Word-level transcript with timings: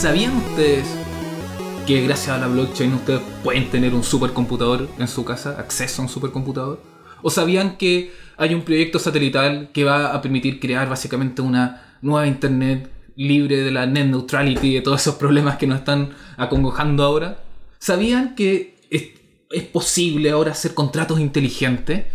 ¿Sabían 0.00 0.34
ustedes 0.34 0.86
que 1.86 2.00
gracias 2.00 2.34
a 2.34 2.38
la 2.38 2.46
blockchain 2.46 2.94
ustedes 2.94 3.20
pueden 3.44 3.68
tener 3.68 3.92
un 3.92 4.02
supercomputador 4.02 4.88
en 4.98 5.06
su 5.06 5.26
casa, 5.26 5.60
acceso 5.60 6.00
a 6.00 6.06
un 6.06 6.08
supercomputador? 6.08 6.80
¿O 7.20 7.28
sabían 7.28 7.76
que 7.76 8.10
hay 8.38 8.54
un 8.54 8.62
proyecto 8.62 8.98
satelital 8.98 9.68
que 9.74 9.84
va 9.84 10.14
a 10.14 10.22
permitir 10.22 10.58
crear 10.58 10.88
básicamente 10.88 11.42
una 11.42 11.98
nueva 12.00 12.26
internet 12.26 12.90
libre 13.14 13.58
de 13.58 13.70
la 13.70 13.84
net 13.84 14.06
neutrality 14.06 14.68
y 14.68 14.74
de 14.76 14.80
todos 14.80 15.02
esos 15.02 15.16
problemas 15.16 15.58
que 15.58 15.66
nos 15.66 15.80
están 15.80 16.14
acongojando 16.38 17.04
ahora? 17.04 17.44
¿Sabían 17.78 18.34
que 18.34 18.78
es, 18.88 19.64
posible 19.64 20.30
ahora 20.30 20.52
hacer 20.52 20.72
contratos 20.72 21.20
inteligentes? 21.20 22.06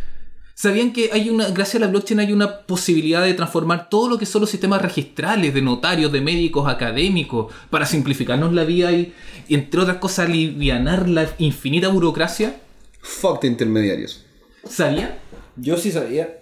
¿Sabían 0.58 0.94
que 0.94 1.10
hay 1.12 1.30
una, 1.30 1.50
gracias 1.50 1.76
a 1.76 1.80
la 1.86 1.92
blockchain 1.92 2.22
hay 2.22 2.32
una 2.32 2.60
posibilidad 2.62 3.22
de 3.26 3.34
transformar 3.34 3.90
todo 3.90 4.08
lo 4.10 4.18
que 4.18 4.26
son 4.26 4.40
los 4.40 4.50
sistemas 4.50 4.82
registrales 4.82 5.54
de 5.54 5.62
notarios, 5.62 6.14
de 6.14 6.22
médicos, 6.22 6.70
académicos, 6.70 7.54
para 7.70 7.86
simplificarnos 7.86 8.54
la 8.54 8.64
vida 8.64 8.90
y, 8.94 9.14
y, 9.50 9.54
entre 9.56 9.82
otras 9.82 9.98
cosas, 9.98 10.28
alivianar 10.30 11.10
la 11.10 11.30
infinita 11.40 11.90
burocracia? 11.90 12.56
Fuck 13.02 13.42
de 13.42 13.50
intermediarios. 13.50 14.26
¿Sabían? 14.64 15.16
Yo 15.58 15.76
sí 15.78 15.92
sabía. 15.92 16.38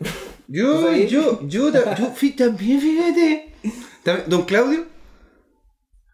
Yo, 0.47 0.81
¿Sabía? 0.83 1.07
yo, 1.07 1.39
yo, 1.47 1.71
ta- 1.71 1.95
yo 1.95 2.13
fui 2.15 2.31
también, 2.31 2.79
fíjate. 2.79 3.55
¿Don 4.27 4.43
Claudio? 4.43 4.85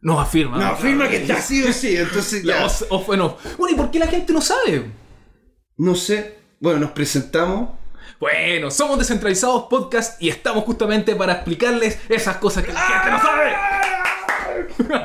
Nos 0.01 0.19
afirma. 0.21 0.57
No, 0.57 0.65
afirma 0.67 1.09
que 1.09 1.17
está 1.17 1.41
sí 1.41 1.63
o 1.63 1.73
sí, 1.73 1.97
entonces 1.97 2.43
ya. 2.43 2.65
Bueno, 3.05 3.35
¿y 3.69 3.75
por 3.75 3.91
qué 3.91 3.99
la 3.99 4.07
gente 4.07 4.31
no 4.31 4.39
sabe? 4.39 4.85
No 5.75 5.95
sé. 5.95 6.35
Bueno, 6.61 6.79
nos 6.79 6.91
presentamos. 6.91 7.71
Bueno, 8.19 8.69
somos 8.69 8.99
Descentralizados 8.99 9.63
Podcast 9.69 10.21
y 10.21 10.27
estamos 10.29 10.63
justamente 10.65 11.15
para 11.15 11.31
explicarles 11.33 11.97
esas 12.09 12.37
cosas 12.37 12.63
que 12.65 12.73
la 12.73 12.81
gente 12.81 13.11
no 13.11 13.21
sabe. 13.21 13.53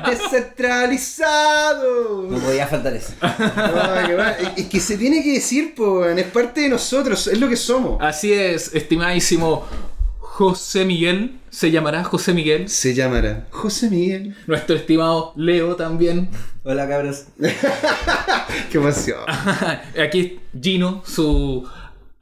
¡Descentralizado! 0.10 2.22
No 2.28 2.38
podía 2.38 2.66
faltar 2.66 2.92
eso. 2.94 3.12
No, 3.22 4.06
que 4.06 4.14
va. 4.14 4.30
Es- 4.56 4.66
que 4.66 4.80
se 4.80 4.98
tiene 4.98 5.22
que 5.22 5.34
decir, 5.34 5.74
po, 5.76 6.04
es 6.04 6.26
parte 6.26 6.62
de 6.62 6.68
nosotros, 6.70 7.28
es 7.28 7.38
lo 7.38 7.48
que 7.48 7.54
somos. 7.56 8.02
Así 8.02 8.32
es, 8.32 8.74
estimadísimo 8.74 9.64
José 10.18 10.84
Miguel. 10.84 11.38
Se 11.50 11.70
llamará 11.70 12.02
José 12.02 12.32
Miguel. 12.34 12.68
Se 12.68 12.94
llamará 12.94 13.46
José 13.50 13.88
Miguel. 13.90 14.36
Nuestro 14.48 14.74
estimado 14.74 15.32
Leo 15.36 15.76
también. 15.76 16.30
Hola 16.64 16.88
cabros. 16.88 17.26
Qué 18.72 18.78
emoción. 18.78 19.20
Aquí 20.04 20.40
Gino, 20.60 21.04
su 21.06 21.64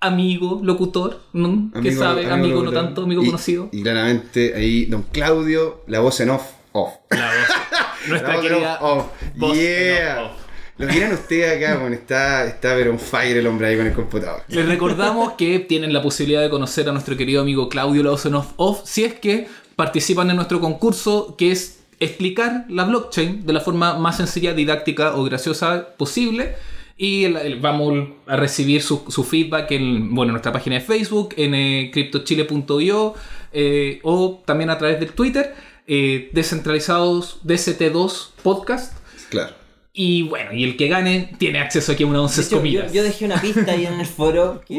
amigo 0.03 0.61
locutor, 0.63 1.21
¿no? 1.33 1.71
que 1.73 1.79
Amigo- 1.79 2.03
sabe, 2.03 2.27
amigo, 2.31 2.63
no 2.63 2.73
tanto, 2.73 3.03
amigo 3.05 3.23
Y- 3.23 3.27
conocido. 3.27 3.69
Y 3.73 3.83
claramente 3.83 4.53
ahí, 4.55 4.85
don 4.87 5.03
Claudio, 5.05 5.83
la 5.87 6.01
voz 6.01 6.21
en 6.21 6.31
off. 6.31 6.43
Off. 6.73 6.93
La 7.11 7.27
voz- 7.27 8.09
nuestra 8.09 8.29
La 8.31 8.37
voz 8.37 8.45
en 8.45 8.51
querida 8.53 8.79
off. 8.81 9.07
voz 9.37 9.57
en 9.57 9.63
Yeah. 9.63 10.23
off, 10.25 10.31
off. 10.33 10.39
Lo 10.79 10.87
miran 10.89 11.13
ustedes 11.13 11.57
acá, 11.63 11.79
bueno, 11.79 11.95
está, 11.95 12.45
está 12.47 12.75
pero 12.75 12.91
on 12.91 12.99
fire 12.99 13.37
el 13.37 13.47
hombre 13.47 13.69
ahí 13.69 13.77
con 13.77 13.87
el 13.87 13.93
computador. 13.93 14.43
Les 14.49 14.67
recordamos 14.67 15.35
que 15.35 15.59
tienen 15.61 15.93
la 15.93 16.03
posibilidad 16.03 16.41
de 16.43 16.51
conocer 16.51 16.89
a 16.89 16.93
nuestro 16.93 17.17
querido 17.17 17.43
amigo 17.43 17.69
Claudio 17.69 18.03
Lawson 18.03 18.35
of 18.35 18.53
Off 18.57 18.81
si 18.85 19.05
es 19.05 19.15
que 19.15 19.47
participan 19.77 20.31
en 20.31 20.37
nuestro 20.37 20.61
concurso 20.61 21.37
que 21.37 21.53
es 21.53 21.79
explicar 22.01 22.65
la 22.69 22.85
blockchain 22.85 23.47
de 23.47 23.53
la 23.53 23.61
forma 23.61 23.97
más 23.99 24.17
sencilla, 24.17 24.55
didáctica 24.55 25.15
o 25.15 25.23
graciosa 25.25 25.89
posible. 25.97 26.55
Y 26.97 27.25
el- 27.25 27.37
el- 27.37 27.61
vamos 27.61 28.09
a 28.27 28.37
recibir 28.37 28.83
su, 28.83 29.05
su 29.09 29.25
feedback 29.25 29.71
en 29.73 30.15
bueno, 30.15 30.31
en 30.31 30.35
nuestra 30.35 30.53
página 30.53 30.77
de 30.77 30.83
Facebook, 30.83 31.35
en 31.37 31.55
eh, 31.55 31.91
cryptochile.io 31.93 33.15
eh, 33.53 34.01
o 34.03 34.43
también 34.47 34.71
a 34.71 34.79
través 34.79 35.01
del 35.01 35.13
Twitter, 35.13 35.55
eh, 35.87 36.31
descentralizados 36.33 37.41
DCT2 37.45 38.31
podcast. 38.43 38.97
Claro. 39.31 39.55
Y 39.95 40.23
bueno, 40.23 40.53
y 40.55 40.65
el 40.65 40.77
que 40.77 40.89
gane 40.89 41.35
tiene 41.39 41.59
acceso 41.59 41.93
aquí 41.93 42.05
a 42.05 42.07
una 42.07 42.19
De 42.19 42.25
11 42.25 42.41
hecho, 42.41 42.51
yo, 42.51 42.57
comidas. 42.59 42.93
yo 42.93 43.03
dejé 43.03 43.25
una 43.27 43.41
pista 43.41 43.73
ahí 43.73 43.85
en 43.85 44.01
el 44.01 44.07
foro 44.07 44.63
que 44.69 44.79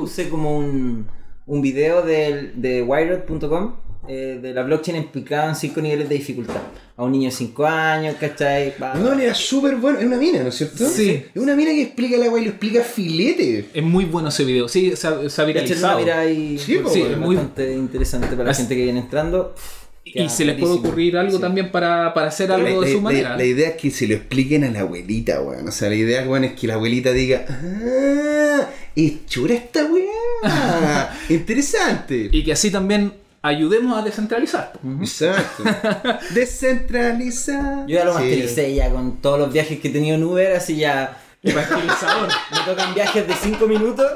puse 0.00 0.28
como 0.28 0.56
un, 0.58 1.06
un 1.46 1.62
video 1.62 2.02
del, 2.02 2.60
de 2.60 2.82
wired.com 2.82 3.76
eh, 4.08 4.38
de 4.42 4.54
la 4.54 4.62
blockchain 4.64 4.96
explicada 4.96 5.50
en 5.50 5.54
5 5.54 5.80
niveles 5.80 6.08
de 6.08 6.14
dificultad. 6.16 6.60
A 6.98 7.04
un 7.04 7.12
niño 7.12 7.30
de 7.30 7.36
5 7.36 7.64
años, 7.64 8.16
¿cachai? 8.18 8.74
Va- 8.82 8.92
No, 8.94 9.12
era 9.12 9.32
súper 9.32 9.76
bueno. 9.76 10.00
Es 10.00 10.04
una 10.04 10.16
mina, 10.16 10.42
¿no 10.42 10.48
es 10.48 10.56
cierto? 10.56 10.84
Sí. 10.88 11.22
Es 11.32 11.40
una 11.40 11.54
mina 11.54 11.70
que 11.70 11.82
explica 11.82 12.16
el 12.16 12.24
agua 12.24 12.40
y 12.40 12.44
lo 12.46 12.50
explica 12.50 12.82
filete. 12.82 13.66
Es 13.72 13.82
muy 13.84 14.04
bueno 14.04 14.30
ese 14.30 14.44
video. 14.44 14.68
Sí, 14.68 14.92
se 14.96 15.06
ha, 15.06 15.30
se 15.30 15.40
ha 15.40 15.44
viralizado. 15.44 15.98
ahí, 16.12 16.58
Sí, 16.58 16.80
sí, 16.92 17.02
es 17.02 17.16
muy- 17.16 17.36
bastante 17.36 17.72
interesante 17.72 18.26
para 18.34 18.48
la 18.48 18.54
gente 18.54 18.74
que 18.76 18.82
viene 18.82 18.98
entrando. 18.98 19.54
Y 20.04 20.28
se 20.30 20.44
les 20.44 20.58
puede 20.58 20.72
ocurrir 20.72 21.16
algo 21.18 21.36
Sí. 21.36 21.40
también 21.40 21.70
para, 21.70 22.12
para 22.14 22.28
hacer 22.28 22.50
algo 22.50 22.80
la, 22.80 22.86
de 22.86 22.92
su 22.92 22.96
la- 22.98 23.02
manera. 23.04 23.36
la 23.36 23.44
idea 23.44 23.68
es 23.68 23.76
que 23.76 23.90
se 23.90 24.06
lo 24.08 24.14
expliquen 24.14 24.64
a 24.64 24.70
la 24.70 24.80
abuelita, 24.80 25.40
weón. 25.42 25.68
O 25.68 25.70
sea, 25.70 25.88
la 25.90 25.94
idea, 25.96 26.22
weón, 26.26 26.44
es 26.44 26.54
que 26.54 26.66
la 26.66 26.74
abuelita 26.74 27.12
diga, 27.12 27.44
ah, 27.48 28.68
es 28.96 29.26
chura 29.26 29.54
esta 29.54 29.84
weá. 29.84 31.12
Interesante. 31.28 32.28
Y 32.32 32.42
que 32.42 32.52
así 32.52 32.70
también 32.70 33.12
ayudemos 33.42 33.98
a 33.98 34.02
descentralizar. 34.02 34.72
Exacto. 35.00 35.64
Descentralizar. 36.34 37.86
Yo 37.86 37.96
ya 37.98 38.04
lo 38.04 38.12
Sí. 38.12 38.18
mastericé 38.18 38.74
ya 38.74 38.90
con 38.90 39.16
todos 39.18 39.38
los 39.38 39.52
viajes 39.52 39.80
que 39.80 39.88
he 39.88 39.90
tenido 39.90 40.16
en 40.16 40.24
Uber, 40.24 40.56
así 40.56 40.76
ya 40.76 41.16
Evangelizador. 41.40 42.28
me 42.50 42.58
tocan 42.66 42.94
viajes 42.94 43.26
de 43.28 43.32
5 43.34 43.66
minutos 43.68 44.06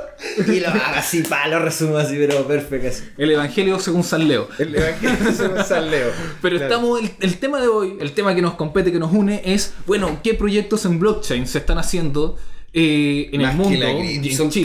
y 0.46 0.58
lo 0.58 0.68
hago 0.68 0.80
así, 0.96 1.22
pa, 1.22 1.46
lo 1.46 1.60
resumo 1.60 1.96
así, 1.96 2.16
pero 2.18 2.44
perfecto. 2.48 2.88
así. 2.88 3.04
El 3.16 3.30
Evangelio 3.30 3.78
según 3.78 4.02
San 4.02 4.26
Leo. 4.26 4.48
El 4.58 4.74
evangelio 4.74 5.32
según 5.32 5.64
San 5.64 5.88
Leo. 5.90 6.10
Pero 6.42 6.56
Claro. 6.56 6.72
estamos, 6.74 7.00
el, 7.00 7.10
el 7.20 7.38
tema 7.38 7.60
de 7.60 7.68
hoy, 7.68 7.96
el 8.00 8.12
tema 8.12 8.34
que 8.34 8.42
nos 8.42 8.54
compete, 8.54 8.90
que 8.90 8.98
nos 8.98 9.12
une, 9.12 9.40
es, 9.44 9.72
bueno, 9.86 10.18
¿qué 10.24 10.34
proyectos 10.34 10.84
en 10.84 10.98
blockchain 10.98 11.46
se 11.46 11.58
están 11.58 11.78
haciendo 11.78 12.38
eh, 12.74 13.28
en 13.32 13.42
Más 13.42 13.50
el 13.52 13.56
mundo? 13.58 13.70
que 13.70 13.78
la 13.78 14.36
son 14.36 14.50
Chile? 14.50 14.64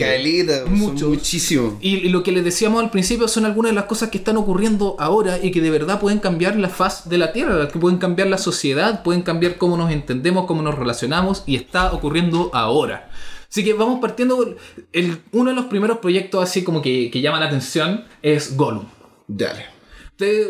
muchísimo. 0.69 1.78
Y, 1.81 1.97
y 1.97 2.09
lo 2.09 2.23
que 2.23 2.31
les 2.31 2.44
decíamos 2.44 2.81
al 2.81 2.90
principio 2.90 3.28
son 3.28 3.45
algunas 3.45 3.72
de 3.72 3.75
las 3.75 3.85
cosas 3.85 4.09
que 4.09 4.18
están 4.18 4.38
ocurriendo 4.38 4.95
ahora 5.00 5.40
y 5.44 5.51
que 5.51 5.62
de 5.62 5.69
verdad 5.69 6.00
pueden 6.00 6.19
cambiar 6.19 6.56
la 6.56 6.69
faz 6.69 7.09
de 7.09 7.17
la 7.17 7.34
Tierra, 7.34 7.67
que 7.67 7.79
pueden 7.79 7.97
cambiar 7.97 8.29
la 8.29 8.38
sociedad, 8.38 9.03
pueden 9.03 9.23
cambiar 9.23 9.57
cómo 9.57 9.75
nos 9.78 9.91
entendemos, 9.91 10.46
cómo 10.46 10.62
nos 10.62 10.75
relacionamos 10.75 11.44
y 11.46 11.56
está 11.56 11.91
ocurriendo 11.91 12.50
ahora. 12.53 13.09
Así 13.50 13.63
que 13.63 13.73
vamos 13.73 14.00
partiendo. 14.00 14.56
El, 14.94 15.19
uno 15.31 15.50
de 15.50 15.56
los 15.56 15.66
primeros 15.66 15.97
proyectos 16.00 16.44
así 16.44 16.63
como 16.63 16.81
que, 16.81 17.09
que 17.12 17.22
llama 17.22 17.40
la 17.40 17.47
atención 17.47 18.06
es 18.22 18.56
Gollum. 18.57 18.85
Dale. 19.28 19.76
Usted- 20.19 20.47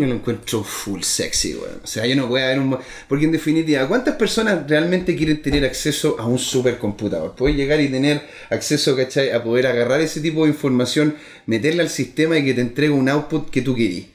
yo 0.00 0.06
lo 0.08 0.14
encuentro 0.16 0.64
full 0.64 1.02
sexy, 1.02 1.54
weón. 1.54 1.80
O 1.84 1.86
sea, 1.86 2.04
yo 2.06 2.16
no 2.16 2.28
puedo 2.28 2.44
haber 2.44 2.58
un... 2.58 2.76
Porque 3.08 3.24
en 3.26 3.30
definitiva, 3.30 3.86
¿cuántas 3.86 4.16
personas 4.16 4.68
realmente 4.68 5.14
quieren 5.14 5.40
tener 5.40 5.64
acceso 5.64 6.16
a 6.18 6.26
un 6.26 6.40
supercomputador? 6.40 7.36
Puedes 7.36 7.56
llegar 7.56 7.80
y 7.80 7.88
tener 7.88 8.20
acceso, 8.50 8.96
¿cachai? 8.96 9.30
A 9.30 9.44
poder 9.44 9.68
agarrar 9.68 10.00
ese 10.00 10.20
tipo 10.20 10.42
de 10.42 10.50
información, 10.50 11.14
meterla 11.46 11.84
al 11.84 11.88
sistema 11.88 12.36
y 12.36 12.44
que 12.44 12.54
te 12.54 12.62
entregue 12.62 12.92
un 12.92 13.08
output 13.08 13.48
que 13.48 13.62
tú 13.62 13.76
querís. 13.76 14.06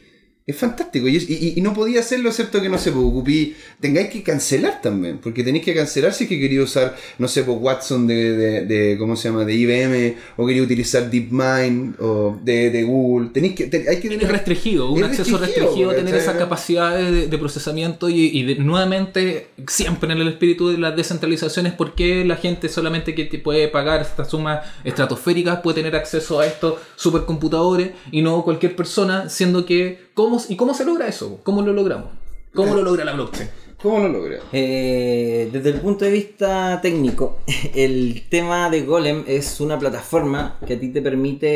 Es 0.47 0.55
fantástico. 0.55 1.09
Y, 1.09 1.17
es- 1.17 1.29
y- 1.29 1.53
y 1.57 1.61
no 1.61 1.73
podía 1.73 1.99
hacerlo, 1.99 2.29
excepto 2.29 2.61
que 2.61 2.69
no 2.69 2.77
se 2.77 2.91
preocupí. 2.91 3.53
Tengáis 3.81 4.07
que 4.09 4.23
cancelar 4.23 4.81
también. 4.81 5.17
Porque 5.21 5.43
tenéis 5.43 5.65
que 5.65 5.73
cancelar 5.75 6.13
si 6.13 6.23
es 6.23 6.29
que 6.29 6.39
quería 6.39 6.63
usar, 6.63 6.95
no 7.19 7.27
sé, 7.27 7.43
pues 7.43 7.57
Watson 7.59 8.07
de, 8.07 8.31
de, 8.37 8.65
de- 8.65 8.97
¿cómo 8.97 9.17
se 9.17 9.27
llama? 9.27 9.43
De 9.43 9.53
IBM. 9.53 10.15
O 10.37 10.47
quería 10.47 10.63
utilizar 10.63 11.11
DeepMind. 11.11 11.95
O 11.99 12.39
de, 12.41 12.69
de 12.71 12.83
Google. 12.83 13.29
Tenéis 13.33 13.55
que, 13.55 13.63
hay 13.89 13.99
que 13.99 14.07
Es 14.15 14.27
restringido, 14.29 14.89
un 14.89 15.03
es 15.03 15.09
acceso 15.19 15.37
restringido, 15.37 15.89
tener 15.89 16.05
¿cachai? 16.13 16.19
esa 16.21 16.37
capacidad 16.37 16.97
de, 16.97 17.27
de 17.27 17.37
procesamiento 17.37 18.09
y, 18.09 18.55
nuevamente, 18.59 19.47
siempre 19.67 20.13
en 20.13 20.21
el 20.21 20.29
espíritu 20.29 20.69
de 20.69 20.77
las 20.77 20.95
descentralizaciones, 20.95 21.73
porque 21.73 22.23
la 22.23 22.37
gente 22.37 22.69
solamente 22.69 23.13
que 23.13 23.25
te 23.25 23.37
puede 23.37 23.67
pagar 23.67 24.01
estas 24.01 24.29
sumas 24.29 24.65
estratosféricas 24.85 25.59
puede 25.59 25.75
tener 25.81 25.95
acceso 25.97 26.39
a 26.39 26.47
estos 26.47 26.75
supercomputadores 26.95 27.91
y 28.11 28.21
no 28.21 28.43
cualquier 28.45 28.75
persona, 28.77 29.27
siendo 29.29 29.65
que, 29.65 30.07
¿cómo, 30.13 30.36
¿y 30.49 30.55
cómo 30.55 30.73
se 30.73 30.85
logra 30.85 31.07
eso? 31.07 31.39
¿Cómo 31.43 31.61
lo 31.61 31.73
logramos? 31.73 32.09
¿Cómo 32.53 32.73
lo 32.75 32.81
logra 32.81 33.03
la 33.05 33.13
blockchain? 33.13 33.49
¿Cómo 33.81 33.99
lo 33.99 34.07
logra? 34.09 34.39
Eh, 34.51 35.49
desde 35.51 35.69
el 35.69 35.81
punto 35.81 36.05
de 36.05 36.11
vista 36.11 36.79
técnico, 36.81 37.39
el 37.75 38.23
tema 38.29 38.69
de 38.69 38.81
Golem 38.81 39.23
es 39.27 39.59
una 39.59 39.77
plataforma 39.77 40.57
que 40.65 40.73
a 40.75 40.79
ti 40.79 40.89
te 40.89 41.01
permite 41.01 41.47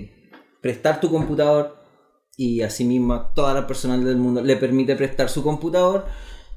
eh, 0.00 0.12
prestar 0.60 1.00
tu 1.00 1.10
computador 1.10 1.76
y 2.36 2.60
asimismo 2.60 3.14
a 3.14 3.32
toda 3.32 3.54
la 3.54 3.66
personal 3.66 4.04
del 4.04 4.16
mundo 4.16 4.42
le 4.42 4.56
permite 4.56 4.94
prestar 4.96 5.30
su 5.30 5.42
computador, 5.42 6.04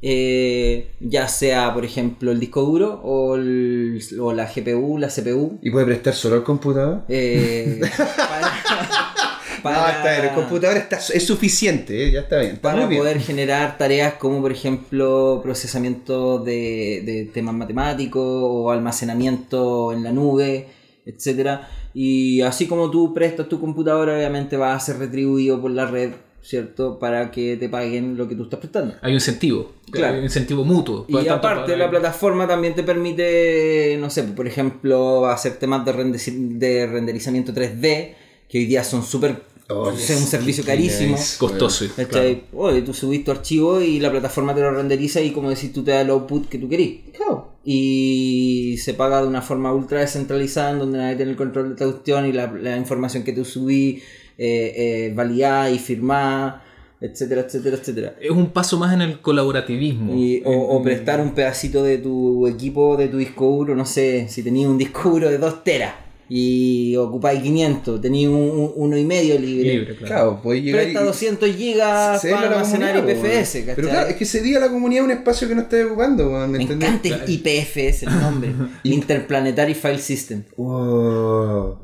eh, 0.02 0.92
ya 1.00 1.28
sea 1.30 1.74
por 1.74 1.86
ejemplo 1.86 2.32
el 2.32 2.40
disco 2.40 2.62
duro 2.64 3.00
o, 3.04 3.36
el- 3.36 4.02
o 4.20 4.34
la 4.34 4.46
GPU, 4.54 4.98
la 4.98 5.08
CPU. 5.10 5.60
¿Y 5.62 5.72
puede 5.72 5.86
prestar 5.86 6.14
solo 6.16 6.36
al 6.36 6.44
computador? 6.44 7.04
eh, 7.08 7.80
para, 9.62 9.82
No, 9.82 9.88
está 9.90 10.12
bien, 10.14 10.26
el 10.26 10.36
computador 10.36 10.78
está, 10.78 10.98
es 10.98 11.26
suficiente, 11.26 12.08
¿eh? 12.08 12.12
ya 12.12 12.22
está 12.22 12.38
bien. 12.40 12.52
Está 12.54 12.62
para 12.62 12.82
muy 12.82 12.90
bien. 12.90 13.02
poder 13.02 13.20
generar 13.20 13.78
tareas 13.78 14.14
como 14.16 14.42
por 14.42 14.52
ejemplo 14.52 15.40
procesamiento 15.44 16.40
de, 16.40 17.02
de 17.06 17.30
temas 17.34 17.56
matemáticos 17.56 18.24
o 18.26 18.72
almacenamiento 18.72 19.92
en 19.94 20.04
la 20.04 20.12
nube, 20.12 20.68
etcétera 21.06 21.70
Y 21.94 22.42
así 22.42 22.68
como 22.68 22.90
tú 22.92 23.14
prestas 23.14 23.48
tu 23.50 23.60
computadora, 23.60 24.16
obviamente 24.16 24.58
va 24.58 24.74
a 24.76 24.80
ser 24.80 24.98
retribuido 25.00 25.60
por 25.62 25.72
la 25.72 25.86
red 25.86 26.12
¿cierto? 26.42 26.98
Para 27.00 27.30
que 27.32 27.58
te 27.58 27.68
paguen 27.68 28.16
lo 28.18 28.28
que 28.28 28.34
tú 28.34 28.44
estás 28.44 28.60
prestando. 28.62 28.96
Hay 29.02 29.12
un 29.12 29.16
incentivo. 29.16 29.74
Claro. 29.92 30.14
Hay 30.14 30.20
un 30.20 30.24
incentivo 30.26 30.64
mutuo. 30.64 31.06
Y 31.08 31.28
aparte, 31.28 31.64
para- 31.74 31.78
la 31.78 31.90
plataforma 31.90 32.48
también 32.48 32.74
te 32.76 32.82
permite, 32.84 33.98
no 34.00 34.10
sé, 34.10 34.24
por 34.24 34.48
ejemplo, 34.48 35.28
hacer 35.28 35.58
temas 35.58 35.84
de, 35.86 35.92
de 35.94 36.88
renderizamiento 36.88 37.54
3D, 37.54 38.14
que 38.48 38.58
hoy 38.58 38.66
día 38.66 38.84
son 38.86 39.04
súper. 39.04 39.44
Oh, 39.72 39.92
es 39.92 40.10
un 40.10 40.26
servicio 40.26 40.64
carísimo. 40.66 41.16
Costoso. 41.38 41.86
¿Cachai? 41.96 42.44
Oye, 42.54 42.82
tú 42.82 42.92
subís 42.94 43.24
tu 43.24 43.30
archivo 43.32 43.80
y 43.82 44.00
la 44.00 44.10
plataforma 44.10 44.56
te 44.56 44.62
lo 44.62 44.72
renderiza 44.72 45.22
y 45.22 45.30
como 45.32 45.50
decís 45.52 45.72
tú 45.72 45.84
te 45.84 45.92
da 45.92 46.02
el 46.02 46.10
output 46.10 46.50
que 46.50 46.58
tú 46.58 46.68
querís. 46.68 47.02
Claro. 47.16 47.54
Y 47.64 48.78
se 48.84 48.96
paga 48.96 49.22
de 49.22 49.28
una 49.28 49.42
forma 49.44 49.72
ultra 49.74 50.00
descentralizada 50.00 50.72
en 50.72 50.80
donde 50.80 50.98
nadie 50.98 51.16
tiene 51.18 51.32
el 51.32 51.38
control 51.38 51.70
de 51.70 51.76
tu 51.76 51.92
cuestión 51.92 52.26
y 52.26 52.32
la, 52.34 52.52
la 52.52 52.78
información 52.78 53.24
que 53.24 53.32
tú 53.32 53.46
subís 53.46 54.02
eh, 54.40 54.74
eh, 55.10 55.14
validada 55.16 55.70
y 55.70 55.78
firmada, 55.78 56.64
etcétera, 57.00 57.42
etcétera, 57.42 57.78
etcétera. 57.78 58.16
Es 58.20 58.32
un 58.32 58.48
paso 58.50 58.80
más 58.80 58.92
en 58.94 59.02
el 59.02 59.22
colaborativismo. 59.22 60.16
Y- 60.16 60.42
o, 60.46 60.52
o 60.52 60.82
prestar 60.82 61.22
un 61.22 61.36
pedacito 61.36 61.84
de 61.84 62.00
tu 62.00 62.48
equipo, 62.48 62.98
de 62.98 63.08
tu 63.08 63.18
disco 63.18 63.46
duro, 63.46 63.76
no 63.76 63.86
sé, 63.86 64.28
si 64.30 64.42
tenías 64.42 64.68
un 64.68 64.80
disco 64.80 65.10
duro 65.12 65.30
de 65.30 65.38
2 65.38 65.64
teras 65.64 65.94
y 66.32 66.96
ocupáis 66.96 67.42
500, 67.42 68.00
tenías 68.02 68.30
un, 68.32 68.38
un- 68.38 68.72
uno 68.76 68.98
y 68.98 69.04
medio 69.04 69.40
libre. 69.40 69.74
Libre, 69.74 69.96
claro. 69.96 70.06
Claro, 70.14 70.42
podéis 70.44 70.64
llegar 70.66 70.82
Presta 70.84 71.02
y- 71.02 71.06
200 71.06 71.56
gigas 71.56 72.22
para 72.22 72.50
almacenar 72.50 72.98
IPFS. 72.98 73.64
Pero 73.76 73.90
claro, 73.90 74.10
es 74.10 74.16
que 74.16 74.26
se 74.26 74.42
di 74.42 74.56
a 74.56 74.60
la 74.60 74.70
comunidad 74.70 75.04
un 75.06 75.12
espacio 75.12 75.48
que 75.48 75.56
no 75.56 75.62
estáis 75.62 75.86
ocupando, 75.86 76.30
weón, 76.30 76.52
¿me 76.52 76.62
entendés? 76.62 76.90
encanta 76.90 77.10
IPFS 77.32 78.04
el 78.06 78.20
nombre. 78.22 78.52
Interplanetary 78.84 79.74
File 79.74 79.98
System. 79.98 80.44
Wow. 80.56 81.80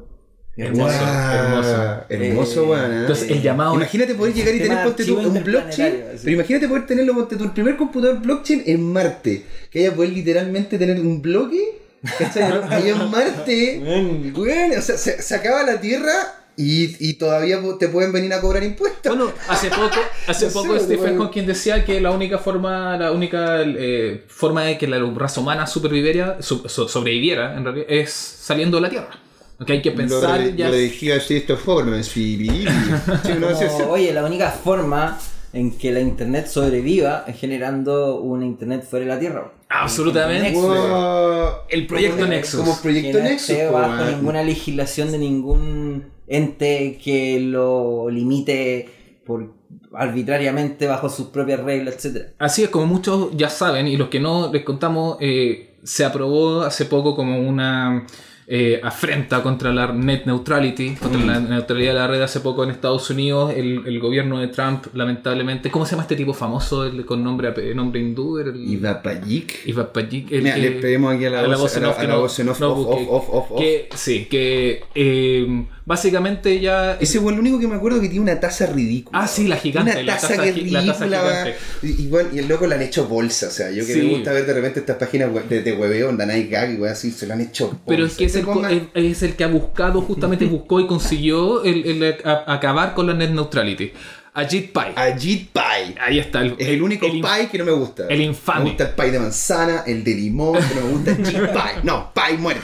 Hermoso, 0.57 0.93
Wow. 0.97 1.03
hermoso. 1.33 2.03
Hermoso, 2.07 2.63
Eh, 2.63 2.67
weón. 2.69 2.91
¿eh? 2.93 2.99
entonces, 3.01 3.29
el 3.31 3.41
llamado- 3.41 3.75
Imagínate 3.75 4.15
poder 4.15 4.33
llegar 4.33 4.55
y 4.55 4.59
tener 4.59 4.83
ponte 4.85 5.03
tú, 5.03 5.17
un 5.19 5.43
blockchain. 5.43 5.95
Pero 6.23 6.31
imagínate 6.31 6.67
poder 6.69 6.85
tenerlo, 6.85 7.13
ponte 7.13 7.35
el 7.35 7.51
primer 7.51 7.75
computador 7.75 8.21
blockchain 8.21 8.63
en 8.65 8.81
Marte. 8.93 9.43
Que 9.69 9.79
haya 9.79 9.93
poder 9.93 10.11
literalmente 10.13 10.77
tener 10.77 10.99
un 11.01 11.21
bloque. 11.21 11.79
¿Cachai? 12.17 12.51
Allá 12.69 12.89
en 12.89 13.11
Marte. 13.11 14.31
Weón, 14.35 14.71
o 14.77 14.81
sea, 14.81 14.97
se, 14.97 15.21
se 15.21 15.35
acaba 15.35 15.63
la 15.63 15.79
Tierra 15.81 16.13
y, 16.57 16.95
y 17.09 17.13
todavía 17.15 17.59
te 17.79 17.89
pueden 17.89 18.11
venir 18.13 18.33
a 18.33 18.39
cobrar 18.41 18.63
impuestos. 18.63 19.15
Bueno, 19.15 19.31
hace 19.49 19.69
poco, 19.69 19.97
hace 20.27 20.45
No 20.45 20.51
sé, 20.51 20.57
poco 20.57 20.79
Stephen 20.79 21.17
weón. 21.17 21.19
Hawking 21.27 21.45
decía 21.45 21.83
que 21.83 21.99
la 21.99 22.11
única 22.11 22.37
forma, 22.37 22.97
la 22.97 23.11
única 23.11 23.61
eh, 23.63 24.23
forma 24.27 24.63
de 24.63 24.77
que 24.77 24.87
la 24.87 24.99
raza 25.15 25.41
humana 25.41 25.67
superviviera, 25.67 26.41
su- 26.41 26.67
so- 26.69 26.87
sobreviviera, 26.87 27.57
en 27.57 27.63
realidad, 27.65 27.85
es 27.89 28.11
saliendo 28.11 28.77
de 28.77 28.81
la 28.81 28.89
Tierra. 28.89 29.19
Que 29.65 29.71
hay 29.73 29.81
que 29.81 29.91
pensar 29.91 30.41
lo, 30.41 30.49
ya. 30.49 30.67
lo 30.69 30.75
dije 30.75 31.13
así 31.13 31.35
de 31.35 31.39
esta 31.39 31.55
forma, 31.55 32.03
sí, 32.03 32.37
sí, 32.37 32.65
sí, 33.25 33.31
no, 33.39 33.89
oye, 33.89 34.11
la 34.13 34.25
única 34.25 34.51
forma 34.51 35.17
en 35.55 35.71
que 35.77 35.91
la 35.91 36.01
internet 36.01 36.47
sobreviva 36.47 37.25
generando 37.39 38.19
una 38.21 38.45
internet 38.45 38.83
fuera 38.87 39.05
de 39.05 39.11
la 39.13 39.19
Tierra. 39.19 39.51
Absolutamente. 39.69 40.51
Wow. 40.53 41.47
El 41.69 41.87
proyecto 41.87 42.17
Como- 42.19 42.29
Nexus. 42.29 42.59
Como 42.59 42.75
Que 42.75 42.81
proyecto 42.81 43.17
no 43.17 43.23
Nexus. 43.23 43.55
po, 43.55 43.71
bajo 43.73 44.03
weón. 44.03 44.15
ninguna 44.17 44.43
legislación 44.43 45.11
de 45.11 45.17
ningún 45.17 46.05
ente 46.27 46.99
que 47.03 47.39
lo 47.39 48.09
limite 48.09 48.89
por 49.25 49.53
arbitrariamente 49.93 50.87
bajo 50.87 51.09
sus 51.09 51.27
propias 51.27 51.61
reglas, 51.61 51.95
etcétera. 51.95 52.25
Así 52.37 52.63
es, 52.63 52.69
como 52.69 52.85
muchos 52.85 53.29
ya 53.35 53.49
saben, 53.49 53.87
y 53.87 53.97
los 53.97 54.09
que 54.09 54.19
no 54.19 54.51
les 54.51 54.63
contamos, 54.63 55.17
eh, 55.21 55.77
se 55.83 56.03
aprobó 56.05 56.61
hace 56.61 56.85
poco 56.85 57.15
como 57.15 57.39
una 57.39 58.05
eh, 58.47 58.79
afrenta 58.83 59.41
contra 59.41 59.73
la 59.73 59.91
net 59.91 60.25
neutrality, 60.25 60.95
contra 60.95 61.19
la 61.21 61.39
neutralidad 61.39 61.93
de 61.93 61.99
la 61.99 62.07
red 62.07 62.21
hace 62.21 62.39
poco 62.41 62.63
en 62.63 62.69
Estados 62.71 63.09
Unidos. 63.09 63.53
El, 63.55 63.81
el 63.87 63.99
gobierno 63.99 64.39
de 64.39 64.47
Trump, 64.49 64.85
lamentablemente, 64.93 65.71
¿cómo 65.71 65.85
se 65.85 65.91
llama 65.91 66.03
este 66.03 66.15
tipo 66.15 66.33
famoso 66.33 66.85
el, 66.85 67.05
con 67.05 67.23
nombre, 67.23 67.53
nombre 67.73 67.99
hindú? 68.01 68.37
Era 68.37 68.49
el- 68.49 68.63
Iba 68.71 69.01
Payik. 69.01 69.65
Iva 69.65 69.91
Pajik, 69.91 70.31
el 70.31 70.43
Mira, 70.43 70.55
que- 70.55 70.61
le 70.61 70.71
pedimos 70.71 71.15
aquí 71.15 71.25
a 71.25 71.29
la 71.31 71.57
voz- 71.57 71.75
a 71.75 71.79
la- 71.79 71.85
en 71.87 71.91
off 71.91 71.97
a 71.97 72.01
que 72.01 72.07
la 72.07 72.13
no- 72.13 72.19
voz 72.21 72.39
en 72.39 72.49
off, 72.49 72.59
no 72.59 72.71
off, 72.71 72.77
busque. 72.85 73.07
off, 73.09 73.25
off, 73.31 73.51
off. 73.51 73.59
Que, 73.59 73.89
sí, 73.95 74.25
que 74.25 74.83
eh, 74.93 75.65
básicamente 75.85 76.59
ya... 76.59 76.97
Ese 76.99 77.19
fue 77.19 77.33
el 77.33 77.39
único 77.39 77.59
que 77.59 77.67
me 77.67 77.75
acuerdo 77.75 78.01
que 78.01 78.07
tiene 78.09 78.21
una 78.23 78.39
taza 78.39 78.65
ridícula. 78.67 79.19
Ah, 79.21 79.27
sí, 79.27 79.47
la 79.47 79.55
gigante, 79.57 79.91
Una 79.91 80.03
la 80.03 80.13
taza, 80.15 80.27
taza 80.29 80.43
que 80.43 80.49
es 80.49 80.71
la 80.71 80.85
taza 80.85 81.05
ridícula. 81.05 81.53
gigante. 81.81 82.35
Y, 82.35 82.39
el 82.39 82.47
loco 82.47 82.67
le 82.67 82.75
han 82.75 82.81
hecho 82.81 83.05
bolsa. 83.07 83.47
O 83.47 83.51
sea, 83.51 83.71
yo 83.71 83.85
que 83.85 83.93
Sí. 83.93 84.01
me 84.01 84.09
gusta 84.15 84.31
ver 84.33 84.45
de 84.45 84.53
repente 84.53 84.79
estas 84.81 84.97
páginas 84.97 85.29
de, 85.49 85.61
de 85.61 85.73
hueveo, 85.73 86.09
onda 86.09 86.25
Night 86.25 86.49
Gag 86.51 86.73
y 86.73 86.75
wey, 86.77 86.91
así, 86.91 87.11
se 87.11 87.27
lo 87.27 87.33
han 87.33 87.41
hecho 87.41 87.67
bolsa. 87.67 87.81
Pero 87.87 88.05
es 88.05 88.15
que 88.15 88.25
es 88.39 88.45
el, 88.45 88.45
ponga- 88.45 88.71
es, 88.71 88.83
es 88.93 89.23
el 89.23 89.35
que 89.35 89.43
ha 89.43 89.47
buscado, 89.47 90.01
justamente 90.01 90.45
buscó 90.57 90.79
y 90.79 90.87
consiguió 90.87 91.63
el, 91.63 91.85
el 92.03 92.15
a- 92.23 92.43
acabar 92.53 92.93
con 92.93 93.07
la 93.07 93.13
net 93.13 93.29
neutrality. 93.31 93.91
Ajit 94.37 94.73
Pai. 94.73 94.91
Ajit 94.97 95.49
Pai. 95.51 95.95
Ahí 96.05 96.19
está. 96.19 96.41
El, 96.41 96.55
Es 96.57 96.67
el 96.67 96.81
único 96.81 97.05
inf- 97.07 97.21
pie 97.21 97.47
que 97.49 97.57
no 97.57 97.63
me 97.65 97.71
gusta. 97.71 98.05
el 98.09 98.19
infame. 98.21 98.59
Me 98.65 98.69
gusta 98.71 98.83
el 98.83 98.89
pie 98.91 99.11
de 99.11 99.19
manzana, 99.19 99.83
el 99.87 100.03
de 100.03 100.13
limón, 100.13 100.57
pero 100.67 100.81
no 100.81 100.87
me 100.87 100.93
gusta 100.93 101.11
el 101.11 101.25
Ajit 101.25 101.53
Pai. 101.53 101.73
No, 101.83 102.11
pie 102.13 102.37
muerde. 102.37 102.61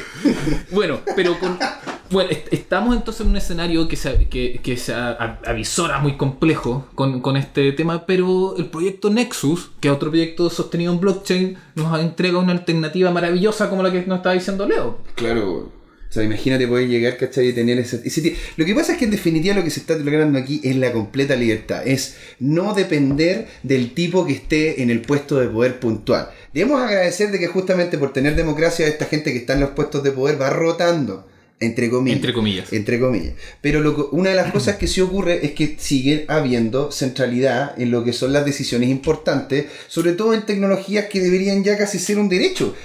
Bueno, 0.71 0.99
pero 1.15 1.39
con. 1.39 1.57
Bueno, 2.11 2.29
est- 2.29 2.51
estamos 2.51 2.95
entonces 2.95 3.21
en 3.21 3.29
un 3.29 3.37
escenario 3.37 3.87
que 3.87 3.95
se, 3.95 4.27
que, 4.29 4.59
que 4.61 4.77
se 4.77 4.93
avisora 4.93 5.99
muy 5.99 6.17
complejo 6.17 6.87
con, 6.95 7.21
con 7.21 7.37
este 7.37 7.71
tema, 7.71 8.05
pero 8.05 8.55
el 8.57 8.65
proyecto 8.65 9.09
Nexus, 9.09 9.71
que 9.79 9.87
es 9.87 9.93
otro 9.93 10.09
proyecto 10.09 10.49
sostenido 10.49 10.91
en 10.93 10.99
blockchain, 10.99 11.57
nos 11.75 11.99
entrega 11.99 12.37
una 12.39 12.51
alternativa 12.51 13.11
maravillosa 13.11 13.69
como 13.69 13.81
la 13.83 13.91
que 13.91 14.05
nos 14.05 14.17
estaba 14.17 14.35
diciendo 14.35 14.67
Leo. 14.67 14.99
Claro. 15.15 15.71
O 16.09 16.13
sea, 16.13 16.23
imagínate 16.23 16.67
poder 16.67 16.89
llegar, 16.89 17.15
¿cachai? 17.15 17.47
Y 17.47 17.53
tener 17.53 17.79
ese, 17.79 18.01
ese 18.03 18.35
Lo 18.57 18.65
que 18.65 18.75
pasa 18.75 18.91
es 18.91 18.97
que 18.97 19.05
en 19.05 19.11
definitiva 19.11 19.55
lo 19.55 19.63
que 19.63 19.69
se 19.69 19.79
está 19.79 19.97
logrando 19.97 20.37
aquí 20.37 20.59
es 20.61 20.75
la 20.75 20.91
completa 20.91 21.37
libertad. 21.37 21.87
Es 21.87 22.17
no 22.37 22.73
depender 22.73 23.47
del 23.63 23.93
tipo 23.93 24.25
que 24.25 24.33
esté 24.33 24.83
en 24.83 24.89
el 24.89 25.01
puesto 25.01 25.37
de 25.39 25.47
poder 25.47 25.79
puntual. 25.79 26.27
Debemos 26.53 26.81
agradecer 26.81 27.31
de 27.31 27.39
que 27.39 27.47
justamente 27.47 27.97
por 27.97 28.11
tener 28.11 28.35
democracia 28.35 28.85
esta 28.87 29.05
gente 29.05 29.31
que 29.31 29.37
está 29.37 29.53
en 29.53 29.61
los 29.61 29.69
puestos 29.69 30.03
de 30.03 30.11
poder 30.11 30.41
va 30.41 30.49
rotando. 30.49 31.25
Entre 31.61 31.91
comillas. 31.91 32.15
Entre 32.15 32.33
comillas. 32.33 32.73
Entre 32.73 32.99
comillas. 32.99 33.33
Pero 33.61 33.81
lo 33.81 34.09
una 34.09 34.31
de 34.31 34.35
las 34.35 34.51
cosas 34.51 34.77
que 34.77 34.87
sí 34.87 34.99
ocurre 34.99 35.45
es 35.45 35.51
que 35.51 35.77
sigue 35.79 36.25
habiendo 36.27 36.91
centralidad 36.91 37.79
en 37.79 37.91
lo 37.91 38.03
que 38.03 38.13
son 38.13 38.33
las 38.33 38.43
decisiones 38.43 38.89
importantes, 38.89 39.67
sobre 39.87 40.13
todo 40.13 40.33
en 40.33 40.41
tecnologías 40.41 41.05
que 41.05 41.21
deberían 41.21 41.63
ya 41.63 41.77
casi 41.77 41.99
ser 41.99 42.17
un 42.17 42.29
derecho. 42.29 42.75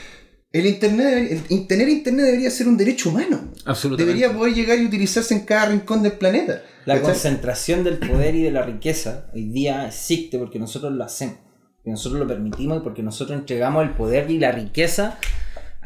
El 0.53 0.67
internet, 0.67 1.43
el 1.49 1.67
tener 1.67 1.89
internet 1.89 2.27
debería 2.27 2.51
ser 2.51 2.69
un 2.69 2.77
derecho 2.77 3.09
humano. 3.09 3.51
Absolutamente. 3.65 4.15
Debería 4.15 4.37
poder 4.37 4.55
llegar 4.55 4.79
y 4.79 4.85
utilizarse 4.85 5.35
en 5.35 5.41
cada 5.41 5.67
rincón 5.67 6.03
del 6.03 6.13
planeta. 6.13 6.63
La 6.85 7.01
concentración 7.01 7.83
del 7.83 7.99
poder 7.99 8.35
y 8.35 8.43
de 8.43 8.51
la 8.51 8.63
riqueza 8.63 9.27
hoy 9.35 9.49
día 9.49 9.87
existe 9.87 10.39
porque 10.39 10.59
nosotros 10.59 10.93
lo 10.93 11.03
hacemos, 11.03 11.39
porque 11.77 11.91
nosotros 11.91 12.21
lo 12.21 12.29
permitimos 12.29 12.79
y 12.79 12.81
porque 12.85 13.03
nosotros 13.03 13.39
entregamos 13.39 13.85
el 13.85 13.95
poder 13.95 14.31
y 14.31 14.39
la 14.39 14.53
riqueza 14.53 15.19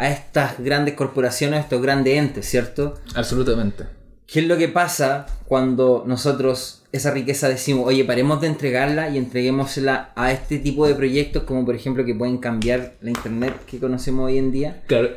a 0.01 0.11
estas 0.11 0.59
grandes 0.59 0.95
corporaciones, 0.95 1.59
a 1.59 1.63
estos 1.63 1.81
grandes 1.83 2.17
entes, 2.17 2.47
¿cierto? 2.47 2.95
Absolutamente. 3.15 3.85
¿Qué 4.27 4.41
es 4.41 4.47
lo 4.47 4.57
que 4.57 4.69
pasa 4.69 5.27
cuando 5.47 6.05
nosotros 6.07 6.83
esa 6.93 7.11
riqueza 7.13 7.49
decimos, 7.49 7.85
oye, 7.87 8.05
paremos 8.05 8.41
de 8.41 8.47
entregarla 8.47 9.11
y 9.11 9.19
entreguémosla 9.19 10.13
a 10.17 10.33
este 10.33 10.59
tipo 10.59 10.87
de 10.87 10.95
proyectos 10.95 11.43
como 11.45 11.65
por 11.65 11.75
ejemplo 11.75 12.05
que 12.05 12.15
pueden 12.15 12.39
cambiar 12.39 12.95
la 13.01 13.11
internet 13.11 13.55
que 13.67 13.79
conocemos 13.79 14.27
hoy 14.27 14.39
en 14.39 14.53
día? 14.53 14.83
Claro. 14.87 15.09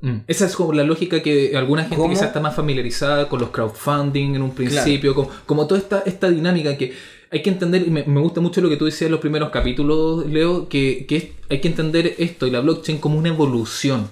Mm. 0.00 0.16
Esa 0.26 0.46
es 0.46 0.56
como 0.56 0.72
la 0.72 0.82
lógica 0.84 1.22
que 1.22 1.56
alguna 1.56 1.82
gente 1.82 1.96
¿Cómo? 1.96 2.08
quizás 2.10 2.26
está 2.28 2.40
más 2.40 2.56
familiarizada 2.56 3.28
con 3.28 3.40
los 3.40 3.50
crowdfunding 3.50 4.34
en 4.34 4.42
un 4.42 4.50
principio, 4.54 5.14
como, 5.14 5.30
como 5.46 5.66
toda 5.66 5.80
esta, 5.80 6.02
esta 6.06 6.28
dinámica 6.30 6.76
que 6.76 6.92
hay 7.30 7.40
que 7.42 7.50
entender, 7.50 7.86
y 7.86 7.90
me, 7.90 8.02
me 8.04 8.20
gusta 8.20 8.40
mucho 8.40 8.60
lo 8.60 8.68
que 8.68 8.76
tú 8.76 8.84
decías 8.86 9.02
en 9.06 9.12
los 9.12 9.20
primeros 9.20 9.50
capítulos, 9.50 10.26
Leo, 10.26 10.68
que, 10.68 11.06
que 11.06 11.16
es- 11.16 11.26
hay 11.48 11.60
que 11.60 11.68
entender 11.68 12.14
esto 12.18 12.46
y 12.46 12.50
la 12.50 12.60
blockchain 12.60 12.98
como 12.98 13.16
una 13.18 13.28
evolución, 13.28 14.08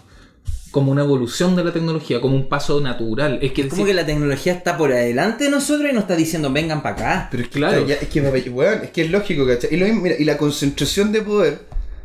como 0.71 0.93
una 0.93 1.03
evolución 1.03 1.57
de 1.57 1.65
la 1.65 1.73
tecnología, 1.73 2.21
como 2.21 2.37
un 2.37 2.49
paso 2.49 2.81
natural. 2.81 3.39
Es 3.43 3.53
que, 3.53 3.69
Como 3.69 3.85
que 3.85 3.95
la 3.95 4.07
tecnología 4.07 4.53
está 4.53 4.77
por 4.77 4.93
adelante 4.93 5.45
de 5.45 5.51
nosotros 5.51 5.91
y 5.91 5.93
nos 5.95 6.03
está 6.05 6.17
diciendo, 6.17 6.53
vengan 6.53 6.83
para 6.83 6.95
acá. 6.95 7.29
Pero 7.31 7.43
es 7.43 7.49
Claro. 7.49 7.87
ya- 7.87 7.95
es, 7.97 8.09
que, 8.09 8.21
weón, 8.21 8.85
es 8.85 8.91
que 8.91 9.03
es 9.03 9.11
lógico, 9.11 9.47
¿cachai? 9.47 9.75
Y, 9.75 9.77
lo 9.79 9.87
mismo, 9.87 10.03
mira, 10.03 10.15
y 10.19 10.25
la 10.25 10.37
concentración 10.37 11.11
de 11.13 11.23
poder 11.23 11.61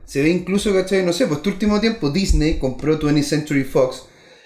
se 0.06 0.22
ve 0.24 0.30
incluso, 0.30 0.74
¿cachai? 0.74 1.04
No 1.06 1.14
sé, 1.14 1.28
pues 1.28 1.38
este 1.38 1.50
último 1.50 1.80
tiempo 1.80 2.10
Disney 2.10 2.58
compró 2.58 2.98
20th 3.00 3.24
Century 3.24 3.64
Fox 3.64 4.04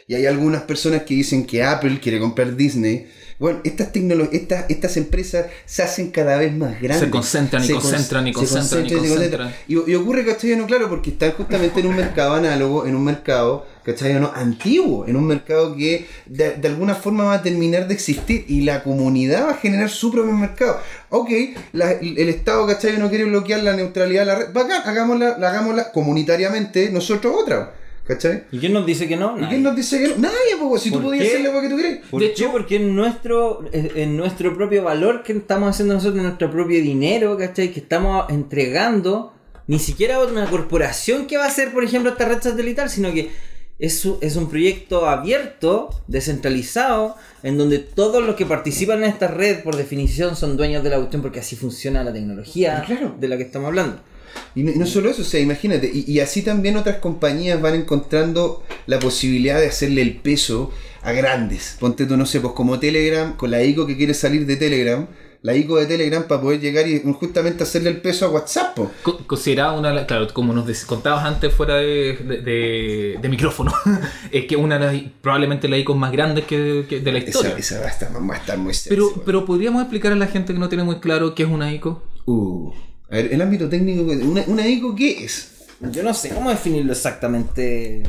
y 0.08 0.16
hay 0.16 0.26
algunas 0.26 0.64
personas 0.64 1.04
que 1.04 1.14
dicen 1.14 1.46
que 1.46 1.64
Apple 1.64 2.00
quiere 2.02 2.20
comprar 2.20 2.56
Disney. 2.56 3.08
Bueno, 3.38 3.62
estas, 3.64 3.94
tecnolo- 3.94 4.28
estas, 4.34 4.66
estas 4.70 4.98
empresas 4.98 5.46
se 5.66 5.82
hacen 5.82 6.12
cada 6.12 6.38
vez 6.38 6.54
más 6.54 6.82
grandes. 6.82 7.00
Se 7.06 7.10
concentran 7.10 7.64
y 7.64 7.68
Se 7.68 7.74
concentran 7.74 8.28
y 8.28 8.34
se 8.34 8.40
concentran 8.40 8.86
y 8.86 8.90
se 8.90 8.96
concentran. 8.98 9.54
Y, 9.68 9.92
y 9.92 9.96
ocurre, 9.96 10.26
¿cachai? 10.26 10.58
No, 10.58 10.66
claro, 10.66 10.90
porque 10.90 11.12
están 11.12 11.32
justamente 11.32 11.80
en 11.80 11.86
un 11.86 11.96
mercado 11.96 12.34
análogo, 12.34 12.86
en 12.86 12.96
un 12.96 13.04
mercado, 13.06 13.66
¿cachai? 13.92 14.14
No, 14.20 14.32
antiguo, 14.34 15.08
en 15.08 15.16
un 15.16 15.26
mercado 15.26 15.76
que 15.76 16.06
de, 16.26 16.56
de 16.58 16.68
alguna 16.68 16.96
forma 16.96 17.24
va 17.26 17.34
a 17.36 17.42
terminar 17.42 17.88
de 17.88 17.94
existir 17.94 18.46
y 18.48 18.62
la 18.62 18.84
comunidad 18.84 19.46
va 19.48 19.52
a 19.52 19.56
generar 19.56 19.90
su 19.90 20.12
propio 20.12 20.34
mercado. 20.34 20.80
Ok, 21.10 21.30
la- 21.74 21.92
el 21.92 22.30
Estado, 22.30 22.68
¿cachai? 22.68 22.98
No 22.98 23.10
quiere 23.10 23.26
bloquear 23.26 23.64
la 23.64 23.76
neutralidad 23.76 24.22
de 24.22 24.26
la 24.26 24.36
red. 24.36 24.54
Bacán, 24.54 24.82
hagámosla, 24.86 25.38
la 25.38 25.50
hagámosla 25.50 25.92
comunitariamente, 25.92 26.90
nosotros 26.92 27.34
otra. 27.42 27.76
¿Cachai? 28.08 28.46
¿Y 28.52 28.58
quién 28.58 28.74
nos 28.74 28.88
dice 28.88 29.08
que 29.08 29.16
no? 29.16 29.34
¿Y 29.38 29.42
Nadie. 29.42 29.50
quién 29.50 29.62
nos 29.64 29.76
dice 29.76 30.00
que 30.02 30.08
no? 30.08 30.16
Nadie, 30.18 30.58
po, 30.60 30.76
si 30.80 30.90
tú 30.90 30.96
¿Por 30.96 31.04
podías 31.06 31.26
qué? 31.26 31.30
hacer 31.30 31.42
la 31.42 31.52
weá 31.52 31.62
que 31.62 31.70
tú 31.70 31.78
querés. 31.78 32.00
¿Por 32.10 32.20
De 32.22 32.26
qué? 32.28 32.32
hecho- 32.32 32.52
porque 32.52 32.76
es 32.78 32.82
nuestro, 32.82 33.70
es, 33.72 33.86
es 33.96 34.08
nuestro 34.08 34.56
propio 34.58 34.84
valor 34.84 35.22
que 35.22 35.34
estamos 35.34 35.70
haciendo 35.70 35.94
nosotros, 35.94 36.24
nuestro 36.24 36.50
propio 36.50 36.82
dinero, 36.82 37.38
¿cachai? 37.38 37.72
Que 37.72 37.82
estamos 37.82 38.26
entregando, 38.32 39.32
ni 39.68 39.78
siquiera 39.78 40.16
a 40.16 40.26
una 40.26 40.50
corporación 40.50 41.28
que 41.28 41.38
va 41.38 41.44
a 41.46 41.50
hacer, 41.50 41.72
por 41.72 41.84
ejemplo, 41.84 42.10
esta 42.10 42.26
red 42.26 42.42
satelital, 42.42 42.90
sino 42.90 43.14
que 43.14 43.30
es, 43.80 44.06
un- 44.06 44.18
es 44.22 44.36
un 44.36 44.50
proyecto 44.50 45.08
abierto, 45.08 45.90
descentralizado, 46.08 47.16
en 47.44 47.58
donde 47.58 47.80
todos 47.80 48.24
los 48.26 48.36
que 48.36 48.46
participan 48.46 49.00
en 49.04 49.10
esta 49.10 49.28
red, 49.28 49.64
por 49.64 49.76
definición, 49.76 50.36
son 50.36 50.58
dueños 50.58 50.84
de 50.84 50.90
la 50.90 50.98
cuestión, 50.98 51.22
porque 51.22 51.40
así 51.40 51.56
funciona 51.56 52.04
la 52.04 52.14
tecnología 52.14 52.84
Claro. 52.86 53.16
de 53.20 53.28
la 53.28 53.38
que 53.38 53.44
estamos 53.44 53.68
hablando. 53.68 54.00
Y 54.56 54.64
no, 54.64 54.72
y 54.72 54.76
no 54.76 54.86
solo 54.86 55.10
eso, 55.10 55.22
o 55.24 55.26
sea, 55.26 55.40
imagínate, 55.40 55.90
y, 55.92 56.12
y 56.12 56.20
así 56.20 56.42
también 56.44 56.78
otras 56.78 56.98
compañías 56.98 57.60
van 57.62 57.74
encontrando 57.76 58.64
la 58.86 59.00
posibilidad 59.00 59.60
de 59.60 59.68
hacerle 59.68 60.02
el 60.04 60.18
peso 60.18 60.72
a 61.02 61.14
grandes. 61.14 61.78
Ponte 61.80 62.06
tú, 62.06 62.16
no 62.18 62.26
sé, 62.26 62.40
pues 62.40 62.54
como 62.54 62.80
Telegram, 62.80 63.36
con 63.38 63.50
la 63.52 63.64
ICO 63.64 63.88
que 63.88 63.98
quiere 63.98 64.14
salir 64.14 64.46
de 64.46 64.56
Telegram, 64.58 65.08
la 65.42 65.56
ICO 65.56 65.78
de 65.78 65.86
Telegram 65.86 66.24
para 66.28 66.42
poder 66.42 66.60
llegar 66.60 66.86
y 66.88 67.02
justamente 67.14 67.64
hacerle 67.64 67.92
el 67.92 68.02
peso 68.02 68.26
a 68.26 68.30
WhatsApp. 68.30 68.78
Co- 69.04 69.20
Considerada 69.26 69.72
una, 69.72 70.06
claro, 70.06 70.28
como 70.34 70.52
nos 70.54 70.84
contabas 70.86 71.24
antes 71.26 71.54
fuera 71.54 71.76
de, 71.76 72.18
de, 72.18 72.42
de- 72.42 73.18
de 73.22 73.30
micrófono, 73.30 73.72
es 74.32 74.46
que 74.46 74.56
una 74.58 74.78
de 74.78 74.86
las, 74.86 75.02
probablemente 75.22 75.68
la 75.70 75.78
icon 75.78 75.98
más 75.98 76.12
grande 76.12 76.44
que, 76.44 76.86
que 76.90 77.00
de 77.00 77.12
la 77.12 77.20
historia. 77.20 77.52
Esa, 77.58 77.76
esa 77.76 77.80
va, 77.82 77.86
a 77.88 77.90
estar, 77.90 78.10
va 78.30 78.34
a 78.34 78.38
estar 78.38 78.58
muy 78.58 78.74
sexy. 78.74 78.90
pero, 78.90 79.22
pero 79.26 79.46
podríamos 79.46 79.82
explicar 79.82 80.12
a 80.12 80.16
la 80.16 80.28
gente 80.28 80.52
que 80.54 80.60
no 80.60 80.68
tiene 80.68 80.84
muy 80.84 81.00
claro 81.00 81.34
qué 81.36 81.44
es 81.44 81.50
una 81.50 81.72
ICO. 81.74 82.04
Uh, 82.26 82.72
a 83.10 83.16
ver, 83.16 83.34
el 83.34 83.42
ámbito 83.42 83.70
técnico, 83.70 84.04
¿una, 84.04 84.44
una 84.48 84.68
ICO 84.68 84.94
qué 84.96 85.24
es? 85.24 85.54
Yo 85.80 86.04
no 86.04 86.14
sé 86.14 86.30
cómo 86.30 86.50
definirlo 86.50 86.92
exactamente 86.92 88.04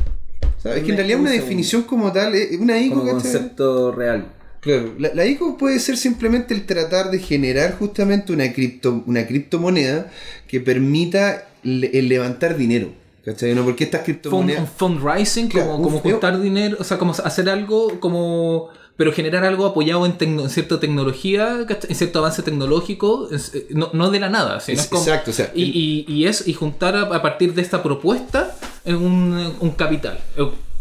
O 0.58 0.60
sea, 0.60 0.74
es 0.74 0.82
que 0.82 0.90
en 0.90 0.96
realidad 0.96 1.20
Un 1.20 1.26
una 1.26 1.30
definición 1.34 1.82
como 1.84 2.10
tal, 2.12 2.34
eh, 2.34 2.56
una 2.58 2.76
ICO, 2.78 2.98
como 2.98 3.10
concepto 3.12 3.92
real. 3.92 4.32
Claro, 4.60 4.94
la, 4.98 5.10
la 5.14 5.26
ICO 5.26 5.56
puede 5.56 5.78
ser 5.80 5.96
simplemente 5.96 6.52
el 6.54 6.66
tratar 6.66 7.10
de 7.10 7.18
generar 7.18 7.76
justamente 7.78 8.32
una, 8.32 8.52
cripto, 8.52 9.02
una 9.06 9.26
criptomoneda 9.26 10.10
que 10.48 10.60
permita 10.60 11.48
le- 11.62 11.98
el 11.98 12.08
levantar 12.08 12.56
dinero. 12.56 12.88
¿Cachai? 13.24 13.54
¿No? 13.54 13.64
Porque 13.64 13.84
estas 13.84 14.00
Fund, 14.00 14.04
criptomonedas... 14.06 14.60
un 14.62 14.66
fundraising, 14.66 15.48
Claro, 15.48 15.72
como, 15.72 15.82
como 15.84 15.98
juntar 16.00 16.40
dinero, 16.40 16.76
o 16.80 16.84
sea, 16.84 16.98
como 16.98 17.12
hacer 17.12 17.48
algo 17.48 18.00
como... 18.00 18.68
Pero 18.96 19.12
generar 19.14 19.44
algo 19.44 19.64
apoyado 19.64 20.04
en, 20.04 20.18
tecno- 20.18 20.42
en 20.42 20.50
cierta 20.50 20.78
tecnología, 20.78 21.64
¿cachai? 21.66 21.90
en 21.90 21.96
cierto 21.96 22.18
avance 22.18 22.42
tecnológico, 22.42 23.28
eh, 23.32 23.66
no, 23.70 23.88
no 23.94 24.10
de 24.10 24.20
la 24.20 24.28
nada, 24.28 24.60
sino 24.60 24.78
Es- 24.80 24.88
como- 24.88 25.02
exacto, 25.02 25.30
o 25.30 25.34
sea, 25.34 25.50
y, 25.54 25.64
y, 25.64 26.04
y 26.12 26.26
es, 26.26 26.46
y 26.46 26.52
juntar 26.52 26.96
a, 26.96 27.02
a 27.02 27.22
partir 27.22 27.54
de 27.54 27.62
esta 27.62 27.82
propuesta 27.82 28.54
un, 28.84 29.54
un 29.58 29.70
capital. 29.70 30.18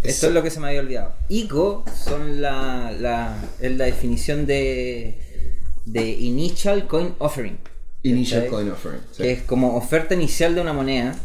Esto 0.04 0.28
es 0.28 0.34
lo 0.34 0.42
que 0.44 0.50
se 0.50 0.60
me 0.60 0.68
había 0.70 0.80
olvidado. 0.82 1.14
ICO 1.28 1.84
son 2.06 2.42
la, 2.42 2.92
la, 2.92 3.36
es 3.60 3.76
la 3.76 3.86
definición 3.86 4.46
de, 4.46 5.18
de 5.86 6.10
Initial 6.12 6.88
Coin 6.88 7.14
Offering. 7.20 7.58
Initial. 8.04 8.48
Coin 8.48 8.72
Offering. 8.72 9.02
sí. 9.12 9.24
Que 9.24 9.32
es 9.34 9.42
como 9.44 9.76
oferta 9.76 10.14
inicial 10.14 10.56
de 10.56 10.62
una 10.62 10.72
moneda. 10.74 11.16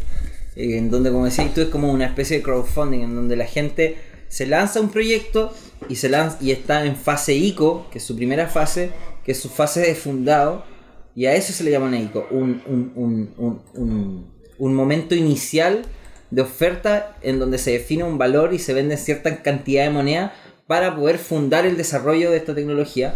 eh, 0.56 0.76
En 0.76 0.90
donde, 0.90 1.10
como 1.12 1.24
decías 1.24 1.54
tú, 1.54 1.60
es 1.60 1.68
como 1.68 1.92
una 1.92 2.06
especie 2.06 2.38
de 2.38 2.42
crowdfunding. 2.42 3.00
En 3.00 3.14
donde 3.14 3.36
la 3.36 3.46
gente 3.46 3.96
se 4.28 4.46
lanza 4.46 4.80
un 4.80 4.88
proyecto 4.90 5.52
y, 5.88 5.94
se 5.96 6.08
lanza, 6.08 6.38
y 6.40 6.50
está 6.50 6.84
en 6.84 6.96
fase 6.96 7.34
ICO, 7.34 7.86
que 7.92 7.98
es 7.98 8.04
su 8.04 8.16
primera 8.16 8.48
fase, 8.48 8.90
que 9.24 9.32
es 9.32 9.38
su 9.38 9.48
fase 9.50 9.80
de 9.82 9.94
fundado. 9.94 10.64
Y 11.14 11.26
a 11.26 11.36
eso 11.36 11.52
se 11.52 11.62
le 11.62 11.70
llama 11.70 11.86
una 11.86 12.00
ICO. 12.00 12.26
Un, 12.32 12.60
un, 12.66 12.92
un, 12.96 13.30
un, 13.36 13.60
un, 13.74 14.26
un 14.58 14.74
momento 14.74 15.14
inicial 15.14 15.82
de 16.34 16.42
oferta 16.42 17.16
en 17.22 17.38
donde 17.38 17.58
se 17.58 17.72
define 17.72 18.04
un 18.04 18.18
valor 18.18 18.52
y 18.52 18.58
se 18.58 18.74
vende 18.74 18.96
cierta 18.96 19.42
cantidad 19.42 19.84
de 19.84 19.90
moneda 19.90 20.34
para 20.66 20.96
poder 20.96 21.18
fundar 21.18 21.64
el 21.64 21.76
desarrollo 21.76 22.30
de 22.30 22.38
esta 22.38 22.54
tecnología 22.54 23.14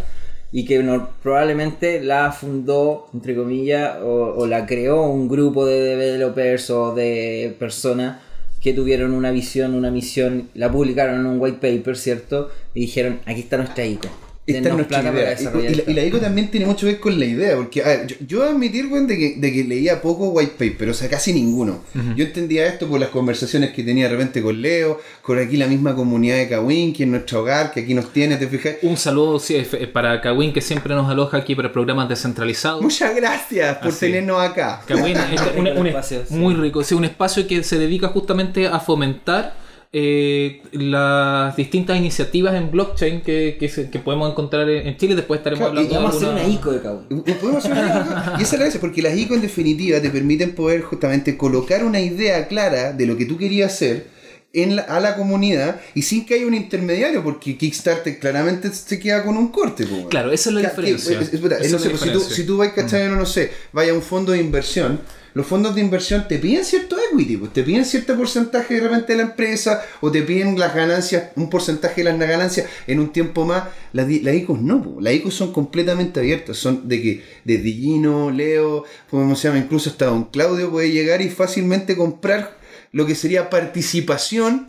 y 0.51 0.65
que 0.65 0.81
probablemente 1.21 2.01
la 2.01 2.31
fundó, 2.31 3.07
entre 3.13 3.35
comillas, 3.35 3.97
o, 4.01 4.33
o 4.37 4.47
la 4.47 4.65
creó 4.65 5.03
un 5.03 5.27
grupo 5.27 5.65
de 5.65 5.81
developers 5.81 6.69
o 6.69 6.95
de 6.95 7.55
personas 7.59 8.21
que 8.61 8.73
tuvieron 8.73 9.13
una 9.13 9.31
visión, 9.31 9.73
una 9.73 9.91
misión, 9.91 10.49
la 10.53 10.71
publicaron 10.71 11.19
en 11.19 11.25
un 11.25 11.39
white 11.39 11.59
paper, 11.61 11.97
¿cierto? 11.97 12.49
Y 12.73 12.81
dijeron, 12.81 13.19
aquí 13.25 13.41
está 13.41 13.57
nuestra 13.57 13.85
ICO. 13.85 14.28
Esta 14.49 14.57
es 14.57 14.63
Dennos 14.63 14.77
nuestra 14.77 15.01
plata 15.01 15.11
para 15.11 15.21
idea. 15.23 15.33
Y, 15.33 15.37
desarrollar 15.37 15.71
y 15.71 15.75
la, 15.75 15.79
esto". 15.79 15.91
y 15.91 15.93
la 15.93 16.05
ICO 16.05 16.17
también 16.19 16.51
tiene 16.51 16.65
mucho 16.65 16.85
que 16.85 16.93
ver 16.93 16.99
con 16.99 17.19
la 17.19 17.25
idea, 17.25 17.55
porque, 17.55 17.81
a 17.81 17.87
ver, 17.87 18.07
yo, 18.07 18.15
yo 18.27 18.43
admitir, 18.43 18.87
weón, 18.87 19.07
de 19.07 19.17
que, 19.17 19.35
de 19.37 19.53
que 19.53 19.63
leía 19.63 20.01
poco 20.01 20.29
white 20.29 20.53
paper, 20.57 20.89
o 20.89 20.93
sea, 20.93 21.09
casi 21.09 21.33
ninguno. 21.33 21.83
Yo 22.15 22.25
entendía 22.25 22.67
esto 22.67 22.87
por 22.87 22.99
las 22.99 23.09
conversaciones 23.09 23.71
que 23.71 23.83
tenía 23.83 24.05
de 24.05 24.11
repente 24.11 24.41
con 24.41 24.61
Leo, 24.61 24.99
con 25.21 25.39
aquí 25.39 25.57
la 25.57 25.67
misma 25.67 25.95
comunidad 25.95 26.37
de 26.37 26.49
Kawin, 26.49 26.93
que 26.93 27.03
es 27.03 27.09
nuestro 27.09 27.41
hogar, 27.41 27.71
que 27.71 27.81
aquí 27.81 27.93
nos 27.93 28.11
tiene, 28.11 28.37
¿te 28.37 28.47
fijas? 28.47 28.75
Un 28.81 28.97
saludo 28.97 29.39
sí, 29.39 29.61
para 29.93 30.21
Kawin 30.21 30.53
que 30.53 30.61
siempre 30.61 30.95
nos 30.95 31.09
aloja 31.09 31.37
aquí 31.37 31.55
para 31.55 31.71
programas 31.71 32.09
descentralizados. 32.09 32.81
Muchas 32.81 33.15
gracias 33.15 33.77
por 33.77 33.89
Así. 33.89 33.99
tenernos 34.07 34.41
acá. 34.41 34.81
Kawin 34.85 35.17
es 35.33 35.41
un, 35.55 35.87
espacio, 35.87 36.23
sí. 36.27 36.33
muy 36.33 36.55
rico, 36.55 36.83
sí, 36.83 36.95
un 36.95 37.05
espacio 37.05 37.47
que 37.47 37.63
se 37.63 37.77
dedica 37.77 38.09
justamente 38.09 38.67
a 38.67 38.79
fomentar 38.79 39.53
eh, 39.91 40.61
las 40.71 41.55
distintas 41.55 41.97
iniciativas 41.97 42.53
en 42.55 42.69
blockchain 42.71 43.21
que, 43.21 43.57
que, 43.59 43.69
se- 43.69 43.89
que 43.89 43.99
podemos 43.99 44.29
encontrar 44.31 44.69
en 44.69 44.95
Chile. 44.97 45.15
Después 45.15 45.39
estaremos 45.39 45.69
Claro, 45.71 45.81
y 45.81 45.85
hablando 45.93 45.95
de 45.95 46.03
Vamos 46.03 46.13
a 46.13 46.17
hacer 46.17 46.29
alguna- 46.29 46.45
una 46.45 46.53
ICO 46.55 46.71
de 46.71 46.81
Kawi. 46.81 47.33
Podemos 47.39 47.65
hacer 47.65 47.71
una 47.71 47.87
ICO. 47.87 48.39
Y 48.39 48.41
esa 48.43 48.43
es 48.43 48.51
la 48.53 48.65
gracia, 48.65 48.79
porque 48.81 49.01
las 49.01 49.17
ICO 49.17 49.33
en 49.35 49.41
definitiva 49.41 49.99
te 50.01 50.09
permiten 50.09 50.53
poder 50.53 50.81
justamente 50.81 51.37
colocar 51.37 51.83
una 51.83 51.99
idea 51.99 52.47
clara 52.47 52.93
de 52.93 53.05
lo 53.07 53.17
que 53.17 53.25
tú 53.25 53.37
querías 53.37 53.73
hacer 53.73 54.18
en 54.53 54.75
la- 54.75 54.81
a 54.83 54.99
la 54.99 55.15
comunidad 55.15 55.79
y 55.93 56.01
sin 56.01 56.25
que 56.25 56.33
haya 56.35 56.47
un 56.47 56.55
intermediario, 56.55 57.23
porque 57.23 57.55
Kickstarter 57.57 58.17
claramente 58.19 58.71
se 58.73 58.99
queda 58.99 59.23
con 59.23 59.37
un 59.37 59.49
corte. 59.49 59.85
weón. 59.85 60.09
Claro, 60.09 60.31
esa 60.31 60.49
es 60.49 60.55
la 60.55 60.61
diferencia. 60.69 61.19
pues, 61.19 61.99
si, 62.01 62.09
tú, 62.11 62.19
si 62.21 62.43
tú 62.45 62.57
vas, 62.57 62.73
¿cachai? 62.73 63.07
No, 63.09 63.15
no 63.15 63.25
sé, 63.25 63.51
vaya 63.71 63.91
a 63.91 63.95
un 63.95 64.01
fondo 64.01 64.31
de 64.31 64.39
inversión, 64.39 64.99
los 65.35 65.45
fondos 65.45 65.75
de 65.75 65.81
inversión 65.81 66.27
te 66.27 66.39
piden 66.39 66.65
cierto 66.65 66.97
equity, 67.11 67.37
pues, 67.37 67.53
te 67.53 67.61
piden 67.61 67.85
cierto 67.85 68.17
porcentaje 68.17 68.73
de 68.73 68.81
repente 68.81 69.13
de 69.13 69.17
la 69.17 69.23
empresa 69.29 69.83
o 70.01 70.11
te 70.11 70.23
piden 70.23 70.57
las 70.57 70.73
ganancias, 70.73 71.25
un 71.35 71.47
porcentaje 71.51 72.03
de 72.03 72.11
las 72.11 72.17
ganancias 72.19 72.65
en 72.87 72.99
un 72.99 73.13
tiempo 73.13 73.45
más. 73.45 73.65
Las, 73.93 74.09
las 74.09 74.33
ICOs 74.35 74.59
no, 74.61 74.81
pues, 74.81 74.95
las 75.03 75.13
ICOs 75.13 75.35
son 75.35 75.53
completamente 75.53 76.19
abiertas, 76.19 76.57
son 76.57 76.87
de 76.87 76.99
que 77.01 77.23
desde 77.45 77.71
Gino, 77.71 78.31
Leo, 78.31 78.83
como 79.11 79.35
se 79.35 79.47
llama, 79.47 79.59
incluso 79.59 79.91
hasta 79.91 80.05
Don 80.05 80.25
Claudio 80.25 80.71
puede 80.71 80.89
llegar 80.91 81.21
y 81.21 81.29
fácilmente 81.29 81.95
comprar 81.95 82.57
lo 82.91 83.05
que 83.05 83.15
sería 83.15 83.49
participación 83.49 84.67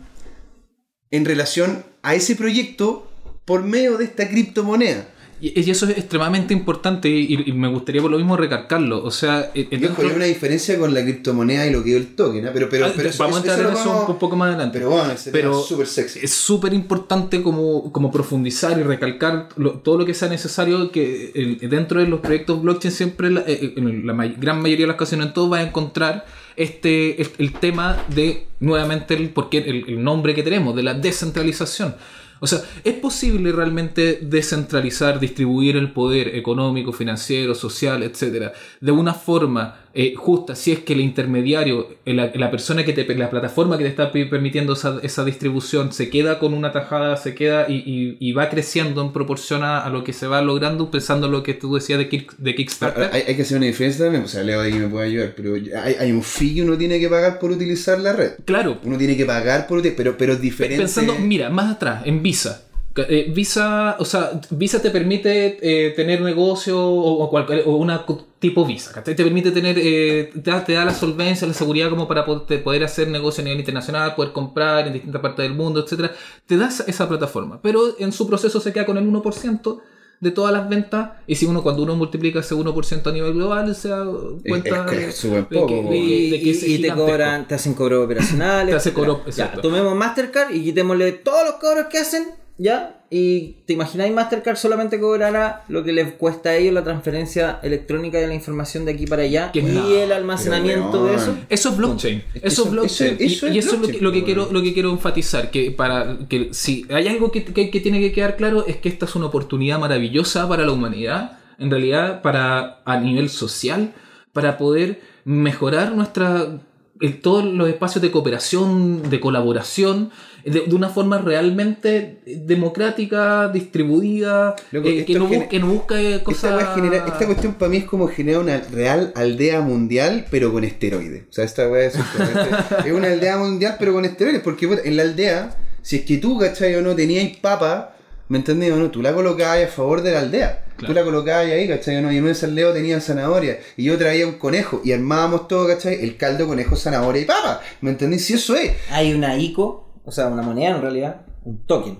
en 1.11 1.25
relación 1.25 1.83
a 2.03 2.15
ese 2.15 2.35
proyecto 2.35 3.07
por 3.45 3.63
medio 3.63 3.97
de 3.97 4.05
esta 4.05 4.29
criptomoneda. 4.29 5.07
Y, 5.43 5.71
eso 5.71 5.87
es 5.89 5.97
extremadamente 5.97 6.53
importante 6.53 7.09
y, 7.09 7.33
y 7.47 7.51
me 7.53 7.67
gustaría 7.67 7.99
por 7.99 8.11
lo 8.11 8.17
mismo 8.17 8.37
recargarlo. 8.37 9.03
O 9.03 9.09
sea, 9.09 9.49
eh, 9.55 9.67
Y 9.71 9.77
dentro- 9.77 9.93
ojo, 9.93 10.01
hay 10.03 10.15
una 10.15 10.25
diferencia 10.25 10.77
con 10.77 10.93
la 10.93 11.01
criptomoneda 11.01 11.65
y 11.65 11.71
lo 11.71 11.83
que 11.83 11.89
es 11.91 11.95
el 11.97 12.15
token, 12.15 12.45
¿ah? 12.45 12.51
pero, 12.53 12.69
pero, 12.69 12.85
Ah, 12.85 12.93
pero 12.95 13.09
vamos 13.17 13.37
a 13.37 13.39
entrar 13.39 13.59
en 13.59 13.73
eso 13.75 14.05
un 14.07 14.19
poco 14.19 14.35
más 14.35 14.49
adelante. 14.49 14.77
Pero 14.77 14.91
bueno, 14.91 15.11
ese 15.11 15.31
Pero 15.31 15.59
es 15.59 15.65
súper 15.65 15.87
sexy. 15.87 16.19
es 16.21 16.31
súper 16.31 16.75
importante 16.75 17.41
como, 17.41 17.91
como 17.91 18.11
profundizar 18.11 18.79
y 18.79 18.83
recalcar 18.83 19.49
lo- 19.55 19.79
todo 19.79 19.97
lo 19.97 20.05
que 20.05 20.13
sea 20.13 20.29
necesario 20.29 20.91
que 20.91 21.31
el- 21.33 21.57
dentro 21.67 21.99
de 21.99 22.07
los 22.07 22.19
proyectos 22.19 22.61
blockchain 22.61 22.91
siempre 22.93 23.31
la, 23.31 23.41
eh, 23.47 23.73
en 23.77 24.05
la 24.05 24.13
may- 24.13 24.35
gran 24.39 24.61
mayoría 24.61 24.83
de 24.83 24.89
las 24.89 24.95
ocasiones 24.95 25.25
en 25.27 25.33
todos 25.33 25.49
vas 25.49 25.61
a 25.61 25.67
encontrar 25.67 26.25
este 26.61 27.21
el, 27.21 27.53
tema 27.53 28.03
de 28.09 28.47
nuevamente 28.59 29.17
porque 29.33 29.59
el, 29.59 29.85
el 29.87 30.03
nombre 30.03 30.35
que 30.35 30.43
tenemos 30.43 30.75
de 30.75 30.83
la 30.83 30.93
descentralización. 30.93 31.95
O 32.43 32.47
sea, 32.47 32.59
¿es 32.83 32.95
posible 32.95 33.51
realmente 33.51 34.17
descentralizar, 34.23 35.19
distribuir 35.19 35.77
el 35.77 35.91
poder 35.91 36.35
económico, 36.35 36.91
financiero, 36.91 37.53
social, 37.53 38.01
etcétera, 38.01 38.51
de 38.79 38.91
una 38.91 39.13
forma 39.13 39.75
eh, 39.93 40.13
justa 40.15 40.55
si 40.55 40.71
es 40.71 40.79
que 40.79 40.93
el 40.93 41.01
intermediario, 41.01 41.87
la, 42.05 42.31
la 42.33 42.49
persona 42.51 42.85
que 42.85 42.93
te, 42.93 43.13
la 43.15 43.29
plataforma 43.29 43.77
que 43.77 43.83
te 43.83 43.89
está 43.89 44.11
permitiendo 44.11 44.73
esa, 44.73 44.99
esa 45.03 45.25
distribución 45.25 45.91
se 45.91 46.09
queda 46.09 46.39
con 46.39 46.53
una 46.53 46.71
tajada, 46.71 47.17
se 47.17 47.35
queda 47.35 47.65
y, 47.69 47.75
y- 47.85 48.17
y 48.19 48.31
va 48.33 48.49
creciendo 48.49 49.01
en 49.01 49.11
proporción 49.11 49.63
a, 49.63 49.87
lo 49.89 50.03
que 50.03 50.13
se 50.13 50.27
va 50.27 50.41
logrando, 50.41 50.89
pensando 50.91 51.25
en 51.27 51.33
lo 51.33 51.43
que 51.43 51.53
tú 51.53 51.75
decías 51.75 51.99
de, 51.99 52.09
Kick- 52.09 52.35
de 52.37 52.55
Kickstarter? 52.55 53.09
Hay, 53.11 53.23
hay 53.27 53.35
que 53.35 53.41
hacer 53.41 53.57
una 53.57 53.65
diferencia 53.67 54.05
también, 54.05 54.23
o 54.23 54.27
sea, 54.27 54.43
Leo 54.43 54.61
ahí 54.61 54.73
me 54.73 54.87
puede 54.87 55.07
ayudar, 55.07 55.33
pero 55.35 55.55
hay, 55.55 55.95
hay 55.99 56.11
un 56.11 56.23
fee 56.23 56.55
que 56.55 56.61
uno 56.63 56.77
tiene 56.77 56.99
que 56.99 57.09
pagar 57.09 57.39
por 57.39 57.51
utilizar 57.51 57.99
la 57.99 58.13
red. 58.13 58.31
Claro, 58.45 58.77
Uno 58.83 58.97
tiene 58.97 59.17
que 59.17 59.25
pagar 59.25 59.67
por 59.67 59.79
utilizar, 59.79 59.97
pero, 59.97 60.17
pero 60.17 60.33
es 60.33 60.41
diferente. 60.41 60.77
Pensando, 60.83 61.15
mira, 61.19 61.49
más 61.49 61.75
atrás, 61.75 62.03
en 62.05 62.21
Visa. 62.23 62.63
Eh, 62.95 63.31
Visa, 63.33 63.95
o 63.99 64.05
sea, 64.05 64.31
Visa 64.49 64.81
te 64.81 64.89
permite 64.89 65.57
eh, 65.61 65.91
tener 65.91 66.21
negocio 66.21 66.77
o, 66.77 67.23
o, 67.23 67.39
o 67.65 67.75
una 67.77 68.05
tipo 68.41 68.65
Visa, 68.65 68.91
¿cachai? 68.91 69.15
Te 69.15 69.23
permite 69.23 69.51
tener, 69.51 69.77
eh, 69.79 70.31
te, 70.33 70.51
da, 70.51 70.65
te 70.65 70.73
da 70.73 70.83
la 70.83 70.93
solvencia, 70.93 71.47
la 71.47 71.53
seguridad 71.53 71.89
como 71.89 72.07
para 72.07 72.25
poder, 72.25 72.83
hacer 72.83 73.07
negocio 73.07 73.41
a 73.41 73.45
nivel 73.45 73.59
internacional, 73.59 74.15
poder 74.15 74.33
comprar 74.33 74.87
en 74.87 74.93
distintas 74.93 75.21
partes 75.21 75.43
del 75.43 75.53
mundo, 75.53 75.79
etcétera. 75.81 76.11
Te 76.47 76.57
da 76.57 76.67
esa, 76.67 77.07
plataforma, 77.07 77.61
pero 77.61 77.95
en 77.99 78.11
su 78.11 78.27
proceso 78.27 78.59
se 78.59 78.73
queda 78.73 78.85
con 78.85 78.97
el 78.97 79.05
1% 79.05 79.79
de 80.19 80.31
todas 80.31 80.51
las 80.53 80.67
ventas. 80.69 81.11
Y 81.27 81.35
si 81.35 81.45
uno, 81.45 81.63
cuando 81.63 81.83
uno 81.83 81.95
multiplica 81.95 82.39
ese 82.41 82.53
1% 82.55 83.07
a 83.09 83.11
nivel 83.13 83.33
global, 83.33 83.73
se 83.75 83.89
da 83.89 84.05
cuenta 84.47 84.85
es 84.85 84.91
que 84.91 84.95
de, 84.97 85.05
es 85.09 85.15
súper 85.15 85.47
de 85.47 85.59
poco, 85.59 85.73
de- 85.89 85.97
Y, 85.97 86.29
de 86.31 86.39
que 86.41 86.51
es 86.51 86.63
y- 86.67 86.75
y 86.75 86.81
te 86.81 86.93
cobran, 86.93 87.47
te 87.47 87.55
hacen 87.55 87.73
cobros 87.75 88.03
operacionales. 88.05 88.69
Te 88.73 88.75
hace 88.77 88.89
etcétera. 88.89 89.13
cobro- 89.13 89.23
Ya, 89.25 89.29
exacto. 89.45 89.61
tomemos 89.61 89.95
Mastercard 89.95 90.53
y 90.53 90.63
quitémosle 90.63 91.11
todos 91.13 91.43
los 91.45 91.55
cobros 91.55 91.85
que 91.91 91.99
hacen, 91.99 92.25
¿ya? 92.61 92.97
Y 93.09 93.57
te 93.65 93.73
imagináis 93.73 94.13
Mastercard 94.13 94.55
solamente 94.55 94.99
cobrará 94.99 95.63
lo 95.67 95.83
que 95.83 95.91
les 95.91 96.13
cuesta 96.13 96.49
a 96.51 96.55
ellos 96.55 96.73
la 96.73 96.83
transferencia 96.83 97.59
electrónica 97.63 98.19
de 98.19 98.27
la 98.27 98.33
información 98.35 98.85
de 98.85 98.91
aquí 98.93 99.05
para 99.05 99.23
allá 99.23 99.51
y 99.53 99.61
no, 99.61 99.87
el 99.89 100.11
almacenamiento 100.11 101.05
de 101.07 101.15
eso. 101.15 101.35
Eso 101.49 101.69
es 101.69 101.77
blockchain. 101.77 102.23
Es 102.35 102.41
que 102.41 102.47
Eso 102.47 102.47
es 102.47 102.53
eso- 102.53 102.71
blockchain. 102.71 103.13
eso- 103.15 103.23
Y- 103.23 103.25
eso 103.33 103.47
y, 103.47 103.57
es 103.57 103.65
eso 103.65 103.75
es 103.75 103.81
lo 103.81 103.87
que, 103.87 103.91
blockchain, 103.99 104.03
lo 104.03 104.11
que 104.13 104.23
quiero, 104.23 104.47
lo 104.51 104.61
que 104.61 104.73
quiero 104.73 104.91
enfatizar. 104.91 105.51
Que 105.51 105.71
para 105.71 106.19
que 106.29 106.53
si 106.53 106.85
hay 106.89 107.07
algo 107.07 107.31
que, 107.31 107.43
que- 107.43 107.69
que 107.69 107.79
tiene 107.81 107.99
que 107.99 108.13
quedar 108.13 108.37
claro 108.37 108.65
es 108.67 108.77
que 108.77 108.87
esta 108.89 109.05
es 109.05 109.15
una 109.15 109.25
oportunidad 109.25 109.79
maravillosa 109.79 110.47
para 110.47 110.63
la 110.65 110.71
humanidad. 110.71 111.39
En 111.59 111.69
realidad, 111.69 112.21
para 112.21 112.81
a 112.85 112.97
nivel 112.99 113.29
social, 113.29 113.93
para 114.33 114.57
poder 114.57 115.01
mejorar 115.25 115.93
nuestra 115.93 116.59
el- 117.01 117.19
todos 117.19 117.43
los 117.43 117.67
espacios 117.67 118.01
de 118.01 118.11
cooperación, 118.11 119.09
de 119.09 119.19
colaboración, 119.19 120.11
de, 120.45 120.61
de 120.67 120.75
una 120.75 120.89
forma 120.89 121.17
realmente 121.19 122.19
democrática, 122.25 123.47
distribuida, 123.49 124.55
Loco, 124.71 124.87
eh, 124.87 125.05
que, 125.05 125.13
no 125.15 125.27
gene- 125.27 125.37
busque, 125.37 125.49
que 125.49 125.59
no 125.59 125.67
busque 125.67 126.11
Esta, 126.15 126.23
cosas... 126.23 126.75
genera- 126.75 127.05
esta 127.05 127.25
cuestión 127.25 127.53
para 127.55 127.69
mí 127.69 127.77
es 127.77 127.85
como 127.85 128.07
generar 128.07 128.41
una 128.41 128.57
real 128.71 129.11
aldea 129.15 129.61
mundial, 129.61 130.25
pero 130.31 130.51
con 130.51 130.63
esteroides. 130.63 131.23
O 131.29 131.33
sea, 131.33 131.45
esta 131.45 131.67
weá 131.67 131.85
es, 131.87 131.95
es 132.85 132.91
una 132.91 133.07
aldea 133.07 133.37
mundial, 133.37 133.75
pero 133.79 133.93
con 133.93 134.05
esteroides. 134.05 134.41
Porque 134.41 134.67
en 134.83 134.97
la 134.97 135.03
aldea, 135.03 135.55
si 135.81 135.97
es 135.97 136.01
que 136.05 136.17
tú, 136.17 136.37
¿cachai? 136.37 136.75
O 136.75 136.81
no 136.81 136.95
tenías 136.95 137.37
papa, 137.37 137.95
¿me 138.29 138.37
entendés 138.37 138.71
o 138.71 138.77
no? 138.77 138.89
Tú 138.91 139.01
la 139.01 139.13
colocabas 139.13 139.63
a 139.63 139.67
favor 139.67 140.01
de 140.01 140.11
la 140.11 140.19
aldea. 140.19 140.65
Claro. 140.77 140.93
Tú 140.93 140.99
la 140.99 141.03
colocabas 141.05 141.45
ahí, 141.45 141.67
¿cachai? 141.67 141.97
o 141.97 142.01
no? 142.01 142.11
Y 142.11 142.17
en 142.17 142.25
de 142.33 142.47
Leo 142.47 142.73
tenía 142.73 142.99
zanahoria. 143.01 143.59
Y 143.77 143.83
yo 143.83 143.97
traía 143.97 144.25
un 144.25 144.33
conejo. 144.33 144.81
Y 144.83 144.91
armábamos 144.93 145.47
todo, 145.47 145.67
¿cachai? 145.67 146.03
El 146.03 146.17
caldo, 146.17 146.47
conejo, 146.47 146.75
zanahoria 146.75 147.21
y 147.21 147.25
papa. 147.25 147.61
¿Me 147.81 147.91
entendés? 147.91 148.25
Si 148.25 148.33
eso 148.33 148.55
es. 148.55 148.71
Hay 148.89 149.13
una 149.13 149.37
ICO, 149.37 149.90
o 150.03 150.11
sea, 150.11 150.27
una 150.27 150.41
moneda 150.41 150.75
en 150.75 150.81
realidad, 150.81 151.25
un 151.43 151.65
token, 151.65 151.99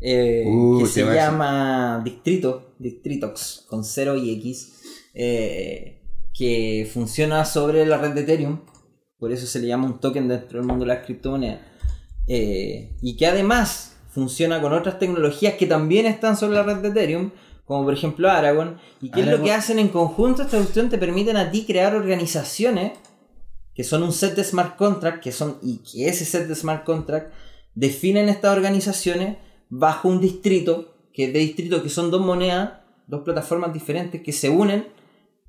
eh, 0.00 0.44
Uh, 0.46 0.80
que 0.80 0.86
se 0.86 1.04
llama 1.04 2.02
Distrito, 2.04 2.74
Distritox, 2.78 3.66
con 3.68 3.84
0 3.84 4.16
y 4.16 4.32
X, 4.32 4.80
eh, 5.14 6.02
que 6.34 6.90
funciona 6.92 7.44
sobre 7.44 7.86
la 7.86 7.98
red 7.98 8.10
de 8.12 8.22
Ethereum, 8.22 8.60
por 9.18 9.30
eso 9.30 9.46
se 9.46 9.60
le 9.60 9.68
llama 9.68 9.86
un 9.86 10.00
token 10.00 10.26
dentro 10.26 10.58
del 10.58 10.66
mundo 10.66 10.84
de 10.84 10.94
las 10.94 11.04
criptomonedas, 11.04 11.60
eh, 12.26 12.96
y 13.00 13.16
que 13.16 13.26
además 13.26 13.96
funciona 14.10 14.60
con 14.60 14.72
otras 14.72 14.98
tecnologías 14.98 15.54
que 15.54 15.66
también 15.66 16.06
están 16.06 16.36
sobre 16.36 16.56
la 16.56 16.64
red 16.64 16.78
de 16.78 16.88
Ethereum, 16.88 17.30
como 17.64 17.84
por 17.84 17.94
ejemplo 17.94 18.28
Aragon, 18.28 18.78
y 19.00 19.10
que 19.10 19.20
es 19.20 19.26
lo 19.26 19.40
que 19.40 19.52
hacen 19.52 19.78
en 19.78 19.88
conjunto, 19.88 20.42
esta 20.42 20.56
cuestión 20.56 20.88
te 20.90 20.98
permiten 20.98 21.36
a 21.36 21.50
ti 21.50 21.64
crear 21.64 21.94
organizaciones 21.94 22.92
que 23.74 23.84
son 23.84 24.02
un 24.02 24.12
set 24.12 24.34
de 24.34 24.44
smart 24.44 24.76
contract, 24.76 25.22
que 25.22 25.32
son, 25.32 25.58
y 25.62 25.78
que 25.78 26.08
ese 26.08 26.24
set 26.24 26.46
de 26.46 26.54
smart 26.54 26.84
contract 26.84 27.32
definen 27.74 28.28
estas 28.28 28.54
organizaciones 28.54 29.38
bajo 29.70 30.08
un 30.08 30.20
distrito, 30.20 30.94
que 31.12 31.26
es 31.26 31.32
de 31.32 31.38
distrito, 31.38 31.82
que 31.82 31.88
son 31.88 32.10
dos 32.10 32.20
monedas, 32.20 32.70
dos 33.06 33.22
plataformas 33.22 33.72
diferentes 33.72 34.22
que 34.22 34.32
se 34.32 34.50
unen 34.50 34.86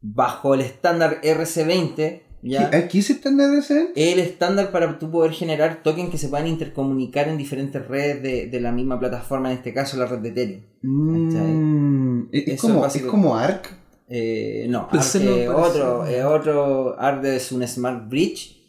bajo 0.02 0.54
el 0.54 0.62
estándar 0.62 1.22
RC20, 1.22 2.22
¿ya? 2.42 2.70
¿Aquí 2.74 3.02
se 3.02 3.14
están 3.14 3.38
de 3.38 3.58
ese? 3.58 3.92
el 3.96 4.20
estándar 4.20 4.72
para 4.72 5.00
tú 5.00 5.10
poder 5.10 5.32
generar 5.32 5.82
tokens 5.84 6.10
que 6.10 6.18
se 6.18 6.28
puedan 6.28 6.48
intercomunicar 6.48 7.28
en 7.28 7.38
diferentes 7.38 7.86
redes 7.88 8.22
de, 8.22 8.48
de 8.48 8.62
la 8.62 8.72
misma 8.72 9.00
plataforma, 9.00 9.52
en 9.52 9.58
este 9.58 9.74
caso 9.74 9.98
la 9.98 10.06
red 10.06 10.20
de 10.20 10.30
Ethereum. 10.30 10.62
Mm, 10.82 12.30
es, 12.32 12.48
es 12.48 12.62
como, 12.62 12.86
es 12.86 12.96
es 12.96 13.04
como 13.04 13.36
ARC. 13.36 13.83
Eh, 14.16 14.68
no, 14.70 14.88
Arc, 14.92 15.16
no 15.16 15.32
eh, 15.32 15.50
otro, 15.50 16.06
eh, 16.06 16.24
otro 16.24 16.96
es 17.24 17.52
un 17.52 17.68
Smart 17.68 18.08
Bridge 18.08 18.60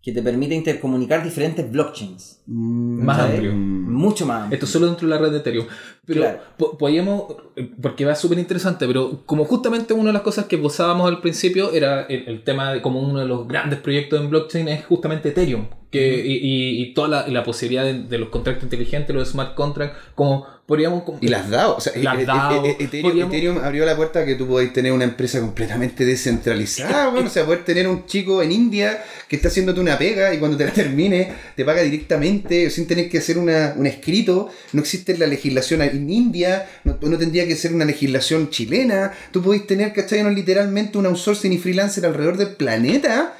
que 0.00 0.12
te 0.12 0.22
permite 0.22 0.54
intercomunicar 0.54 1.22
diferentes 1.24 1.70
blockchains. 1.70 2.42
Mm, 2.46 3.04
Más 3.04 3.18
amplio. 3.20 3.52
Mucho 3.52 4.26
más 4.26 4.42
amplio. 4.42 4.54
Esto 4.56 4.66
solo 4.66 4.86
dentro 4.86 5.08
de 5.08 5.14
la 5.14 5.20
red 5.20 5.30
de 5.32 5.38
Ethereum. 5.38 5.66
Pero 6.04 6.20
Claro. 6.22 6.38
po- 6.56 6.76
podíamos, 6.78 7.36
porque 7.80 8.04
va 8.04 8.14
súper 8.16 8.38
interesante, 8.38 8.86
pero 8.86 9.22
como 9.26 9.44
justamente 9.44 9.92
una 9.94 10.06
de 10.10 10.12
las 10.14 10.22
cosas 10.22 10.46
que 10.46 10.56
gozábamos 10.56 11.08
al 11.08 11.20
principio 11.20 11.72
era 11.72 12.02
el, 12.02 12.28
el 12.28 12.42
tema 12.44 12.72
de 12.72 12.80
como 12.82 13.00
uno 13.00 13.20
de 13.20 13.26
los 13.26 13.46
grandes 13.48 13.78
proyectos 13.80 14.20
en 14.20 14.28
blockchain 14.30 14.68
es 14.68 14.84
justamente 14.86 15.28
Ethereum. 15.30 15.66
Que, 15.90 16.24
y, 16.26 16.32
y- 16.36 16.82
y 16.82 16.94
toda 16.94 17.28
la 17.28 17.42
posibilidad 17.44 17.84
de, 17.84 18.02
de 18.04 18.18
los 18.18 18.28
contratos 18.30 18.62
inteligentes, 18.62 19.14
los 19.14 19.28
smart 19.28 19.54
contracts, 19.54 19.96
como 20.14 20.46
podríamos... 20.72 21.02
Y 21.20 21.28
las 21.28 21.50
DAO. 21.50 21.76
O 21.76 21.80
sea, 21.80 21.92
Las 21.96 22.18
e- 22.18 22.22
e- 22.22 22.24
DAO, 22.24 22.64
e- 22.64 22.70
e- 22.70 22.84
Ethereum, 22.84 23.02
podríamos- 23.10 23.34
Ethereum 23.34 23.58
abrió 23.58 23.84
la 23.84 23.94
puerta 23.94 24.20
a 24.20 24.24
que 24.24 24.36
tú 24.36 24.46
podáis 24.48 24.72
tener 24.72 24.90
una 24.92 25.04
empresa 25.04 25.38
completamente 25.38 26.06
descentralizada. 26.06 27.08
bueno, 27.10 27.26
o 27.26 27.30
sea, 27.30 27.44
poder 27.44 27.62
tener 27.64 27.86
un 27.86 28.06
chico 28.06 28.42
en 28.42 28.52
India 28.52 29.02
que 29.28 29.36
está 29.36 29.48
haciéndote 29.48 29.80
una 29.80 29.98
pega 29.98 30.32
y 30.32 30.38
cuando 30.38 30.56
te 30.56 30.64
la 30.64 30.72
termine 30.72 31.30
te 31.54 31.64
paga 31.64 31.82
directamente 31.82 32.70
sin 32.70 32.86
tener 32.86 33.10
que 33.10 33.18
hacer 33.18 33.36
una, 33.36 33.74
un 33.76 33.86
escrito. 33.86 34.48
No 34.72 34.80
existe 34.80 35.16
la 35.18 35.26
legislación 35.26 35.82
en 35.82 36.08
India, 36.08 36.66
no, 36.84 36.96
no 37.02 37.18
tendría 37.18 37.46
que 37.46 37.54
ser 37.56 37.74
una 37.74 37.84
legislación 37.84 38.48
chilena. 38.48 39.12
Tú 39.30 39.42
podéis 39.42 39.66
tener, 39.66 39.92
¿cachai? 39.92 40.22
No, 40.22 40.30
literalmente 40.30 40.96
un 40.96 41.04
outsourcing 41.06 41.52
y 41.52 41.58
freelancer 41.58 42.06
alrededor 42.06 42.36
del 42.38 42.48
planeta 42.48 43.34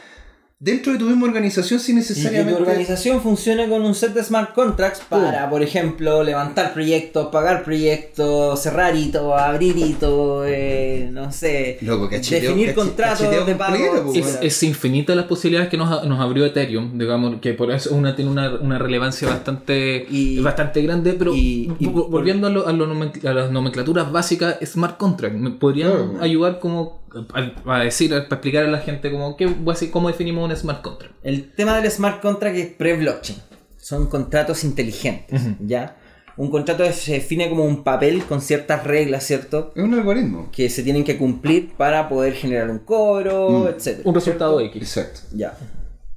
dentro 0.64 0.92
de 0.92 0.98
tu 1.01 1.07
misma 1.07 1.27
organización 1.27 1.81
sin 1.81 1.98
Y 1.98 2.03
que 2.03 2.07
tu 2.07 2.12
necesariamente... 2.14 2.62
organización 2.62 3.20
funcione 3.20 3.68
con 3.68 3.83
un 3.83 3.96
set 3.96 4.14
de 4.14 4.22
smart 4.22 4.55
contracts 4.55 5.01
para, 5.09 5.51
por 5.51 5.61
ejemplo, 5.61 6.22
levantar 6.22 6.72
proyectos, 6.72 7.27
pagar 7.33 7.64
proyectos, 7.64 8.61
cerrar 8.62 8.94
hito, 8.94 9.37
abrir 9.37 9.77
hito, 9.77 10.44
eh, 10.46 11.09
no 11.11 11.33
sé, 11.33 11.79
Loco, 11.81 12.09
cacheteo- 12.09 12.40
definir 12.42 12.75
contratos 12.75 13.18
cacheteo 13.22 13.44
de 13.44 13.55
pago. 13.57 14.12
Es, 14.14 14.38
es 14.40 14.62
infinita 14.62 15.16
las 15.16 15.25
posibilidades 15.25 15.68
que 15.68 15.77
nos, 15.77 16.05
nos 16.07 16.20
abrió 16.20 16.46
Ethereum, 16.46 16.96
digamos, 16.96 17.40
que 17.40 17.55
por 17.55 17.72
eso 17.72 17.92
una, 17.92 18.14
tiene 18.14 18.31
una, 18.31 18.55
una 18.55 18.79
relevancia 18.79 19.29
bastante, 19.29 20.07
Y- 20.09 20.38
bastante 20.38 20.81
grande, 20.83 21.14
pero 21.14 21.35
y- 21.35 21.72
y- 21.81 21.87
vo- 21.88 22.09
volviendo 22.09 22.46
a, 22.46 22.51
lo- 22.51 22.68
a 22.68 22.72
lo 22.72 22.87
nomencl- 22.87 23.27
a 23.29 23.35
las 23.35 23.51
nomenclaturas 23.51 24.12
básicas, 24.12 24.59
smart 24.64 24.96
contract, 24.96 25.35
¿me 25.35 25.51
podrían 25.51 25.90
Claro. 25.90 26.18
ayudar 26.20 26.61
como 26.61 27.01
a, 27.35 27.77
a 27.77 27.85
decir, 27.85 28.11
para 28.11 28.25
explicar 28.25 28.64
a 28.64 28.68
la 28.68 28.79
gente 28.79 29.11
como, 29.11 29.37
¿qué, 29.37 29.46
decir, 29.46 29.90
cómo 29.90 30.09
definimos 30.09 30.48
un 30.51 30.57
smart 30.57 30.83
contract? 30.83 31.14
El 31.22 31.53
tema 31.53 31.81
del 31.81 31.90
smart 31.90 32.20
contract 32.20 32.57
es 32.57 32.66
pre-blockchain. 32.68 33.38
Son 33.77 34.07
contratos 34.07 34.62
inteligentes, 34.64 35.42
¿ya? 35.61 35.96
Un 36.37 36.51
contrato 36.51 36.90
se 36.92 37.12
define 37.12 37.48
como 37.51 37.64
un 37.64 37.85
papel 37.85 38.22
con 38.25 38.40
ciertas 38.40 38.85
reglas, 38.85 39.25
¿cierto? 39.25 39.72
Es 39.77 39.83
un 39.85 39.92
algoritmo. 39.92 40.48
Que 40.51 40.70
se 40.70 40.83
tienen 40.83 41.05
que 41.05 41.18
cumplir 41.18 41.72
para 41.77 42.09
poder 42.09 42.33
generar 42.35 42.70
un 42.70 42.79
cobro, 42.79 43.51
Mm. 43.51 43.66
etc. 43.68 44.01
Un 44.05 44.14
resultado 44.14 44.59
X. 44.61 44.81
Exacto. 44.83 45.20
Ya. 45.35 45.57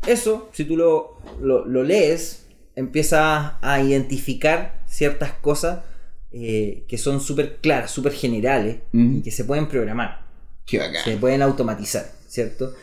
Eso, 0.08 0.50
si 0.54 0.64
tú 0.66 0.78
lo, 0.78 1.18
lo, 1.42 1.66
lo 1.66 1.84
lees, 1.84 2.46
empiezas 2.76 3.54
a 3.62 3.82
identificar 3.82 4.80
ciertas 4.88 5.32
cosas 5.34 5.80
eh, 6.32 6.84
que 6.88 6.98
son 6.98 7.20
súper 7.22 7.58
claras, 7.62 7.92
súper 7.92 8.12
generales 8.14 8.78
Mm. 8.92 9.18
y 9.18 9.22
que 9.22 9.32
se 9.32 9.44
pueden 9.46 9.68
programar, 9.68 10.25
Qué 10.66 10.80
bacán. 10.80 11.04
se 11.04 11.18
pueden 11.18 11.42
automatizar, 11.42 12.12
¿cierto? 12.28 12.74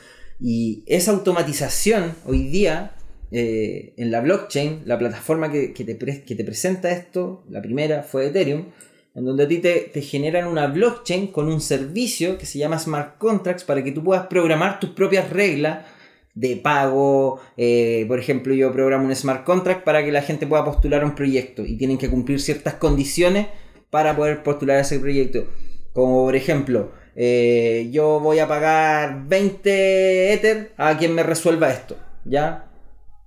Y 0.40 0.82
esa 0.86 1.12
automatización 1.12 2.14
hoy 2.26 2.48
día 2.48 2.96
eh, 3.30 3.94
en 3.96 4.10
la 4.10 4.20
blockchain, 4.20 4.82
la 4.84 4.98
plataforma 4.98 5.50
que, 5.50 5.72
que 5.72 5.84
te 5.84 5.96
que 6.24 6.34
te 6.34 6.44
presenta 6.44 6.90
esto, 6.90 7.44
la 7.48 7.62
primera 7.62 8.02
fue 8.02 8.26
Ethereum, 8.26 8.66
en 9.14 9.24
donde 9.24 9.44
a 9.44 9.48
ti 9.48 9.58
te, 9.58 9.90
te 9.92 10.02
generan 10.02 10.46
una 10.46 10.66
blockchain 10.66 11.28
con 11.28 11.48
un 11.48 11.60
servicio 11.60 12.38
que 12.38 12.46
se 12.46 12.58
llama 12.58 12.78
Smart 12.78 13.18
Contracts 13.18 13.64
para 13.64 13.82
que 13.84 13.92
tú 13.92 14.02
puedas 14.02 14.26
programar 14.26 14.80
tus 14.80 14.90
propias 14.90 15.30
reglas 15.30 15.86
de 16.34 16.56
pago. 16.56 17.40
eh, 17.56 18.04
por 18.08 18.18
ejemplo, 18.18 18.54
yo 18.54 18.72
programo 18.72 19.06
un 19.06 19.14
Smart 19.14 19.44
Contract 19.44 19.84
para 19.84 20.04
que 20.04 20.12
la 20.12 20.22
gente 20.22 20.46
pueda 20.46 20.64
postular 20.64 21.04
un 21.04 21.14
proyecto 21.14 21.64
y 21.64 21.76
tienen 21.76 21.98
que 21.98 22.10
cumplir 22.10 22.40
ciertas 22.40 22.74
condiciones 22.74 23.48
para 23.90 24.16
poder 24.16 24.42
postular 24.42 24.80
ese 24.80 24.98
proyecto. 24.98 25.46
Como 25.92 26.24
por 26.24 26.34
ejemplo, 26.36 26.92
eh, 27.14 27.88
yo 27.92 28.20
voy 28.20 28.38
a 28.38 28.48
pagar 28.48 29.28
20 29.28 30.32
Ether 30.32 30.72
a 30.76 30.96
quien 30.96 31.14
me 31.14 31.22
resuelva 31.22 31.70
esto, 31.70 31.96
¿ya? 32.24 32.66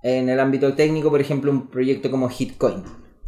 En 0.02 0.30
el 0.30 0.40
ámbito 0.40 0.74
técnico, 0.74 1.10
por 1.10 1.22
ejemplo, 1.22 1.52
un 1.52 1.68
proyecto 1.68 2.12
como 2.12 2.30
Hitcoin. 2.30 2.84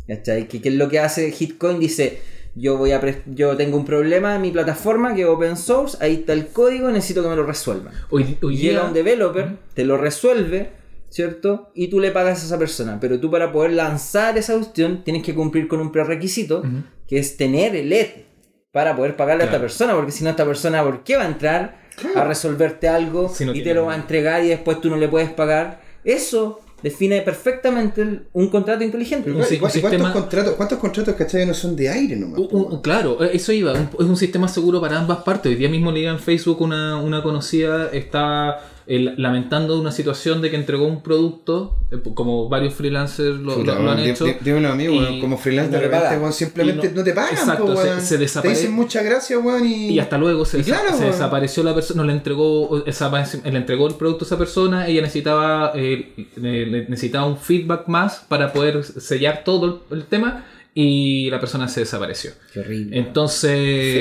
¿Cachai? 0.07 0.47
¿Qué, 0.47 0.61
es 0.63 0.73
lo 0.73 0.87
que 0.87 0.99
hace 0.99 1.33
Hitcoin? 1.37 1.79
Dice, 1.79 2.21
yo, 2.55 2.77
voy 2.77 2.91
a 2.91 3.01
yo 3.25 3.57
tengo 3.57 3.77
un 3.77 3.85
problema 3.85 4.35
en 4.35 4.41
mi 4.41 4.51
plataforma 4.51 5.13
que 5.13 5.23
es 5.23 5.27
open 5.27 5.57
source, 5.57 5.97
ahí 5.99 6.13
está 6.15 6.33
el 6.33 6.47
código, 6.47 6.89
necesito 6.89 7.21
que 7.21 7.29
me 7.29 7.35
lo 7.35 7.43
resuelvan. 7.43 7.93
Hoy, 8.09 8.37
hoy 8.41 8.57
Llega 8.57 8.85
un 8.85 8.93
developer, 8.93 9.57
te 9.73 9.83
lo 9.83 9.97
resuelve, 9.97 10.71
¿cierto? 11.09 11.71
Y 11.75 11.89
tú 11.89 11.99
le 11.99 12.11
pagas 12.11 12.41
a 12.41 12.45
esa 12.45 12.57
persona. 12.57 12.99
Pero 12.99 13.19
tú 13.19 13.29
para 13.29 13.51
poder 13.51 13.73
lanzar 13.73 14.37
esa 14.37 14.53
cuestión 14.53 15.03
tienes 15.03 15.23
que 15.23 15.35
cumplir 15.35 15.67
con 15.67 15.81
un 15.81 15.91
prerequisito, 15.91 16.63
que 17.07 17.19
es 17.19 17.37
tener 17.37 17.75
el 17.75 17.91
ETH 17.91 18.27
para 18.71 18.95
poder 18.95 19.15
pagarle 19.15 19.43
a 19.43 19.45
esta 19.47 19.59
persona, 19.59 19.93
porque 19.95 20.11
si 20.11 20.23
no 20.23 20.29
esta 20.29 20.45
persona, 20.45 20.83
¿por 20.83 21.03
qué 21.03 21.15
va 21.17 21.23
a 21.23 21.27
entrar 21.27 21.79
a 22.15 22.23
resolverte 22.23 22.87
algo 22.87 23.29
Si 23.29 23.43
no 23.45 23.53
y 23.53 23.63
te 23.63 23.73
lo 23.73 23.85
va 23.85 23.93
a 23.93 23.95
entregar 23.95 24.43
y 24.43 24.49
después 24.49 24.79
tú 24.81 24.89
no 24.89 24.97
le 24.97 25.07
puedes 25.07 25.29
pagar? 25.31 25.81
Eso 26.03 26.59
define 26.83 27.21
perfectamente 27.21 28.01
el- 28.01 28.27
un 28.33 28.49
contrato 28.49 28.83
inteligente. 28.83 29.23
Pero, 29.25 29.37
Un 29.37 29.41
¿y 29.41 29.45
si- 29.47 29.57
cu- 29.57 29.65
un 29.65 29.71
y 29.73 29.81
¿cuántos, 29.81 29.89
sistema- 29.91 30.13
contratos, 30.13 30.53
¿Cuántos 30.55 30.77
contratos, 30.79 31.15
cachai, 31.15 31.45
no 31.47 31.53
son 31.55 31.75
de 31.75 31.89
aire 31.89 32.15
nomás? 32.15 32.39
Un- 32.39 32.81
claro, 32.81 33.23
eh, 33.23 33.31
eso 33.33 33.51
iba. 33.51 33.73
un- 33.73 33.89
es 33.99 34.05
un 34.05 34.17
sistema 34.17 34.47
seguro 34.47 34.79
para 34.79 34.99
ambas 34.99 35.19
partes. 35.23 35.49
Hoy 35.51 35.55
día 35.57 35.69
mismo 35.69 35.91
leía 35.91 36.11
en 36.11 36.19
Facebook 36.19 36.61
una, 36.61 36.97
una 37.01 37.23
conocida 37.23 37.89
está 37.91 38.59
eh, 38.89 39.13
lamentando 39.17 39.79
una 39.79 39.91
situación 39.91 40.41
de 40.41 40.49
que 40.49 40.55
entregó 40.55 40.85
un 40.87 41.03
producto, 41.03 41.75
eh, 41.91 41.97
como 42.13 42.47
varios 42.47 42.73
freelancers 42.73 43.37
lo, 43.37 43.55
Puta, 43.55 43.75
lo- 43.75 43.83
lo 43.83 43.91
han 43.91 43.99
hecho. 43.99 44.25
dímelo 44.39 44.69
a 44.69 44.75
mí, 44.75 45.19
como 45.19 45.37
freelance 45.37 45.71
no 45.71 45.77
de 45.77 45.83
repente, 45.87 46.17
weón, 46.17 46.31
simplemente 46.33 46.89
no, 46.91 46.95
no- 46.95 47.03
te 47.03 47.11
pagan, 47.13 47.33
Exacto, 47.33 47.65
po, 47.65 47.75
se- 47.81 47.99
se 48.01 48.17
Te 48.17 48.23
desaparece- 48.23 48.49
dicen 48.61 48.71
muchas 48.73 49.03
gracias, 49.03 49.39
weón, 49.43 49.65
y... 49.65 49.89
Y 49.91 49.99
hasta 49.99 50.17
luego 50.17 50.45
se, 50.45 50.59
Y 50.59 50.63
claro, 50.63 50.89
se 50.91 50.99
weón. 50.99 51.11
desapareció 51.11 51.63
la 51.63 51.75
persona, 51.75 52.01
no 52.03 52.07
le 52.07 52.13
entregó, 52.13 52.83
esa, 52.85 53.11
le 53.43 53.57
entregó 53.57 53.87
el 53.87 53.95
producto 53.95 54.23
a 54.23 54.27
esa 54.27 54.37
persona, 54.37 54.87
ella 54.87 55.01
necesitaba, 55.01 55.73
eh, 55.75 56.13
eh, 56.41 56.85
necesitaba 56.87 57.25
un 57.25 57.37
feedback 57.37 57.87
más 57.87 58.25
para 58.29 58.53
poder 58.53 58.83
sellar 58.85 59.43
todo 59.43 59.81
el, 59.91 59.97
el 59.97 60.05
tema 60.05 60.45
y 60.79 61.27
la 61.31 61.39
persona 61.39 61.67
se 61.67 61.79
desapareció. 61.79 62.31
Qué 62.53 62.59
horrible. 62.59 62.99
Entonces, 62.99 63.51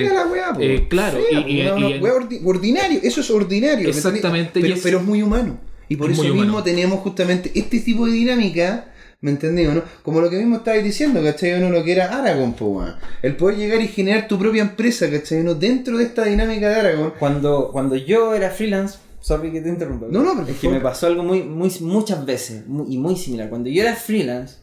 Fea 0.08 0.12
la 0.12 0.26
weá, 0.26 0.52
po. 0.52 0.60
eh, 0.60 0.86
claro, 0.90 1.18
Fea, 1.30 1.40
y- 1.40 1.52
y- 1.52 1.60
y- 1.62 1.66
una 1.66 1.88
weá 2.02 2.12
ordi- 2.14 2.40
ordinario, 2.44 3.00
eso 3.02 3.22
es 3.22 3.30
ordinario. 3.30 3.84
¿me 3.84 3.90
Exactamente? 3.94 4.50
Pero, 4.60 4.66
y 4.68 4.72
es- 4.72 4.80
pero 4.82 4.98
es 4.98 5.04
muy 5.04 5.22
humano. 5.22 5.58
Y 5.88 5.96
por 5.96 6.10
Es 6.10 6.14
eso 6.18 6.24
mismo 6.24 6.42
humano. 6.42 6.62
tenemos 6.62 7.00
justamente 7.00 7.50
este 7.54 7.80
tipo 7.80 8.04
de 8.04 8.12
dinámica, 8.12 8.92
¿me 9.22 9.30
entendés 9.30 9.68
o 9.68 9.74
no? 9.74 9.82
Como 10.02 10.20
lo 10.20 10.28
que 10.28 10.36
mismo 10.36 10.56
estabais 10.56 10.84
diciendo, 10.84 11.22
¿cachai? 11.22 11.54
o 11.54 11.60
no? 11.60 11.70
Lo 11.70 11.82
que 11.82 11.92
era 11.92 12.14
Aragon, 12.18 12.52
po. 12.52 12.84
El 13.22 13.36
poder 13.36 13.56
llegar 13.56 13.80
y 13.80 13.88
generar 13.88 14.28
tu 14.28 14.38
propia 14.38 14.60
empresa, 14.60 15.08
¿cachai? 15.10 15.40
o 15.40 15.44
no? 15.44 15.54
Dentro 15.54 15.96
de 15.96 16.04
esta 16.04 16.24
dinámica 16.24 16.68
de 16.68 16.74
Aragon. 16.74 17.14
Cuando, 17.18 17.70
cuando 17.72 17.96
yo 17.96 18.34
era 18.34 18.50
freelance, 18.50 18.98
sorry 19.20 19.50
que 19.50 19.62
te 19.62 19.70
interrumpa. 19.70 20.08
No, 20.10 20.22
no, 20.22 20.34
por 20.34 20.50
es 20.50 20.58
que 20.58 20.68
me 20.68 20.80
pasó 20.80 21.06
algo 21.06 21.22
muy, 21.22 21.42
muy, 21.42 21.70
muchas 21.80 22.26
veces 22.26 22.66
muy- 22.66 22.92
y 22.94 22.98
muy 22.98 23.16
similar. 23.16 23.48
Cuando 23.48 23.70
yo 23.70 23.80
era 23.82 23.94
freelance, 23.94 24.56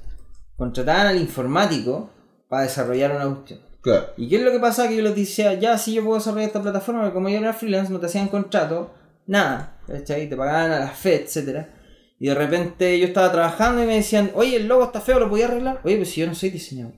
contrataban 0.56 1.08
al 1.08 1.18
informático 1.18 2.12
para 2.48 2.64
desarrollar 2.64 3.16
una 3.16 3.34
cuestión. 3.34 3.62
Claro. 3.82 4.08
¿Y 4.16 4.30
qué 4.30 4.38
es 4.38 4.42
lo 4.44 4.52
que 4.52 4.60
pasa? 4.60 4.88
Que 4.88 4.96
yo 4.96 5.04
les 5.04 5.16
decía, 5.16 5.54
ya, 5.56 5.78
sí, 5.78 5.94
yo 5.94 6.04
puedo 6.04 6.18
desarrollar 6.18 6.48
esta 6.48 6.62
plataforma, 6.62 7.02
pero 7.02 7.14
como 7.14 7.30
yo 7.30 7.38
era 7.38 7.54
freelance, 7.54 7.92
no 7.92 8.00
te 8.00 8.06
hacían 8.06 8.30
contrato, 8.30 8.94
nada, 9.28 9.82
¿cachai? 9.88 10.30
Te 10.30 10.38
pagaban 10.38 10.72
a 10.72 10.80
la 10.80 10.88
fe, 10.88 11.24
etcétera 11.24 11.70
Y 12.20 12.28
de 12.28 12.36
repente 12.36 12.98
yo 12.98 13.08
estaba 13.08 13.32
trabajando 13.32 13.84
y 13.84 13.88
me 13.88 13.96
decían, 13.96 14.32
oye, 14.36 14.56
el 14.56 14.68
logo 14.68 14.86
está 14.86 15.02
feo, 15.02 15.20
¿lo 15.20 15.30
podía 15.30 15.48
arreglar? 15.48 15.82
Oye, 15.84 15.98
pues 15.98 16.12
si 16.12 16.22
yo 16.22 16.28
no 16.28 16.36
soy 16.36 16.50
diseñador. 16.52 16.94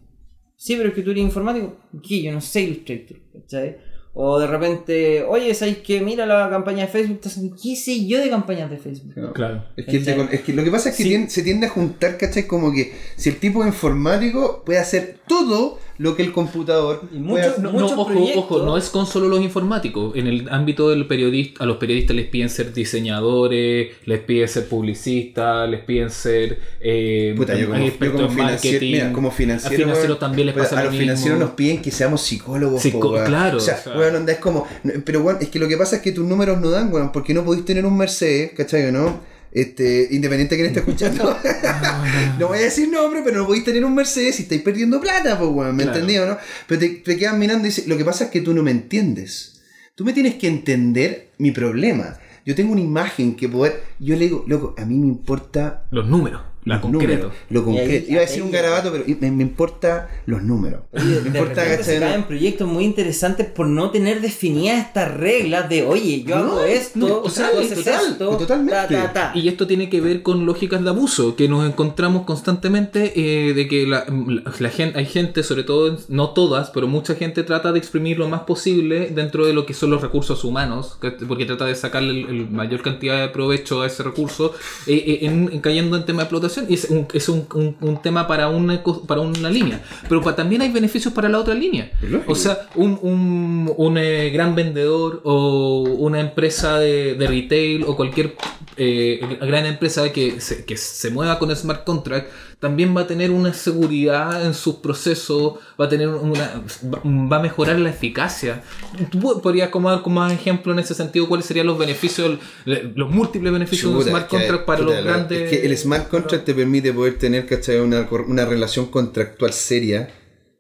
Sí, 0.58 0.76
pero 0.76 0.90
es 0.90 0.96
que 0.96 1.02
tú 1.02 1.12
eres 1.12 1.24
informático. 1.24 1.76
¿Qué? 2.08 2.22
Yo 2.22 2.32
no 2.32 2.42
sé 2.42 2.62
Illustrator, 2.62 3.18
¿cachai? 3.34 3.78
O 4.18 4.40
de 4.40 4.48
repente, 4.48 5.24
oye, 5.24 5.54
¿sabéis 5.54 5.80
que 5.80 6.00
mira 6.00 6.26
la 6.26 6.50
campaña 6.50 6.86
de 6.86 6.88
Facebook? 6.92 7.16
Estás 7.16 7.34
haciendo- 7.34 7.58
¿Qué 7.62 7.76
sé 7.76 8.06
yo 8.08 8.18
de 8.20 8.30
campañas 8.30 8.70
de 8.72 8.78
Facebook? 8.78 9.12
No. 9.18 9.34
Claro. 9.34 9.66
Es 9.76 9.86
que, 9.86 9.98
el 9.98 10.06
de- 10.06 10.16
¿Cachai? 10.16 10.36
es 10.36 10.42
que 10.42 10.54
lo 10.54 10.64
que 10.64 10.72
pasa 10.72 10.90
es 10.90 10.96
que 10.96 11.04
Sí. 11.04 11.10
tien- 11.10 11.28
se 11.28 11.42
tiende 11.44 11.68
a 11.68 11.70
juntar, 11.70 12.18
¿cachai? 12.18 12.48
Como 12.48 12.72
que 12.72 12.94
si 13.18 13.28
el 13.28 13.36
tipo 13.40 13.66
informático 13.66 14.64
puede 14.66 14.80
hacer 14.80 15.18
todo 15.28 15.80
lo 15.98 16.16
que 16.16 16.24
el 16.24 16.32
computador 16.34 17.04
Y 17.14 17.20
muchos-. 17.20 17.58
No, 17.60 17.72
Muchos 17.72 17.92
no, 17.96 18.02
ojo, 18.02 18.12
proyectos- 18.12 18.38
ojo, 18.44 18.64
no 18.66 18.78
es 18.78 18.90
con 18.90 19.06
solo 19.06 19.28
los 19.30 19.42
informáticos. 19.42 20.16
En 20.16 20.28
el 20.28 20.48
ámbito 20.50 20.90
del 20.90 21.08
periodista, 21.08 21.64
a 21.64 21.68
los 21.68 21.78
periodistas 21.78 22.16
les 22.16 22.26
piden 22.28 22.50
ser 22.50 22.74
diseñadores, 22.74 23.92
les 24.06 24.20
piden 24.20 24.48
ser 24.48 24.68
publicistas, 24.68 25.70
les 25.70 25.82
piden 25.82 26.10
ser 26.10 26.60
eh, 26.80 27.34
Puta, 27.38 27.56
yo 27.56 27.68
como, 27.70 27.78
yo 27.86 27.92
como 28.12 28.24
en 28.24 28.30
financiero, 28.32 28.44
marketing. 28.44 28.92
mira, 28.92 29.14
como 29.14 29.28
A 29.30 29.32
financiero, 29.32 29.84
financieros 29.84 30.20
también 30.20 30.46
les 30.48 30.56
pasa 30.56 30.76
a 30.76 30.80
lo 30.80 30.84
los 30.86 30.92
mismo. 30.92 31.04
financieros 31.04 31.40
nos 31.40 31.50
piden 31.52 31.82
que 31.82 31.92
seamos 31.92 32.22
psicólogos, 32.22 32.82
Psico- 32.82 33.00
po, 33.00 33.10
weón. 33.14 33.26
claro, 33.28 33.58
O 33.58 33.60
sea, 33.62 33.76
o 33.80 33.84
sea. 33.84 33.98
weón, 33.98 34.16
onda, 34.16 34.34
es 34.34 34.40
como, 34.40 34.68
pero 35.06 35.22
weón, 35.22 35.38
es 35.42 35.50
que 35.50 35.60
lo 35.60 35.68
que 35.68 35.78
pasa 35.78 35.98
es 35.98 36.02
que 36.02 36.12
tus 36.12 36.26
números 36.26 36.60
no 36.60 36.70
dan, 36.72 36.92
weón, 36.94 37.12
porque 37.12 37.34
no 37.34 37.44
podéis 37.44 37.66
tener 37.66 37.86
un 37.86 37.98
Mercedes, 37.98 38.52
¿cachai 38.56 38.92
no? 38.92 39.20
Este, 39.56 40.10
independiente 40.12 40.56
de 40.56 40.62
quién 40.62 40.68
esté 40.68 40.80
escuchando. 40.82 41.40
no 42.40 42.48
voy 42.50 42.58
a 42.58 42.62
decir 42.64 42.90
nombre, 42.90 43.22
pero 43.24 43.38
no 43.38 43.46
podéis 43.48 43.64
tener 43.64 43.86
un 43.86 43.96
Mercedes 43.96 44.36
si 44.36 44.44
estáis 44.44 44.62
perdiendo 44.62 45.00
plata, 45.00 45.40
pues, 45.40 45.50
weón, 45.50 45.74
¿me 45.78 45.84
Claro. 45.84 45.98
entendí 45.98 46.18
o 46.18 46.26
no? 46.28 46.38
Pero 46.68 46.80
te, 46.82 46.90
te 46.90 47.16
quedan 47.18 47.40
mirando 47.40 47.64
y 47.66 47.70
dices, 47.70 47.88
lo 47.88 47.96
que 47.98 48.04
pasa 48.04 48.26
es 48.26 48.30
que 48.32 48.42
tú 48.42 48.54
no 48.54 48.64
me 48.64 48.72
entiendes. 48.72 49.62
Tú 49.96 50.04
me 50.04 50.12
tienes 50.12 50.36
que 50.36 50.50
entender 50.50 51.32
mi 51.38 51.52
problema. 51.52 52.20
Yo 52.46 52.54
tengo 52.54 52.74
una 52.74 52.82
imagen 52.82 53.36
que 53.38 53.48
poder. 53.48 53.82
Yo 53.98 54.16
le 54.16 54.26
digo, 54.26 54.44
loco, 54.46 54.76
a 54.78 54.84
mí 54.86 54.96
me 55.00 55.08
importa 55.08 55.86
Los 55.90 56.06
números, 56.08 56.42
los 56.66 56.80
concreto. 56.80 57.14
números, 57.14 57.34
lo 57.50 57.64
concreto. 57.64 57.92
ahí- 57.92 58.12
Iba 58.12 58.18
a 58.18 58.26
decir 58.26 58.44
un 58.44 58.52
garabato, 58.52 58.92
pero 58.92 59.04
me, 59.22 59.32
me 59.32 59.44
importa 59.44 60.10
los 60.26 60.42
números. 60.44 60.82
Oye, 60.94 61.20
me 61.24 61.28
importa, 61.28 61.84
se 61.84 62.00
caen 62.00 62.24
proyectos 62.24 62.68
muy 62.68 62.84
interesantes 62.84 63.48
por 63.48 63.68
no 63.68 63.92
tener 63.92 64.20
definidas 64.22 64.86
estas 64.88 65.14
reglas 65.16 65.70
de, 65.70 65.84
oye, 65.86 66.24
yo 66.24 66.36
No, 66.38 66.42
hago 66.54 66.64
esto, 66.66 67.00
no, 67.00 67.20
o 67.22 67.30
sea, 67.30 67.48
haces 67.48 67.76
total, 67.84 68.06
esto, 68.12 68.38
totalmente. 68.38 68.74
ta, 68.74 68.88
ta, 68.88 69.14
ta. 69.14 69.32
Y 69.36 69.48
esto 69.48 69.68
tiene 69.68 69.90
que 69.90 70.02
ver 70.02 70.22
con 70.24 70.46
lógicas 70.46 70.84
de 70.84 70.90
abuso, 70.90 71.36
que 71.36 71.48
nos 71.48 71.68
encontramos 71.68 72.26
constantemente 72.26 73.14
eh, 73.16 73.54
de 73.54 73.68
que 73.68 73.86
la, 73.86 74.06
la- 74.28 74.52
la 74.60 74.70
gente, 74.70 74.98
hay 74.98 75.06
gente, 75.06 75.44
sobre 75.44 75.64
todo, 75.64 75.98
no 76.10 76.30
todas, 76.32 76.70
pero 76.72 76.88
mucha 76.88 77.16
gente 77.16 77.44
trata 77.44 77.72
de 77.72 77.80
exprimir 77.80 78.18
lo 78.18 78.28
más 78.30 78.42
posible 78.42 79.12
dentro 79.14 79.46
de 79.46 79.54
lo 79.54 79.66
que 79.66 79.74
son 79.74 79.90
los 79.92 80.02
recursos 80.02 80.44
humanos, 80.44 80.98
que- 81.02 81.12
porque 81.12 81.46
trata 81.46 81.66
de 81.66 81.76
sacarle 81.76 82.22
el, 82.22 82.30
el 82.30 82.50
mayor 82.50 82.82
cantidad 82.82 83.20
de 83.22 83.30
provecho 83.30 83.82
a 83.82 83.88
ese 83.88 84.02
recurso, 84.04 84.54
eh, 84.88 85.04
eh, 85.06 85.20
en, 85.28 85.50
en 85.52 85.60
cayendo 85.60 85.98
en 85.98 86.06
tema 86.06 86.20
de 86.20 86.24
explotación, 86.24 86.55
y 86.68 86.74
es 86.76 86.86
un, 86.90 87.08
es 87.14 87.30
un, 87.30 87.46
un- 87.54 87.76
un 87.82 88.02
tema 88.02 88.28
para 88.28 88.50
una, 88.50 88.82
para 89.08 89.22
una 89.22 89.50
línea, 89.50 89.82
pero 90.08 90.22
pa- 90.22 90.36
también 90.36 90.62
hay 90.62 90.72
beneficios 90.72 91.14
para 91.14 91.30
la 91.30 91.40
otra 91.40 91.54
línea. 91.54 91.92
O 92.28 92.36
sea, 92.36 92.68
un, 92.76 92.98
un, 93.02 93.74
un, 93.78 93.98
eh, 93.98 94.30
gran 94.32 94.56
vendedor 94.56 95.22
o 95.24 95.84
una 95.98 96.20
empresa 96.20 96.80
de, 96.80 97.16
de 97.16 97.28
retail 97.28 97.84
o 97.88 97.96
cualquier 97.96 98.36
eh, 98.78 99.20
gran 99.42 99.66
empresa 99.66 100.12
que 100.12 100.42
se, 100.42 100.66
que 100.66 100.76
se 100.78 101.10
mueva 101.10 101.40
con 101.40 101.56
smart 101.56 101.84
contract 101.86 102.30
también 102.66 102.98
va 102.98 103.02
a 103.02 103.08
tener 103.08 103.30
una 103.30 103.54
seguridad 103.54 104.44
en 104.44 104.56
sus 104.56 104.76
procesos, 104.78 105.54
va 105.80 105.86
a 105.86 105.90
tener 105.90 106.08
una 106.08 106.64
va- 106.92 107.38
a 107.38 107.40
mejorar 107.40 107.78
la 107.80 107.92
eficacia. 107.92 108.64
¿Tú 109.12 109.40
podrías 109.42 109.70
como 109.70 109.92
dar 109.92 110.02
como 110.02 110.22
más 110.22 110.34
ejemplo 110.34 110.74
en 110.74 110.80
ese 110.80 110.96
sentido 110.96 111.28
cuáles 111.28 111.46
serían 111.46 111.68
los 111.68 111.78
beneficios, 111.78 112.40
los 112.66 113.12
múltiples 113.12 113.54
beneficios 113.54 113.92
de 113.92 113.98
un 114.00 114.04
smart 114.04 114.26
es 114.26 114.30
que- 114.32 114.38
contract 114.38 114.66
para 114.66 114.82
los 114.82 115.04
grandes? 115.04 115.42
Es 115.44 115.50
que 115.60 115.66
el 115.68 115.78
smart 115.78 116.08
contract 116.10 116.44
te 116.46 116.56
permite 116.56 116.92
poder 116.92 117.20
tener, 117.20 117.46
¿cachai? 117.46 117.78
Una, 117.80 118.08
una 118.28 118.46
relación 118.46 118.88
contractual 118.88 119.54
seria, 119.54 120.10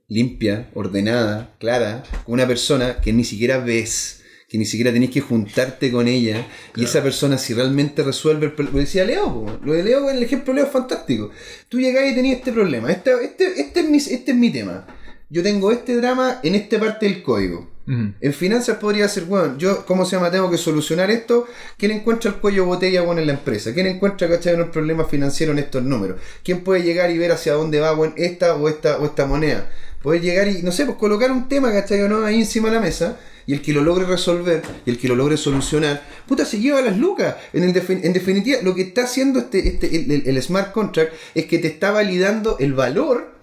limpia, 0.07 0.69
ordenada, 0.75 1.55
clara, 1.59 2.03
con 2.23 2.33
una 2.35 2.45
persona 2.45 2.97
que 3.01 3.11
ni 3.13 3.23
siquiera 3.23 3.57
ves, 3.57 4.21
que 4.47 4.57
ni 4.57 4.65
siquiera 4.65 4.91
tenés 4.91 5.09
que 5.09 5.21
juntarte 5.21 5.91
con 5.91 6.07
ella, 6.07 6.47
y 6.75 6.83
esa 6.83 7.01
persona 7.01 7.37
si 7.37 7.53
realmente 7.53 8.03
resuelve 8.03 8.47
el 8.47 8.53
problema, 8.53 8.77
lo 8.77 8.81
decía 8.81 9.05
Leo, 9.05 9.59
lo 9.63 9.73
de 9.73 9.83
Leo, 9.83 10.09
el 10.09 10.21
ejemplo 10.21 10.53
de 10.53 10.57
Leo 10.59 10.67
es 10.67 10.71
fantástico. 10.71 11.31
Tú 11.69 11.79
llegás 11.79 12.11
y 12.11 12.15
tenías 12.15 12.37
este 12.37 12.51
problema, 12.51 12.91
este, 12.91 13.11
este, 13.23 13.59
este, 13.59 13.79
es 13.79 13.89
mi, 13.89 13.97
este 13.97 14.31
es 14.31 14.37
mi 14.37 14.51
tema. 14.51 14.85
Yo 15.29 15.41
tengo 15.41 15.71
este 15.71 15.95
drama 15.95 16.39
en 16.43 16.55
esta 16.55 16.79
parte 16.79 17.07
del 17.07 17.23
código. 17.23 17.75
En 17.87 18.33
finanzas 18.33 18.77
podría 18.77 19.07
ser, 19.07 19.25
bueno, 19.25 19.59
yo, 19.59 19.85
¿cómo 19.85 20.05
se 20.05 20.15
llama? 20.15 20.31
Tengo 20.31 20.49
que 20.49 20.57
solucionar 20.57 21.11
esto. 21.11 21.45
¿Quién 21.77 21.91
encuentra 21.91 22.31
el 22.31 22.37
cuello 22.37 22.65
botella 22.65 23.03
bueno, 23.03 23.21
en 23.21 23.27
la 23.27 23.33
empresa? 23.33 23.75
¿Quién 23.75 23.85
encuentra, 23.85 24.27
cachai, 24.27 24.57
los 24.57 24.69
problemas 24.69 25.07
financieros 25.07 25.53
en 25.53 25.63
estos 25.63 25.83
números? 25.83 26.19
¿Quién 26.43 26.63
puede 26.63 26.81
llegar 26.81 27.11
y 27.11 27.19
ver 27.19 27.31
hacia 27.31 27.53
dónde 27.53 27.79
va 27.79 27.91
bueno, 27.91 28.15
esta 28.17 28.55
o 28.55 28.69
esta 28.69 28.97
o 28.97 29.05
esta 29.05 29.27
moneda? 29.27 29.69
Poder 30.01 30.21
llegar 30.21 30.47
y, 30.47 30.63
no 30.63 30.71
sé, 30.71 30.85
pues 30.85 30.97
colocar 30.97 31.31
un 31.31 31.47
tema, 31.47 31.71
cachai, 31.71 32.01
o 32.01 32.09
no, 32.09 32.25
ahí 32.25 32.39
encima 32.39 32.69
de 32.69 32.75
la 32.75 32.81
mesa. 32.81 33.19
Y 33.47 33.53
el 33.53 33.61
que 33.61 33.73
lo 33.73 33.83
logre 33.83 34.05
resolver, 34.05 34.61
y 34.85 34.89
el 34.89 34.97
que 34.97 35.07
lo 35.07 35.15
logre 35.15 35.37
solucionar, 35.37 36.01
puta, 36.27 36.45
se 36.45 36.59
lleva 36.59 36.81
las 36.81 36.97
lucas. 36.97 37.35
En, 37.53 37.63
el 37.63 37.69
en 37.75 38.13
definitiva, 38.13 38.59
lo 38.63 38.73
que 38.73 38.81
está 38.81 39.03
haciendo 39.03 39.39
este, 39.39 39.67
este, 39.67 39.95
el- 39.95 40.23
el 40.27 40.41
smart 40.41 40.71
contract 40.71 41.13
es 41.35 41.45
que 41.45 41.59
te 41.59 41.67
está 41.67 41.91
validando 41.91 42.57
el 42.59 42.73
valor 42.73 43.33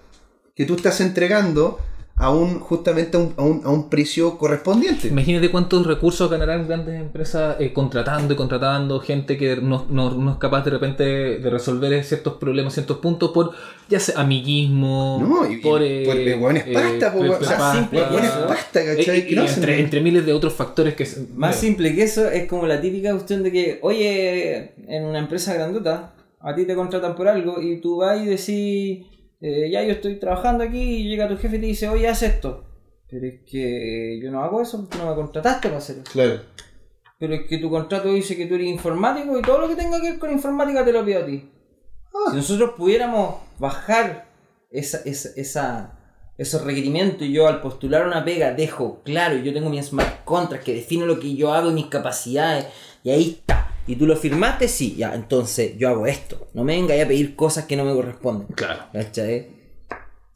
que 0.57 0.65
tú 0.67 0.75
estás 0.75 1.01
entregando 1.01 1.79
a 2.15 2.31
un 2.31 2.61
justamente 2.61 3.17
a 3.17 3.21
un, 3.21 3.35
a 3.37 3.43
un, 3.43 3.63
a 3.65 3.71
un 3.71 3.89
precio 3.89 4.37
correspondiente. 4.39 5.09
Imagínate 5.09 5.51
cuántos 5.51 5.87
recursos 5.87 6.31
ganarán 6.31 6.69
grandes 6.69 7.01
empresas 7.01 7.57
eh, 7.59 7.73
contratando 7.73 8.35
y 8.35 8.37
contratando 8.37 9.01
gente 9.01 9.37
que 9.37 9.57
no, 9.57 9.87
no- 9.91 10.11
no 10.13 10.33
es 10.33 10.37
capaz 10.37 10.63
de 10.65 10.71
repente 10.71 11.03
de 11.05 11.51
resolver 11.51 12.05
ciertos 12.05 12.35
problemas, 12.35 12.75
ciertos 12.75 12.99
puntos 12.99 13.31
por 13.33 13.53
ya 13.89 13.99
sea 13.99 14.21
amiguismo, 14.21 15.25
No, 15.27 15.51
y, 15.51 15.57
por, 15.57 15.81
y- 15.83 15.85
eh, 15.87 16.37
por 16.41 16.57
eh, 16.57 16.71
pasta, 16.73 17.13
po, 17.13 17.19
pe- 17.21 17.25
weón. 17.29 17.39
pe- 17.39 17.45
o 17.45 17.49
sea, 17.49 17.59
más 17.59 17.77
simple 17.79 17.99
que 18.01 18.05
hueones 18.11 18.31
eso. 18.31 18.47
pasta, 18.47 18.85
¿cachai? 18.85 19.19
Eh, 19.21 19.27
y 19.31 19.39
entre, 19.39 19.81
entre 19.81 20.01
miles 20.01 20.27
de 20.27 20.33
otros 20.33 20.53
factores 20.53 20.95
que... 20.95 21.07
se- 21.07 21.27
Más 21.35 21.57
simple 21.57 21.95
que 21.95 22.03
eso 22.05 22.29
es 22.29 22.47
como 22.47 22.67
la 22.67 22.81
típica 22.81 23.11
cuestión 23.13 23.43
de 23.43 23.51
que, 23.51 23.79
oye, 23.83 24.73
en 24.87 25.05
una 25.05 25.19
empresa 25.19 25.55
grandota, 25.55 26.13
a 26.41 26.55
ti 26.55 26.65
te 26.67 26.75
contratan 26.75 27.15
por 27.17 27.27
algo 27.29 27.61
y 27.61 27.81
tú 27.81 27.97
vas 27.99 28.21
y 28.21 28.27
decís, 28.27 29.07
eh, 29.43 29.69
ya 29.71 29.83
yo 29.83 29.93
estoy 29.93 30.17
trabajando 30.17 30.65
aquí 30.65 30.81
y 30.81 31.09
llega 31.09 31.29
tu 31.29 31.37
jefe 31.37 31.57
y 31.57 31.61
te 31.61 31.67
dice, 31.67 31.89
oye, 31.89 32.09
haz 32.09 32.23
esto. 32.23 32.65
Pero 33.11 33.27
es 33.27 33.41
que 33.47 34.19
yo 34.23 34.31
no 34.31 34.43
hago 34.43 34.63
eso 34.63 34.79
porque 34.81 34.97
no 34.97 35.11
me 35.11 35.15
contrataste 35.15 35.69
para 35.69 35.79
hacer 35.79 35.97
eso. 35.99 36.11
Claro. 36.13 36.41
Pero 37.19 37.35
es 37.35 37.43
que 37.47 37.59
tu 37.59 37.69
contrato 37.69 38.09
dice 38.13 38.37
que 38.37 38.47
tú 38.47 38.55
eres 38.55 38.69
informático 38.69 39.39
y 39.39 39.43
todo 39.43 39.59
lo 39.59 39.69
que 39.69 39.77
tenga 39.77 40.01
que 40.01 40.11
ver 40.13 40.19
con 40.19 40.31
informática 40.33 40.85
te 40.85 40.93
lo 40.93 41.05
pido 41.05 41.21
a 41.23 41.27
ti. 41.27 41.49
Si 42.31 42.37
nosotros 42.37 42.71
pudiéramos 42.77 43.37
bajar 43.59 44.29
esa, 44.71 44.99
esa, 45.05 45.29
esa- 45.37 45.99
esos 46.39 46.65
requerimientos 46.65 47.23
y 47.29 47.33
yo 47.33 47.47
al 47.47 47.61
postular 47.61 48.07
una 48.07 48.25
pega 48.25 48.53
dejo 48.53 49.03
claro, 49.05 49.37
yo 49.37 49.53
tengo 49.53 49.69
mi 49.69 49.81
smart 49.83 50.25
contract 50.25 50.65
que 50.65 50.75
defino 50.75 51.05
lo 51.07 51.21
que 51.21 51.35
yo 51.37 51.53
hago 51.53 51.71
y 51.71 51.75
mis 51.75 51.87
capacidades 51.87 52.67
y 53.05 53.11
ahí 53.11 53.31
está. 53.41 53.62
Y 53.87 53.97
tú 53.97 54.07
lo 54.07 54.17
firmaste, 54.17 54.69
sí, 54.69 54.95
ya, 54.97 55.15
entonces 55.15 55.77
yo 55.77 55.89
hago 55.89 56.07
esto. 56.07 56.49
No 56.55 56.65
me 56.65 56.77
vengáis 56.77 57.05
a 57.05 57.09
pedir 57.09 57.35
cosas 57.37 57.65
que 57.65 57.77
no 57.77 57.85
me 57.85 57.93
corresponden. 57.93 58.47
Claro. 58.49 58.85
¿Cachai? 58.93 59.62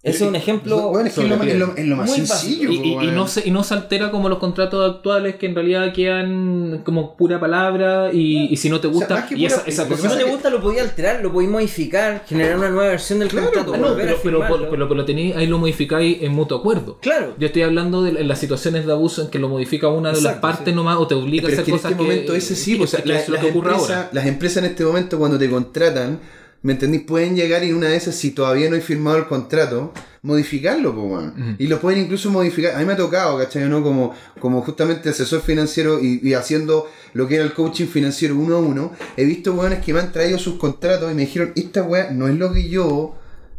Ese 0.07 0.25
es 0.25 0.29
un 0.31 0.37
ejemplo. 0.37 0.89
Bueno, 0.91 1.09
es 1.09 1.15
que 1.15 1.23
es 1.23 1.29
lo, 1.29 1.43
es 1.43 1.55
lo- 1.57 1.77
es 1.77 1.87
lo 1.87 1.97
más 1.97 2.09
Muy 2.09 2.19
sencillo. 2.27 2.71
Y, 2.71 2.77
y- 2.77 3.11
no 3.11 3.27
se, 3.27 3.47
y 3.47 3.51
no 3.51 3.65
se 3.65 3.75
altera 3.75 4.11
como 4.11 4.29
los 4.29 4.39
contratos 4.39 4.95
actuales 4.97 5.37
que 5.37 5.47
en 5.47 5.55
realidad 5.55 5.93
quedan 5.93 6.83
como 6.85 7.17
pura 7.17 7.41
palabra 7.41 8.11
y, 8.13 8.49
y 8.51 8.57
si 8.57 8.71
no 8.71 8.81
te 8.81 8.87
O 8.87 8.91
sea, 8.93 8.99
gusta 9.01 9.27
que 9.29 9.37
y 9.37 9.47
esa, 9.47 9.63
pura- 9.65 9.97
Si 9.97 10.07
no 10.07 10.17
te 10.17 10.25
que- 10.25 10.31
gusta, 10.31 10.51
lo 10.51 10.61
podía 10.61 10.83
alterar, 10.83 11.21
lo 11.23 11.33
podía 11.33 11.49
modificar, 11.49 12.25
generar 12.27 12.57
una 12.59 12.71
nueva 12.71 12.89
versión 12.91 13.19
del 13.19 13.29
Claro, 13.29 13.47
contrato. 13.53 13.77
no, 13.77 13.89
a 13.89 13.97
pero, 13.97 14.17
pero, 14.23 14.45
pero, 14.49 14.71
pero 14.71 14.95
lo 14.95 15.05
tenéis, 15.05 15.35
ahí 15.37 15.47
lo 15.47 15.59
modificáis 15.59 16.23
en 16.23 16.33
mutuo 16.33 16.59
acuerdo. 16.59 16.99
Claro. 17.01 17.35
Yo 17.39 17.47
estoy 17.47 17.63
hablando 17.63 18.03
de 18.03 18.25
las 18.25 18.39
situaciones 18.39 18.87
de 18.87 18.93
abuso 18.93 19.23
en 19.23 19.29
que 19.29 19.39
lo 19.39 19.49
modifica 19.49 19.89
una 19.89 20.13
de 20.13 20.21
las 20.23 20.37
partes 20.39 20.69
sí. 20.69 20.73
nomás 20.75 20.97
o 20.99 21.07
te 21.07 21.15
obliga 21.15 21.47
Pero 21.49 21.59
a 21.59 21.61
es 21.61 21.65
que 21.67 21.73
hacer 21.73 21.75
en 21.75 21.79
cosas 21.79 21.91
este 21.93 22.03
momento 22.03 22.33
que, 22.33 22.39
ese 22.39 22.55
sí, 22.57 22.73
que- 22.73 22.79
pues, 22.79 22.91
o 22.95 22.97
sea, 22.97 23.03
que 23.03 23.09
la- 23.11 23.19
es 23.21 23.29
lo 23.29 23.35
las, 23.35 23.45
que 23.45 23.51
ocurre 23.51 23.71
empresas, 23.73 23.91
ahora. 23.97 24.09
las 24.13 24.27
empresas 24.27 24.57
en 24.65 24.71
este 24.71 24.85
momento 24.85 25.19
cuando 25.19 25.39
te 25.39 25.51
contratan, 25.51 26.21
¿me 26.63 26.73
entendís? 26.73 27.03
Pueden 27.03 27.37
llegar 27.37 27.63
y 27.65 27.71
en 27.71 27.77
una 27.77 27.89
de 27.89 27.97
esas, 27.97 28.15
si 28.17 28.31
todavía 28.33 28.69
no 28.69 28.75
hay 28.77 28.83
firmado 28.83 29.17
el 29.19 29.27
contrato, 29.27 29.93
modificarlo, 30.23 30.95
po, 30.95 31.03
weón. 31.03 31.57
Y 31.59 31.69
lo 31.69 31.81
pueden 31.81 32.01
incluso 32.01 32.31
modificar. 32.31 32.75
A 32.75 32.79
mí 32.79 32.85
me 32.85 32.95
ha 32.95 32.97
tocado, 32.97 33.39
¿cachai? 33.39 33.69
¿no? 33.69 33.83
Como, 33.83 34.13
como 34.41 34.63
justamente 34.63 35.09
asesor 35.09 35.41
financiero 35.43 36.01
y, 36.01 36.21
y 36.23 36.35
haciendo 36.35 36.89
lo 37.15 37.29
que 37.29 37.37
era 37.37 37.45
el 37.45 37.53
coaching 37.55 37.87
financiero 37.87 38.35
uno 38.37 38.57
a 38.57 38.61
uno, 38.61 38.93
he 39.17 39.25
visto 39.25 39.55
weones 39.55 39.85
que 39.85 39.93
me 39.93 40.01
han 40.01 40.11
traído 40.13 40.39
sus 40.39 40.57
contratos 40.57 41.11
y 41.13 41.15
me 41.15 41.23
dijeron, 41.23 41.53
esta 41.55 41.83
weá 41.83 42.11
no 42.11 42.27
es 42.29 42.35
lo 42.37 42.53
que 42.53 42.69
yo... 42.69 43.15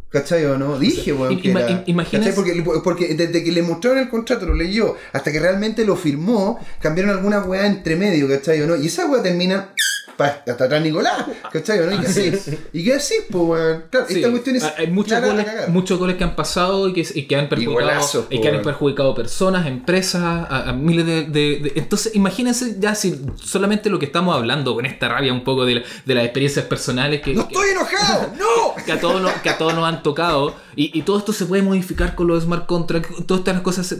¿Cachai 0.10 0.46
o 0.46 0.58
no? 0.58 0.80
Dije, 0.80 1.12
weón. 1.12 1.34
que 1.42 1.50
ima- 1.52 1.60
era, 1.60 1.70
im- 1.70 1.84
imaginas- 1.88 2.26
¿cachai? 2.28 2.34
Porque, 2.34 2.80
porque 2.82 3.14
desde 3.14 3.44
que 3.44 3.52
le 3.52 3.62
mostraron 3.62 4.00
el 4.00 4.08
contrato, 4.10 4.46
lo 4.46 4.54
leyó, 4.54 4.96
hasta 5.12 5.34
que 5.34 5.40
realmente 5.40 5.84
lo 5.84 5.98
firmó, 5.98 6.60
cambiaron 6.80 7.14
alguna 7.14 7.42
weá 7.42 7.68
entre 7.68 7.98
medio, 7.98 8.26
¿cachai 8.30 8.62
o 8.62 8.68
no? 8.68 8.78
Y 8.78 8.88
esa 8.88 9.06
weá 9.06 9.22
termina 9.22 9.74
pa- 10.18 10.42
hasta 10.48 10.64
atrás 10.66 10.82
Nicolás, 10.82 11.26
¿cachai 11.52 11.80
no? 11.80 11.92
Y 11.94 12.00
que 12.00 12.08
así, 12.08 12.32
y 12.74 12.92
así, 12.92 13.14
pues 13.32 13.44
weón. 13.44 13.84
Claro, 13.90 14.06
Sí, 14.10 14.16
esta 14.16 14.32
cuestión 14.32 14.56
es 14.56 14.64
hay- 14.64 14.72
hay 14.78 14.88
muchos 14.88 15.08
clara 15.10 15.28
a 15.28 15.30
goles, 15.30 15.46
cagar. 15.46 15.70
muchos 15.70 16.00
goles 16.00 16.16
que 16.18 16.24
han 16.24 16.36
pasado 16.36 16.88
y 16.90 16.94
que, 16.94 17.06
y 17.14 17.24
que 17.28 17.36
han 17.36 17.48
perjudicado, 17.50 17.80
golazos, 17.88 18.26
y 18.30 18.36
po, 18.38 18.42
que 18.42 18.48
han 18.48 18.54
weón. 18.56 18.64
perjudicado 18.66 19.16
personas, 19.16 19.68
empresas, 19.68 20.24
a, 20.24 20.70
a 20.70 20.74
miles 20.74 21.06
de, 21.06 21.24
de- 21.26 21.60
de- 21.60 21.74
Entonces, 21.76 22.16
imagínense 22.16 22.76
ya 22.80 22.96
si 22.96 23.22
solamente 23.36 23.90
lo 23.90 24.00
que 24.00 24.06
estamos 24.06 24.36
hablando 24.36 24.74
con 24.76 24.86
esta 24.86 25.08
rabia 25.08 25.32
un 25.32 25.44
poco 25.44 25.66
de, 25.66 25.76
la- 25.76 25.84
de 26.06 26.16
las 26.16 26.24
experiencias 26.26 26.66
personales 26.66 27.22
que, 27.22 27.34
¡No 27.34 27.48
que- 27.48 27.54
estoy 27.54 27.70
enojado! 27.72 28.32
¡No! 28.38 28.76
que 28.86 28.92
a 28.92 29.00
todos 29.00 29.22
nos, 29.22 29.32
que 29.34 29.50
a 29.50 29.58
todos 29.58 29.74
nos 29.76 29.86
han 29.88 30.02
tocado 30.04 30.56
y, 30.78 30.98
y 30.98 31.02
todo 31.02 31.18
esto 31.18 31.34
se 31.34 31.46
puede 31.46 31.62
modificar 31.64 32.16
con 32.16 32.28
los 32.28 32.44
smart 32.44 32.66
contracts 32.68 33.26
todas 33.26 33.40
estas 33.42 33.62
cosas 33.62 33.96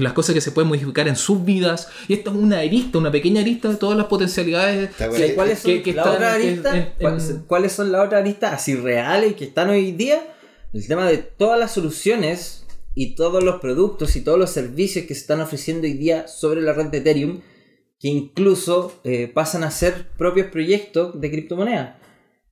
las 0.00 0.12
cosas 0.14 0.34
que 0.34 0.40
se 0.40 0.50
pueden 0.50 0.68
modificar 0.68 1.06
en 1.06 1.14
sus 1.16 1.44
vidas 1.44 1.88
y 2.08 2.14
esta 2.14 2.30
es 2.30 2.36
una 2.36 2.58
arista 2.58 2.98
una 2.98 3.12
pequeña 3.12 3.42
arista 3.42 3.68
de 3.68 3.76
todas 3.76 3.96
las 3.96 4.06
potencialidades 4.06 4.90
¿Cuáles 5.36 5.58
son 5.60 5.70
que- 5.72 5.82
que 5.82 5.92
la 5.92 6.02
están- 6.02 6.14
otra 6.16 6.36
que- 6.38 6.48
arista? 6.48 6.70
en- 6.70 6.76
en- 6.82 6.92
¿Cuáles- 7.00 7.34
¿Cuáles 7.46 7.72
son 7.72 7.92
las 7.92 8.06
otras 8.06 8.20
aristas 8.22 8.52
así 8.54 8.74
reales 8.74 9.34
que 9.34 9.44
están 9.44 9.70
hoy 9.70 9.92
día? 9.92 10.22
El 10.72 10.84
tema 10.88 11.06
de 11.06 11.18
todas 11.18 11.58
las 11.60 11.72
soluciones 11.72 12.66
y 12.96 13.14
todos 13.14 13.44
los 13.44 13.60
productos 13.60 14.16
y 14.16 14.22
todos 14.22 14.38
los 14.38 14.50
servicios 14.50 15.04
que 15.06 15.14
se 15.14 15.20
están 15.20 15.40
ofreciendo 15.40 15.86
hoy 15.86 15.92
día 15.94 16.26
sobre 16.26 16.62
la 16.62 16.72
red 16.72 16.86
de 16.86 16.98
Ethereum, 16.98 17.40
que 18.00 18.08
incluso 18.08 19.00
eh, 19.04 19.30
pasan 19.32 19.62
a 19.64 19.70
ser 19.70 20.08
propios 20.16 20.48
proyectos 20.48 21.20
de 21.20 21.30
criptomonedas. 21.30 21.96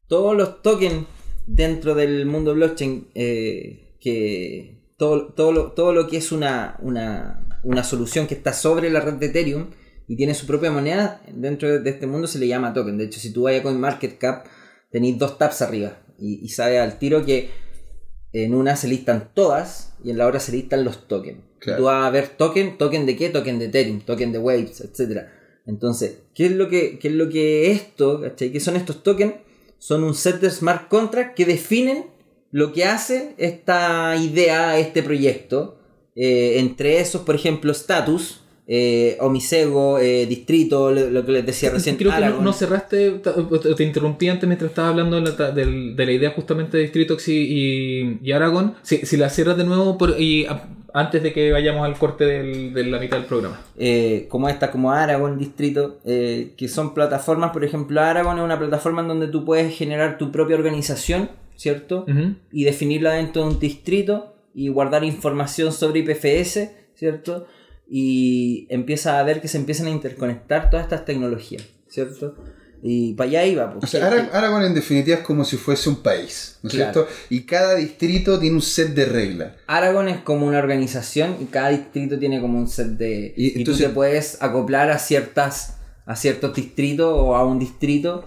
Todos 0.09 0.37
los 0.37 0.63
tokens 0.63 1.07
dentro 1.47 1.95
del 1.95 2.27
mundo 2.27 2.55
blockchain, 2.55 3.09
eh, 3.15 3.97
que 4.01 4.83
todo, 4.97 5.33
todo, 5.33 5.53
lo, 5.53 5.73
todo 5.73 5.93
lo 5.93 6.07
que 6.07 6.17
es 6.19 6.33
una, 6.33 6.77
una, 6.81 7.47
una 7.63 7.85
solución 7.85 8.27
que 8.27 8.35
está 8.35 8.53
sobre 8.53 8.91
la 8.91 9.01
red 9.01 9.15
de 9.15 9.27
Ethereum 9.27 9.71
y 10.09 10.17
tiene 10.17 10.35
su 10.35 10.47
propia 10.47 10.71
moneda, 10.71 11.23
dentro 11.33 11.81
de 11.81 11.91
este 11.91 12.07
mundo 12.07 12.27
se 12.27 12.39
le 12.39 12.49
llama 12.49 12.73
token. 12.73 12.99
De 12.99 13.05
hecho, 13.05 13.21
si 13.21 13.33
tú 13.33 13.43
vas 13.43 13.59
a 13.59 13.63
CoinMarketCap, 13.63 14.47
tenéis 14.91 15.19
dos 15.19 15.39
tabs 15.39 15.63
arriba 15.63 15.99
y, 16.19 16.45
y 16.45 16.49
sabes 16.49 16.81
al 16.81 16.99
tiro 16.99 17.25
que 17.25 17.51
en 18.33 18.55
una 18.55 18.77
se 18.77 18.89
listan 18.89 19.31
todas 19.35 19.95
y 20.03 20.11
en 20.11 20.19
la 20.19 20.27
otra 20.27 20.41
se 20.41 20.53
listan 20.53 20.85
los 20.85 21.07
tokens. 21.07 21.41
Claro. 21.59 21.79
Tú 21.79 21.85
vas 21.85 22.07
a 22.07 22.11
ver 22.11 22.29
token, 22.29 22.79
token 22.79 23.07
de 23.07 23.17
qué, 23.17 23.29
token 23.29 23.59
de 23.59 23.67
Ethereum, 23.67 24.01
token 24.01 24.33
de 24.33 24.39
Waves, 24.39 24.81
etc. 24.81 25.27
Entonces, 25.67 26.23
¿qué 26.35 26.47
es 26.47 26.53
lo 26.53 26.69
que, 26.69 26.99
qué 26.99 27.09
es 27.09 27.15
lo 27.15 27.29
que 27.29 27.71
esto, 27.71 28.21
¿cachai? 28.21 28.51
¿Qué 28.51 28.61
son 28.61 28.77
estos 28.77 29.03
tokens? 29.03 29.35
Son 29.89 30.05
un 30.05 30.15
set 30.15 30.41
de 30.41 30.49
smart 30.49 30.87
contracts 30.89 31.35
que 31.35 31.45
definen 31.45 32.07
lo 32.53 32.73
que 32.73 32.85
hace 32.85 33.35
esta 33.37 34.15
idea, 34.17 34.79
este 34.79 35.03
proyecto. 35.03 35.77
Eh, 36.15 36.61
entre 36.61 37.01
esos, 37.01 37.23
por 37.23 37.35
ejemplo, 37.35 37.73
status, 37.73 38.43
eh, 38.69 39.17
Omisego, 39.21 39.99
eh, 39.99 40.27
distrito, 40.27 40.93
lo, 40.93 41.11
lo 41.11 41.27
que 41.27 41.33
les 41.33 41.45
decía 41.47 41.71
recién. 41.71 41.97
Creo 41.97 42.13
que 42.13 42.21
no, 42.41 42.53
cerraste, 42.53 43.11
te 43.23 43.75
te 43.75 43.83
interrumpí 43.83 44.29
antes 44.29 44.47
mientras 44.47 44.71
estaba 44.71 44.91
hablando 44.91 45.21
de 45.21 45.33
la, 45.37 45.51
de 45.51 46.07
la 46.07 46.13
idea 46.13 46.31
justamente 46.31 46.77
de 46.77 46.85
Distritox 46.85 47.27
y, 47.27 47.33
y, 47.41 48.19
y 48.23 48.31
Aragón. 48.33 48.75
Si, 48.83 48.99
si 48.99 49.17
la 49.17 49.31
cierras 49.31 49.57
de 49.57 49.65
nuevo 49.65 49.99
por, 49.99 50.21
y 50.21 50.47
a- 50.47 50.69
antes 50.95 51.23
de 51.23 51.33
que 51.33 51.51
vayamos 51.53 51.85
al 51.87 51.97
corte 51.99 52.25
del- 52.25 52.73
de 52.75 52.85
la 52.85 52.99
mitad 52.99 53.17
del 53.19 53.27
programa. 53.27 53.61
eh, 53.77 54.27
como 54.29 54.49
esta, 54.49 54.71
como 54.71 54.93
Aragon 54.93 55.39
Distrito, 55.39 55.99
eh, 56.05 56.53
que 56.57 56.69
son 56.69 56.95
plataformas, 56.95 57.51
por 57.53 57.65
ejemplo, 57.65 58.01
Aragon 58.01 58.39
es 58.39 58.45
una 58.45 58.59
plataforma 58.59 59.03
en 59.03 59.09
donde 59.09 59.29
tú 59.29 59.45
puedes 59.45 59.75
generar 59.77 60.19
tu 60.19 60.31
propia 60.31 60.57
organización, 60.57 61.31
¿cierto? 61.57 62.05
Y 62.53 62.65
definirla 62.65 63.13
dentro 63.13 63.43
de 63.43 63.49
un 63.49 63.59
distrito 63.59 64.35
y 64.55 64.69
guardar 64.69 65.05
información 65.05 65.73
sobre 65.73 66.01
IPFS, 66.01 66.71
¿cierto? 66.95 67.47
Y 67.89 68.67
empieza 68.71 69.19
a 69.19 69.23
ver 69.23 69.41
que 69.41 69.49
se 69.49 69.59
empiezan 69.59 69.87
a 69.87 69.91
interconectar 69.91 70.71
todas 70.71 70.85
estas 70.85 71.05
tecnologías, 71.05 71.63
¿cierto? 71.89 72.35
Y 72.85 73.15
para 73.15 73.29
allá 73.31 73.47
iba. 73.47 73.67
O 73.77 73.79
pues, 73.79 73.91
sea, 73.93 74.01
que- 74.11 74.17
Ara- 74.17 74.31
Aragón 74.33 74.65
en 74.65 74.75
definitiva 74.75 75.19
es 75.19 75.23
como 75.23 75.45
si 75.45 75.57
fuese 75.57 75.89
un 75.89 76.03
país, 76.03 76.57
¿no 76.63 76.69
es 76.69 76.75
Claro. 76.75 76.93
cierto? 76.93 77.11
Y 77.31 77.43
cada 77.43 77.77
distrito 77.77 78.41
tiene 78.41 78.57
un 78.57 78.63
set 78.63 78.89
de 78.95 79.05
reglas. 79.05 79.53
Aragon 79.69 80.09
es 80.09 80.19
como 80.23 80.47
una 80.47 80.59
organización 80.59 81.37
y 81.41 81.45
cada 81.45 81.69
distrito 81.69 82.19
tiene 82.19 82.41
como 82.41 82.59
un 82.59 82.67
set 82.69 82.89
de... 82.89 83.33
Y 83.37 83.47
Y, 83.57 83.59
entonces- 83.59 83.85
tú 83.85 83.89
te 83.91 83.95
puedes 83.95 84.43
acoplar 84.43 84.91
a 84.91 84.99
ciertas 84.99 85.77
a 86.05 86.17
ciertos 86.17 86.53
distritos 86.55 87.07
o 87.17 87.37
a 87.37 87.45
un 87.47 87.59
distrito 87.61 88.27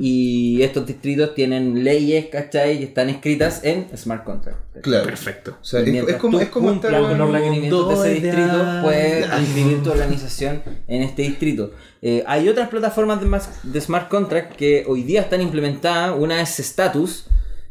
y 0.00 0.62
estos 0.62 0.86
distritos 0.86 1.34
tienen 1.34 1.82
leyes, 1.82 2.26
¿cachai? 2.26 2.78
Que 2.78 2.84
están 2.84 3.08
escritas 3.08 3.64
en 3.64 3.86
smart 3.96 4.22
contract. 4.24 4.58
Claro. 4.82 5.04
Perfecto. 5.06 5.56
O 5.60 5.64
sea, 5.64 5.80
Y 5.80 5.96
es, 5.96 6.14
como, 6.16 6.38
es 6.40 6.48
como 6.50 6.70
estar 6.70 6.92
con 6.92 7.18
los 7.18 7.28
en- 7.28 7.34
requerimientos 7.34 7.88
de 7.88 7.94
ese 8.12 8.20
distrito, 8.20 8.64
puedes 8.82 9.26
inscribir 9.40 9.82
tu 9.82 9.90
organización 9.90 10.62
en 10.86 11.02
este 11.02 11.22
distrito. 11.22 11.72
Eh, 12.00 12.22
hay 12.26 12.48
otras 12.48 12.68
plataformas 12.68 13.20
de, 13.20 13.70
de 13.72 13.80
smart 13.80 14.08
contract 14.08 14.54
que 14.54 14.84
hoy 14.86 15.02
día 15.02 15.22
están 15.22 15.40
implementadas. 15.40 16.14
Una 16.16 16.40
es 16.40 16.60
Status. 16.60 17.26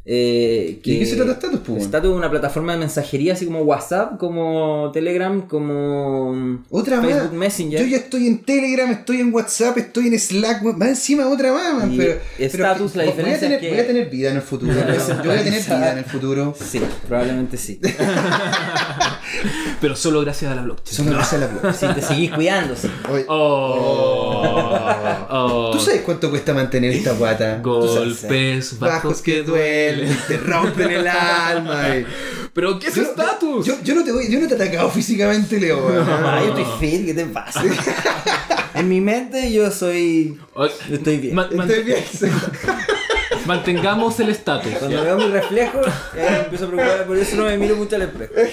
Eh, 0.07 0.79
¿Y 0.83 0.93
de 0.93 0.99
qué 0.99 1.05
se 1.07 1.15
trata 1.15 1.31
Status, 1.31 1.59
pues, 1.61 1.67
bueno? 1.69 1.83
Status 1.83 2.11
es 2.11 2.15
una 2.15 2.29
plataforma 2.29 2.73
de 2.73 2.77
mensajería 2.77 3.33
así 3.33 3.45
como 3.47 3.61
WhatsApp, 3.63 4.19
como 4.19 4.91
Telegram, 4.93 5.41
como 5.47 6.59
Otra 6.69 7.01
Facebook 7.01 7.23
más. 7.31 7.33
Messenger. 7.33 7.79
Yo 7.81 7.87
ya 7.87 7.97
estoy 7.97 8.27
en 8.27 8.43
Telegram, 8.43 8.91
estoy 8.91 9.21
en 9.21 9.33
WhatsApp, 9.33 9.75
estoy 9.79 10.07
en 10.09 10.19
Slack, 10.19 10.61
más 10.61 10.89
encima 10.89 11.27
otra 11.27 11.51
más, 11.53 11.73
man, 11.73 11.91
Y 11.93 11.97
pero, 11.97 12.19
Status, 12.37 12.91
pero 12.93 13.05
la 13.05 13.11
voy 13.11 13.13
a 13.13 13.15
diferencia 13.15 13.39
tener, 13.39 13.53
es 13.55 13.61
que- 13.61 13.69
voy 13.71 13.79
a 13.79 13.87
tener 13.87 14.09
vida 14.11 14.29
en 14.29 14.35
el 14.35 14.41
futuro. 14.43 14.73
yo 15.23 15.29
voy 15.31 15.39
a 15.39 15.43
tener 15.43 15.63
vida 15.63 15.91
en 15.93 15.97
el 15.97 16.05
futuro. 16.05 16.55
Sí, 16.63 16.79
probablemente 17.07 17.57
sí. 17.57 17.79
Pero 19.81 19.95
solo 19.95 20.21
gracias 20.21 20.51
a 20.51 20.55
la 20.55 20.61
blockchain. 20.61 20.95
Solo 20.97 21.11
gracias 21.11 21.41
a 21.41 21.45
la 21.45 21.51
blog. 21.51 21.73
Si 21.75 21.87
te 21.87 22.01
seguís 22.01 22.31
cuidando, 22.31 22.75
sí. 22.75 22.87
Oye, 23.11 23.25
Oh, 23.27 24.79
oh. 25.29 25.71
¿Tú 25.73 25.79
sabes 25.79 26.01
cuánto 26.01 26.29
cuesta 26.29 26.53
mantener 26.53 26.91
esta 26.91 27.13
guata? 27.13 27.59
Golpes 27.61 28.77
bajos 28.79 29.21
que 29.21 29.43
duelen. 29.43 29.94
Te 30.27 30.37
rompen 30.37 30.91
el 30.91 31.07
alma. 31.07 31.97
y- 31.97 32.05
Pero 32.53 32.79
¿qué 32.79 32.87
es 32.87 32.97
estatus? 32.97 33.65
Yo, 33.65 33.75
yo 33.83 33.95
no 33.95 34.03
te 34.03 34.11
voy, 34.11 34.31
yo 34.31 34.39
no 34.39 34.47
te 34.47 34.53
he 34.53 34.55
atacado 34.55 34.89
físicamente, 34.89 35.59
Leo. 35.59 35.85
weón. 35.85 36.05
Ah, 36.09 36.39
yo 36.43 36.57
estoy 36.57 36.65
fit, 36.79 37.05
¿qué 37.05 37.13
te 37.13 37.25
pasa? 37.25 37.61
en 38.75 38.87
mi 38.89 39.01
mente 39.01 39.51
yo 39.51 39.69
soy... 39.71 40.39
Estoy 40.91 41.17
bien. 41.17 41.35
man- 41.35 41.49
man- 41.55 41.69
Estoy 41.69 41.83
bien. 41.83 42.03
mantengamos 43.45 44.19
el 44.19 44.29
estatus. 44.29 44.71
Cuando 44.79 45.03
veo 45.03 45.17
mi 45.17 45.27
reflejo, 45.27 45.81
ya 46.15 46.29
me 46.31 46.37
empiezo 46.39 46.65
a 46.65 46.67
preocupar, 46.69 47.05
por 47.05 47.17
eso 47.17 47.35
no 47.35 47.43
me 47.45 47.57
miro 47.57 47.75
mucho 47.75 47.95
al 47.95 48.03
espejo. 48.03 48.33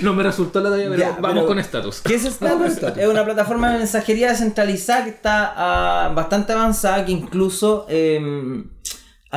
No 0.00 0.12
me 0.12 0.22
resultó 0.22 0.60
la 0.60 0.70
talla, 0.70 0.84
pero 0.90 0.96
Ya, 0.96 1.10
vamos 1.12 1.30
pero- 1.32 1.46
con 1.46 1.58
estatus. 1.58 2.00
¿Qué 2.02 2.16
es 2.16 2.24
Status? 2.26 2.78
Es 2.96 3.06
una 3.06 3.24
plataforma 3.24 3.72
de 3.72 3.78
mensajería 3.78 4.28
descentralizada 4.30 5.04
que 5.04 5.10
está 5.10 5.54
ah, 5.56 6.12
bastante 6.14 6.52
avanzada, 6.52 7.06
que 7.06 7.12
incluso 7.12 7.86
em, 7.88 8.64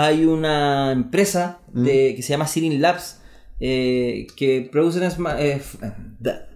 hay 0.05 0.25
una 0.25 0.91
empresa 0.91 1.59
de- 1.73 2.13
que 2.15 2.21
se 2.21 2.29
llama 2.29 2.47
Sirin 2.47 2.81
Labs 2.81 3.19
eh, 3.59 4.27
que 4.35 4.67
producen, 4.71 5.09
eh, 5.39 5.59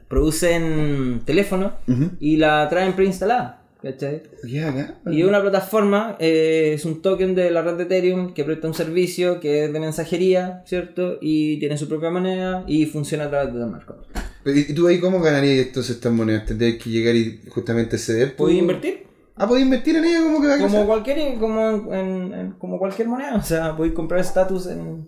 producen 0.08 1.22
teléfonos 1.26 1.74
y 2.20 2.38
la 2.38 2.68
traen 2.70 2.94
preinstalada. 2.94 3.58
¿cachai? 3.82 4.22
¿Qué 4.48 4.64
acá? 4.64 5.00
Y 5.08 5.22
es 5.22 5.28
una 5.28 5.42
plataforma, 5.42 6.16
eh, 6.20 6.74
es 6.76 6.86
un 6.86 7.02
token 7.02 7.34
de 7.34 7.50
la 7.50 7.64
red 7.64 7.78
de 7.78 7.84
Ethereum 7.86 8.32
que 8.36 8.44
presta 8.44 8.68
un 8.68 8.76
servicio 8.76 9.40
que 9.40 9.66
es 9.66 9.74
de 9.74 9.80
mensajería, 9.80 10.62
¿cierto? 10.68 11.18
Y 11.20 11.58
tiene 11.58 11.80
su 11.80 11.88
propia 11.88 12.12
moneda 12.12 12.64
y 12.68 12.86
funciona 12.86 13.24
a 13.26 13.30
través 13.32 13.54
de 13.56 13.60
contract. 13.60 14.18
¿Y 14.46 14.74
tú 14.76 14.86
ahí 14.88 15.00
cómo 15.00 15.20
ganarías 15.20 15.66
entonces 15.66 15.96
estas 15.96 16.14
monedas? 16.14 16.46
¿Tendrías 16.46 16.76
que 16.78 16.92
llegar 16.92 17.16
y 17.16 17.42
justamente 17.50 17.98
ceder? 17.98 18.36
¿Puedes 18.36 18.58
invertir? 18.60 19.11
Ah, 19.36 19.48
podéis 19.48 19.65
invertir 19.65 19.96
en 19.96 20.06
ella 20.06 20.22
como 20.24 20.41
que 20.41 20.48
va 20.48 20.54
a 20.56 20.58
Como 20.58 20.70
crecer. 20.70 20.88
cualquier, 20.88 21.39
como, 21.39 21.70
en- 21.70 21.94
en- 21.94 22.34
en- 22.34 22.52
como 22.54 22.78
cualquier 22.80 23.08
moneda. 23.08 23.36
O 23.36 23.44
sea, 23.44 23.67
a 23.67 23.78
comprar 23.94 24.20
estatus 24.20 24.67
en, 24.67 25.08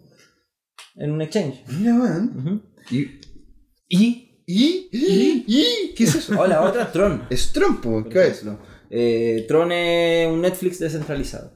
en 0.96 1.12
un 1.12 1.22
exchange. 1.22 1.64
Mira, 1.68 1.94
weón. 1.96 2.64
¿Y? 2.90 3.20
Y 3.90 4.30
¿Y? 4.46 4.90
¿Y? 4.92 5.46
¿Y? 5.48 5.94
¿Qué 5.96 6.04
es 6.04 6.16
eso? 6.16 6.38
O 6.40 6.46
la 6.48 6.62
otra, 6.62 6.92
Tron. 6.92 7.24
Es 7.30 7.52
Trump, 7.54 7.82
po, 7.82 8.04
¿qué 8.10 8.28
es? 8.28 8.42
ejemplo. 8.42 8.60
Eh, 8.90 9.46
Tron 9.48 9.72
es 9.72 10.28
un 10.28 10.42
Netflix 10.42 10.80
descentralizado. 10.80 11.52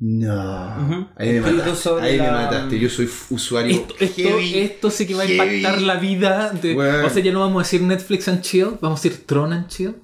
No. 0.00 1.10
Ahí 1.16 1.32
me 1.32 1.40
mataste. 1.40 1.88
Ahí 2.00 2.20
me 2.20 2.30
mataste. 2.30 2.78
Yo 2.78 2.88
soy 2.88 3.10
usuario. 3.30 3.74
esto, 3.74 3.94
esto, 3.98 4.22
heavy, 4.22 4.58
esto 4.60 4.90
sí 4.90 5.06
que 5.08 5.14
va 5.14 5.24
a 5.24 5.26
heavy. 5.26 5.56
impactar 5.58 5.82
la 5.82 5.96
vida. 5.96 6.50
De. 6.52 6.76
O 7.04 7.10
sea, 7.10 7.22
ya 7.22 7.32
no 7.32 7.40
vamos 7.40 7.60
a 7.60 7.64
decir 7.64 7.82
Netflix 7.82 8.28
and 8.28 8.40
chill, 8.42 8.78
vamos 8.80 9.00
a 9.00 9.02
decir 9.02 9.26
Tron 9.26 9.52
and 9.52 9.66
chill. 9.66 9.96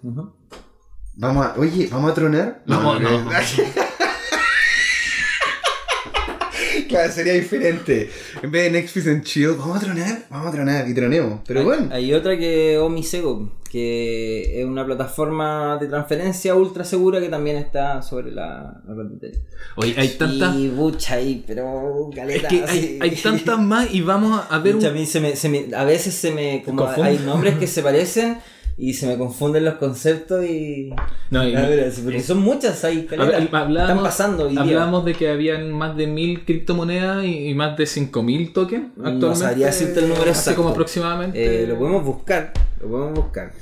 Vamos 1.17 1.47
a, 1.47 1.55
oye, 1.59 1.89
¿vamos 1.91 2.11
a 2.11 2.15
tronar? 2.15 2.63
No, 2.67 2.99
no, 2.99 3.25
no. 3.25 3.31
claro, 6.89 7.13
sería 7.13 7.35
diferente. 7.35 8.11
En 8.43 8.51
vez 8.51 8.65
de 8.65 8.71
Netflix 8.81 9.07
and 9.07 9.23
Chill, 9.23 9.51
¿vamos 9.59 9.77
a 9.77 9.81
tronar? 9.81 10.23
Vamos 10.31 10.49
a 10.49 10.53
tronar 10.53 10.89
y 10.89 10.95
tronemos. 10.95 11.41
Pero 11.47 11.61
hay, 11.61 11.67
bueno. 11.67 11.89
hay 11.93 12.13
otra 12.15 12.37
que 12.37 12.79
Omisego, 12.79 13.53
que 13.71 14.61
es 14.61 14.67
una 14.67 14.85
plataforma 14.85 15.79
de 15.81 15.87
transferencia 15.87 16.55
ultra 16.57 16.85
segura 16.85 17.21
que 17.21 17.29
también 17.29 17.57
está 17.59 18.03
sobre 18.03 18.33
la, 18.33 18.81
la 18.87 18.95
red 18.95 19.05
de 19.07 19.15
Ethereum. 19.29 19.45
Oye, 19.77 19.95
hay 19.97 20.09
tantas. 20.09 20.57
Y 20.57 20.69
bucha 20.69 21.15
ahí, 21.15 21.45
pero 21.47 22.11
Es 22.27 22.43
que 22.45 22.65
hay, 22.67 22.99
hay 23.01 23.11
tantas 23.17 23.61
más 23.61 23.89
y 23.93 24.01
vamos 24.01 24.43
a 24.51 24.59
ver 24.59 24.75
Pucha, 24.75 24.89
un. 24.89 24.97
a, 24.97 24.99
mí 24.99 25.07
se 25.07 25.21
me, 25.21 25.37
se 25.37 25.49
me- 25.49 25.69
a 25.77 25.85
veces 25.85 26.13
se 26.15 26.33
me. 26.33 26.63
Como 26.65 26.89
hay 26.89 27.19
nombres 27.19 27.55
que 27.57 27.69
se 27.69 27.83
parecen 27.83 28.39
y 28.77 28.95
se 28.95 29.07
me 29.07 29.17
confunden 29.17 29.65
los 29.65 29.75
conceptos 29.75 30.45
y. 30.45 30.93
No, 31.31 31.47
y- 31.47 31.53
ver, 31.53 31.93
sí, 31.93 32.03
porque 32.03 32.21
son 32.23 32.39
muchas 32.39 32.83
ahí, 32.85 33.07
Están 33.11 34.03
pasando 34.03 34.47
hoy. 34.49 34.57
Hablábamos 34.59 35.05
de 35.05 35.15
que 35.15 35.29
habían 35.31 35.71
más 35.73 35.97
de 35.97 36.07
mil 36.07 36.45
criptomonedas 36.45 37.25
y, 37.25 37.49
y 37.49 37.55
más 37.55 37.77
de 37.77 37.87
5000 37.87 38.53
tokens 38.53 38.87
No 38.97 39.05
actualmente. 39.09 39.37
sabría 39.47 39.67
decirte 39.67 40.01
el 40.01 40.09
número 40.09 40.31
Así 40.31 40.41
exacto. 40.41 40.57
como 40.63 40.69
aproximadamente. 40.71 41.63
Eh, 41.63 41.67
lo 41.67 41.79
podemos 41.79 42.05
buscar. 42.05 42.53
Lo 42.81 42.89
podemos 42.89 43.15
buscar. 43.15 43.53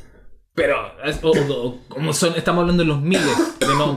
Pero, 0.55 0.77
o- 1.23 1.79
como 1.89 2.13
son, 2.13 2.35
estamos 2.37 2.61
hablando 2.63 2.83
de 2.83 2.89
los 2.89 3.01
miles, 3.01 3.23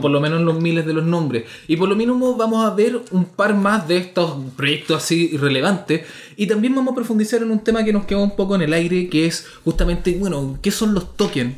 por 0.00 0.10
lo 0.10 0.20
menos 0.20 0.40
los 0.40 0.58
miles 0.58 0.86
de 0.86 0.94
los 0.94 1.04
nombres. 1.04 1.44
Y 1.68 1.76
por 1.76 1.86
lo 1.88 1.94
mínimo 1.96 2.34
vamos 2.34 2.64
a 2.64 2.74
ver 2.74 2.98
un 3.10 3.26
par 3.26 3.54
más 3.54 3.86
de 3.86 3.98
estos 3.98 4.36
proyectos 4.56 5.02
así 5.04 5.36
relevantes. 5.36 6.06
Y 6.36 6.46
también 6.46 6.74
vamos 6.74 6.92
a 6.92 6.94
profundizar 6.94 7.42
en 7.42 7.50
un 7.50 7.58
tema 7.62 7.84
que 7.84 7.92
nos 7.92 8.06
queda 8.06 8.20
un 8.20 8.36
poco 8.36 8.54
en 8.54 8.62
el 8.62 8.72
aire, 8.72 9.08
que 9.10 9.26
es 9.26 9.46
justamente, 9.64 10.16
bueno, 10.18 10.58
¿qué 10.62 10.70
son 10.70 10.94
los 10.94 11.14
tokens? 11.16 11.56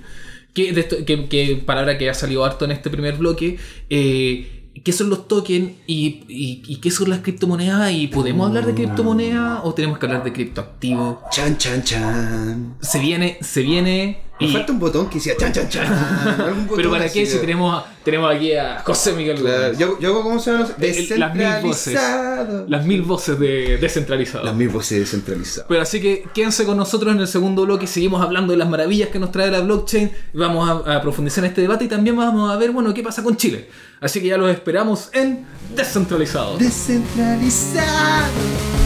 Que, 0.52 0.72
de 0.72 0.80
esto- 0.80 1.04
que, 1.06 1.28
que 1.28 1.62
palabra 1.64 1.96
que 1.96 2.10
ha 2.10 2.14
salido 2.14 2.44
harto 2.44 2.64
en 2.64 2.72
este 2.72 2.90
primer 2.90 3.16
bloque. 3.18 3.56
eh, 3.90 4.54
¿Qué 4.84 4.92
son 4.92 5.10
los 5.10 5.26
tokens 5.26 5.72
y, 5.88 6.22
y- 6.28 6.62
y 6.66 6.76
qué 6.76 6.90
son 6.92 7.10
las 7.10 7.18
criptomonedas? 7.20 7.90
¿Y 7.90 8.06
podemos 8.06 8.46
hablar 8.46 8.64
de 8.64 8.74
criptomonedas 8.74 9.60
o 9.64 9.74
tenemos 9.74 9.98
que 9.98 10.06
hablar 10.06 10.22
de 10.22 10.32
criptoactivos? 10.32 11.18
Chan, 11.32 11.56
chan, 11.58 11.82
chan. 11.82 12.74
Se 12.80 13.00
viene, 13.00 13.38
se 13.40 13.62
viene. 13.62 14.27
Me 14.40 14.46
y- 14.46 14.52
falta 14.52 14.72
un 14.72 14.78
botón 14.78 15.08
que 15.08 15.16
decía 15.16 15.34
chan, 15.36 15.52
chan, 15.52 15.68
chan. 15.68 15.86
Algún 16.40 16.64
botón 16.64 16.76
pero 16.76 16.90
para 16.90 17.08
qué 17.08 17.20
de- 17.20 17.26
si 17.26 17.38
tenemos, 17.38 17.82
tenemos 18.04 18.34
aquí 18.34 18.52
a 18.52 18.80
José 18.84 19.12
Miguel 19.12 19.40
Claro, 19.40 19.72
yo, 19.74 19.98
yo 19.98 20.08
hago 20.10 20.22
cómo 20.22 20.38
se 20.38 20.52
llama. 20.52 20.68
Las 20.78 21.34
mil 21.34 21.62
voces. 21.62 21.94
Descentralizado. 21.94 22.66
Las 22.68 22.86
mil 22.86 23.02
voces 23.02 23.38
de 23.40 23.76
descentralizado. 23.78 24.44
Las 24.44 24.54
mil 24.54 24.68
voces 24.68 25.00
descentralizadas. 25.00 25.66
Pero 25.68 25.82
así 25.82 26.00
que 26.00 26.24
quédense 26.32 26.64
con 26.64 26.76
nosotros 26.76 27.12
en 27.14 27.20
el 27.20 27.26
segundo 27.28 27.64
bloque. 27.64 27.86
Seguimos 27.88 28.22
hablando 28.22 28.52
de 28.52 28.58
las 28.58 28.68
maravillas 28.68 29.08
que 29.08 29.18
nos 29.18 29.32
trae 29.32 29.50
la 29.50 29.60
blockchain. 29.60 30.12
Vamos 30.34 30.86
a, 30.86 30.96
a 30.96 31.02
profundizar 31.02 31.42
en 31.44 31.48
este 31.50 31.62
debate 31.62 31.86
y 31.86 31.88
también 31.88 32.16
vamos 32.16 32.50
a 32.50 32.56
ver, 32.56 32.70
bueno, 32.70 32.94
qué 32.94 33.02
pasa 33.02 33.22
con 33.24 33.36
Chile. 33.36 33.68
Así 34.00 34.20
que 34.20 34.28
ya 34.28 34.36
los 34.38 34.50
esperamos 34.50 35.10
en 35.12 35.44
Descentralizado. 35.74 36.56
Descentralizado. 36.58 38.77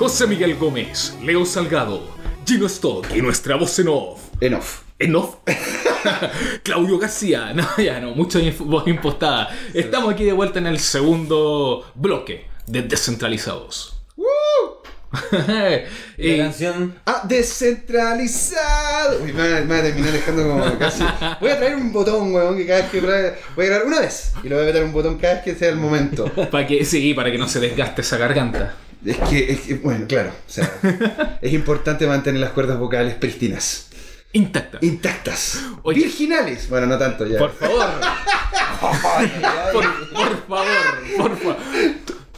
José 0.00 0.26
Miguel 0.26 0.56
Gómez, 0.56 1.14
Leo 1.22 1.44
Salgado, 1.44 2.00
Gino 2.46 2.64
Stock 2.68 3.06
y 3.14 3.20
nuestra 3.20 3.56
voz 3.56 3.78
en 3.80 3.88
off. 3.88 4.18
Enough. 4.40 4.64
¿En 4.98 5.14
off? 5.14 5.34
Claudio 6.62 6.98
García. 6.98 7.52
No, 7.54 7.68
ya 7.76 8.00
no, 8.00 8.14
mucha 8.14 8.38
voz 8.60 8.88
impostada. 8.88 9.50
Estamos 9.74 10.14
aquí 10.14 10.24
de 10.24 10.32
vuelta 10.32 10.58
en 10.58 10.68
el 10.68 10.78
segundo 10.78 11.84
bloque 11.94 12.46
de 12.66 12.80
Descentralizados. 12.80 13.98
La 15.32 15.82
Eh, 16.16 16.38
canción. 16.38 16.94
Ah, 17.04 17.20
descentralizado. 17.28 19.20
Uy, 19.22 19.34
me 19.34 19.42
va, 19.52 19.60
me 19.60 19.66
va 19.74 19.78
a 19.80 19.82
terminar 19.82 20.12
dejando 20.12 20.48
como 20.48 20.78
casi. 20.78 21.04
Voy 21.42 21.50
a 21.50 21.58
traer 21.58 21.76
un 21.76 21.92
botón, 21.92 22.32
weón, 22.32 22.56
que 22.56 22.66
cada 22.66 22.80
vez 22.82 22.90
que 22.90 23.02
tra- 23.02 23.34
voy 23.54 23.66
a 23.66 23.68
grabar 23.68 23.86
una 23.86 24.00
vez. 24.00 24.32
Y 24.42 24.48
lo 24.48 24.56
voy 24.56 24.64
a 24.64 24.68
meter 24.68 24.82
un 24.84 24.92
botón 24.92 25.18
cada 25.18 25.34
vez 25.34 25.42
que 25.42 25.54
sea 25.56 25.68
el 25.68 25.76
momento. 25.76 26.24
para 26.50 26.66
que, 26.66 26.86
sí, 26.86 27.12
para 27.12 27.30
que 27.30 27.36
no 27.36 27.48
se 27.48 27.60
desgaste 27.60 28.00
esa 28.00 28.16
garganta. 28.16 28.76
Es 29.04 29.16
que, 29.16 29.52
es 29.52 29.60
que, 29.60 29.74
bueno, 29.74 30.06
claro. 30.06 30.30
O 30.30 30.50
sea, 30.50 31.38
es 31.42 31.52
importante 31.52 32.06
mantener 32.06 32.40
las 32.40 32.50
cuerdas 32.50 32.78
vocales 32.78 33.14
prístinas. 33.14 33.88
Intacta. 34.32 34.78
Intactas. 34.82 35.60
Oye. 35.82 36.02
Virginales. 36.02 36.68
Bueno, 36.68 36.86
no 36.86 36.98
tanto 36.98 37.26
ya. 37.26 37.38
Por 37.38 37.52
favor. 37.52 37.86
por, 39.72 39.84
por 40.10 40.46
favor, 40.46 40.66
por 41.16 41.36
favor. 41.36 41.56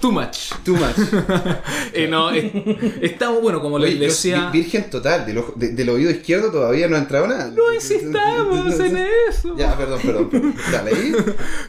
Too 0.03 0.11
much. 0.13 0.51
Too 0.65 0.75
much. 0.77 0.97
Eh, 1.95 2.09
no, 2.09 2.31
estamos, 2.31 3.41
bueno, 3.43 3.61
como 3.61 3.77
Oye, 3.77 3.93
les 3.95 4.01
decía. 4.01 4.51
vi- 4.51 4.61
virgen 4.63 4.91
total. 4.91 5.25
Del, 5.27 5.39
ojo- 5.39 5.53
de- 5.57 5.73
del 5.73 5.89
oído 5.91 6.11
izquierdo 6.11 6.51
todavía 6.51 6.89
no 6.89 6.97
ha 6.97 6.99
entrado 7.01 7.27
nada. 7.29 7.49
No 7.55 7.73
insistamos 7.73 8.81
en 8.81 8.99
eso. 9.29 9.57
Ya, 9.57 9.77
perdón, 9.77 10.01
perdón. 10.03 10.31
perdón. 10.31 10.55
Dale 10.73 10.91
ahí. 10.91 11.13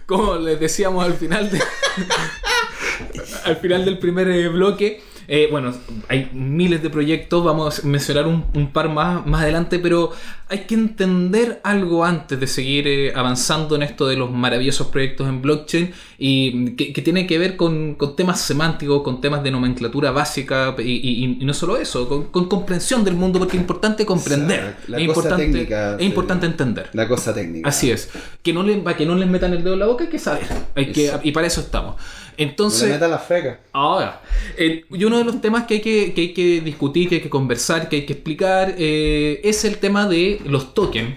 Como 0.05 0.35
les 0.37 0.59
decíamos 0.59 1.05
al 1.05 1.13
final 1.13 1.49
de- 1.51 1.61
al 3.45 3.57
final 3.57 3.85
del 3.85 3.99
primer 3.99 4.27
eh, 4.29 4.47
bloque. 4.49 5.01
Eh, 5.27 5.47
bueno, 5.51 5.73
hay 6.09 6.29
miles 6.33 6.81
de 6.83 6.89
proyectos, 6.89 7.43
vamos 7.43 7.79
a 7.83 7.87
mencionar 7.87 8.27
un, 8.27 8.45
un 8.53 8.71
par 8.71 8.89
más, 8.89 9.25
más 9.25 9.41
adelante, 9.43 9.79
pero 9.79 10.11
hay 10.49 10.59
que 10.59 10.75
entender 10.75 11.61
algo 11.63 12.05
antes 12.05 12.39
de 12.39 12.45
seguir 12.47 12.87
eh, 12.87 13.13
avanzando 13.15 13.75
en 13.75 13.83
esto 13.83 14.07
de 14.07 14.15
los 14.17 14.29
maravillosos 14.31 14.87
proyectos 14.87 15.27
en 15.27 15.41
blockchain 15.41 15.91
y 16.19 16.71
que, 16.75 16.93
que 16.93 17.01
tiene 17.01 17.25
que 17.25 17.39
ver 17.39 17.55
con, 17.57 17.95
con 17.95 18.15
temas 18.15 18.39
semánticos, 18.41 19.01
con 19.03 19.19
temas 19.21 19.43
de 19.43 19.51
nomenclatura 19.51 20.11
básica 20.11 20.75
y, 20.77 20.83
y- 20.83 21.37
y 21.41 21.45
no 21.45 21.53
solo 21.53 21.77
eso, 21.77 22.07
con, 22.07 22.25
con 22.25 22.47
comprensión 22.47 23.03
del 23.03 23.15
mundo, 23.15 23.39
porque 23.39 23.57
es 23.57 23.61
importante 23.61 24.05
comprender, 24.05 24.75
es 24.81 24.85
cosa 24.85 24.99
importante, 25.01 25.45
técnica, 25.45 25.95
es 25.95 26.05
importante 26.05 26.45
entender. 26.45 26.89
La 26.93 27.07
cosa 27.07 27.33
técnica. 27.33 27.67
Así 27.69 27.89
es. 27.89 28.09
Que 28.43 28.53
no 28.53 28.61
le, 28.63 28.75
para 28.77 28.95
que 28.97 29.05
no 29.05 29.15
les 29.15 29.27
metan 29.29 29.53
el 29.53 29.63
dedo 29.63 29.73
en 29.73 29.79
la 29.79 29.87
boca 29.87 30.03
hay 30.03 30.09
que 30.09 30.19
saber. 30.19 30.43
Hay 30.75 30.91
que, 30.91 31.11
y 31.23 31.31
para 31.31 31.47
eso 31.47 31.61
estamos. 31.61 31.95
No 32.37 32.45
le 32.45 32.49
Entonces, 32.49 32.89
metan 32.89 33.11
la 33.11 33.19
feca. 33.19 33.59
ahora, 33.71 34.21
eh, 34.57 34.85
y 34.89 35.03
uno 35.03 35.17
de 35.17 35.23
los 35.23 35.41
temas 35.41 35.65
que 35.65 35.75
hay 35.75 35.81
que, 35.81 36.13
que 36.13 36.21
hay 36.21 36.33
que 36.33 36.61
discutir, 36.61 37.09
que 37.09 37.15
hay 37.15 37.21
que 37.21 37.29
conversar, 37.29 37.89
que 37.89 37.97
hay 37.97 38.05
que 38.05 38.13
explicar, 38.13 38.75
eh, 38.77 39.41
es 39.43 39.65
el 39.65 39.77
tema 39.77 40.07
de 40.07 40.41
los 40.45 40.73
tokens. 40.73 41.15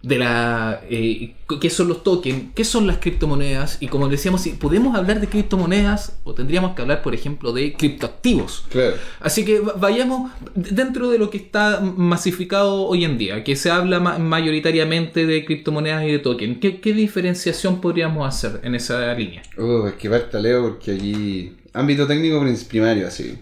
De 0.00 0.16
la. 0.16 0.80
eh, 0.88 1.34
¿Qué 1.60 1.70
son 1.70 1.88
los 1.88 2.04
tokens? 2.04 2.52
¿Qué 2.54 2.62
son 2.64 2.86
las 2.86 2.98
criptomonedas? 2.98 3.78
Y 3.80 3.88
como 3.88 4.08
decíamos, 4.08 4.42
si 4.42 4.50
podemos 4.50 4.94
hablar 4.94 5.20
de 5.20 5.26
criptomonedas, 5.26 6.20
o 6.22 6.34
tendríamos 6.34 6.76
que 6.76 6.82
hablar, 6.82 7.02
por 7.02 7.14
ejemplo, 7.14 7.52
de 7.52 7.72
criptoactivos. 7.72 8.64
Claro. 8.70 8.94
Así 9.18 9.44
que 9.44 9.58
va- 9.58 9.72
vayamos 9.72 10.30
dentro 10.54 11.10
de 11.10 11.18
lo 11.18 11.30
que 11.30 11.38
está 11.38 11.80
masificado 11.80 12.82
hoy 12.86 13.04
en 13.04 13.18
día, 13.18 13.42
que 13.42 13.56
se 13.56 13.70
habla 13.70 13.98
ma- 13.98 14.18
mayoritariamente 14.18 15.26
de 15.26 15.44
criptomonedas 15.44 16.04
y 16.04 16.12
de 16.12 16.18
token. 16.20 16.60
¿Qué, 16.60 16.80
qué 16.80 16.92
diferenciación 16.92 17.80
podríamos 17.80 18.26
hacer 18.28 18.60
en 18.62 18.76
esa 18.76 19.12
línea? 19.14 19.42
Uh, 19.56 19.88
es 19.88 19.94
que 19.94 20.08
parta 20.08 20.38
Leo 20.38 20.62
porque 20.62 20.92
allí. 20.92 21.54
Ámbito 21.72 22.06
técnico 22.06 22.40
primario, 22.68 23.08
así. 23.08 23.36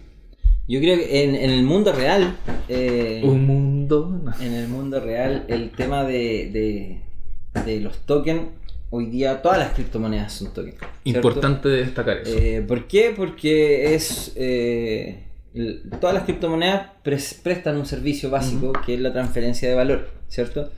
Yo 0.68 0.80
creo 0.80 0.96
que 0.98 1.22
en, 1.24 1.34
en 1.36 1.50
el 1.50 1.62
mundo 1.62 1.92
real. 1.92 2.36
eh, 2.68 3.20
Un 3.24 3.46
mundo. 3.46 3.75
No. 3.88 4.32
en 4.40 4.52
el 4.54 4.68
mundo 4.68 5.00
real, 5.00 5.44
el 5.48 5.70
tema 5.70 6.04
de, 6.04 6.50
de, 6.52 7.00
de 7.64 7.80
los 7.80 7.98
tokens. 8.06 8.42
Hoy 8.90 9.06
día 9.06 9.42
todas 9.42 9.58
las 9.58 9.72
criptomonedas 9.72 10.32
son 10.32 10.54
tokens. 10.54 10.76
Importante 11.04 11.68
destacar 11.68 12.18
eso. 12.18 12.36
Eh, 12.38 12.64
¿Por 12.66 12.86
qué? 12.86 13.12
Porque 13.16 13.94
es 13.94 14.32
eh, 14.36 15.24
todas 16.00 16.14
las 16.14 16.22
criptomonedas 16.24 16.90
pres- 17.04 17.40
prestan 17.42 17.76
un 17.76 17.86
servicio 17.86 18.30
básico 18.30 18.72
que 18.84 18.94
es 18.94 19.00
la 19.00 19.12
transferencia 19.12 19.68
de 19.68 19.74
valor, 19.74 20.08
¿cierto? 20.28 20.70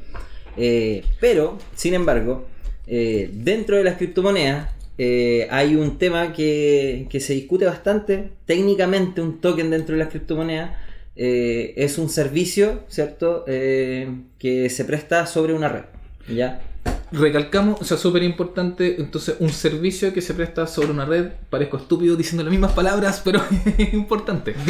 Eh, 0.56 1.04
pero, 1.20 1.58
sin 1.74 1.94
embargo, 1.94 2.46
dentro 2.86 3.76
de 3.76 3.84
las 3.84 3.96
criptomonedas 3.98 4.70
eh, 4.96 5.46
hay 5.50 5.76
un 5.76 5.98
tema 5.98 6.32
que, 6.32 7.06
que 7.10 7.20
se 7.20 7.34
discute 7.34 7.66
bastante. 7.66 8.30
Técnicamente, 8.46 9.20
un 9.20 9.40
token 9.40 9.70
dentro 9.70 9.94
de 9.94 9.98
las 10.00 10.08
criptomonedas 10.08 10.70
eh, 11.18 11.74
es 11.76 11.98
un 11.98 12.08
servicio, 12.08 12.84
¿cierto? 12.88 13.44
Eh, 13.46 14.08
que 14.38 14.70
se 14.70 14.84
presta 14.86 15.26
sobre 15.26 15.52
una 15.52 15.68
red, 15.68 15.84
¿ya? 16.34 16.62
recalcamos, 17.10 17.80
o 17.80 17.84
sea, 17.84 17.96
súper 17.96 18.22
importante, 18.22 18.96
entonces 19.00 19.36
un 19.40 19.48
servicio 19.50 20.12
que 20.12 20.20
se 20.20 20.34
presta 20.34 20.66
sobre 20.66 20.90
una 20.90 21.06
red, 21.06 21.28
parezco 21.48 21.78
estúpido 21.78 22.16
diciendo 22.16 22.42
las 22.44 22.50
mismas 22.50 22.72
palabras, 22.72 23.20
pero 23.24 23.40
es 23.78 23.92
importante. 23.94 24.54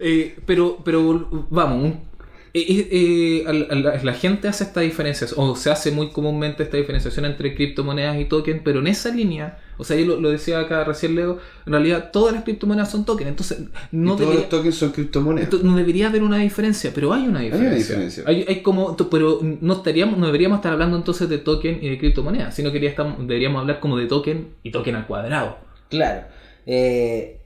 Eh, 0.00 0.36
pero, 0.46 0.78
pero 0.84 1.46
vamos, 1.50 1.82
un- 1.84 2.00
eh, 2.54 2.64
eh, 2.68 3.44
eh, 3.48 3.74
la, 3.74 4.00
la 4.02 4.12
gente 4.14 4.46
hace 4.48 4.62
esta 4.64 4.80
diferencia, 4.80 5.26
o 5.36 5.56
se 5.56 5.70
hace 5.70 5.90
muy 5.90 6.10
comúnmente 6.10 6.62
esta 6.62 6.76
diferenciación 6.76 7.24
entre 7.24 7.54
criptomonedas 7.54 8.18
y 8.20 8.24
token, 8.26 8.62
pero 8.64 8.78
en 8.78 8.86
esa 8.86 9.10
línea, 9.10 9.58
o 9.78 9.84
sea, 9.84 9.96
yo 9.96 10.04
lo, 10.04 10.20
lo 10.20 10.30
decía 10.30 10.58
acá 10.60 10.84
recién 10.84 11.14
Leo, 11.14 11.38
en 11.64 11.72
realidad 11.72 12.10
todas 12.12 12.34
las 12.34 12.44
criptomonedas 12.44 12.90
son 12.90 13.04
tokens, 13.06 13.30
entonces 13.30 13.60
no 13.92 14.14
y 14.14 14.16
todos 14.16 14.20
debería- 14.20 14.40
los 14.40 14.48
tokens 14.50 14.74
son 14.74 14.90
criptomonedas. 14.90 15.44
entonces, 15.46 15.66
no 15.70 15.76
debería 15.76 16.08
haber 16.08 16.22
una 16.22 16.36
diferencia, 16.38 16.90
pero 16.94 17.12
hay 17.14 17.26
una 17.26 17.40
diferencia. 17.40 17.76
diferencia. 17.96 18.24
Hay, 18.26 18.44
hay 18.46 18.60
como, 18.62 18.96
pero 19.10 19.40
no 19.42 19.72
estaríamos, 19.72 20.18
no 20.18 20.26
deberíamos 20.26 20.58
estar 20.58 20.72
hablando 20.72 20.96
entonces 20.96 21.28
de 21.28 21.38
token 21.38 21.78
y 21.80 21.88
de 21.88 21.98
criptomonedas, 21.98 22.54
sino 22.54 22.70
que 22.70 22.80
deberíamos 22.80 23.60
hablar 23.60 23.80
como 23.80 23.96
de 23.96 24.06
token 24.06 24.48
y 24.62 24.70
token 24.70 24.96
al 24.96 25.06
cuadrado. 25.06 25.58
Claro. 25.88 26.22
Eh, 26.66 27.38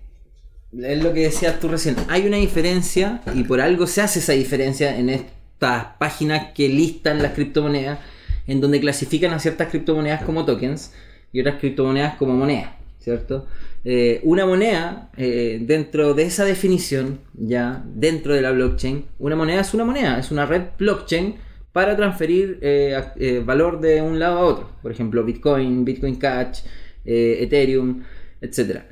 es 0.76 1.03
lo 1.03 1.12
que 1.12 1.20
decías 1.20 1.61
tú 1.61 1.68
recién. 1.68 1.97
Hay 2.09 2.26
una 2.26 2.39
diferencia 2.39 3.20
y 3.35 3.45
por 3.45 3.61
algo 3.61 3.87
se 3.87 4.01
hace 4.01 4.20
esa 4.20 4.33
diferencia 4.33 4.99
en 4.99 5.11
estas 5.11 5.87
páginas 5.99 6.53
que 6.55 6.68
listan 6.68 7.22
las 7.22 7.33
criptomonedas, 7.35 7.99
en 8.47 8.61
donde 8.61 8.80
clasifican 8.80 9.33
a 9.33 9.39
ciertas 9.39 9.68
criptomonedas 9.68 10.22
como 10.24 10.45
tokens 10.45 10.93
y 11.33 11.41
otras 11.41 11.59
criptomonedas 11.59 12.16
como 12.16 12.35
monedas, 12.35 12.70
¿cierto? 12.99 13.47
Eh, 13.85 14.20
una 14.22 14.47
moneda, 14.47 15.11
eh, 15.16 15.61
dentro 15.61 16.14
de 16.14 16.22
esa 16.24 16.45
definición, 16.45 17.18
ya 17.35 17.85
dentro 17.85 18.33
de 18.35 18.43
la 18.43 18.53
blockchain, 18.53 19.07
una 19.18 19.35
moneda 19.35 19.62
es 19.62 19.74
una 19.74 19.85
moneda, 19.85 20.18
es 20.18 20.30
una 20.30 20.47
red 20.47 20.62
blockchain 20.78 21.35
para 21.72 21.97
transferir 21.97 22.59
eh, 22.61 23.43
valor 23.45 23.80
de 23.80 24.03
un 24.03 24.18
lado 24.18 24.39
a 24.39 24.45
otro. 24.45 24.70
Por 24.83 24.93
ejemplo, 24.93 25.24
Bitcoin, 25.24 25.85
Bitcoin 25.85 26.16
Cash, 26.16 26.61
Ethereum, 27.05 28.03
etc. 28.41 28.83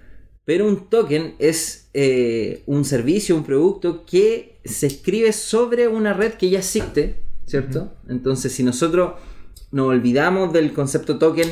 Pero 0.44 0.66
un 0.66 0.88
token 0.88 1.34
es 1.38 1.90
un 2.66 2.84
servicio, 2.84 3.36
un 3.36 3.44
producto 3.44 4.04
que 4.06 4.58
se 4.64 4.86
escribe 4.86 5.32
sobre 5.32 5.88
una 5.88 6.14
red 6.14 6.32
que 6.32 6.48
ya 6.48 6.60
existe, 6.60 7.16
¿cierto? 7.44 7.92
Entonces, 8.08 8.52
si 8.52 8.62
nosotros 8.62 9.12
nos 9.72 9.88
olvidamos 9.88 10.52
del 10.52 10.72
concepto 10.72 11.18
token 11.18 11.48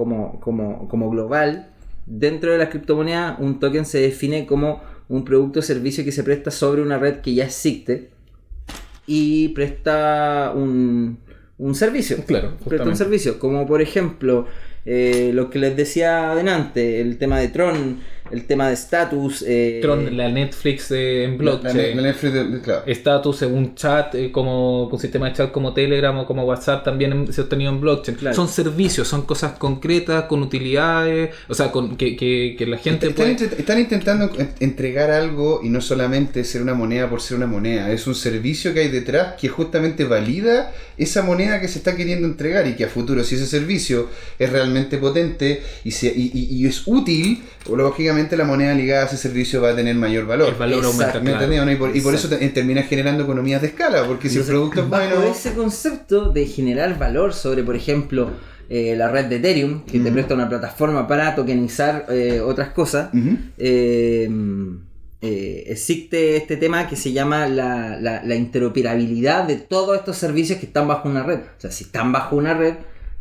como, 0.00 0.40
como, 0.40 0.88
como 0.88 1.10
global, 1.10 1.68
dentro 2.06 2.52
de 2.52 2.56
las 2.56 2.70
criptomonedas, 2.70 3.38
un 3.38 3.60
token 3.60 3.84
se 3.84 4.00
define 4.00 4.46
como 4.46 4.80
un 5.10 5.26
producto 5.26 5.60
o 5.60 5.62
servicio 5.62 6.04
que 6.04 6.10
se 6.10 6.24
presta 6.24 6.50
sobre 6.50 6.80
una 6.80 6.96
red 6.96 7.16
que 7.16 7.34
ya 7.34 7.44
existe 7.44 8.08
y 9.06 9.48
presta 9.48 10.54
un, 10.56 11.18
un 11.58 11.74
servicio. 11.74 12.16
Claro, 12.24 12.56
Presta 12.66 12.88
un 12.88 12.96
servicio. 12.96 13.38
Como 13.38 13.66
por 13.66 13.82
ejemplo, 13.82 14.46
eh, 14.86 15.32
lo 15.34 15.50
que 15.50 15.58
les 15.58 15.76
decía 15.76 16.30
adelante, 16.32 17.02
el 17.02 17.18
tema 17.18 17.38
de 17.38 17.48
Tron, 17.48 17.98
el 18.30 18.44
tema 18.46 18.68
de 18.68 18.74
status. 18.74 19.44
eh, 19.46 19.78
Tron, 19.82 20.16
la 20.16 20.28
Netflix 20.28 20.88
de, 20.88 21.24
en 21.24 21.38
blockchain. 21.38 21.76
la- 21.76 22.02
la 22.02 22.08
Netflix 22.08 22.32
de- 22.34 22.60
claro. 22.60 22.82
Status 22.86 23.42
en 23.42 23.54
un 23.54 23.74
chat, 23.74 24.14
eh, 24.14 24.30
como 24.30 24.84
un 24.86 24.98
sistema 24.98 25.28
de 25.28 25.34
chat 25.34 25.50
como 25.50 25.72
Telegram 25.74 26.16
o 26.18 26.26
como 26.26 26.44
WhatsApp 26.44 26.84
también 26.84 27.12
en- 27.12 27.32
se 27.32 27.40
ha 27.40 27.44
obtenido 27.44 27.70
en 27.72 27.80
blockchain. 27.80 28.16
Claro. 28.18 28.36
Son 28.36 28.48
servicios, 28.48 29.08
son 29.08 29.22
cosas 29.22 29.52
concretas, 29.58 30.24
con 30.24 30.42
utilidades, 30.42 31.30
o 31.48 31.54
sea, 31.54 31.70
con, 31.72 31.96
que, 31.96 32.16
que, 32.16 32.54
que 32.58 32.66
la 32.66 32.78
gente 32.78 33.08
Están, 33.08 33.36
puede... 33.36 33.44
están 33.58 33.78
intentando 33.80 34.30
en- 34.38 34.50
entregar 34.60 35.10
algo 35.10 35.60
y 35.62 35.68
no 35.68 35.80
solamente 35.80 36.44
ser 36.44 36.62
una 36.62 36.74
moneda 36.74 37.08
por 37.08 37.20
ser 37.20 37.36
una 37.36 37.46
moneda, 37.46 37.90
es 37.92 38.06
un 38.06 38.14
servicio 38.14 38.72
que 38.74 38.80
hay 38.80 38.88
detrás 38.88 39.34
que 39.40 39.48
justamente 39.48 40.04
valida 40.04 40.72
esa 40.98 41.22
moneda 41.22 41.60
que 41.60 41.68
se 41.68 41.78
está 41.78 41.96
queriendo 41.96 42.26
entregar 42.26 42.66
y 42.66 42.74
que 42.76 42.84
a 42.84 42.88
futuro 42.88 43.24
si 43.24 43.34
ese 43.36 43.46
servicio 43.46 44.08
es 44.38 44.50
realmente 44.50 44.98
potente 44.98 45.62
y, 45.84 45.90
se- 45.92 46.12
y- 46.14 46.30
y- 46.34 46.56
y 46.56 46.66
es 46.66 46.82
útil, 46.86 47.42
lógicamente 47.70 48.19
la 48.36 48.44
moneda 48.44 48.74
ligada 48.74 49.02
a 49.04 49.06
ese 49.06 49.16
servicio 49.16 49.60
va 49.62 49.70
a 49.70 49.76
tener 49.76 49.94
mayor 49.96 50.26
valor. 50.26 50.48
El 50.50 50.54
valor 50.54 50.84
aumenta, 50.84 51.04
Exacto. 51.06 51.18
¿Me 51.24 51.30
claro. 51.30 51.44
entendés 51.44 51.60
o 51.62 51.64
no? 51.66 51.72
Y 51.72 51.76
por, 51.76 51.96
y 51.96 52.00
por 52.00 52.14
eso 52.14 52.26
Exacto. 52.26 52.44
te- 52.46 52.52
termina 52.52 52.82
generando 52.82 53.24
economías 53.24 53.60
de 53.62 53.68
escala, 53.68 54.04
porque 54.06 54.28
si 54.28 54.38
el 54.38 54.44
producto 54.44 54.80
es 54.82 54.88
bueno... 54.88 55.22
ese 55.24 55.54
concepto 55.54 56.30
de 56.30 56.46
generar 56.46 56.98
valor 56.98 57.32
sobre, 57.34 57.62
por 57.62 57.76
ejemplo, 57.76 58.30
eh, 58.68 58.94
la 58.96 59.08
red 59.10 59.26
de 59.26 59.36
Ethereum, 59.36 59.84
que 59.84 59.98
te 59.98 60.12
presta 60.12 60.34
una 60.34 60.48
plataforma 60.48 61.08
para 61.08 61.34
tokenizar 61.34 62.06
eh, 62.08 62.40
otras 62.40 62.68
cosas, 62.70 63.10
eh, 63.58 64.28
eh, 65.22 65.64
existe 65.66 66.36
este 66.36 66.56
tema 66.56 66.88
que 66.88 66.96
se 66.96 67.12
llama 67.12 67.46
la, 67.46 67.98
la- 68.00 68.22
la 68.24 68.34
interoperabilidad 68.34 69.44
de 69.44 69.56
todos 69.56 69.98
estos 69.98 70.16
servicios 70.16 70.58
que 70.58 70.66
están 70.66 70.88
bajo 70.88 71.08
una 71.08 71.22
red. 71.22 71.40
O 71.40 71.60
sea, 71.60 71.70
si 71.70 71.84
están 71.84 72.10
bajo 72.12 72.36
una 72.36 72.54
red, 72.54 72.74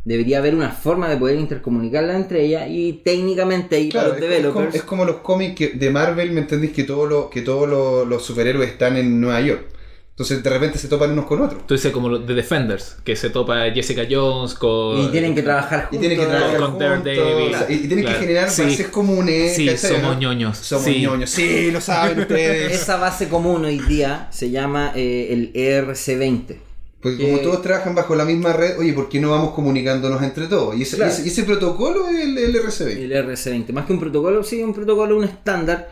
debería 0.05 0.39
haber 0.39 0.55
una 0.55 0.69
forma 0.71 1.09
de 1.09 1.17
poder 1.17 1.37
intercomunicarla 1.37 2.15
entre 2.15 2.43
ellas 2.45 2.67
y 2.69 2.93
técnicamente 3.03 3.75
ahí 3.75 3.89
Claro, 3.89 4.09
para 4.15 4.21
los 4.21 4.29
es, 4.29 4.31
es 4.31 4.41
como, 4.43 4.51
developers. 4.53 4.75
es 4.75 4.83
como 4.83 5.05
los 5.05 5.15
cómics 5.17 5.55
que- 5.55 5.69
de 5.69 5.89
Marvel, 5.89 6.31
¿me 6.31 6.41
entendés? 6.41 6.71
Que 6.71 6.83
todos 6.83 7.09
los 7.09 7.29
que 7.29 7.41
todos 7.41 7.67
los, 7.69 8.07
los 8.07 8.23
superhéroes 8.25 8.69
están 8.69 8.97
en 8.97 9.19
Nueva 9.21 9.41
York. 9.41 9.65
Entonces 10.11 10.43
de 10.43 10.49
repente 10.49 10.77
se 10.77 10.89
topan 10.89 11.11
unos 11.11 11.25
con 11.27 11.41
otros. 11.41 11.65
Tú 11.65 11.75
dices 11.75 11.93
como 11.93 12.09
los 12.09 12.27
de 12.27 12.33
Defenders, 12.33 12.97
que 13.05 13.15
se 13.15 13.29
topa 13.29 13.71
Jessica 13.73 14.01
Jones 14.09 14.53
con... 14.53 14.99
Y 15.01 15.07
tienen 15.11 15.33
que 15.33 15.43
trabajar 15.43 15.87
Y 15.93 15.97
tienen 15.97 16.19
que 16.19 16.25
trabajar 16.25 16.57
Con 16.57 16.71
juntos, 16.71 16.89
Daredevil. 17.05 17.55
y, 17.69 17.73
y 17.73 17.77
tienen 17.87 17.99
Claro. 18.03 18.19
que 18.19 18.25
generar 18.25 18.49
Sí. 18.49 18.63
bases 18.63 18.87
comunes. 18.89 19.55
Sí, 19.55 19.65
¿cachai, 19.67 19.91
somos 19.91 20.15
no? 20.15 20.19
ñoños. 20.19 20.57
Somos 20.57 20.83
Sí. 20.83 20.99
ñoños. 21.01 21.29
Sí, 21.29 21.71
lo 21.71 21.79
saben 21.79 22.19
ustedes. 22.19 22.73
Esa 22.73 22.97
base 22.97 23.29
común 23.29 23.63
hoy 23.63 23.79
día 23.79 24.27
se 24.31 24.49
llama 24.49 24.91
eh, 24.93 25.27
el 25.31 25.53
ERC20. 25.53 26.55
Porque 27.01 27.17
como 27.23 27.37
que- 27.37 27.43
todos 27.43 27.61
trabajan 27.61 27.95
bajo 27.95 28.13
la 28.15 28.25
misma 28.25 28.51
red, 28.53 28.77
oye, 28.77 28.91
¿por 28.93 29.07
qué 29.07 29.19
no 29.21 29.31
vamos 29.31 29.53
comunicándonos 29.53 30.21
entre 30.21 30.47
todos? 30.47 30.75
Y 30.75 30.81
ese, 30.81 30.97
Claro. 30.97 31.11
y 31.11 31.15
ese, 31.15 31.23
y 31.23 31.27
ese 31.29 31.43
protocolo 31.43 32.09
es 32.09 32.19
el, 32.23 32.37
el 32.37 32.55
RCB. 32.55 33.03
El 33.03 33.11
ERC20. 33.13 33.71
Más 33.71 33.85
que 33.85 33.93
un 33.93 33.99
protocolo, 33.99 34.43
sí, 34.43 34.61
un 34.61 34.73
protocolo, 34.73 35.15
un 35.17 35.23
estándar 35.23 35.89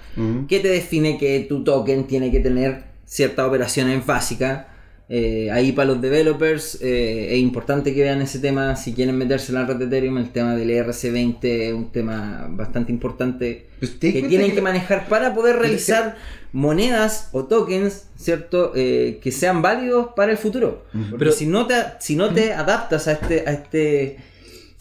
que 0.50 0.60
te 0.60 0.68
define 0.68 1.18
que 1.18 1.46
tu 1.48 1.64
token 1.64 2.08
tiene 2.08 2.30
que 2.32 2.40
tener 2.42 2.84
ciertas 3.06 3.48
operaciones 3.48 4.06
básicas. 4.06 4.66
Eh, 5.10 5.50
ahí 5.52 5.72
para 5.72 5.88
los 5.88 6.02
developers 6.02 6.80
eh, 6.82 7.30
es 7.34 7.40
importante 7.40 7.94
que 7.94 8.02
vean 8.02 8.22
ese 8.22 8.40
tema 8.40 8.76
si 8.76 8.94
quieren 8.94 9.18
meterse 9.18 9.54
en 9.54 9.56
la 9.56 9.66
red 9.66 9.78
de 9.78 9.86
Ethereum. 9.86 10.18
El 10.18 10.32
tema 10.32 10.56
del 10.56 10.70
ERC20 10.70 11.38
es 11.44 11.74
un 11.74 11.92
tema 11.92 12.48
bastante 12.50 12.92
importante 12.92 13.68
Pues, 13.80 13.98
¿te 14.00 14.12
das 14.12 14.22
que 14.22 14.28
tienen 14.28 14.54
que 14.54 14.62
manejar 14.62 15.08
para 15.08 15.34
poder 15.34 15.56
realizar 15.58 16.18
monedas 16.52 17.30
o 17.32 17.46
tokens, 17.46 18.08
¿cierto? 18.18 18.74
Eh, 18.76 19.20
que 19.22 19.32
sean 19.32 19.62
válidos 19.62 20.10
para 20.16 20.32
el 20.32 20.38
futuro. 20.38 20.84
Porque 20.92 21.16
Pero- 21.20 21.32
si 21.32 21.46
no 21.46 21.68
te, 21.68 21.76
si 22.00 22.16
no 22.18 22.34
te 22.34 22.52
adaptas 22.54 23.08
a 23.08 23.14
este, 23.14 23.44
a 23.48 23.52
este, 23.54 24.18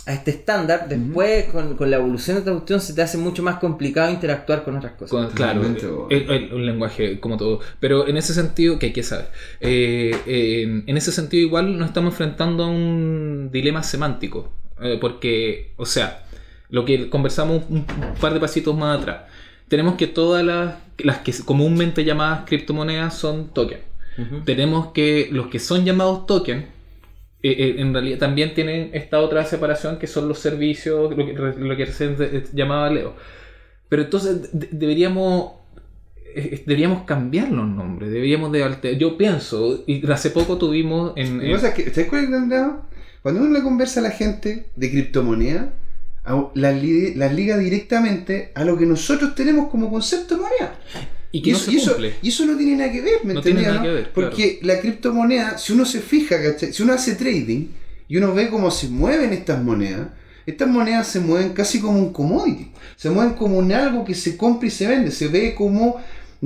a 0.06 0.12
este 0.14 0.30
estándar, 0.30 0.88
después 0.88 1.46
con, 1.46 1.76
con 1.76 1.90
la 1.90 1.96
evolución 1.96 2.36
de 2.36 2.38
esta 2.40 2.52
cuestión 2.52 2.80
se 2.80 2.94
te 2.94 3.02
hace 3.02 3.18
mucho 3.18 3.42
más 3.42 3.56
complicado 3.58 4.10
interactuar 4.12 4.62
con 4.64 4.76
otras 4.76 4.92
cosas. 4.92 5.10
Con- 5.10 5.30
claro, 5.30 5.62
el, 6.10 6.30
el- 6.30 6.54
un 6.54 6.64
lenguaje 6.64 7.18
como 7.18 7.36
todo. 7.36 7.58
Pero 7.80 8.06
en 8.06 8.16
ese 8.16 8.32
sentido, 8.32 8.78
que 8.78 8.86
hay 8.86 8.92
que 8.92 9.02
saber, 9.02 9.28
eh, 9.60 10.14
eh, 10.26 10.82
en 10.86 10.96
ese 10.96 11.10
sentido 11.10 11.42
igual 11.42 11.76
nos 11.76 11.88
estamos 11.88 12.12
enfrentando 12.12 12.64
a 12.64 12.68
un 12.68 13.50
dilema 13.52 13.82
semántico. 13.82 14.52
eh, 14.80 14.98
porque, 15.00 15.72
o 15.76 15.86
sea, 15.86 16.22
lo 16.68 16.84
que 16.84 17.08
conversamos 17.10 17.64
un, 17.68 17.78
un 17.78 18.14
par 18.20 18.32
de 18.34 18.40
pasitos 18.40 18.76
más 18.76 19.00
atrás, 19.00 19.22
tenemos 19.68 19.94
que 19.96 20.06
todas 20.06 20.44
las, 20.44 20.74
las 20.98 21.18
que 21.18 21.32
comúnmente 21.44 22.04
llamadas 22.04 22.42
criptomonedas 22.46 23.14
son 23.16 23.48
tokens. 23.48 23.80
Tenemos 24.44 24.92
que 24.92 25.28
los 25.30 25.48
que 25.48 25.58
son 25.58 25.84
llamados 25.84 26.26
tokens, 26.26 26.64
eh, 27.42 27.50
eh, 27.58 27.74
en 27.78 27.92
realidad 27.92 28.18
también 28.18 28.54
tienen 28.54 28.90
esta 28.92 29.20
otra 29.20 29.44
separación 29.44 29.98
que 29.98 30.06
son 30.06 30.28
los 30.28 30.38
servicios, 30.38 31.10
lo 31.16 31.26
que, 31.26 31.32
lo 31.32 31.76
que 31.76 31.86
de- 31.86 32.44
llamaba 32.52 32.90
Leo. 32.90 33.14
Pero 33.88 34.02
entonces 34.02 34.50
de- 34.52 34.68
deberíamos 34.72 35.52
eh, 36.34 36.62
deberíamos 36.66 37.04
cambiar 37.04 37.50
los 37.50 37.66
nombres, 37.66 38.10
deberíamos 38.10 38.52
de 38.52 38.62
alter- 38.64 38.98
Yo 38.98 39.16
pienso, 39.16 39.84
y 39.86 40.06
hace 40.10 40.30
poco 40.30 40.58
tuvimos 40.58 41.12
en... 41.16 41.40
En-. 41.40 41.50
Cuando 43.22 43.40
uno 43.40 43.50
le 43.52 43.62
conversa 43.62 44.00
a 44.00 44.02
la 44.04 44.10
gente 44.10 44.66
de 44.76 44.90
criptomoneda, 44.90 45.72
las 46.54 46.82
li- 46.82 47.14
liga 47.32 47.56
directamente 47.56 48.50
a 48.54 48.64
lo 48.64 48.76
que 48.76 48.84
nosotros 48.86 49.34
tenemos 49.34 49.68
como 49.70 49.90
concepto 49.90 50.34
de 50.36 50.42
moneda. 50.42 50.78
Y 51.32 51.42
que 51.42 51.52
no 51.52 51.56
eso, 51.58 51.70
se 51.70 51.76
eso- 51.76 51.90
cumple. 51.92 52.14
y 52.22 52.28
eso 52.28 52.46
no 52.46 52.56
tiene 52.56 52.76
nada 52.76 52.92
que 52.92 53.00
ver, 53.00 53.24
¿me 53.24 53.34
No 53.34 53.40
tiene 53.42 53.60
entendés, 53.60 53.66
nada 53.66 53.76
no? 53.76 53.82
que 53.82 53.90
ver, 54.02 54.12
Porque 54.12 54.58
la 54.62 54.80
criptomoneda, 54.80 55.58
si 55.58 55.72
uno 55.72 55.84
se 55.84 56.00
fija, 56.00 56.40
¿cachai? 56.42 56.72
si 56.72 56.82
uno 56.82 56.92
hace 56.92 57.14
trading 57.14 57.66
y 58.08 58.16
uno 58.16 58.32
ve 58.34 58.48
cómo 58.48 58.70
se 58.70 58.88
mueven 58.88 59.32
estas 59.32 59.62
monedas, 59.62 60.08
estas 60.46 60.68
monedas 60.68 61.08
se 61.08 61.18
mueven 61.18 61.50
casi 61.52 61.80
como 61.80 61.98
un 61.98 62.12
commodity. 62.12 62.70
Se 62.94 63.10
mueven 63.10 63.34
como 63.34 63.58
un 63.58 63.72
algo 63.72 64.04
que 64.04 64.14
se 64.14 64.36
compra 64.36 64.68
y 64.68 64.70
se 64.70 64.86
vende. 64.86 65.10
Se 65.10 65.26
ve 65.26 65.54
como 65.56 65.96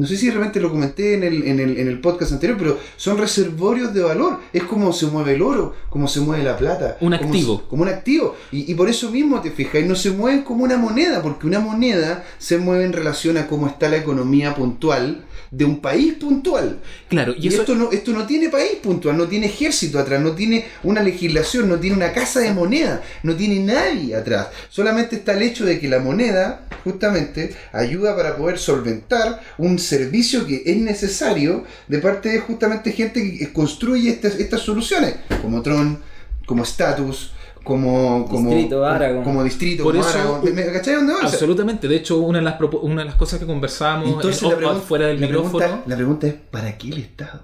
no 0.01 0.07
sé 0.07 0.17
si 0.17 0.27
de 0.27 0.33
repente 0.33 0.61
lo 0.61 0.71
comenté 0.71 1.15
en 1.15 1.23
el, 1.25 1.43
en, 1.47 1.61
el, 1.61 1.79
en 1.79 1.89
el 1.89 2.01
podcast 2.01 2.33
anterior, 2.33 2.57
pero 2.59 2.79
son 2.97 3.19
reservorios 3.19 3.95
de 3.95 4.03
valor. 4.03 4.39
Es 4.53 4.63
como 4.65 4.93
se 4.93 5.07
mueve 5.07 5.35
el 5.35 5.43
oro, 5.43 5.75
como 5.89 6.09
se 6.09 6.21
mueve 6.21 6.43
la 6.43 6.57
plata. 6.57 6.97
Un 7.01 7.13
como 7.17 7.25
activo. 7.31 7.57
se- 7.59 7.69
Como, 7.69 7.83
un 7.83 7.89
activo. 7.89 8.37
Y, 8.53 8.71
y 8.71 8.75
por 8.75 8.89
eso 8.89 9.11
mismo, 9.11 9.41
te 9.41 9.51
fijas, 9.51 9.85
no 9.85 9.95
se 9.95 10.11
mueven 10.11 10.43
como 10.43 10.65
una 10.65 10.77
moneda, 10.77 11.23
porque 11.23 11.47
una 11.47 11.61
moneda 11.61 12.25
se 12.39 12.59
mueve 12.59 12.85
en 12.85 12.93
relación 12.93 13.37
a 13.37 13.47
cómo 13.47 13.67
está 13.67 13.89
la 13.89 13.97
economía 13.99 14.55
puntual 14.55 15.25
de 15.51 15.65
un 15.65 15.81
país 15.81 16.15
puntual. 16.15 16.79
Claro, 17.09 17.35
y, 17.37 17.45
Y, 17.45 17.49
eso 17.49 17.63
esto, 17.63 17.75
no, 17.75 17.91
esto 17.91 18.13
no 18.13 18.27
tiene 18.27 18.49
país 18.49 18.77
puntual, 18.83 19.17
no 19.17 19.27
tiene 19.27 19.47
ejército 19.47 19.99
atrás, 19.99 20.21
no 20.21 20.33
tiene 20.33 20.67
una 20.83 21.03
legislación, 21.03 21.69
no 21.69 21.79
tiene 21.79 21.97
una 21.97 22.13
casa 22.13 22.41
de 22.41 22.53
moneda, 22.53 23.03
no 23.23 23.35
tiene 23.35 23.59
nadie 23.61 24.15
atrás. 24.15 24.49
Solamente 24.69 25.17
está 25.17 25.33
el 25.33 25.43
hecho 25.43 25.65
de 25.65 25.81
que 25.81 25.89
la 25.89 25.99
moneda, 25.99 26.67
justamente, 26.85 27.55
ayuda 27.73 28.17
para 28.17 28.37
poder 28.37 28.59
solventar 28.59 29.41
un 29.59 29.79
servicio 29.79 30.47
que 30.47 30.63
es 30.65 30.77
necesario 30.77 31.65
de 31.89 31.99
parte 31.99 32.29
de 32.29 32.39
justamente 32.39 32.93
gente 32.93 33.39
que 33.39 33.53
construye 33.53 34.11
estas, 34.11 34.37
estas 34.37 34.61
soluciones, 34.61 35.17
como 35.43 35.63
Tron, 35.63 35.99
como 36.47 36.63
Status. 36.63 37.33
Como, 37.65 38.27
como, 38.27 38.49
Distrito, 38.51 38.85
Aragon. 38.85 39.23
como 39.23 39.45
distrito, 39.45 39.83
Por 39.85 39.95
como 39.97 40.07
eso- 40.09 40.19
Aragon. 40.19 40.45
¿Me, 40.45 40.51
me 40.65 40.73
cachai 40.73 40.95
dónde 40.95 41.15
sea, 41.15 41.27
Absolutamente, 41.29 41.89
de 41.89 41.97
hecho 41.97 42.19
una 42.19 42.39
de 42.39 42.45
las, 42.45 42.59
propo- 42.59 42.81
una 42.83 43.03
de 43.03 43.07
las 43.07 43.15
cosas 43.17 43.39
que 43.39 43.47
conversábamos 43.47 44.09
entonces 44.09 44.43
en 44.43 44.49
la 44.51 44.57
pregunta, 44.57 44.81
fuera 44.81 45.07
del 45.07 45.21
la 45.21 45.27
micrófono... 45.27 45.59
pregunta- 45.59 45.83
la 45.87 45.97
pregunta 45.97 46.27
es, 46.27 46.35
¿para 46.51 46.79
qué 46.79 46.89
el 46.89 46.99
Estado? 46.99 47.41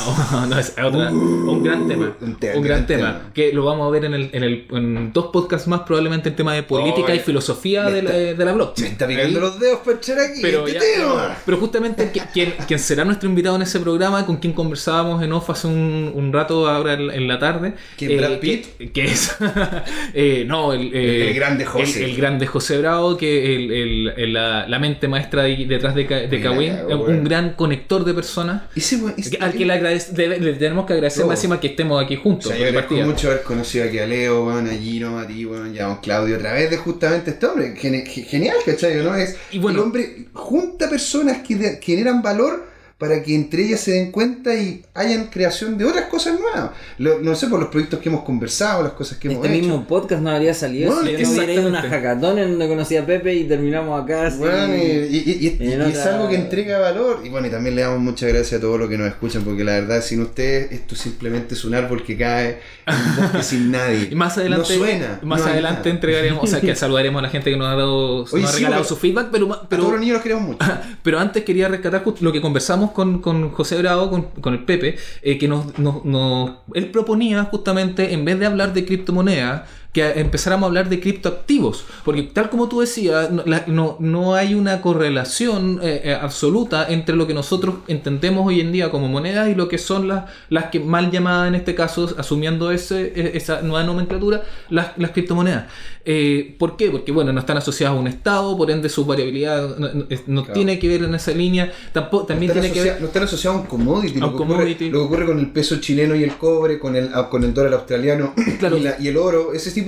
Oh, 0.00 0.46
no, 0.50 0.58
es 0.58 0.70
otra- 0.82 1.10
un 1.10 1.62
gran 1.62 1.86
tema. 1.86 2.14
un 2.20 2.28
Un, 2.30 2.36
tema, 2.36 2.52
gran 2.54 2.62
gran 2.64 2.86
tema. 2.86 3.06
tema. 3.18 3.30
Que 3.32 3.52
lo 3.52 3.64
vamos 3.64 3.86
a 3.86 3.90
ver 3.90 4.04
en, 4.06 4.14
el, 4.14 4.30
en, 4.32 4.42
el, 4.42 4.66
en 4.72 5.12
dos 5.12 5.26
podcasts 5.32 5.68
más, 5.68 5.80
probablemente 5.82 6.28
el 6.30 6.34
tema 6.34 6.52
de 6.54 6.64
política 6.64 7.06
Oye, 7.12 7.16
y 7.16 7.20
filosofía 7.20 7.84
de 7.84 8.02
la, 8.02 8.10
está- 8.16 8.34
de 8.38 8.44
la 8.44 8.52
blockchain. 8.52 8.86
Me 8.88 8.92
está 8.92 9.06
picando 9.06 9.38
Ahí- 9.38 9.44
los 9.44 9.60
dedos 9.60 9.78
para 9.84 9.96
echar 9.98 10.18
aquí. 10.18 10.40
pero, 10.42 10.66
este 10.66 10.78
ya- 10.78 11.00
tema. 11.04 11.36
pero 11.46 11.56
justamente 11.58 12.12
qui- 12.12 12.26
quien, 12.32 12.54
quien 12.66 12.78
será 12.80 13.04
nuestro 13.04 13.28
invitado 13.28 13.54
en 13.56 13.62
ese 13.62 13.78
programa, 13.80 14.26
con 14.26 14.36
quien 14.38 14.52
conversábamos 14.52 15.22
en 15.22 15.32
off 15.32 15.50
hace 15.50 15.68
un, 15.68 16.10
un 16.14 16.32
rato 16.32 16.68
ahora 16.68 16.94
en, 16.94 17.10
en 17.10 17.28
la 17.28 17.38
tarde. 17.38 17.68
eh, 17.68 17.74
¿Quién, 17.96 18.16
Brad 18.18 18.38
Pitt? 18.40 18.66
Que, 18.78 18.90
que 18.90 19.04
es. 19.04 19.36
eh, 20.14 20.44
no, 20.46 20.72
el, 20.72 20.92
eh, 20.94 21.22
El- 21.22 21.28
el 21.28 21.34
grande 21.34 21.64
José. 21.64 22.04
El, 22.04 22.10
el 22.10 22.16
grande 22.16 22.46
José 22.46 22.78
Bravo, 22.78 23.16
que 23.16 23.54
el, 23.56 23.70
el- 23.72 24.12
el- 24.16 24.32
la, 24.32 24.66
la 24.66 24.78
mente 24.78 25.06
maestra 25.08 25.42
de- 25.44 25.66
detrás 25.66 25.94
de, 25.94 26.04
de 26.04 26.40
Kawin, 26.40 26.72
un 26.90 27.24
gran 27.24 27.50
conector 27.54 28.04
de 28.04 28.12
personas. 28.14 28.62
Ese 28.74 28.96
weón- 28.96 29.14
ese- 29.16 29.38
Al 29.40 29.52
que 29.52 29.64
le, 29.90 30.52
tenemos 30.54 30.86
que 30.86 30.92
agradecer 30.94 31.24
más 31.26 31.38
encima 31.38 31.60
que 31.60 31.68
estemos 31.68 32.02
aquí 32.02 32.16
O 32.16 32.20
juntos. 32.22 32.48
sea, 32.48 32.56
yo 32.56 32.64
agradezco 32.66 32.88
partida. 32.94 33.06
mucho 33.06 33.28
haber 33.30 33.42
conocido 33.42 33.84
aquí 33.84 33.98
a 33.98 34.06
Leo, 34.06 34.46
weón, 34.46 34.68
a 34.68 34.72
Gino, 34.74 35.18
a 35.18 35.26
ti, 35.26 35.44
weón, 35.44 35.74
y 35.74 35.78
a 35.78 35.98
Claudio, 36.00 36.36
a 36.36 36.38
través 36.38 36.70
de 36.70 36.76
justamente 36.76 37.30
este 37.30 37.46
hombre. 37.46 37.74
Gene- 37.76 38.04
ge- 38.06 38.22
genial, 38.22 38.56
¿cachai? 38.64 38.96
¿no? 38.96 39.14
Es, 39.14 39.36
Y 39.52 39.58
bueno- 39.58 39.78
el 39.78 39.84
hombre 39.84 40.26
junta 40.32 40.88
personas 40.90 41.38
que 41.46 41.78
generan 41.82 42.22
valor 42.22 42.73
para 43.04 43.22
que 43.22 43.34
entre 43.34 43.66
ellas 43.66 43.80
se 43.80 43.90
den 43.92 44.10
cuenta 44.10 44.54
y 44.54 44.82
hayan 44.94 45.26
creación 45.26 45.76
de 45.76 45.84
otras 45.84 46.06
cosas 46.06 46.40
nuevas. 46.40 46.70
Lo- 46.96 47.18
no 47.20 47.34
sé, 47.34 47.48
por 47.48 47.60
los 47.60 47.68
proyectos 47.68 48.00
que 48.00 48.08
hemos 48.08 48.24
conversado, 48.24 48.82
las 48.82 48.92
cosas 48.92 49.18
que 49.18 49.28
hemos 49.28 49.44
Este 49.44 49.54
hecho. 49.58 49.66
mismo 49.68 49.84
podcast 49.86 50.22
no 50.22 50.30
habría 50.30 50.54
salido 50.54 50.90
Bueno, 50.94 51.06
si 51.06 51.12
yo 51.12 51.18
no 51.28 51.30
hubiera 51.34 51.52
ido 51.52 51.64
a 51.64 51.68
una 51.68 51.82
hackathon 51.82 52.38
en 52.38 52.50
donde 52.52 52.66
conocí 52.68 52.96
a 52.96 53.04
Pepe 53.04 53.34
y 53.34 53.44
terminamos 53.44 54.02
acá. 54.02 54.32
Bueno, 54.38 54.74
y, 54.74 54.78
y- 54.80 55.22
y- 55.26 55.58
y- 55.60 55.72
en 55.74 55.82
y 55.88 55.92
es 55.92 55.98
algo 56.06 56.28
que 56.30 56.36
entrega 56.36 56.78
valor. 56.78 57.20
Y 57.24 57.28
bueno, 57.28 57.46
y 57.46 57.50
también 57.50 57.76
le 57.76 57.82
damos 57.82 58.00
muchas 58.00 58.30
gracias 58.32 58.58
a 58.58 58.60
todos 58.62 58.78
los 58.78 58.88
que 58.88 58.96
nos 58.96 59.08
escuchan, 59.08 59.42
porque 59.42 59.64
la 59.64 59.72
verdad, 59.72 60.00
sin 60.00 60.22
ustedes, 60.22 60.72
esto 60.72 60.94
simplemente 60.96 61.54
es 61.54 61.64
un 61.66 61.74
árbol 61.74 62.02
que 62.02 62.16
cae 62.16 62.58
en 62.86 62.94
un 62.94 63.16
bosque 63.16 63.42
sin 63.42 63.70
nadie. 63.70 64.08
Y 64.10 64.14
más 64.14 64.38
adelante, 64.38 64.72
No 64.72 64.78
suena. 64.78 65.20
más 65.22 65.40
no 65.40 65.46
adelante 65.48 65.90
entregaremos, 65.90 66.42
o 66.42 66.46
sea, 66.46 66.60
que 66.60 66.74
saludaremos 66.76 67.18
a 67.18 67.22
la 67.24 67.28
gente 67.28 67.50
que 67.50 67.56
nos 67.56 67.66
ha 67.66 67.74
dado, 67.76 68.24
Oye, 68.24 68.40
nos 68.42 68.52
ha 68.52 68.56
regalado 68.56 68.84
su 68.84 68.96
feedback, 68.96 69.28
pero, 69.30 69.46
ma- 69.48 69.54
A 69.56 69.58
todos 69.58 69.68
pero, 69.68 69.90
los 69.90 70.00
niños 70.00 70.14
los 70.14 70.22
queremos 70.22 70.44
mucho. 70.44 70.58
pero 71.02 71.18
antes 71.18 71.44
quería 71.44 71.68
rescatar 71.68 72.02
justo 72.04 72.24
lo 72.24 72.32
que 72.32 72.40
conversamos 72.40 72.92
con, 72.94 73.20
con 73.20 73.50
José 73.50 73.76
Bravo, 73.78 74.08
con, 74.10 74.22
con 74.40 74.54
el 74.54 74.64
Pepe, 74.64 74.96
eh, 75.22 75.36
que 75.38 75.48
nos, 75.48 75.78
nos- 75.78 76.04
nos- 76.04 76.50
él 76.74 76.90
proponía 76.90 77.44
justamente, 77.44 78.14
en 78.14 78.24
vez 78.24 78.38
de 78.38 78.46
hablar 78.46 78.72
de 78.72 78.84
criptomonedas, 78.86 79.68
que 79.94 80.10
empezáramos 80.20 80.64
a 80.64 80.66
hablar 80.66 80.88
de 80.90 80.98
criptoactivos, 81.00 81.84
porque 82.04 82.24
tal 82.24 82.50
como 82.50 82.68
tú 82.68 82.80
decías, 82.80 83.30
no, 83.30 83.42
la- 83.46 83.64
no, 83.68 83.96
no 84.00 84.34
hay 84.34 84.52
una 84.54 84.82
correlación 84.82 85.78
eh, 85.82 86.02
eh, 86.04 86.14
absoluta 86.20 86.86
entre 86.88 87.14
lo 87.14 87.26
que 87.26 87.32
nosotros 87.34 87.76
entendemos 87.88 88.46
hoy 88.46 88.60
en 88.60 88.72
día 88.72 88.90
como 88.90 89.08
monedas 89.08 89.48
y 89.48 89.54
lo 89.54 89.68
que 89.68 89.78
son 89.78 90.08
las, 90.08 90.24
las 90.50 90.66
que 90.66 90.80
mal 90.80 91.10
llamadas 91.10 91.48
en 91.48 91.54
este 91.54 91.74
caso, 91.74 92.12
asumiendo 92.18 92.70
ese, 92.72 93.12
eh, 93.14 93.30
esa 93.34 93.62
nueva 93.62 93.84
nomenclatura, 93.84 94.42
las, 94.68 94.98
las 94.98 95.12
criptomonedas. 95.12 95.66
Eh, 96.06 96.54
¿Por 96.58 96.76
qué? 96.76 96.90
Porque 96.90 97.12
bueno, 97.12 97.32
no 97.32 97.40
están 97.40 97.56
asociadas 97.56 97.96
a 97.96 97.98
un 97.98 98.06
Estado, 98.08 98.56
por 98.58 98.70
ende 98.70 98.88
su 98.90 99.06
variabilidad 99.06 99.78
no, 99.78 99.88
no- 99.94 100.04
no 100.26 100.42
Claro. 100.42 100.52
tiene 100.52 100.78
que 100.78 100.88
ver 100.88 101.04
en 101.04 101.14
esa 101.14 101.30
línea, 101.32 101.72
tampoco, 101.92 102.26
también 102.26 102.52
tiene 102.52 102.70
que 102.72 102.82
ver... 102.82 103.00
no 103.00 103.06
están 103.06 103.22
asociados 103.22 103.58
a 103.58 103.60
un 103.62 103.66
commodity. 103.66 104.18
A 104.18 104.22
lo, 104.22 104.28
que 104.30 104.34
ocurre, 104.42 104.48
commodity. 104.56 104.90
lo 104.90 104.98
que 104.98 105.04
ocurre 105.06 105.26
con 105.26 105.38
el 105.38 105.50
peso 105.50 105.76
chileno 105.80 106.14
y 106.14 106.24
el 106.24 106.36
cobre, 106.36 106.78
con 106.78 106.94
el, 106.96 107.10
ah, 107.14 107.28
con 107.30 107.42
el 107.44 107.54
dólar 107.54 107.74
australiano 107.74 108.34
Claro. 108.58 108.76
y, 108.76 108.80
la- 108.80 108.96
y 109.00 109.08
el 109.08 109.16
oro, 109.16 109.52
ese 109.54 109.70
tipo 109.70 109.83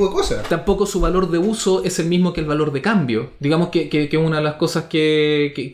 tampoco 0.49 0.87
su 0.87 1.01
valor 1.01 1.31
de 1.31 1.39
uso 1.39 1.83
es 1.85 1.99
el 1.99 2.07
mismo 2.07 2.33
que 2.33 2.41
el 2.41 2.47
valor 2.47 2.73
de 2.73 2.83
cambio. 2.83 3.31
Digamos 3.41 3.69
que, 3.69 3.89
que, 3.89 4.09
una 4.19 4.37
de 4.39 4.43
las 4.45 4.55
cosas 4.55 4.85
que, 4.85 5.53
que, 5.55 5.73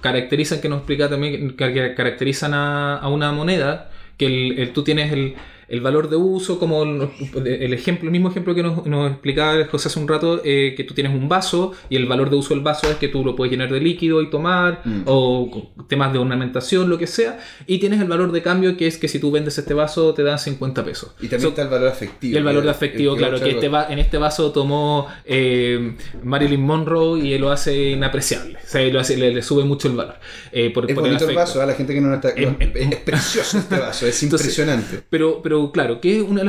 caracterizan, 0.00 0.60
que 0.60 0.68
nos 0.68 0.78
explica 0.78 1.08
también, 1.08 1.56
que 1.56 1.94
caracterizan 1.94 2.54
a, 2.54 2.96
a 2.98 3.08
una 3.08 3.32
moneda, 3.32 3.90
que 4.16 4.26
el, 4.26 4.58
el- 4.58 4.72
tú 4.72 4.82
tienes 4.84 5.12
el, 5.12 5.34
el 5.70 5.80
valor 5.80 6.10
de 6.10 6.16
uso, 6.16 6.58
como 6.58 6.82
el, 6.82 7.72
ejemplo, 7.72 8.06
el 8.08 8.10
mismo 8.12 8.28
ejemplo 8.28 8.54
que 8.54 8.62
nos, 8.62 8.84
nos 8.86 9.10
explicaba 9.12 9.64
José 9.70 9.88
hace 9.88 9.98
un 10.00 10.08
rato, 10.08 10.42
eh, 10.44 10.74
que 10.76 10.84
tú 10.84 10.92
tienes 10.94 11.14
un 11.14 11.28
vaso 11.28 11.72
y 11.88 11.96
el 11.96 12.06
valor 12.06 12.28
de 12.28 12.36
uso 12.36 12.54
del 12.54 12.62
vaso 12.62 12.90
es 12.90 12.96
que 12.96 13.08
tú 13.08 13.24
lo 13.24 13.36
puedes 13.36 13.52
llenar 13.52 13.70
de 13.72 13.80
líquido 13.80 14.20
y 14.20 14.28
tomar, 14.30 14.82
Mm. 14.84 15.02
o 15.06 15.70
temas 15.88 16.12
de 16.12 16.18
ornamentación, 16.18 16.88
lo 16.90 16.98
que 16.98 17.06
sea, 17.06 17.38
y 17.66 17.78
tienes 17.78 18.00
el 18.00 18.08
valor 18.08 18.32
de 18.32 18.42
cambio 18.42 18.76
que 18.76 18.86
es 18.86 18.98
que 18.98 19.08
si 19.08 19.18
tú 19.18 19.30
vendes 19.30 19.56
este 19.58 19.72
vaso 19.74 20.12
te 20.14 20.22
dan 20.22 20.38
50 20.38 20.84
pesos. 20.84 21.10
Y 21.20 21.28
también 21.28 21.42
So- 21.42 21.48
está 21.50 21.62
el 21.62 21.68
valor 21.68 21.88
afectivo. 21.88 22.34
y 22.34 22.36
el 22.36 22.44
valor 22.44 22.64
que- 22.64 22.70
afectivo, 22.70 23.16
claro, 23.16 23.38
que- 23.40 23.50
este 23.50 23.68
va, 23.68 23.86
en 23.88 23.98
este 24.00 24.18
vaso 24.18 24.50
tomó 24.52 25.06
eh, 25.24 25.96
Marilyn 26.22 26.60
Monroe 26.62 27.20
y 27.20 27.32
él 27.34 27.40
lo 27.42 27.50
hace 27.50 27.90
inapreciable. 27.90 28.56
O 28.56 28.66
sea, 28.68 28.82
lo 28.92 29.00
hace- 29.00 29.16
le, 29.16 29.32
le 29.32 29.42
sube 29.42 29.64
mucho 29.64 29.88
el 29.88 29.94
valor. 29.96 30.14
eh, 30.52 30.70
por, 30.70 30.88
Es 30.90 30.94
por 30.94 31.04
bonito 31.04 31.28
el 31.28 31.36
vaso, 31.36 31.62
a 31.62 31.66
la 31.66 31.74
gente 31.74 31.94
que 31.94 32.00
no 32.00 32.12
está. 32.14 32.30
Es, 32.30 32.48
es 32.74 32.96
precioso 32.96 33.58
este 33.58 33.78
vaso, 33.78 34.06
es 34.06 34.22
Entonces, 34.22 34.48
impresionante. 34.58 35.02
Pero, 35.08 35.40
pero 35.60 35.72
claro, 35.72 36.00
que 36.00 36.18
es 36.18 36.22
una 36.22 36.40
de 36.40 36.44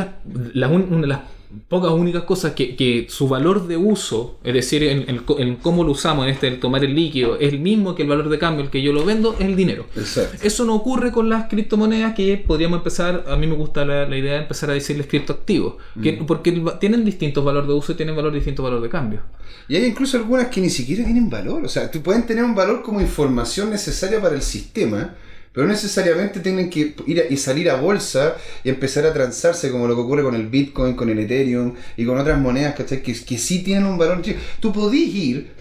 las, 0.54 0.72
un- 0.72 0.88
una 0.92 1.02
de 1.02 1.08
las 1.08 1.20
pocas 1.68 1.92
únicas 1.92 2.24
cosas 2.24 2.54
que, 2.54 2.78
que 2.78 3.08
su 3.10 3.28
valor 3.28 3.68
de 3.68 3.76
uso, 3.76 4.40
es 4.42 4.54
decir, 4.54 4.84
en, 4.84 5.10
en 5.10 5.18
co- 5.18 5.38
en 5.38 5.58
cómo 5.58 5.84
lo 5.84 5.92
usamos, 5.92 6.26
en 6.26 6.32
este 6.32 6.48
el 6.48 6.62
tomar 6.62 6.82
el 6.86 6.96
líquido, 6.96 7.38
es 7.38 7.52
el 7.52 7.60
mismo 7.60 7.94
que 7.94 8.04
el 8.04 8.08
valor 8.08 8.30
de 8.30 8.40
cambio, 8.40 8.64
el 8.64 8.70
que 8.72 8.82
yo 8.82 8.94
lo 8.94 9.04
vendo, 9.04 9.34
es 9.38 9.42
el 9.46 9.58
dinero. 9.58 9.86
Exacto. 9.98 10.38
Eso 10.48 10.64
no 10.64 10.76
ocurre 10.76 11.12
con 11.12 11.28
las 11.28 11.50
criptomonedas 11.50 12.14
que 12.16 12.38
podríamos 12.38 12.78
empezar, 12.78 13.26
a 13.28 13.36
mí 13.36 13.48
me 13.48 13.56
gusta 13.56 13.84
la, 13.84 14.08
la 14.08 14.18
idea 14.18 14.34
de 14.36 14.40
empezar 14.44 14.70
a 14.70 14.74
decirles 14.76 15.08
criptoactivos, 15.08 15.74
que, 16.02 16.14
porque 16.26 16.52
el 16.52 16.66
va- 16.66 16.80
tienen 16.80 17.04
distintos 17.04 17.44
valores 17.44 17.68
de 17.68 17.74
uso 17.74 17.92
y 17.92 17.96
tienen 17.96 18.16
valor 18.16 18.32
distintos 18.34 18.64
valor 18.64 18.82
de 18.82 18.88
cambio. 18.88 19.20
Y 19.68 19.76
hay 19.76 19.84
incluso 19.86 20.16
algunas 20.18 20.48
que 20.48 20.62
ni 20.62 20.70
siquiera 20.70 21.04
tienen 21.04 21.30
valor. 21.30 21.66
O 21.66 21.70
sea, 21.70 21.92
tú 21.92 22.02
pueden 22.02 22.26
tener 22.26 22.46
un 22.46 22.56
valor 22.56 22.82
como 22.82 23.02
información 23.02 23.70
necesaria 23.72 24.22
para 24.22 24.36
el 24.36 24.42
sistema, 24.42 25.16
pero 25.54 25.68
no 25.68 25.74
necesariamente 25.74 26.40
tienen 26.40 26.70
que 26.70 26.96
ir 27.08 27.20
a- 27.22 27.32
y 27.34 27.38
salir 27.38 27.70
a 27.70 27.76
bolsa 27.76 28.36
y 28.64 28.70
empezar 28.70 29.06
a 29.06 29.14
transarse 29.14 29.70
como 29.72 29.88
lo 29.88 29.96
que 29.96 30.02
ocurre 30.02 30.24
con 30.24 30.36
el 30.36 30.48
Bitcoin, 30.48 30.96
con 30.96 31.10
el 31.10 31.20
Ethereum 31.20 31.74
y 31.98 32.06
con 32.06 32.18
otras 32.18 32.40
monedas 32.40 32.76
¿cachai? 32.76 33.02
Que, 33.04 33.14
que 33.14 33.38
sí 33.38 33.64
tienen 33.64 33.86
un 33.86 33.98
valor. 33.98 34.22
Tú 34.60 34.72
podés 34.72 35.08
ir, 35.08 35.52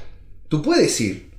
tú 0.49 0.63
puedes 0.63 1.01
ir 1.01 1.31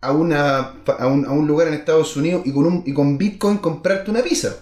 a, 0.00 0.12
una, 0.12 0.74
a, 0.98 1.06
un, 1.08 1.26
a 1.26 1.32
un 1.32 1.46
lugar 1.48 1.66
en 1.68 1.74
Estados 1.74 2.16
Unidos 2.16 2.42
y 2.44 2.52
con, 2.52 2.66
un, 2.66 2.82
y 2.86 2.92
con 2.92 3.18
Bitcoin 3.18 3.58
comprarte 3.58 4.10
una 4.12 4.22
pizza. 4.22 4.56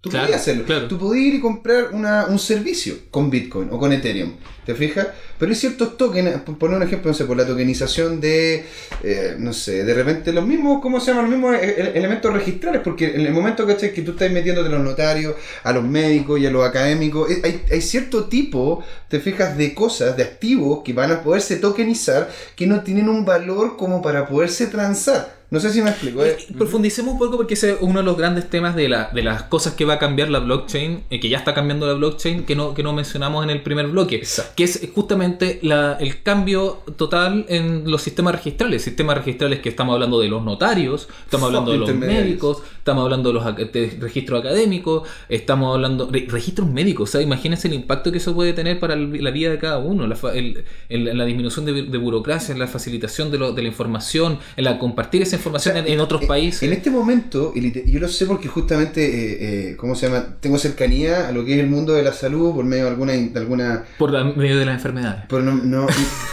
Tú 0.00 0.10
Claro, 0.10 0.26
podías 0.26 0.40
hacerlo. 0.40 0.64
claro. 0.64 0.88
Tú 0.88 0.98
podías 0.98 1.26
ir 1.26 1.34
y 1.34 1.40
comprar 1.40 1.90
una- 1.92 2.26
un 2.26 2.40
servicio 2.40 2.96
con 3.12 3.30
Bitcoin 3.30 3.68
o 3.70 3.78
con 3.78 3.92
Ethereum. 3.92 4.32
¿Te 4.64 4.76
fijas? 4.76 5.08
Pero 5.38 5.50
hay 5.50 5.56
ciertos 5.56 5.96
tokens, 5.96 6.40
por 6.42 6.56
poner 6.56 6.76
un 6.76 6.84
ejemplo, 6.84 7.10
no 7.10 7.14
sé, 7.16 7.24
por 7.24 7.36
la 7.36 7.44
tokenización 7.44 8.20
de, 8.20 8.64
eh, 9.02 9.34
no 9.36 9.52
sé, 9.52 9.82
de 9.84 9.92
repente 9.92 10.32
los 10.32 10.46
mismos, 10.46 10.80
¿cómo 10.80 11.00
se 11.00 11.06
llaman? 11.10 11.24
Los 11.24 11.32
mismos 11.40 11.56
eh, 11.56 11.74
ele- 11.78 11.98
elementos 11.98 12.32
registrales, 12.32 12.80
porque 12.84 13.06
en 13.16 13.22
el 13.22 13.32
momento 13.32 13.66
¿cachai? 13.66 13.92
que 13.92 14.02
tú 14.02 14.12
estás 14.12 14.30
metiéndote 14.30 14.68
a 14.68 14.72
los 14.72 14.84
notarios, 14.84 15.34
a 15.64 15.72
los 15.72 15.82
médicos 15.82 16.38
y 16.38 16.46
a 16.46 16.50
los 16.52 16.64
académicos, 16.64 17.28
eh, 17.28 17.40
hay, 17.42 17.62
hay 17.72 17.80
cierto 17.80 18.26
tipo, 18.26 18.84
te 19.08 19.18
fijas, 19.18 19.56
de 19.58 19.74
cosas, 19.74 20.16
de 20.16 20.22
activos 20.22 20.82
que 20.84 20.92
van 20.92 21.10
a 21.10 21.22
poderse 21.24 21.56
tokenizar 21.56 22.30
que 22.54 22.68
no 22.68 22.82
tienen 22.82 23.08
un 23.08 23.24
valor 23.24 23.76
como 23.76 24.00
para 24.00 24.28
poderse 24.28 24.68
transar. 24.68 25.42
No 25.50 25.60
sé 25.60 25.70
si 25.70 25.82
me 25.82 25.90
explico. 25.90 26.24
¿eh? 26.24 26.34
Eh, 26.48 26.54
Profundicemos 26.56 27.12
un 27.12 27.18
poco 27.18 27.36
porque 27.36 27.52
ese 27.52 27.72
es 27.72 27.76
uno 27.82 27.98
de 27.98 28.06
los 28.06 28.16
grandes 28.16 28.48
temas 28.48 28.74
de, 28.74 28.88
la, 28.88 29.10
de 29.12 29.22
las 29.22 29.42
cosas 29.42 29.74
que 29.74 29.84
va 29.84 29.94
a 29.94 29.98
cambiar 29.98 30.30
la 30.30 30.38
blockchain, 30.38 31.02
eh, 31.10 31.20
que 31.20 31.28
ya 31.28 31.36
está 31.36 31.52
cambiando 31.52 31.86
la 31.86 31.92
blockchain, 31.92 32.44
que 32.46 32.56
no, 32.56 32.72
que 32.72 32.82
no 32.82 32.94
mencionamos 32.94 33.44
en 33.44 33.50
el 33.50 33.60
primer 33.62 33.88
bloque, 33.88 34.16
Exacto. 34.16 34.51
Que 34.56 34.64
es 34.64 34.88
justamente 34.94 35.58
la- 35.62 35.94
el 36.00 36.22
cambio 36.22 36.82
total 36.96 37.46
en 37.48 37.90
los 37.90 38.02
sistemas 38.02 38.34
registrales. 38.34 38.82
Sistemas 38.82 39.16
registrales 39.18 39.60
que 39.60 39.68
estamos 39.68 39.94
hablando 39.94 40.20
de 40.20 40.28
los 40.28 40.42
notarios, 40.42 41.08
estamos 41.24 41.46
hablando 41.46 41.72
de 41.72 41.78
los 41.78 41.88
médicos, 42.22 42.62
estamos 42.82 43.04
hablando 43.04 43.28
de 43.28 43.34
los 43.34 43.56
de 43.72 43.96
registros 44.00 44.40
académicos, 44.40 45.08
estamos 45.28 45.72
hablando 45.74 46.06
de 46.06 46.26
registros 46.28 46.68
médicos. 46.68 47.08
O 47.08 47.12
sea, 47.12 47.22
imagínense 47.22 47.68
el 47.68 47.74
impacto 47.74 48.10
que 48.10 48.18
eso 48.18 48.34
puede 48.34 48.52
tener 48.52 48.80
para 48.80 48.96
la 48.96 49.30
vida 49.30 49.50
de 49.50 49.58
cada 49.58 49.78
uno, 49.78 50.06
la, 50.08 50.16
el- 50.34 50.64
el- 50.88 51.16
la 51.16 51.24
disminución 51.24 51.64
de, 51.64 51.72
de 51.84 51.98
burocracia, 51.98 52.56
la 52.56 52.66
facilitación 52.66 53.30
de, 53.30 53.38
lo- 53.38 53.52
de 53.52 53.62
la 53.62 53.68
información, 53.68 54.38
en 54.56 54.64
la 54.64 54.78
compartir 54.78 55.22
esa 55.22 55.36
información 55.36 55.52
información 55.52 55.76
O 55.76 55.80
sea, 55.82 55.86
en, 55.86 55.92
en 55.92 56.00
otros 56.00 56.22
eh, 56.22 56.26
países. 56.26 56.62
En 56.62 56.72
este 56.72 56.90
momento, 56.90 57.52
y 57.54 57.90
yo 57.90 58.00
lo 58.00 58.08
sé 58.08 58.26
porque 58.26 58.48
justamente, 58.48 59.04
eh, 59.04 59.70
eh, 59.70 59.76
¿cómo 59.76 59.94
se 59.94 60.06
llama? 60.08 60.36
Tengo 60.40 60.56
cercanía 60.58 61.28
a 61.28 61.32
lo 61.32 61.44
que 61.44 61.54
es 61.54 61.60
el 61.60 61.68
mundo 61.68 61.92
de 61.92 62.02
la 62.02 62.12
salud 62.12 62.54
por 62.54 62.64
medio 62.64 62.84
de 62.84 62.90
alguna... 62.90 63.12
de 63.12 63.38
alguna 63.38 63.84
Por 63.98 64.10
la- 64.12 64.24
medio 64.24 64.58
de 64.58 64.64
las 64.66 64.74
enfermedades. 64.76 65.24
pero 65.28 65.42
no... 65.42 65.54
no 65.54 65.86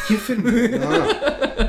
¿Qué 0.08 0.14
enfermedad? 0.16 0.80
No. 0.80 1.69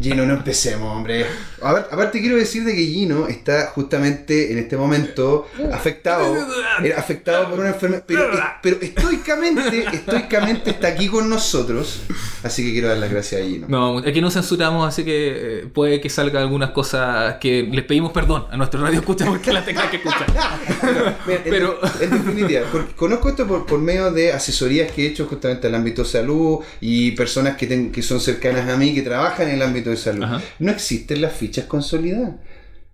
Gino, 0.00 0.24
no 0.24 0.34
empecemos, 0.34 0.96
hombre. 0.96 1.26
Aparte 1.60 2.20
quiero 2.20 2.36
decir 2.36 2.64
de 2.64 2.74
que 2.74 2.86
Gino 2.86 3.26
está 3.26 3.66
justamente 3.66 4.52
en 4.52 4.58
este 4.58 4.76
momento 4.76 5.48
afectado, 5.72 6.36
eh, 6.82 6.94
afectado 6.96 7.50
por 7.50 7.60
una 7.60 7.70
enfermedad, 7.70 8.04
pero, 8.06 8.30
pero 8.62 8.78
estoicamente, 8.80 9.84
estoicamente 9.92 10.70
está 10.70 10.88
aquí 10.88 11.08
con 11.08 11.28
nosotros, 11.28 12.02
así 12.42 12.64
que 12.64 12.72
quiero 12.72 12.88
dar 12.88 12.98
las 12.98 13.10
gracias 13.10 13.40
a 13.40 13.44
Gino. 13.44 13.66
No, 13.68 13.98
aquí 13.98 14.20
no 14.20 14.30
censuramos, 14.30 14.86
así 14.86 15.04
que 15.04 15.60
eh, 15.60 15.66
puede 15.72 16.00
que 16.00 16.08
salga 16.10 16.40
algunas 16.40 16.70
cosas 16.70 17.36
que 17.40 17.62
les 17.70 17.84
pedimos 17.84 18.12
perdón 18.12 18.46
a 18.50 18.56
nuestro 18.56 18.80
radio 18.80 19.00
escucha 19.00 19.26
porque 19.26 19.52
la 19.52 19.64
tengan 19.64 19.90
que 19.90 19.96
escuchar. 19.96 20.26
Mira, 21.26 21.42
en- 21.44 21.50
Pero- 21.50 21.78
en, 22.00 22.10
definitiva, 22.10 22.62
porque 22.70 22.94
conozco 22.94 23.28
esto 23.28 23.46
por, 23.46 23.66
por 23.66 23.78
medio 23.78 24.10
de 24.12 24.32
asesorías 24.32 24.90
que 24.92 25.04
he 25.06 25.08
hecho 25.10 25.26
justamente 25.26 25.66
al 25.66 25.74
ámbito 25.74 26.02
de 26.02 26.08
salud 26.08 26.58
y 26.80 27.12
personas 27.12 27.56
que, 27.56 27.66
ten- 27.66 27.92
que 27.92 28.02
son 28.02 28.20
cercanas 28.20 28.68
a 28.68 28.76
mí 28.76 28.94
que 28.94 29.02
trabajan 29.02 29.48
en 29.48 29.54
el 29.56 29.62
ámbito 29.62 29.90
de 29.90 29.96
salud. 29.96 30.22
Ajá. 30.24 30.40
No 30.58 30.70
existen 30.70 31.20
las 31.20 31.32
fichas 31.32 31.64
consolidadas. 31.66 32.32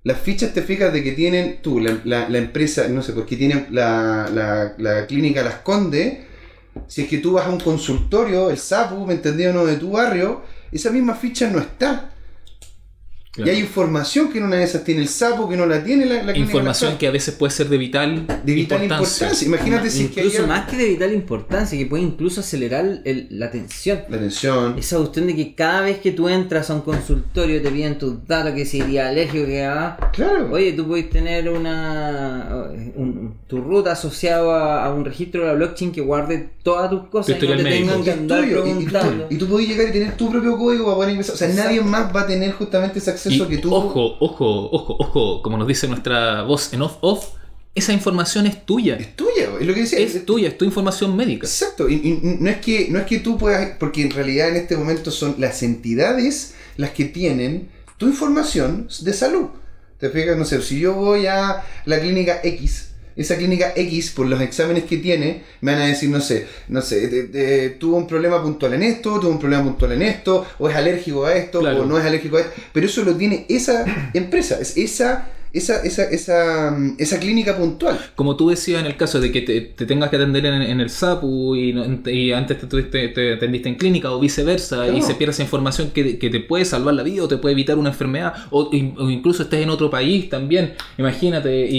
Las 0.03 0.18
fichas 0.20 0.53
te 0.53 0.61
fijas 0.62 0.92
de 0.92 1.03
que 1.03 1.12
tienen 1.12 1.59
tú, 1.62 1.80
la, 1.80 1.99
la- 2.05 2.28
la 2.28 2.38
empresa, 2.38 2.86
no 2.88 3.01
sé, 3.03 3.12
porque 3.14 3.36
tienen 3.36 3.66
la, 3.70 4.28
la- 4.32 4.74
la 4.76 5.07
clínica 5.07 5.42
Las 5.42 5.57
Condes, 5.57 6.18
si 6.87 7.03
es 7.03 7.09
que 7.09 7.18
tú 7.18 7.33
vas 7.33 7.47
a 7.47 7.51
un 7.51 7.61
consultorio, 7.61 8.51
el 8.51 8.59
SAPU, 8.59 9.07
¿me 9.07 9.14
entendí 9.14 9.47
o 9.47 9.53
no?, 9.53 9.64
de 9.64 9.77
tu 9.77 9.93
barrio, 9.93 10.43
esa 10.72 10.91
misma 10.91 11.14
ficha 11.14 11.51
no 11.51 11.59
está. 11.59 12.14
Claro. 13.35 13.51
Y 13.51 13.55
hay 13.55 13.61
información 13.61 14.30
que 14.30 14.39
en 14.39 14.45
una 14.45 14.57
de 14.57 14.62
esas 14.62 14.85
tiene 14.85 15.01
el 15.03 15.09
SAPU, 15.09 15.49
que 15.49 15.57
no 15.57 15.66
la 15.66 15.82
tiene 15.82 16.07
la, 16.07 16.22
la 16.22 16.37
Información 16.37 16.97
que 16.99 17.09
a 17.09 17.11
veces 17.11 17.35
puede 17.35 17.51
ser 17.53 17.68
de 17.68 17.78
vital, 17.78 18.24
Condes. 18.26 18.45
de 18.47 18.53
vital 18.55 18.82
importancia. 18.85 19.47
Imagínate 19.49 19.91
si 19.91 20.05
es 20.05 20.11
que 20.12 20.20
incluso 20.24 20.47
más 20.47 20.68
que 20.70 20.76
de 20.76 20.85
vital 20.91 21.12
importancia, 21.12 21.76
que 21.78 21.87
puede 21.87 22.05
incluso 22.05 22.41
acelerar 22.43 23.01
el- 23.05 23.26
la 23.30 23.47
atención. 23.47 24.01
La 24.09 24.16
atención. 24.18 24.78
Esa 24.78 24.99
cuestión 24.99 25.26
de 25.26 25.35
que 25.35 25.55
cada 25.55 25.80
vez 25.80 25.99
que 25.99 26.12
tú 26.12 26.28
entras 26.28 26.70
a 26.70 26.74
un 26.74 26.82
consultorio 26.82 27.61
te 27.61 27.70
piden 27.70 27.99
tus 27.99 28.24
datos, 28.26 28.53
que 28.53 28.64
si 28.64 28.80
alérgico, 28.99 29.47
que 29.47 29.64
ah, 29.64 29.97
Claro. 30.12 30.51
Oye, 30.53 30.72
tú 30.74 30.87
puedes 30.87 31.11
tener 31.11 31.49
una 31.49 32.68
un- 32.97 33.35
tu 33.47 33.61
ruta 33.61 33.93
asociada 33.93 34.82
a, 34.82 34.87
a 34.87 34.95
un 34.95 35.05
registro 35.05 35.43
de 35.43 35.49
la 35.49 35.55
blockchain 35.55 35.93
que 35.93 36.01
guarde 36.01 36.51
todas 36.62 36.89
tus 36.91 37.05
cosas 37.09 37.39
Tu 37.39 37.47
y 37.47 37.49
no 37.49 37.57
te 37.57 37.64
tengan 37.64 38.03
que 38.05 38.11
andar 38.12 38.45
y- 38.45 38.51
y, 38.53 38.85
tú, 38.87 38.99
y 39.30 39.37
tú 39.37 39.49
podés 39.49 39.68
llegar 39.68 39.89
y 39.89 39.93
tener 39.93 40.16
tu 40.16 40.30
propio 40.30 40.57
código 40.57 40.85
para 40.85 40.97
poder 40.97 41.11
ingresar. 41.11 41.35
O 41.35 41.39
sea, 41.39 41.49
nadie 41.49 41.80
más 41.80 42.14
va 42.14 42.22
a 42.22 42.26
tener 42.26 42.53
justamente 42.53 42.99
ese 42.99 43.11
acceso 43.11 43.24
Y 43.31 43.41
que 43.47 43.59
tú. 43.59 43.75
ojo, 43.75 44.16
ojo, 44.20 44.70
ojo, 44.70 44.97
ojo, 44.99 45.43
como 45.43 45.57
nos 45.57 45.66
dice 45.66 45.89
nuestra 45.89 46.43
voz 46.43 46.72
en 46.72 46.83
off-off, 46.83 47.35
esa 47.75 47.93
información 47.93 48.47
es 48.47 48.64
tuya. 48.64 48.97
Es 48.97 49.16
tuya, 49.16 49.51
es 49.61 49.66
lo 49.66 49.75
que 49.75 49.81
decía. 49.81 49.99
Es 49.99 50.25
tuya, 50.25 50.49
es 50.49 50.59
tu 50.59 50.64
información 50.64 51.16
médica. 51.16 51.47
Exacto. 51.47 51.89
Y, 51.89 51.95
y 51.95 52.37
no, 52.41 52.49
es 52.51 52.59
que, 52.59 52.89
no 52.91 52.99
es 53.01 53.07
que 53.07 53.18
tú 53.18 53.37
puedas. 53.37 53.77
Porque 53.79 54.03
en 54.03 54.11
realidad 54.11 54.49
en 54.51 54.57
este 54.57 54.77
momento 54.77 55.11
son 55.11 55.37
las 55.39 55.62
entidades 55.62 56.55
las 56.77 56.91
que 56.91 57.05
tienen 57.07 57.68
tu 57.99 58.07
información 58.07 58.89
de 59.01 59.12
salud. 59.12 59.49
Te 59.99 60.11
fijas, 60.11 60.37
no 60.37 60.45
sé, 60.45 60.61
si 60.62 60.79
yo 60.79 60.95
voy 60.95 61.27
a 61.27 61.64
la 61.85 62.01
clínica 62.01 62.41
X. 62.43 62.91
Esa 63.17 63.37
clínica 63.37 63.73
X, 63.77 64.11
por 64.11 64.27
los 64.27 64.41
exámenes 64.41 64.85
que 64.85 64.97
tiene, 64.97 65.43
me 65.61 65.73
van 65.73 65.83
a 65.83 65.87
decir, 65.87 66.11
no 66.11 66.21
sé, 66.21 66.47
no 66.69 66.83
sé, 66.83 67.07
de- 67.09 67.27
de- 67.29 67.71
tuvo 67.71 67.97
un 67.97 68.07
problema 68.07 68.43
puntual 68.43 68.75
en 68.75 68.83
esto, 68.83 69.21
tuvo 69.21 69.31
un 69.31 69.39
problema 69.39 69.62
puntual 69.62 69.93
en 69.93 70.03
esto, 70.03 70.45
o 70.59 70.69
es 70.69 70.75
alérgico 70.75 71.25
a 71.25 71.35
esto, 71.35 71.61
Claro. 71.61 71.83
o 71.83 71.87
no 71.87 71.97
es 71.99 72.05
alérgico 72.05 72.37
a 72.37 72.41
esto. 72.41 72.53
Pero 72.73 72.87
eso 72.87 73.05
lo 73.05 73.15
tiene 73.17 73.47
esa 73.49 73.85
empresa, 74.15 74.59
es 74.61 74.77
esa, 74.77 75.29
esa, 75.55 75.82
esa, 75.82 76.05
esa, 76.05 76.70
mm, 76.76 76.96
esa 76.98 77.18
clínica 77.18 77.57
puntual. 77.57 77.98
Como 78.14 78.36
tú 78.36 78.50
decías 78.50 78.80
en 78.80 78.86
el 78.86 78.96
caso 78.96 79.20
de 79.20 79.32
que 79.32 79.40
te, 79.42 79.61
te 79.61 79.86
tengas 79.86 80.11
que 80.11 80.16
atender 80.16 80.44
en, 80.46 80.62
en 80.62 80.80
el 80.80 80.90
SAPU 80.90 81.57
y, 81.57 81.74
y 82.07 82.32
antes 82.32 82.59
te, 82.61 82.66
tuviste- 82.66 83.09
te 83.14 83.32
atendiste 83.34 83.68
en 83.68 83.76
clínica 83.76 84.11
o 84.12 84.20
viceversa 84.20 84.86
y 84.88 84.90
Claro. 84.90 85.07
se 85.07 85.14
pierde 85.14 85.32
esa 85.32 85.42
información 85.42 85.90
que, 85.90 86.18
que 86.18 86.30
te 86.30 86.40
puede 86.40 86.64
salvar 86.64 86.94
la 86.94 87.02
vida 87.02 87.22
o 87.24 87.28
te 87.28 87.36
puede 87.38 87.52
evitar 87.52 87.78
una 87.78 87.90
enfermedad 87.90 88.34
o, 88.50 88.68
in- 88.72 88.94
o 88.98 89.09
incluso 89.11 89.42
estés 89.44 89.62
en 89.62 89.70
otro 89.70 89.90
país 89.90 90.28
también, 90.28 90.74
imagínate, 90.98 91.66
y, 91.70 91.76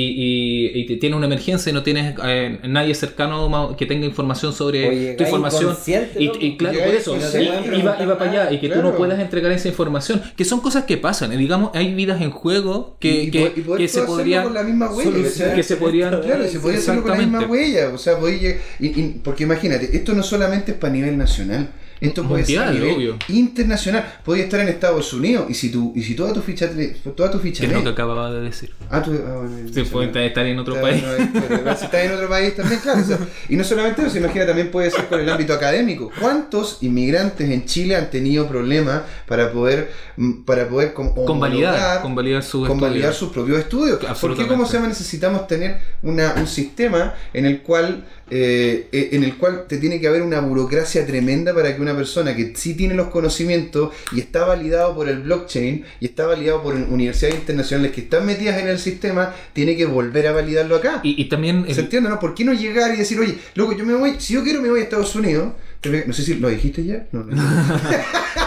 y, 0.75 0.79
y 0.79 0.85
te 0.85 0.95
tiene 0.97 1.15
una 1.15 1.25
emergencia 1.25 1.69
y 1.69 1.73
no 1.73 1.83
tienes 1.83 2.15
eh, 2.25 2.59
nadie 2.63 2.93
cercano 2.95 3.75
que 3.77 3.85
tenga 3.85 4.05
información 4.05 4.53
sobre 4.53 5.15
tu 5.15 5.23
información. 5.23 5.75
Y, 6.19 6.31
y 6.45 6.57
claro, 6.57 6.79
por 6.85 6.93
eso, 6.95 7.15
te 7.31 7.43
y 7.43 7.81
va 7.81 8.17
para 8.17 8.31
allá 8.31 8.51
y 8.53 8.59
que 8.59 8.69
tú 8.69 8.75
no 8.75 8.81
Claro. 8.85 8.97
puedas 8.97 9.19
entregar 9.19 9.51
esa 9.51 9.67
información, 9.67 10.21
que 10.37 10.45
son 10.45 10.59
cosas 10.61 10.85
que 10.85 10.97
pasan, 10.97 11.33
y 11.33 11.37
digamos, 11.37 11.71
hay 11.73 11.93
vidas 11.93 12.21
en 12.21 12.31
juego 12.31 12.97
que, 12.99 13.29
poder 13.65 13.81
que 13.81 13.87
se 13.87 13.99
hacerlo 13.99 14.15
podrían... 14.15 14.43
con 14.43 14.53
la 14.53 14.63
misma 14.63 14.89
huella, 14.91 15.11
solucionar. 15.11 15.31
¿cachai? 15.37 15.55
que 15.55 15.63
se 15.63 15.75
podrían 15.77 16.21
Claro, 16.21 16.47
se 16.47 16.59
podría 16.59 16.79
hacerlo 16.79 17.01
con 17.01 17.11
la 17.11 17.17
misma 17.17 17.45
huella. 17.45 17.89
O 17.93 17.97
sea, 17.97 18.17
podía 18.17 18.57
y- 18.79 19.19
porque 19.23 19.43
imagínate, 19.43 19.95
esto 19.95 20.13
no 20.13 20.23
solamente 20.23 20.71
es 20.71 20.77
para 20.77 20.93
nivel 20.93 21.17
nacional. 21.17 21.69
Esto 22.01 22.23
puede 22.27 22.45
ser 22.45 22.59
a 22.59 22.65
Mundial, 22.65 22.83
nivel 22.83 22.97
obvio. 22.97 23.17
internacional. 23.29 24.13
Podía 24.23 24.43
estar 24.43 24.59
en 24.59 24.67
Estados 24.67 25.13
Unidos. 25.13 25.45
Y 25.49 25.53
si 25.53 25.71
tu, 25.71 25.93
y 25.95 26.03
si 26.03 26.15
toda 26.15 26.33
tu 26.33 26.41
ficha 26.41 26.69
te- 26.69 26.87
toda 27.15 27.31
tu 27.31 27.39
ficha 27.39 27.61
Que 27.61 27.67
es 27.67 27.73
lo 27.73 27.83
que 27.83 27.89
acababa 27.89 28.31
de 28.31 28.41
decir. 28.41 28.73
Ah, 28.89 29.01
tú, 29.01 29.11
ah, 29.25 29.35
bueno, 29.37 29.57
Sí, 29.57 29.63
no 29.79 29.85
sé, 29.85 29.91
puede 29.91 30.25
estar 30.27 30.45
en 30.45 30.59
otro 30.59 30.75
Está- 30.75 30.87
país. 30.89 31.03
no, 31.33 31.41
pero 31.47 31.77
si 31.77 31.85
estás 31.85 32.03
en 32.05 32.11
otro 32.11 32.29
país 32.29 32.55
también, 32.55 32.79
claro. 32.81 33.01
o 33.01 33.03
sea, 33.03 33.19
y 33.49 33.55
no 33.55 33.63
solamente 33.63 34.05
eso, 34.05 34.17
imagina, 34.17 34.45
también 34.45 34.71
puede 34.71 34.91
ser 34.91 35.05
con 35.07 35.19
el 35.19 35.29
ámbito 35.29 35.53
académico. 35.53 36.11
¿Cuántos 36.19 36.79
inmigrantes 36.81 37.49
en 37.49 37.65
Chile 37.65 37.95
han 37.95 38.09
tenido 38.09 38.47
problemas 38.47 39.01
para 39.27 39.51
poder, 39.51 39.91
mm, 40.17 40.43
para 40.43 40.67
poder 40.67 40.93
Convalidar, 40.93 42.01
convalidar 42.01 42.43
su 42.43 42.65
convalidar 42.65 43.13
sus 43.13 43.31
propios 43.31 43.59
estudios? 43.59 43.97
¿Por 43.97 44.05
qué, 44.05 44.07
Absolutamente. 44.07 44.53
como 44.53 44.65
se 44.65 44.73
llama, 44.73 44.87
necesitamos 44.89 45.47
tener 45.47 45.77
una, 46.03 46.33
un 46.37 46.47
sistema 46.47 47.13
en 47.33 47.45
el 47.45 47.61
cual 47.61 48.05
eh, 48.29 48.87
eh, 48.91 49.09
en 49.11 49.23
el 49.23 49.37
cual 49.37 49.65
te 49.67 49.77
tiene 49.77 49.99
que 49.99 50.07
haber 50.07 50.21
una 50.23 50.39
burocracia 50.39 51.05
tremenda 51.05 51.53
para 51.53 51.75
que 51.75 51.81
una 51.81 51.95
persona 51.95 52.35
que 52.35 52.53
sí 52.55 52.73
tiene 52.73 52.95
los 52.95 53.09
conocimientos 53.09 53.93
y 54.11 54.19
está 54.19 54.45
validado 54.45 54.95
por 54.95 55.07
el 55.09 55.19
blockchain 55.19 55.85
y 55.99 56.05
está 56.05 56.25
validado 56.25 56.63
por 56.63 56.73
universidades 56.75 57.35
internacionales 57.39 57.91
que 57.91 58.01
están 58.01 58.25
metidas 58.25 58.59
en 58.59 58.67
el 58.67 58.79
sistema, 58.79 59.33
tiene 59.53 59.75
que 59.77 59.85
volver 59.85 60.27
a 60.27 60.31
validarlo 60.31 60.75
acá. 60.75 61.01
Y, 61.03 61.21
y 61.21 61.25
también 61.29 61.65
el- 61.67 61.75
¿Se 61.75 61.81
entiende, 61.81 62.09
no? 62.09 62.19
¿Por 62.19 62.33
qué 62.33 62.43
no 62.45 62.53
llegar 62.53 62.93
y 62.93 62.97
decir, 62.97 63.19
oye, 63.19 63.37
loco, 63.53 63.73
yo 63.77 63.85
me 63.85 63.93
voy, 63.93 64.15
si 64.19 64.33
yo 64.33 64.43
quiero 64.43 64.61
me 64.61 64.69
voy 64.69 64.79
a 64.79 64.83
Estados 64.83 65.15
Unidos? 65.15 65.53
No 65.89 66.13
sé 66.13 66.23
si 66.23 66.35
lo 66.35 66.49
dijiste 66.49 66.83
ya. 66.85 67.07
No, 67.11 67.23
no. 67.23 67.35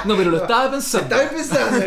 No, 0.04 0.16
pero 0.16 0.30
lo 0.30 0.38
estaba 0.38 0.70
pensando. 0.72 1.16
Estaba 1.16 1.22
empezando. 1.22 1.84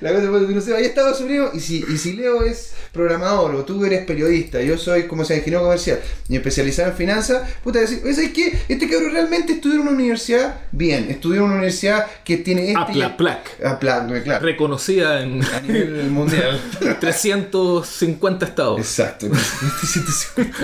la 0.00 0.12
cosa 0.12 0.28
fue 0.28 0.46
que 0.46 0.54
no 0.54 0.60
se 0.60 0.72
vaya 0.72 0.84
a 0.84 0.88
Estados 0.88 1.20
Unidos 1.20 1.50
y 1.54 1.60
si, 1.60 1.84
y 1.88 1.98
si 1.98 2.14
Leo 2.14 2.42
es 2.42 2.74
programador 2.92 3.54
o 3.54 3.64
tú 3.64 3.84
eres 3.84 4.04
periodista, 4.04 4.60
yo 4.60 4.76
soy 4.76 5.06
como 5.06 5.24
sea 5.24 5.36
ingeniero 5.38 5.62
comercial 5.64 6.00
y 6.28 6.36
especializado 6.36 6.90
en 6.90 6.96
finanzas, 6.96 7.48
puta 7.64 7.80
decir, 7.80 8.00
oye, 8.04 8.14
¿sabes 8.14 8.32
qué? 8.32 8.58
Este 8.68 8.88
cabrón 8.88 9.12
realmente 9.12 9.54
estudió 9.54 9.76
en 9.76 9.82
una 9.82 9.92
universidad 9.92 10.60
bien, 10.70 11.10
estudió 11.10 11.38
en 11.38 11.44
una 11.44 11.54
universidad 11.54 12.06
que 12.24 12.36
tiene 12.38 12.68
este. 12.68 12.80
Aplaplac. 12.80 13.64
Aplaplac, 13.64 14.24
claro. 14.24 14.44
Reconocida 14.44 15.22
en 15.22 15.42
A 15.42 15.60
nivel 15.60 16.10
mundial. 16.10 16.60
350 17.00 18.46
estados. 18.46 18.78
Exacto. 18.78 19.28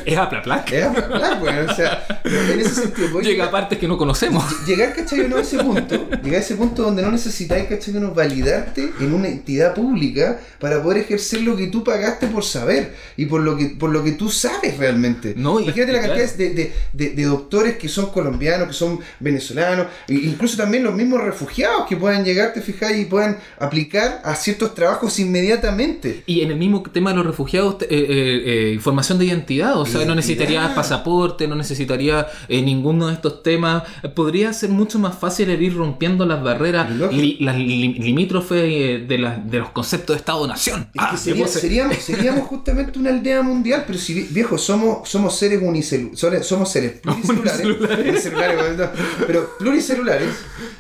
Es 0.05 0.17
Aplaplac. 0.17 0.73
Es 0.73 0.85
Aplaplac, 0.85 1.41
bueno, 1.41 1.71
o 1.71 1.75
sea, 1.75 2.07
en 2.25 2.61
ese 2.69 2.83
a 3.19 3.21
Llega 3.23 3.45
a 3.47 3.51
partes 3.51 3.79
que 3.79 3.89
no 3.89 3.97
conocemos. 3.99 4.45
Llegar, 4.67 4.95
¿cachai? 4.95 5.29
no 5.29 5.37
a 5.37 5.41
ese 5.41 5.59
punto, 5.59 6.09
llegar 6.23 6.41
a 6.41 6.45
ese 6.45 6.55
punto 6.57 6.83
donde 6.83 7.03
no 7.03 7.11
necesitáis, 7.11 7.65
¿cachai? 7.69 7.95
no 7.95 8.13
validarte 8.15 8.93
en 9.01 9.13
una 9.15 9.29
entidad 9.29 9.75
pública 9.75 10.41
para 10.61 10.83
poder 10.83 10.99
ejercer 11.03 11.43
lo 11.43 11.57
que 11.57 11.67
tú 11.69 11.83
pagaste 11.85 12.27
por 12.29 12.45
saber 12.45 12.95
y 13.17 13.27
por 13.27 13.41
lo 13.43 13.57
que, 13.57 13.67
por 13.79 13.91
lo 13.91 14.03
que 14.05 14.13
tú 14.13 14.29
sabes 14.31 14.77
realmente. 14.79 15.35
No, 15.37 15.61
Imagínate 15.61 15.93
la 15.93 16.01
cantidad 16.01 16.25
claro. 16.27 16.39
de, 16.39 16.51
de- 16.51 16.73
de- 16.93 17.11
de 17.11 17.25
doctores 17.25 17.77
que 17.77 17.89
son 17.89 18.07
colombianos, 18.11 18.69
que 18.69 18.75
son 18.75 18.99
venezolanos, 19.21 19.87
e 20.09 20.15
incluso 20.15 20.57
también 20.57 20.85
los 20.85 20.95
mismos 20.95 21.23
refugiados 21.23 21.87
que 21.89 21.97
puedan 21.97 22.25
llegar, 22.25 22.53
te 22.53 22.61
fijáis, 22.61 22.99
y 23.01 23.05
puedan 23.07 23.39
aplicar 23.59 24.21
a 24.25 24.35
ciertos 24.35 24.75
trabajos 24.75 25.19
inmediatamente. 25.19 26.23
Y 26.27 26.43
en 26.43 26.51
el 26.51 26.57
mismo 26.57 26.83
tema 26.83 27.11
de 27.11 27.17
los 27.17 27.27
refugiados, 27.27 27.77
eh, 27.83 27.87
eh, 27.91 28.43
eh, 28.69 28.73
información 28.75 29.19
de 29.19 29.27
identidad, 29.27 29.79
o 29.79 29.85
sea, 29.85 29.95
no 29.95 29.99
Identidad. 30.01 30.17
necesitaría 30.17 30.75
pasaporte, 30.75 31.47
no 31.49 31.55
necesitaría 31.55 32.27
eh, 32.49 32.63
ninguno 32.63 33.09
de 33.09 33.15
estos 33.15 33.43
temas. 33.43 33.83
Podría 34.15 34.53
ser 34.53 34.71
mucho 34.71 34.99
más 34.99 35.19
fácil 35.19 35.51
el 35.51 35.63
ir 35.63 35.77
rompiendo 35.77 36.27
las 36.27 36.43
barreras, 36.43 36.91
li- 37.13 37.39
las 37.41 37.57
li- 37.57 37.95
limítrofes 37.95 38.63
eh, 38.65 39.05
de, 39.07 39.19
los 39.59 39.71
conceptos 39.71 40.17
de 40.17 40.19
Estado-Nación. 40.19 40.89
Es 40.95 41.03
Ah, 41.03 41.17
sería- 41.17 41.47
seríamos, 41.49 41.97
seríamos 41.97 42.47
justamente 42.49 42.99
una 42.99 43.11
aldea 43.11 43.43
mundial, 43.43 43.85
pero 43.87 43.99
si 43.99 44.15
viejo, 44.25 44.59
somos, 44.59 45.09
somos 45.09 45.37
seres 45.37 45.61
unicelulares, 45.63 46.47
somos 46.47 46.71
seres 46.71 46.93
pluricelulares, 47.03 48.09
unicelulares, 48.09 48.89
pero 49.27 49.51
pluricelulares, 49.59 50.29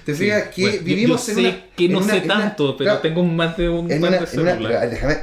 te 0.08 0.14
fijas 0.14 0.44
que 0.54 0.62
Bueno, 0.62 0.78
vivimos 0.84 1.26
yo 1.26 1.32
en 1.32 1.36
sé 1.36 1.40
una 1.48 1.64
que 1.76 1.84
en 1.84 1.92
no 1.92 1.98
una- 1.98 2.14
sé 2.14 2.20
una- 2.24 2.38
tanto, 2.38 2.76
pero 2.78 2.88
claro, 2.88 3.00
tengo 3.00 3.24
más 3.24 3.58
de 3.58 3.68
un 3.68 3.92
en 3.92 4.00
de 4.00 4.26
células. 4.26 4.90
déjame- 4.90 5.18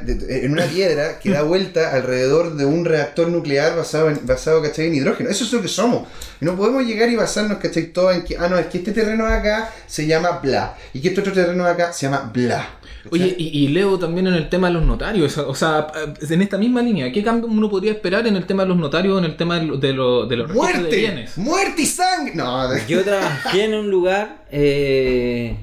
en 0.45 0.51
una 0.51 0.63
piedra 0.65 1.17
que 1.17 1.31
da 1.31 1.41
vuelta 1.41 1.91
alrededor 1.91 2.55
de 2.55 2.65
un 2.65 2.85
reactor 2.85 3.29
nuclear 3.29 3.75
basado 3.75 4.11
en, 4.11 4.19
basado, 4.27 4.61
¿cachai? 4.61 4.85
en 4.85 4.93
hidrógeno. 4.93 5.31
Eso 5.31 5.43
es 5.43 5.51
lo 5.51 5.59
que 5.63 5.67
somos. 5.69 6.07
Y 6.39 6.45
no 6.45 6.55
podemos 6.55 6.85
llegar 6.85 7.09
y 7.09 7.15
basarnos, 7.15 7.57
¿cachai? 7.57 7.87
Todo 7.87 8.11
en 8.11 8.23
que, 8.23 8.37
ah, 8.37 8.47
no, 8.47 8.59
es 8.59 8.67
que 8.67 8.77
este 8.77 8.91
terreno 8.91 9.25
de 9.25 9.33
acá 9.33 9.73
se 9.87 10.05
llama 10.05 10.39
bla. 10.43 10.77
Y 10.93 10.99
que 11.01 11.07
este 11.07 11.21
otro 11.21 11.33
terreno 11.33 11.65
de 11.65 11.71
acá 11.71 11.91
se 11.91 12.05
llama 12.05 12.29
bla. 12.31 12.69
Oye, 13.11 13.35
y, 13.37 13.47
y 13.65 13.67
leo 13.69 13.97
también 13.99 14.27
en 14.27 14.33
el 14.33 14.49
tema 14.49 14.67
de 14.67 14.73
los 14.73 14.83
notarios, 14.85 15.37
o 15.37 15.53
sea, 15.55 15.87
en 16.29 16.41
esta 16.41 16.57
misma 16.57 16.81
línea, 16.81 17.11
¿qué 17.11 17.23
cambio 17.23 17.47
uno 17.49 17.69
podría 17.69 17.91
esperar 17.91 18.25
en 18.27 18.35
el 18.35 18.45
tema 18.45 18.63
de 18.63 18.69
los 18.69 18.77
notarios, 18.77 19.19
en 19.19 19.25
el 19.25 19.35
tema 19.37 19.59
de, 19.59 19.65
lo- 19.67 19.77
de, 19.77 19.93
lo- 19.93 20.25
de 20.25 20.35
los 20.37 20.47
registros 20.47 20.73
de 20.75 20.79
¡Muerte! 20.81 20.95
bienes? 20.97 21.37
¡Muerte 21.37 21.81
y 21.81 21.85
sangre! 21.85 22.33
No, 22.35 22.67
de- 22.69 22.81
Yo 22.87 23.03
trabajé 23.03 23.65
en 23.65 23.73
un 23.75 23.89
lugar 23.91 24.45
eh, 24.51 25.55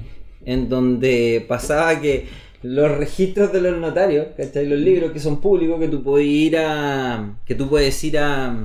en 0.45 0.69
donde 0.69 1.45
pasaba 1.47 1.99
que 1.99 2.27
los 2.61 2.89
registros 2.91 3.51
de 3.51 3.59
los 3.61 3.77
notarios, 3.77 4.27
¿cachai? 4.37 4.65
Los 4.67 4.79
libros 4.79 5.11
que 5.11 5.19
son 5.19 5.41
públicos, 5.41 5.79
que 5.79 5.89
tú 5.89 6.01
puedes 6.01 6.27
ir 6.27 6.57
a. 6.57 7.35
que 7.45 7.55
tú 7.55 7.67
puedes 7.67 8.01
ir 8.05 8.17
a, 8.19 8.55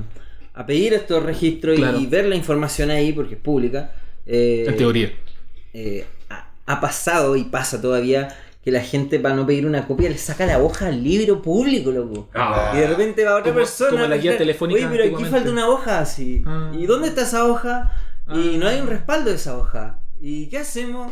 a 0.53 0.65
pedir 0.65 0.93
estos 0.93 1.21
registros 1.23 1.77
y- 1.77 1.81
Claro. 1.81 1.99
y, 1.99 2.05
ver 2.05 2.25
la 2.25 2.35
información 2.35 2.91
ahí 2.91 3.11
porque 3.11 3.35
es 3.35 3.41
pública. 3.41 3.91
eh, 4.25 4.65
En 4.69 4.77
teoría. 4.77 5.11
eh, 5.73 6.05
ha, 6.29 6.49
ha 6.65 6.79
pasado 6.79 7.35
y 7.35 7.43
pasa 7.45 7.81
todavía 7.81 8.29
que 8.69 8.77
la 8.77 8.81
gente 8.83 9.19
para 9.19 9.35
no 9.35 9.45
pedir 9.47 9.65
una 9.65 9.87
copia 9.87 10.09
le 10.09 10.17
saca 10.17 10.45
la 10.45 10.59
hoja 10.61 10.87
al 10.87 11.03
libro 11.03 11.41
público, 11.41 11.91
loco. 11.91 12.29
Ah. 12.35 12.71
Y 12.75 12.77
de 12.77 12.87
repente 12.87 13.23
va 13.23 13.31
otra 13.33 13.45
Como- 13.51 13.55
persona. 13.55 13.91
como 13.91 14.05
la 14.05 14.17
guía 14.17 14.37
telefónica 14.37 14.79
Oye, 14.81 14.87
pero 14.89 15.03
aquí 15.03 15.09
antiguamente". 15.13 15.37
falta 15.37 15.51
una 15.51 15.67
hoja 15.69 15.99
así. 15.99 16.43
Ah. 16.45 16.71
¿Y 16.77 16.85
dónde 16.85 17.07
está 17.07 17.23
esa 17.23 17.45
hoja? 17.45 17.91
Y 18.31 18.55
Ah. 18.55 18.57
no 18.59 18.67
hay 18.67 18.79
un 18.81 18.87
respaldo 18.87 19.29
de 19.31 19.37
esa 19.37 19.57
hoja. 19.57 19.99
¿Y 20.21 20.47
qué 20.47 20.59
hacemos? 20.59 21.11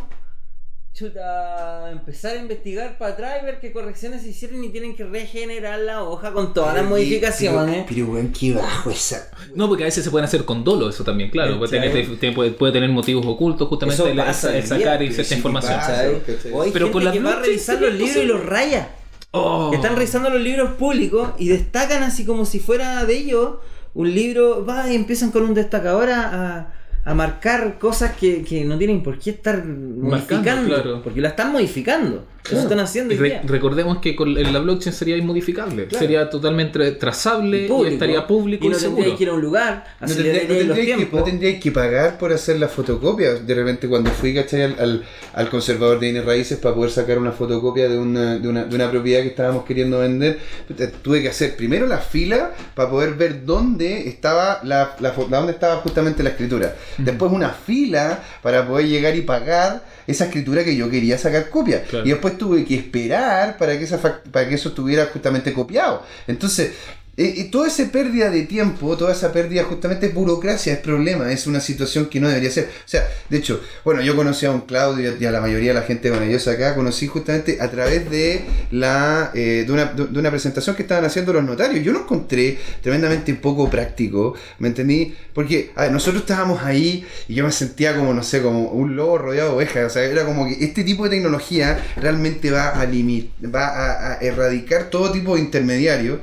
Chuta, 0.98 1.92
empezar 1.92 2.38
a 2.38 2.42
investigar 2.42 2.98
para 2.98 3.12
atrás 3.14 3.38
y 3.40 3.46
ver 3.46 3.60
qué 3.60 3.72
correcciones 3.72 4.24
se 4.24 4.30
hicieron 4.30 4.64
y 4.64 4.70
tienen 4.70 4.96
que 4.96 5.04
regenerar 5.04 5.78
la 5.78 6.04
hoja 6.04 6.34
con 6.34 6.56
todas 6.56 6.74
las 6.74 6.86
modificaciones. 6.86 7.86
Pero, 7.88 8.08
weón, 8.08 8.32
qué 8.32 8.54
bajo 8.54 8.90
esa. 8.90 9.30
No, 9.54 9.68
porque 9.68 9.84
a 9.84 9.86
veces 9.86 10.04
se 10.04 10.10
pueden 10.10 10.26
hacer 10.26 10.44
con 10.44 10.64
dolo, 10.64 10.90
eso 10.90 11.04
también, 11.04 11.30
claro. 11.30 11.60
Puede 11.60 11.80
tener, 11.80 12.34
puede, 12.34 12.50
puede 12.50 12.74
tener 12.74 12.90
motivos 12.90 13.24
ocultos, 13.28 13.68
justamente 13.68 14.10
el, 14.10 14.20
el 14.20 14.66
sacar 14.66 15.04
y 15.04 15.14
cierta 15.14 15.36
información. 15.36 15.80
Pero 16.26 16.64
gente 16.64 16.92
con 16.92 17.06
la 17.06 17.12
que 17.12 17.20
va 17.20 17.34
a 17.34 17.42
revisar 17.42 17.80
los 17.80 17.94
libros 17.94 18.18
y 18.18 18.26
los 18.26 18.44
raya. 18.44 18.90
Oh. 19.30 19.70
Que 19.70 19.76
están 19.76 19.96
revisando 19.96 20.32
los 20.32 20.42
libros 20.42 20.72
públicos 20.78 21.30
y 21.38 21.50
destacan 21.50 22.02
así 22.02 22.26
como 22.26 22.44
si 22.44 22.60
fuera 22.60 23.06
de 23.06 23.18
ellos 23.18 23.58
un 23.94 24.14
libro, 24.14 24.66
va 24.66 24.92
y 24.92 24.96
empiezan 24.96 25.32
con 25.32 25.44
un 25.44 25.54
destacador 25.54 26.10
a, 26.10 26.74
a- 27.12 27.14
marcar 27.14 27.80
cosas 27.80 28.12
que, 28.16 28.44
que 28.44 28.66
no 28.66 28.78
tienen 28.78 29.02
por 29.04 29.18
qué 29.20 29.32
estar 29.32 29.66
modificando, 29.66 30.68
claro. 30.68 31.02
porque 31.04 31.22
la 31.22 31.30
están 31.30 31.52
modificando. 31.52 32.26
Eso 32.52 32.62
están 32.62 32.80
haciendo 32.80 33.14
Y 33.14 33.18
hoy 33.18 33.22
re- 33.24 33.30
día. 33.30 33.42
recordemos 33.46 34.00
que 34.00 34.16
con 34.16 34.34
la 34.34 34.60
blockchain 34.60 34.94
sería 34.94 35.18
inmodificable, 35.18 35.86
Claro. 35.88 36.00
sería 36.00 36.30
totalmente 36.30 36.92
trazable 36.94 37.66
y, 37.66 37.68
público. 37.68 37.94
estaría 37.94 38.26
público 38.28 38.66
y 38.66 38.70
no 38.70 38.78
tendría 38.78 39.16
que 39.16 39.24
ir 39.24 39.30
a 39.30 39.34
un 39.34 39.42
lugar, 39.42 39.84
No 40.00 40.08
tendría, 40.08 40.34
no 40.34 40.40
tendría 40.56 40.96
que, 40.98 41.10
no 41.12 41.24
tendría 41.24 41.60
que 41.60 41.72
pagar 41.72 42.18
por 42.18 42.32
hacer 42.32 42.60
la 42.60 42.68
fotocopia. 42.68 43.36
De 43.36 43.54
repente, 43.56 43.88
cuando 43.88 44.10
fui 44.12 44.34
¿cachai? 44.34 44.64
Al, 44.64 44.76
al, 44.80 45.04
al 45.34 45.50
conservador 45.50 46.00
de 46.00 46.08
bienes 46.08 46.26
raíces 46.26 46.58
para 46.58 46.74
poder 46.76 46.92
sacar 46.92 47.18
una 47.20 47.32
fotocopia 47.32 47.90
de 47.90 47.98
una, 47.98 48.38
de, 48.38 48.48
una, 48.48 48.64
de 48.66 48.76
una 48.76 48.90
propiedad 48.90 49.22
que 49.22 49.28
estábamos 49.30 49.66
queriendo 49.66 50.00
vender, 50.00 50.40
puta, 50.68 50.90
tuve 50.90 51.22
que 51.22 51.30
hacer 51.30 51.56
primero 51.56 51.86
la 51.88 51.98
fila 52.00 52.54
para 52.76 52.90
poder 52.90 53.14
ver 53.16 53.46
dónde 53.46 54.08
estaba 54.08 54.62
la, 54.64 54.96
la 55.00 55.12
dónde 55.12 55.52
estaba 55.54 55.78
justamente 55.78 56.24
la 56.24 56.30
escritura. 56.30 56.76
Después 56.98 57.32
una 57.32 57.50
fila 57.50 58.24
para 58.42 58.68
poder 58.68 58.88
llegar 58.88 59.16
y 59.16 59.22
pagar 59.22 59.84
esa 60.08 60.26
escritura 60.26 60.64
que 60.64 60.76
yo 60.76 60.90
quería 60.90 61.18
sacar 61.18 61.50
copia. 61.50 61.84
Claro. 61.84 62.06
Y 62.06 62.10
después 62.10 62.38
tuve 62.38 62.66
que 62.66 62.76
esperar 62.76 63.58
para 63.58 63.78
que, 63.78 63.84
esa 63.84 64.00
para 64.32 64.48
que 64.48 64.56
eso 64.56 64.70
estuviera 64.70 65.06
justamente 65.08 65.54
copiado. 65.54 66.04
Entonces, 66.28 66.72
eh, 67.20 67.50
toda 67.52 67.68
esa 67.68 67.92
pérdida 67.92 68.30
de 68.30 68.44
tiempo, 68.44 68.96
toda 68.96 69.12
esa 69.12 69.34
pérdida 69.34 69.64
justamente 69.64 70.06
es 70.06 70.14
burocracia, 70.14 70.74
es 70.74 70.80
problema, 70.80 71.32
es 71.32 71.48
una 71.48 71.60
situación 71.60 72.06
que 72.06 72.20
no 72.20 72.28
debería 72.28 72.52
ser. 72.52 72.66
O 72.66 72.88
sea, 72.88 73.08
de 73.28 73.38
hecho, 73.38 73.60
bueno, 73.84 74.02
yo 74.02 74.16
conocí 74.16 74.46
a 74.46 74.52
un 74.52 74.62
Claudio 74.62 75.16
y 75.20 75.26
a 75.26 75.32
la 75.32 75.42
mayoría 75.42 75.74
de 75.74 75.80
la 75.80 75.86
gente 75.86 76.12
maravillosa 76.12 76.52
acá, 76.52 76.76
conocí 76.76 77.08
justamente 77.08 77.60
a 77.60 77.72
través 77.72 78.08
de 78.12 78.42
la 78.70 79.32
eh, 79.34 79.64
de, 79.66 79.74
una, 79.74 79.86
de 79.86 80.20
una 80.20 80.30
presentación 80.30 80.76
que 80.76 80.84
estaban 80.84 81.06
haciendo 81.06 81.34
los 81.34 81.44
notarios. 81.44 81.84
Yo 81.84 81.92
lo 81.92 82.02
encontré 82.02 82.58
tremendamente 82.82 83.34
poco 83.34 83.68
práctico, 83.68 84.36
¿me 84.60 84.68
entendí? 84.68 85.16
Porque 85.34 85.72
a 85.76 85.84
ver, 85.84 85.92
nosotros 85.92 86.22
estábamos 86.22 86.62
ahí 86.64 87.04
y 87.28 87.34
yo 87.34 87.44
me 87.44 87.52
sentía 87.52 87.96
como, 87.96 88.14
no 88.14 88.22
sé, 88.22 88.44
como 88.44 88.70
un 88.70 88.96
lobo 88.96 89.18
rodeado 89.18 89.50
de 89.50 89.56
ovejas. 89.56 89.86
O 89.86 89.90
sea, 89.90 90.04
era 90.04 90.24
como 90.24 90.48
que 90.48 90.64
este 90.64 90.84
tipo 90.84 91.06
de 91.06 91.10
tecnología 91.10 91.84
realmente 91.96 92.52
va 92.52 92.70
a 92.70 92.86
limit, 92.86 93.32
va 93.44 93.68
a, 93.68 94.14
a 94.14 94.18
erradicar 94.20 94.92
todo 94.92 95.12
tipo 95.12 95.36
de 95.36 95.42
intermediarios. 95.42 96.20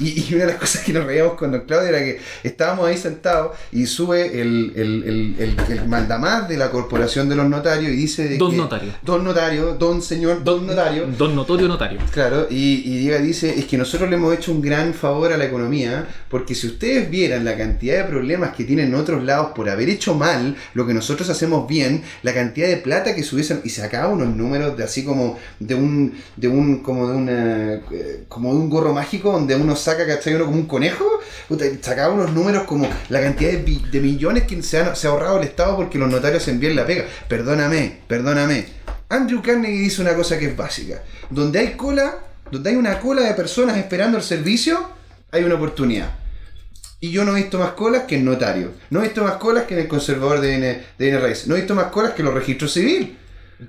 Y, 0.00 0.24
y 0.28 0.34
una 0.34 0.46
de 0.46 0.52
las 0.52 0.60
cosas 0.60 0.82
que 0.82 0.92
nos 0.92 1.04
reíamos 1.04 1.34
con 1.34 1.52
Don 1.52 1.60
Claudio 1.60 1.88
era 1.90 2.00
que 2.00 2.18
estábamos 2.42 2.86
ahí 2.88 2.96
sentados 2.96 3.52
y 3.70 3.86
sube 3.86 4.40
el, 4.40 4.72
el, 4.74 5.04
el, 5.04 5.36
el, 5.38 5.72
el 5.78 5.88
mandamás 5.88 6.48
de 6.48 6.56
la 6.56 6.72
corporación 6.72 7.28
de 7.28 7.36
los 7.36 7.48
notarios 7.48 7.92
y 7.92 7.94
dice 7.96 8.28
de 8.28 8.36
Don 8.36 8.50
que- 8.50 8.56
notario. 8.56 8.90
Don 9.02 9.22
notario, 9.22 9.74
don 9.74 10.02
señor, 10.02 10.42
don 10.42 10.66
notario. 10.66 11.06
Don 11.16 11.36
notorio 11.36 11.68
notario. 11.68 12.00
Claro, 12.10 12.48
y, 12.50 12.82
y 12.84 13.04
llega 13.04 13.18
dice, 13.18 13.56
es 13.56 13.66
que 13.66 13.78
nosotros 13.78 14.10
le 14.10 14.16
hemos 14.16 14.34
hecho 14.34 14.50
un 14.50 14.60
gran 14.60 14.94
favor 14.94 15.32
a 15.32 15.36
la 15.36 15.44
economía, 15.44 16.08
porque 16.28 16.56
si 16.56 16.66
ustedes 16.66 17.08
vieran 17.08 17.44
la 17.44 17.56
cantidad 17.56 17.98
de 17.98 18.04
problemas 18.10 18.54
que 18.56 18.64
tienen 18.64 18.86
en 18.88 18.94
otros 18.96 19.22
lados 19.22 19.52
por 19.54 19.70
haber 19.70 19.88
hecho 19.90 20.14
mal 20.16 20.56
lo 20.74 20.88
que 20.88 20.94
nosotros 20.94 21.30
hacemos 21.30 21.68
bien, 21.68 22.02
la 22.24 22.34
cantidad 22.34 22.66
de 22.66 22.78
plata 22.78 23.14
que 23.14 23.22
subiesen, 23.22 23.60
y 23.62 23.70
sacaba 23.70 24.08
unos 24.08 24.34
números 24.34 24.76
de 24.76 24.82
así 24.82 25.04
como 25.04 25.38
de 25.60 25.76
un, 25.76 26.14
de 26.36 26.48
un, 26.48 26.78
como 26.82 27.08
de 27.08 27.16
una, 27.16 27.74
eh, 27.92 28.24
como 28.28 28.52
de 28.52 28.58
un 28.58 28.68
gorro 28.68 28.92
mágico 28.92 29.30
donde 29.30 29.54
uno 29.54 29.76
saca, 29.84 30.06
¿cachai? 30.06 30.34
Uno 30.34 30.46
como 30.46 30.56
un 30.56 30.66
conejo, 30.66 31.20
puta, 31.48 31.64
sacaba 31.80 32.14
unos 32.14 32.32
números 32.32 32.64
como 32.64 32.88
la 33.08 33.20
cantidad 33.20 33.52
de, 33.52 34.00
millones 34.00 34.44
que 34.44 34.62
se, 34.62 34.78
han, 34.78 34.96
se 34.96 35.06
ha 35.06 35.10
ahorrado 35.10 35.38
el 35.38 35.44
Estado 35.44 35.76
porque 35.76 35.98
los 35.98 36.10
notarios 36.10 36.46
envían 36.48 36.76
la 36.76 36.86
pega. 36.86 37.04
Perdóname, 37.28 38.00
perdóname. 38.06 38.66
Andrew 39.08 39.42
Carnegie 39.42 39.80
dice 39.80 40.02
una 40.02 40.14
cosa 40.14 40.38
que 40.38 40.46
es 40.46 40.56
básica. 40.56 41.02
Donde 41.30 41.58
hay 41.58 41.72
cola, 41.72 42.18
donde 42.50 42.70
hay 42.70 42.76
una 42.76 42.98
cola 42.98 43.22
de 43.22 43.34
personas 43.34 43.76
esperando 43.76 44.16
el 44.16 44.24
servicio, 44.24 44.88
hay 45.30 45.44
una 45.44 45.56
oportunidad. 45.56 46.10
Y 47.00 47.10
yo 47.10 47.24
no 47.24 47.36
he 47.36 47.42
visto 47.42 47.58
más 47.58 47.72
colas 47.72 48.04
que 48.04 48.16
en 48.16 48.24
notario. 48.24 48.72
No 48.88 49.00
he 49.00 49.02
visto 49.02 49.22
más 49.22 49.34
colas 49.34 49.64
que 49.64 49.74
en 49.74 49.80
el 49.80 49.88
conservador 49.88 50.40
de 50.40 50.54
N, 50.54 50.84
de 50.98 51.08
N. 51.08 51.18
No 51.46 51.54
he 51.54 51.58
visto 51.58 51.74
más 51.74 51.86
colas 51.86 52.14
que 52.14 52.22
en 52.22 52.26
los 52.26 52.34
registros 52.34 52.72
civiles. 52.72 53.10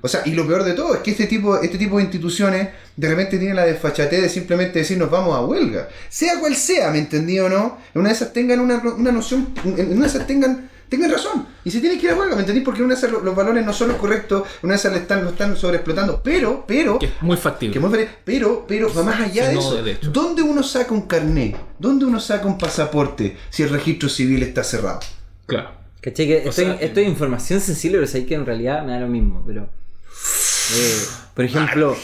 O 0.01 0.07
sea, 0.07 0.21
y 0.25 0.31
lo 0.31 0.45
peor 0.47 0.63
de 0.63 0.73
todo 0.73 0.95
es 0.95 1.01
que 1.01 1.11
este 1.11 1.27
tipo, 1.27 1.57
este 1.61 1.77
tipo 1.77 1.97
de 1.97 2.03
instituciones 2.03 2.69
de 2.95 3.07
repente 3.07 3.37
tienen 3.37 3.55
la 3.55 3.65
desfachatez 3.65 4.21
de 4.21 4.29
simplemente 4.29 4.79
decir 4.79 4.97
nos 4.97 5.09
vamos 5.11 5.35
a 5.35 5.41
huelga. 5.41 5.89
Sea 6.09 6.39
cual 6.39 6.55
sea, 6.55 6.89
¿me 6.91 6.99
entendí 6.99 7.39
o 7.39 7.47
no? 7.49 7.77
En 7.93 8.01
una 8.01 8.09
de 8.09 8.15
esas 8.15 8.33
tengan 8.33 8.59
una, 8.59 8.77
una 8.79 9.11
noción, 9.11 9.49
en 9.63 9.91
una 9.93 10.01
de 10.01 10.07
esas 10.07 10.25
tengan, 10.27 10.69
tengan 10.89 11.11
razón. 11.11 11.47
Y 11.63 11.71
se 11.71 11.79
tienen 11.79 11.99
que 11.99 12.05
ir 12.07 12.11
a 12.13 12.15
huelga, 12.15 12.35
¿me 12.35 12.41
entendí? 12.41 12.61
Porque 12.61 12.79
en 12.79 12.85
una 12.85 12.95
de 12.95 12.99
esas 12.99 13.11
lo- 13.11 13.21
los 13.21 13.35
valores 13.35 13.65
no 13.65 13.73
son 13.73 13.89
los 13.89 13.97
correctos, 13.97 14.43
en 14.61 14.67
una 14.67 14.73
de 14.73 14.79
esas 14.79 14.91
le 14.93 14.99
están, 14.99 15.23
lo 15.23 15.29
están 15.31 15.55
sobreexplotando. 15.55 16.21
Pero, 16.23 16.63
pero, 16.67 16.99
Que 16.99 17.07
es 17.07 17.21
muy 17.21 17.37
factible. 17.37 17.73
que 17.73 17.79
muy 17.79 17.89
feliz, 17.91 18.09
pero, 18.23 18.65
pero 18.67 18.93
va 18.93 19.03
más 19.03 19.19
allá 19.21 19.47
de 19.49 19.57
eso. 19.57 19.81
de. 19.83 19.97
¿Dónde 20.11 20.41
uno 20.41 20.61
saca 20.63 20.93
un 20.93 21.03
carné? 21.03 21.55
¿Dónde 21.79 22.05
uno 22.05 22.19
saca 22.19 22.45
un 22.47 22.57
pasaporte 22.57 23.37
si 23.49 23.63
el 23.63 23.69
registro 23.69 24.09
civil 24.09 24.43
está 24.43 24.63
cerrado? 24.63 24.99
Claro. 25.45 25.84
¿Cachai? 26.05 26.27
Que 26.27 26.35
O 26.35 26.37
esto, 26.49 26.51
sea, 26.51 27.03
información 27.03 27.59
sensible, 27.59 27.97
pero 27.97 28.07
sé 28.07 28.25
que 28.27 28.35
en 28.35 28.45
realidad 28.45 28.85
me 28.85 28.91
da 28.91 28.99
lo 28.99 29.07
mismo. 29.07 29.43
Pero. 29.45 29.63
eh, 29.63 31.01
por 31.33 31.45
ejemplo, 31.45 31.95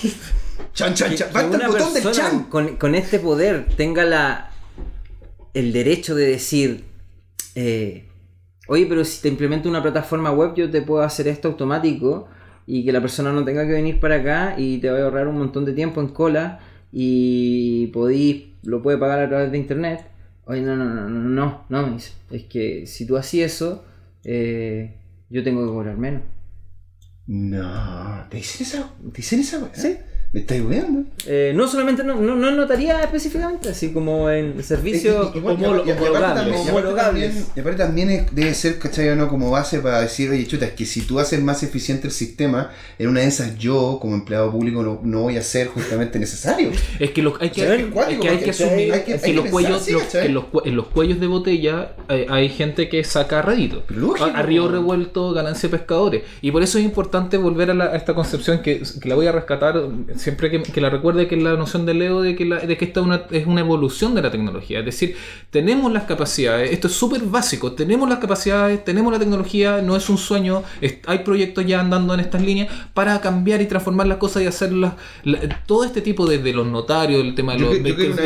Chan, 0.73 0.93
chan, 0.95 1.15
chan. 1.15 1.29
que 1.31 1.39
el 1.39 1.51
del 1.93 2.47
con, 2.49 2.77
con 2.77 2.95
este 2.95 3.19
poder 3.19 3.67
tenga 3.77 4.03
la 4.03 4.51
el 5.53 5.71
derecho 5.71 6.15
de 6.15 6.25
decir. 6.25 6.83
eh, 7.55 8.07
Oye, 8.67 8.85
pero 8.87 9.03
si 9.05 9.21
te 9.21 9.27
implemento 9.27 9.69
una 9.69 9.81
plataforma 9.83 10.31
web, 10.31 10.55
yo 10.55 10.71
te 10.71 10.81
puedo 10.81 11.03
hacer 11.03 11.27
esto 11.27 11.49
automático 11.49 12.27
y 12.65 12.85
que 12.85 12.91
la 12.93 13.01
persona 13.01 13.31
no 13.33 13.43
tenga 13.43 13.65
que 13.65 13.73
venir 13.73 13.99
para 13.99 14.15
acá 14.15 14.55
y 14.57 14.79
te 14.79 14.89
va 14.89 14.97
a 14.97 15.03
ahorrar 15.03 15.27
un 15.27 15.37
montón 15.37 15.65
de 15.65 15.73
tiempo 15.73 15.99
en 16.01 16.07
cola 16.07 16.59
y 16.91 17.87
podís, 17.87 18.45
lo 18.63 18.81
puede 18.81 18.97
pagar 18.97 19.19
a 19.19 19.29
través 19.29 19.51
de 19.51 19.57
internet. 19.57 20.07
Oye, 20.45 20.61
no, 20.61 20.75
no, 20.75 20.85
no, 20.85 21.09
no, 21.09 21.19
no, 21.29 21.65
no, 21.69 21.87
me 21.87 21.93
dice. 21.93 22.13
Es 22.31 22.43
que 22.45 22.85
si 22.87 23.05
tú 23.05 23.17
hacías 23.17 23.51
eso, 23.53 23.83
eh, 24.23 24.97
yo 25.29 25.43
tengo 25.43 25.61
que 25.65 25.71
cobrar 25.71 25.97
menos. 25.97 26.23
No, 27.27 28.25
¿te 28.29 28.37
dicen 28.37 28.67
esa? 28.67 28.89
¿Te 29.11 29.17
dicen 29.17 29.39
esa? 29.39 29.69
Sí. 29.73 29.97
¿Me 30.33 30.39
estáis 30.39 30.65
viendo? 30.65 31.03
Eh, 31.27 31.51
no 31.53 31.67
solamente, 31.67 32.05
no, 32.05 32.15
no, 32.15 32.37
no 32.37 32.51
notaría 32.51 33.01
específicamente, 33.01 33.67
así 33.67 33.91
como 33.91 34.29
en 34.29 34.63
servicios 34.63 35.33
homolo- 35.35 35.83
homologables. 36.69 37.47
Y 37.53 37.59
aparte 37.59 37.79
también 37.83 38.09
es- 38.09 38.33
debe 38.33 38.53
ser, 38.53 38.79
¿cachai? 38.79 39.09
o 39.09 39.15
no? 39.17 39.27
Como 39.27 39.51
base 39.51 39.79
para 39.79 39.99
decir, 39.99 40.29
oye, 40.29 40.47
chuta, 40.47 40.65
es 40.67 40.71
que 40.71 40.85
si 40.85 41.01
tú 41.01 41.19
haces 41.19 41.43
más 41.43 41.63
eficiente 41.63 42.07
el 42.07 42.13
sistema, 42.13 42.71
en 42.97 43.09
una 43.09 43.19
de 43.19 43.27
esas 43.27 43.57
yo, 43.57 43.97
como 44.01 44.15
empleado 44.15 44.49
público, 44.51 44.81
no, 44.83 45.01
no 45.03 45.23
voy 45.23 45.35
a 45.35 45.41
ser 45.43 45.67
justamente 45.67 46.17
necesario. 46.17 46.71
Es 46.97 47.11
que, 47.11 47.21
los, 47.21 47.33
hay 47.41 47.49
que, 47.49 47.63
O 47.63 47.65
sea, 47.65 47.75
es 47.75 47.81
es 47.81 47.87
cuático, 47.87 48.21
que 48.21 48.29
hay 48.29 48.37
que 48.37 48.49
asumir 48.51 48.93
hay 48.93 49.01
que- 49.01 49.13
en, 49.15 49.35
los, 50.33 50.45
cue- 50.45 50.61
en 50.65 50.75
los 50.77 50.87
cuellos 50.87 51.19
de 51.19 51.27
botella 51.27 51.95
eh, 52.07 52.25
hay 52.29 52.47
gente 52.47 52.87
que 52.87 53.03
saca 53.03 53.41
rédito. 53.41 53.83
Lógico, 53.89 54.23
a, 54.25 54.37
a 54.39 54.41
río 54.43 54.69
revuelto, 54.69 55.33
ganancia 55.33 55.67
de 55.67 55.77
pescadores. 55.77 56.23
Y 56.41 56.51
por 56.51 56.63
eso 56.63 56.77
es 56.77 56.85
importante 56.85 57.35
volver 57.35 57.69
a, 57.71 57.73
la- 57.73 57.85
a 57.87 57.97
esta 57.97 58.13
concepción 58.13 58.61
que, 58.61 58.81
que 59.01 59.09
la 59.09 59.15
voy 59.15 59.27
a 59.27 59.33
rescatar 59.33 59.75
siempre 60.21 60.49
que, 60.51 60.61
que 60.63 60.79
la 60.81 60.89
recuerde, 60.89 61.27
que 61.27 61.35
es 61.35 61.43
la 61.43 61.55
noción 61.57 61.85
de 61.85 61.93
Leo 61.93 62.21
de 62.21 62.35
que, 62.35 62.45
la- 62.45 62.59
de 62.59 62.77
que 62.77 62.85
esta 62.85 63.01
una- 63.01 63.23
es 63.31 63.45
una 63.47 63.61
evolución 63.61 64.15
de 64.15 64.21
la 64.21 64.31
tecnología. 64.31 64.79
Es 64.79 64.85
decir, 64.85 65.15
tenemos 65.49 65.91
las 65.91 66.03
capacidades, 66.03 66.71
esto 66.71 66.87
es 66.87 66.93
súper 66.93 67.21
básico, 67.23 67.73
tenemos 67.73 68.07
las 68.07 68.19
capacidades, 68.19 68.83
tenemos 68.85 69.11
la 69.11 69.19
tecnología, 69.19 69.81
no 69.81 69.95
es 69.95 70.09
un 70.09 70.17
sueño, 70.17 70.63
es- 70.81 70.95
hay 71.07 71.19
proyectos 71.19 71.65
ya 71.65 71.79
andando 71.81 72.13
en 72.13 72.19
estas 72.19 72.41
líneas 72.41 72.69
para 72.93 73.19
cambiar 73.21 73.61
y 73.61 73.65
transformar 73.65 74.07
las 74.07 74.17
cosas 74.17 74.43
y 74.43 74.45
hacerlas, 74.47 74.93
la- 75.23 75.39
todo 75.65 75.83
este 75.83 76.01
tipo 76.01 76.25
de, 76.27 76.37
de 76.37 76.53
los 76.53 76.67
notarios, 76.67 77.21
el 77.23 77.35
tema 77.35 77.53
de 77.53 77.59
los 77.59 77.73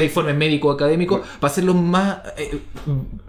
informes 0.04 0.36
médicos 0.36 0.76
académicos, 0.76 1.22
para 1.40 1.52
hacerlos 1.52 1.76
más, 1.76 2.18
eh, 2.38 2.60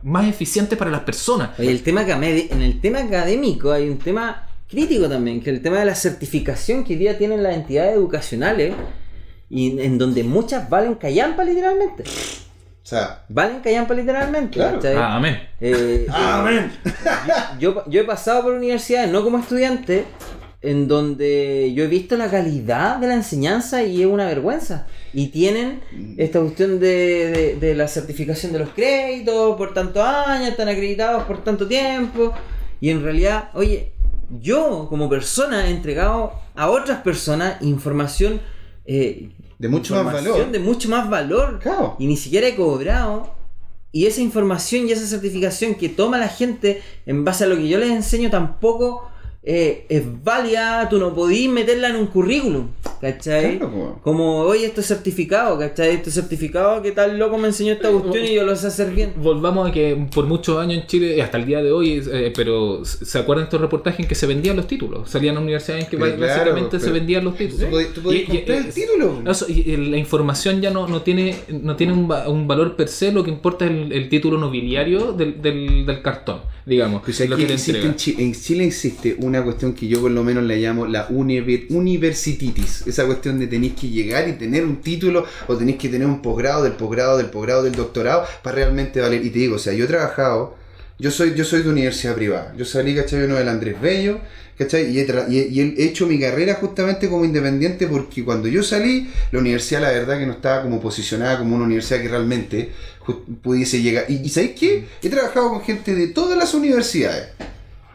más 0.03 0.27
eficientes 0.29 0.77
para 0.79 0.91
las 0.91 1.01
personas. 1.01 1.51
Oye, 1.59 1.71
el 1.71 1.83
tema 1.83 2.03
en 2.07 2.63
el 2.63 2.81
tema 2.81 2.99
académico 3.01 3.71
hay 3.73 3.89
un 3.89 3.99
tema 3.99 4.46
crítico 4.69 5.09
también, 5.09 5.41
que 5.43 5.51
el 5.51 5.63
tema 5.63 5.79
de 5.79 5.85
la 5.87 5.95
certificación 5.95 6.85
que 6.85 6.95
hoy 6.95 6.99
día 6.99 7.19
tienen 7.19 7.43
las 7.43 7.55
entidades 7.55 7.95
educacionales 7.95 8.75
y 9.49 9.81
en 9.81 9.99
donde 9.99 10.25
muchas 10.25 10.69
valen 10.69 10.95
callampa 10.97 11.45
literalmente. 11.45 12.03
O 12.03 12.89
sea, 12.89 13.25
Valen 13.29 13.61
callampa 13.61 13.95
literalmente. 13.95 14.55
Claro. 14.55 14.81
Ah, 14.97 15.17
amén. 15.17 15.41
Eh, 15.61 16.07
amén. 16.09 16.71
yo, 17.59 17.83
yo 17.89 18.01
he 18.01 18.05
pasado 18.05 18.43
por 18.45 18.53
universidades, 18.53 19.11
no 19.11 19.25
como 19.25 19.39
estudiante, 19.39 20.05
en 20.63 20.87
donde 20.89 21.73
yo 21.75 21.85
he 21.85 21.89
visto 21.89 22.17
la 22.17 22.29
calidad 22.31 22.97
de 22.99 23.09
la 23.09 23.15
enseñanza 23.15 23.83
y 23.83 24.03
es 24.03 24.07
una 24.07 24.27
vergüenza. 24.27 24.87
Y 25.13 25.29
tienen 25.29 25.81
esta 26.17 26.41
cuestión 26.41 26.79
de, 26.79 27.31
de- 27.31 27.57
de 27.61 27.75
la 27.75 27.89
certificación 27.89 28.53
de 28.53 28.61
los 28.61 28.69
créditos 28.71 29.57
por 29.57 29.75
tantos 29.75 30.05
años, 30.05 30.49
están 30.51 30.69
acreditados 30.69 31.25
por 31.25 31.43
tanto 31.43 31.67
tiempo. 31.67 32.33
Y 32.81 32.91
en 32.91 33.03
realidad, 33.03 33.49
oye, 33.55 33.93
yo 34.41 34.87
como 34.89 35.09
persona 35.09 35.67
he 35.67 35.71
entregado 35.71 36.33
a 36.55 36.69
otras 36.71 37.01
personas 37.03 37.61
información 37.63 38.41
eh, 38.85 39.31
De 39.59 39.69
mucho 39.69 39.95
más 40.03 40.13
valor. 40.13 40.51
de 40.51 40.59
mucho 40.59 40.89
más 40.89 41.09
valor 41.11 41.59
Claro. 41.61 41.97
y 41.99 42.07
ni 42.07 42.17
siquiera 42.17 42.47
he 42.49 42.57
cobrado. 42.57 43.35
Y 43.93 44.07
esa 44.07 44.21
información 44.21 44.87
y 44.89 44.93
esa 44.93 45.07
certificación 45.07 45.75
que 45.75 45.89
toma 45.89 46.19
la 46.19 46.29
gente 46.29 46.83
en 47.07 47.25
base 47.25 47.45
a 47.45 47.47
lo 47.47 47.57
que 47.57 47.67
yo 47.69 47.79
les 47.79 47.91
enseño 47.91 48.29
tampoco 48.31 49.09
eh, 49.49 49.87
es 49.89 50.03
válida, 50.25 50.89
tú 50.91 50.99
no 50.99 51.15
podís 51.15 51.49
meterla 51.49 51.89
en 51.91 51.97
un 51.97 52.07
currículum, 52.09 52.67
¿cachai? 53.01 53.59
Claro. 53.59 54.01
Como, 54.03 54.41
oye, 54.41 54.67
esto 54.67 54.81
es 54.81 54.89
certificado, 54.89 55.57
¿cachai? 55.59 55.91
Este 55.91 56.11
certificado 56.11 56.83
que 56.83 56.91
tal 56.91 57.17
loco 57.17 57.39
me 57.39 57.47
enseñó 57.47 57.73
esta 57.75 57.91
cuestión 57.91 58.25
y 58.25 58.35
yo 58.35 58.45
lo 58.45 58.57
sé 58.57 58.67
hacer 58.67 58.91
bien. 58.93 59.13
Volvamos 59.17 59.69
a 59.69 59.73
que 59.73 59.97
por 60.13 60.27
muchos 60.27 60.59
años 60.59 60.81
en 60.83 60.87
Chile, 60.89 61.17
y 61.17 61.21
hasta 61.21 61.39
el 61.39 61.47
día 61.47 61.63
de 61.63 61.71
hoy, 61.71 62.03
eh, 62.11 62.33
pero 62.35 62.85
¿se 62.85 63.19
acuerdan 63.19 63.45
estos 63.45 63.61
reportajes 63.61 64.01
en 64.01 64.09
que 64.09 64.17
se 64.17 64.27
vendían 64.27 64.57
los 64.57 64.67
títulos? 64.67 65.09
Salían 65.09 65.37
a 65.37 65.41
universidades 65.41 65.85
en 65.85 65.91
que 65.91 65.97
Pero 65.97 66.17
claro, 66.17 66.33
básicamente 66.41 66.79
se 66.81 66.85
pero- 66.87 66.95
vendían 66.95 67.25
los 67.25 67.37
títulos. 67.37 67.61
Tú 67.67 67.71
podías- 67.71 67.93
tú 67.95 68.03
podías 68.03 68.23
Y- 68.23 68.25
y- 68.33 68.37
comprar 68.39 68.59
el 68.59 68.67
eh, 68.67 68.73
título. 68.73 69.21
no, 69.23 69.33
y, 69.49 69.71
eh, 69.73 69.79
la 69.79 69.97
información 69.97 70.61
ya 70.61 70.71
no, 70.73 70.89
no 70.89 71.03
tiene, 71.03 71.37
no 71.63 71.77
tiene 71.77 71.93
un, 71.93 72.11
va- 72.11 72.29
un 72.29 72.49
valor 72.49 72.75
per 72.75 72.89
se, 72.89 73.13
lo 73.13 73.23
que 73.23 73.31
importa 73.31 73.65
es 73.67 73.71
el, 73.71 73.93
el 73.93 74.09
título 74.09 74.39
nobiliario 74.39 75.13
del, 75.13 75.41
del, 75.41 75.87
del 75.87 76.03
cartón, 76.03 76.41
digamos. 76.65 77.03
Pues 77.05 77.21
lo 77.29 77.37
que 77.37 77.45
existe 77.53 77.81
en, 77.81 77.95
Chi- 77.95 78.17
en 78.19 78.33
Chile 78.35 78.65
existe 78.65 79.17
una 79.21 79.36
cuestión 79.45 79.73
que 79.75 79.89
yo 79.89 80.01
por 80.01 80.11
lo 80.11 80.23
menos 80.25 80.45
le 80.45 80.59
llamo 80.59 80.87
la 80.87 81.09
univer- 81.09 81.67
universititis. 81.71 82.87
Esa 82.87 83.05
cuestión 83.07 83.39
de 83.39 83.47
tenéis 83.47 83.75
que 83.75 83.89
llegar 83.89 84.29
y 84.29 84.33
tener 84.33 84.65
un 84.65 84.81
título 84.81 85.25
o 85.47 85.57
tenéis 85.57 85.79
que 85.79 85.89
tener 85.89 86.07
un 86.07 86.23
posgrado 86.23 86.63
del 86.65 86.73
posgrado 86.73 87.17
del 87.17 87.27
posgrado 87.27 87.63
del 87.63 87.73
doctorado 87.75 88.25
para 88.43 88.57
realmente 88.57 89.01
valer. 89.01 89.25
Y 89.25 89.31
te 89.31 89.39
digo, 89.41 89.57
o 89.57 89.59
sea, 89.59 89.73
yo 89.73 89.85
he 89.85 89.89
trabajado, 89.89 90.57
yo 90.99 91.11
soy, 91.11 91.35
yo 91.35 91.45
soy 91.45 91.63
de 91.63 91.69
universidad 91.71 92.15
privada. 92.15 92.55
Yo 92.57 92.65
salí, 92.65 92.95
¿cachai? 92.95 93.25
Uno 93.25 93.35
del 93.37 93.49
Andrés 93.49 93.81
Bello, 93.81 94.19
¿cachai? 94.59 94.91
Y 94.91 95.01
he, 95.01 95.07
y 95.29 95.61
he- 95.61 95.85
hecho 95.85 96.07
mi 96.07 96.19
carrera 96.19 96.55
justamente 96.55 97.09
como 97.09 97.25
independiente 97.25 97.87
porque 97.87 98.25
cuando 98.25 98.49
yo 98.49 98.63
salí, 98.63 99.11
la 99.33 99.39
universidad 99.41 99.83
la 99.83 99.91
verdad 99.91 100.19
que 100.19 100.27
no 100.27 100.33
estaba 100.33 100.63
como 100.63 100.81
posicionada 100.81 101.39
como 101.39 101.57
una 101.57 101.65
universidad 101.65 102.01
que 102.01 102.09
realmente 102.09 102.71
pudiese 103.43 103.83
llegar. 103.83 104.07
Y, 104.09 104.15
y 104.25 104.29
¿sabéis 104.31 104.53
qué? 104.59 104.85
He 105.03 105.09
trabajado 105.09 105.51
con 105.51 105.61
gente 105.63 105.95
de 105.95 106.09
todas 106.09 106.37
las 106.39 106.55
universidades. 106.55 107.29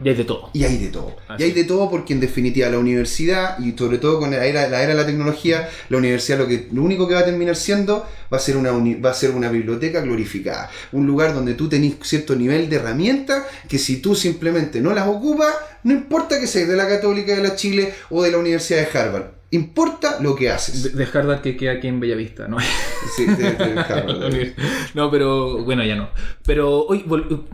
Y 0.04 0.08
hay 0.08 0.14
de 0.14 0.24
todo. 0.24 0.50
Y 0.52 0.64
hay 0.64 0.78
de 0.78 0.88
todo. 0.88 1.16
Así 1.28 1.42
Y 1.42 1.46
hay 1.46 1.52
de 1.52 1.64
todo 1.64 1.90
porque 1.90 2.12
en 2.12 2.20
definitiva 2.20 2.68
la 2.68 2.78
universidad, 2.78 3.58
y 3.58 3.72
sobre 3.76 3.98
todo 3.98 4.18
con 4.18 4.30
la 4.30 4.44
era, 4.44 4.68
la 4.68 4.82
era 4.82 4.94
de 4.94 5.00
la 5.00 5.06
tecnología, 5.06 5.68
la 5.88 5.98
universidad 5.98 6.38
lo, 6.38 6.46
que, 6.48 6.68
lo 6.72 6.82
único 6.82 7.06
que 7.08 7.14
va 7.14 7.20
a 7.20 7.24
terminar 7.24 7.56
siendo 7.56 8.06
va 8.32 8.36
a 8.36 8.40
ser 8.40 8.56
una, 8.56 8.72
uni- 8.72 8.94
va 9.00 9.10
a 9.10 9.14
ser 9.14 9.30
una 9.32 9.50
biblioteca 9.50 10.00
glorificada. 10.00 10.70
Un 10.92 11.06
lugar 11.06 11.34
donde 11.34 11.54
tú 11.54 11.68
tenés 11.68 11.94
cierto 12.02 12.34
nivel 12.36 12.68
de 12.68 12.76
herramientas 12.76 13.44
que 13.68 13.78
si 13.78 14.00
tú 14.02 14.14
simplemente 14.14 14.80
no 14.80 14.92
las 14.94 15.06
ocupas, 15.06 15.54
no 15.84 15.92
importa 15.92 16.38
que 16.40 16.46
seas 16.46 16.68
de 16.68 16.76
la 16.76 16.88
Católica 16.88 17.34
de 17.34 17.42
la 17.42 17.56
Chile 17.56 17.92
o 18.10 18.22
de 18.22 18.30
la 18.30 18.38
Universidad 18.38 18.80
de 18.90 18.98
Harvard. 18.98 19.24
Importa 19.50 20.16
lo 20.20 20.34
que 20.34 20.48
haces. 20.50 20.96
de 20.96 21.04
Harvard 21.12 21.42
que 21.42 21.56
queda 21.58 21.72
aquí 21.72 21.86
en 21.86 22.00
Bellavista, 22.00 22.48
¿no? 22.48 22.56
Sí, 23.16 23.26
de- 23.26 23.52
de 23.52 23.80
Harvard. 23.80 24.32
no, 24.94 25.10
pero 25.10 25.62
bueno, 25.64 25.84
ya 25.84 25.94
no. 25.96 26.08
Pero 26.46 26.84
hoy, 26.86 27.04
vol- 27.06 27.44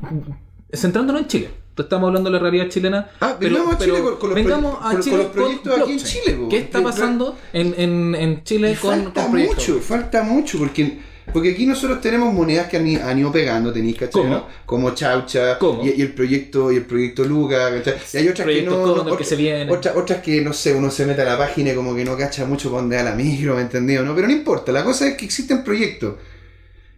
centrándonos 0.73 1.23
en 1.23 1.29
Chile. 1.29 1.51
Estamos 1.83 2.09
hablando 2.09 2.31
de 2.31 2.37
la 2.37 2.43
realidad 2.43 2.69
chilena. 2.69 3.11
Ah, 3.21 3.37
pero, 3.39 3.55
vengamos 3.55 3.75
a 3.75 3.79
Chile 3.85 4.01
con- 4.03 4.17
con 4.17 4.29
los 4.31 4.35
vengamos 4.35 4.75
proye- 4.75 4.87
a 4.89 4.91
con- 4.93 5.01
Chile 5.03 5.17
con 5.17 5.25
los 5.25 5.33
proyectos 5.33 5.81
aquí 5.81 5.93
en. 5.93 5.99
Chile, 5.99 6.37
po. 6.41 6.49
¿Qué 6.49 6.59
está 6.59 6.79
Que- 6.79 6.85
pasando 6.85 7.39
en, 7.53 7.75
en, 7.79 8.15
en 8.15 8.45
Chile 8.45 8.77
con, 8.81 8.91
falta 9.05 9.23
con 9.23 9.31
proyectos? 9.33 9.69
mucho, 9.69 9.81
falta 9.81 10.23
mucho, 10.23 10.59
porque, 10.59 10.99
porque 11.33 11.51
aquí 11.53 11.67
nosotros 11.67 12.01
tenemos 12.01 12.33
monedas 12.33 12.69
que 12.69 12.77
han, 12.79 12.87
han 13.03 13.19
ido 13.19 13.31
pegando, 13.33 13.73
tenéis. 13.73 13.97
¿Cómo? 14.11 14.29
no? 14.31 14.47
Como 14.65 14.91
Chaucha 14.95 15.59
¿Cómo? 15.59 15.85
Y, 15.85 15.91
y 15.91 16.03
el 16.03 16.13
proyecto 16.15 16.73
y 16.73 16.77
el 16.77 16.85
proyecto 16.87 17.23
¿cachai? 17.49 17.95
Y 18.15 18.17
hay 18.17 18.29
otras 18.29 18.37
que 18.37 18.43
Proyectos 18.45 19.05
no, 19.07 19.17
que 19.17 19.25
se 19.25 19.37
vienen. 19.37 19.71
otras, 19.71 19.97
otras 19.97 20.23
que 20.23 20.41
no 20.41 20.53
sé, 20.53 20.75
uno 20.75 20.91
se 20.91 21.05
mete 21.07 21.23
a 21.23 21.25
la 21.25 21.39
página 21.39 21.73
y 21.73 21.75
como 21.75 21.95
que 21.95 22.05
no 22.05 22.17
cacha 22.17 22.45
mucho 22.47 22.71
para 22.71 22.81
dónde 22.83 22.97
da 22.97 23.03
la 23.05 23.15
micro, 23.15 23.55
¿me 23.57 23.63
entendido? 23.63 24.05
¿no? 24.05 24.15
Pero 24.15 24.27
no 24.27 24.33
importa, 24.33 24.73
la 24.73 24.85
cosa 24.85 25.07
es 25.09 25.17
que 25.17 25.25
existen 25.25 25.63
proyectos. 25.65 26.15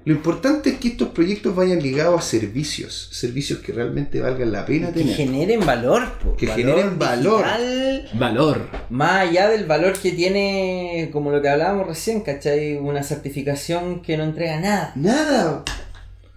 Lo 0.07 0.14
importante 0.14 0.70
es 0.70 0.78
que 0.78 0.88
estos 0.88 1.09
proyectos 1.11 1.55
vayan 1.55 1.82
ligados 1.82 2.18
a 2.18 2.22
servicios, 2.22 3.11
servicios 3.12 3.59
que 3.59 3.70
realmente 3.72 4.18
valgan 4.20 4.51
la 4.51 4.64
pena 4.64 4.86
Que 4.92 5.01
tener. 5.01 5.14
generen 5.14 5.61
valor, 5.66 6.18
po, 6.18 6.36
Que 6.36 6.46
generen 6.46 6.98
valor. 6.98 7.44
digital, 7.44 8.09
Valor. 8.14 8.68
Más 8.88 9.28
allá 9.28 9.48
del 9.51 9.66
valor 9.66 9.92
que 9.98 10.12
tiene, 10.12 11.11
como 11.12 11.30
lo 11.30 11.42
que 11.42 11.51
hablábamos 11.51 11.86
recién, 11.86 12.22
¿cachai? 12.22 12.76
Una 12.76 13.03
certificación 13.03 14.01
que 14.01 14.16
no 14.16 14.24
entrega 14.24 14.59
nada, 14.59 14.92
Nada, 14.96 15.64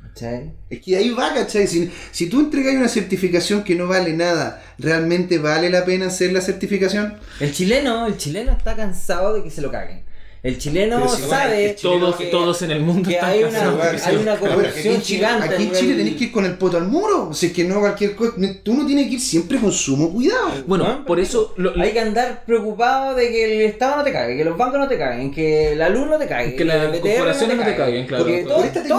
¿cachai? 0.09 0.51
Es 0.70 0.82
que 0.82 0.97
ahí 0.97 1.11
va, 1.11 1.34
¿cachai? 1.34 1.66
Si, 1.66 1.89
si 2.11 2.28
tú 2.28 2.41
entregas 2.41 2.76
una 2.76 2.89
certificación 2.89 3.64
que 3.64 3.76
no 3.76 3.88
vale 3.88 4.11
nada, 4.14 4.61
¿realmente 4.78 5.38
vale 5.38 5.70
la 5.70 5.86
pena 5.86 6.07
hacer 6.07 6.34
la 6.34 6.41
certificación? 6.41 7.16
El 7.39 7.53
chileno, 7.53 8.07
el 8.07 8.18
chileno 8.18 8.51
está 8.51 8.76
cansado 8.76 9.34
de 9.34 9.41
que 9.43 9.49
se 9.49 9.61
lo 9.61 9.72
caguen. 9.72 10.03
El 10.44 10.58
chileno 10.58 11.08
si, 11.08 11.22
sabe 11.22 11.70
el 11.70 11.76
chileno- 11.78 12.00
Todos, 12.02 12.16
que, 12.18 12.26
todos 12.26 12.62
en 12.64 12.72
el 12.72 12.82
mundo 12.82 13.08
que 13.08 13.16
están 13.16 13.30
hay 13.30 13.44
una- 13.46 13.98
se 13.98 14.10
hay 14.10 14.16
una 14.18 14.36
corrupción 14.36 14.66
aquí 14.78 14.88
en 14.89 15.02
Chile, 15.02 15.18
gigante 15.20 15.56
aquí 15.56 15.64
en 15.64 15.72
Chile 15.72 15.96
tenés 15.96 16.16
que 16.16 16.24
ir 16.26 16.32
con 16.34 16.44
el 16.46 16.58
poto 16.58 16.76
al 16.76 16.88
muro. 16.89 17.34
Si 17.34 17.46
es 17.46 17.54
que 17.54 17.64
no 17.64 17.80
cualquier 17.80 18.14
cosa, 18.14 18.34
uno 18.68 18.86
tiene 18.86 19.08
que 19.08 19.14
ir 19.14 19.22
siempre 19.22 19.58
con 19.58 19.72
sumo 19.72 20.12
cuidado. 20.12 20.52
Bueno, 20.68 21.06
por 21.06 21.22
eso 21.22 21.54
lo- 21.56 21.72
Hay 21.82 21.91
que 21.94 22.00
andar 22.02 22.44
preocupado 22.46 23.16
de 23.16 23.30
que 23.32 23.46
el 23.46 23.62
Estado 23.70 23.96
no 23.96 24.04
te 24.04 24.12
cague, 24.12 24.36
que 24.36 24.44
los 24.44 24.58
bancos 24.58 24.80
no 24.80 24.88
te 24.89 24.98
caguen, 24.98 25.32
que 25.34 25.76
la 25.78 25.88
luz 25.88 26.08
no 26.08 26.18
te 26.18 26.28
cague, 26.28 26.58
Que 26.58 26.66
las 26.66 26.88
corporaciones 27.00 27.56
no 27.56 27.64
te 27.64 27.70
cague, 27.72 27.78
caguen, 27.78 28.06
claro. 28.08 28.24
Porque 28.26 28.39
Por 28.39 28.48
todo- 28.50 28.58
todos 28.58 28.74
te 28.74 28.80
tecno- 28.82 28.96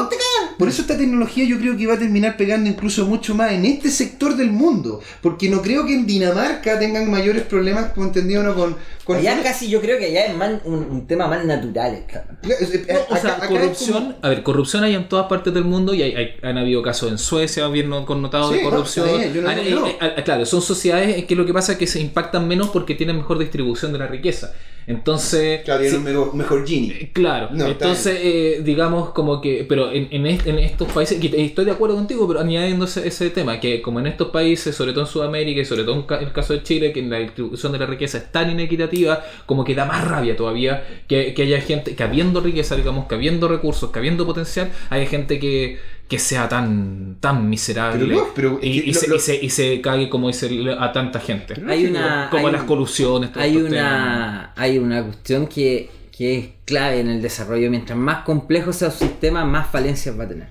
por 0.58 0.68
eso 0.68 0.82
esta 0.82 0.96
tecnología 0.96 1.44
yo 1.44 1.58
creo 1.58 1.76
que 1.76 1.86
va 1.86 1.94
a 1.94 1.98
terminar 1.98 2.36
pegando 2.36 2.68
incluso 2.70 3.06
mucho 3.06 3.34
más 3.34 3.52
en 3.52 3.64
este 3.64 3.90
sector 3.90 4.36
del 4.36 4.50
mundo. 4.50 5.00
Porque 5.22 5.48
no 5.48 5.62
creo 5.62 5.84
que 5.86 5.94
en 5.94 6.06
Dinamarca 6.06 6.78
tengan 6.78 7.10
mayores 7.10 7.42
problemas, 7.42 7.92
como 7.92 8.06
entendido, 8.06 8.42
no 8.42 8.54
con... 8.54 8.76
con 9.04 9.16
Allá 9.18 9.42
casi 9.42 9.68
yo 9.68 9.80
creo 9.80 9.98
que 9.98 10.06
allá 10.06 10.26
es 10.26 10.36
más 10.36 10.52
un, 10.64 10.74
un 10.90 11.06
tema 11.06 11.26
más 11.26 11.44
natural, 11.44 12.04
cabrón. 12.10 12.38
No, 12.42 13.14
o 13.14 13.16
sea, 13.16 13.32
Acá- 13.34 13.36
acá 13.36 13.44
es 13.44 13.50
corrupción, 13.50 14.04
como- 14.04 14.16
a 14.22 14.28
ver, 14.28 14.42
corrupción 14.42 14.84
hay 14.84 14.94
en 14.94 15.08
todas 15.08 15.26
partes 15.26 15.52
del 15.54 15.64
mundo 15.64 15.94
y 15.94 16.02
hay, 16.02 16.14
hay- 16.14 16.34
han 16.42 16.58
habido 16.58 16.82
casos 16.82 17.10
en 17.10 17.18
Suecia 17.18 17.66
bien 17.68 17.90
connotados 18.04 18.50
Sí, 18.50 18.56
de 18.58 18.62
corrupción. 18.62 19.06
bien, 19.18 19.42
no 19.44 19.80
no. 19.80 19.86
eh, 19.88 19.96
eh, 20.00 20.22
claro, 20.24 20.46
son 20.46 20.62
sociedades 20.62 21.24
que 21.24 21.34
lo 21.36 21.44
que 21.46 21.52
pasa 21.52 21.72
es 21.72 21.78
que 21.78 21.86
se 21.86 22.00
impactan 22.00 22.46
menos 22.48 22.70
porque 22.70 22.94
tienen 22.94 23.16
mejor 23.16 23.38
distribución 23.38 23.92
de 23.92 23.98
la 23.98 24.06
riqueza. 24.06 24.52
Entonces, 24.86 25.62
Claro, 25.64 25.80
tiene 25.80 25.90
sí, 25.90 25.96
un 25.96 26.04
mejor, 26.04 26.34
mejor 26.34 26.66
Genie. 26.66 26.92
eh, 27.02 27.10
Claro, 27.12 27.48
No, 27.52 27.66
entonces 27.66 28.18
eh, 28.22 28.60
digamos 28.64 29.10
como 29.10 29.40
que, 29.40 29.64
pero 29.68 29.90
en, 29.92 30.08
en, 30.10 30.26
est- 30.26 30.46
en 30.46 30.58
estos 30.58 30.92
países, 30.92 31.18
estoy 31.22 31.64
de 31.64 31.70
acuerdo 31.70 31.96
contigo, 31.96 32.26
pero 32.28 32.40
añadiendo 32.40 32.84
ese, 32.84 33.06
ese 33.08 33.30
tema, 33.30 33.60
que 33.60 33.80
como 33.80 34.00
en 34.00 34.06
estos 34.08 34.28
países, 34.28 34.74
sobre 34.74 34.92
todo 34.92 35.02
en 35.04 35.06
Sudamérica 35.10 35.60
y 35.60 35.64
sobre 35.64 35.84
todo 35.84 36.04
en 36.08 36.22
el 36.26 36.32
caso 36.32 36.52
de 36.52 36.62
Chile, 36.62 36.92
que 36.92 37.02
la 37.02 37.18
distribución 37.18 37.72
de 37.72 37.78
la 37.78 37.86
riqueza 37.86 38.18
es 38.18 38.30
tan 38.32 38.50
inequitativa, 38.50 39.22
como 39.46 39.64
que 39.64 39.74
da 39.74 39.84
más 39.86 40.06
rabia 40.06 40.36
todavía 40.36 40.84
que, 41.08 41.34
que 41.34 41.42
haya 41.42 41.60
gente, 41.60 41.94
que 41.96 42.02
habiendo 42.02 42.40
riqueza, 42.40 42.76
digamos, 42.76 43.06
que 43.06 43.14
habiendo 43.14 43.48
recursos, 43.48 43.90
que 43.90 43.98
habiendo 43.98 44.26
potencial, 44.26 44.70
hay 44.90 45.06
gente 45.06 45.38
que, 45.38 45.78
que 46.14 46.18
sea 46.20 46.48
tan, 46.48 47.16
tan 47.20 47.48
miserable 47.48 48.04
Pero 48.06 48.20
no, 48.20 48.26
pero 48.34 48.58
y, 48.62 48.78
es 48.78 48.82
que 48.84 48.90
y 48.90 48.92
lo- 48.92 49.00
se, 49.00 49.08
lo- 49.08 49.16
y 49.16 49.20
se- 49.20 49.44
y 49.46 49.50
se 49.50 49.80
cague 49.80 50.08
como 50.08 50.28
dice 50.28 50.48
a 50.78 50.92
tanta 50.92 51.20
gente. 51.20 51.54
Hay 51.68 51.86
una. 51.86 52.28
como 52.30 52.46
hay 52.46 52.52
las 52.52 52.62
un- 52.62 52.68
colusiones, 52.68 53.30
hay 53.36 53.56
una, 53.56 54.52
hay 54.56 54.78
una 54.78 55.02
cuestión 55.04 55.46
que, 55.46 55.90
que 56.16 56.38
es 56.38 56.48
clave 56.64 57.00
en 57.00 57.08
el 57.08 57.20
desarrollo. 57.22 57.70
Mientras 57.70 57.98
más 57.98 58.24
complejo 58.24 58.72
sea 58.72 58.90
su 58.90 59.04
sistema, 59.04 59.44
más 59.44 59.68
falencias 59.68 60.18
va 60.18 60.24
a 60.24 60.28
tener. 60.28 60.48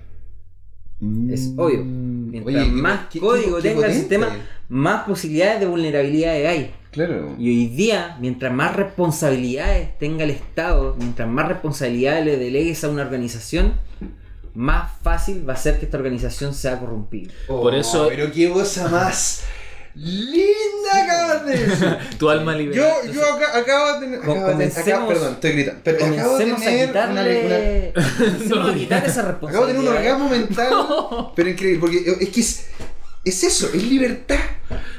Es 1.30 1.49
Mm. 1.49 1.59
obvio. 1.59 1.84
Mientras 1.84 2.55
Oye, 2.55 2.66
más 2.72 3.07
qué- 3.11 3.20
código 3.20 3.57
qué 3.57 3.70
tenga 3.70 3.88
el 3.88 3.93
sistema, 3.93 4.28
más 4.70 5.03
posibilidades 5.03 5.59
de 5.59 5.66
vulnerabilidades 5.68 6.47
hay. 6.47 6.72
Claro. 6.91 7.36
Y 7.39 7.49
hoy 7.49 7.66
día, 7.68 8.18
mientras 8.22 8.53
más 8.53 8.76
responsabilidades 8.76 9.97
tenga 9.97 10.24
el 10.24 10.30
Estado, 10.30 10.95
mientras 10.99 11.28
más 11.28 11.47
responsabilidades 11.47 12.26
le 12.26 12.38
delegues 12.38 12.84
a 12.84 12.89
una 12.89 13.01
organización, 13.01 13.74
más 14.56 14.91
fácil 15.04 15.47
va 15.47 15.54
a 15.54 15.58
ser 15.58 15.80
que 15.80 15.86
esta 15.86 15.97
organización 15.97 16.54
sea 16.54 16.80
corrompida. 16.80 17.32
Por 17.47 17.74
eso- 17.76 18.06
Oh, 18.06 18.08
Pero 18.10 18.32
qué 18.32 18.49
cosa 18.49 18.88
más 18.88 19.41
linda 19.95 21.04
acabas 21.04 21.45
de 21.45 21.58
decir. 21.58 21.97
Tu 22.18 22.30
alma 22.30 22.54
Yo, 22.54 22.58
liberada. 22.60 23.06
yo 23.12 23.34
acá- 23.36 23.58
acabo 23.58 23.93
de 23.93 23.99
tener. 24.06 24.20
Acabo 24.20 24.34
de 24.36 24.41
tener- 24.54 24.68
acá- 24.72 24.82
comencemos- 24.82 25.08
perdón, 25.14 25.34
estoy 25.34 25.51
gritando. 25.51 25.82
Pero 25.84 25.97
acabo 25.97 26.38
de 26.38 26.45
Comencemos 26.51 26.62
a 26.62 26.66
tener 26.66 26.84
una, 26.84 26.88
quitarle, 26.88 27.93
comencemos 28.18 28.70
a 28.72 28.74
quitar 28.76 29.06
esa 29.06 29.20
una- 29.22 29.32
responsabilidad. 29.32 29.49
acabo 29.49 29.66
de 29.66 29.74
tener 29.74 29.89
un 29.89 29.97
orgasmo 29.97 30.30
mental. 30.30 30.74
Pero 31.36 31.49
increíble, 31.49 31.80
porque 31.80 32.16
es 32.22 32.30
que 32.30 32.39
es, 32.41 32.66
es 33.26 33.43
eso, 33.43 33.68
es 33.74 33.84
libertad. 33.84 34.39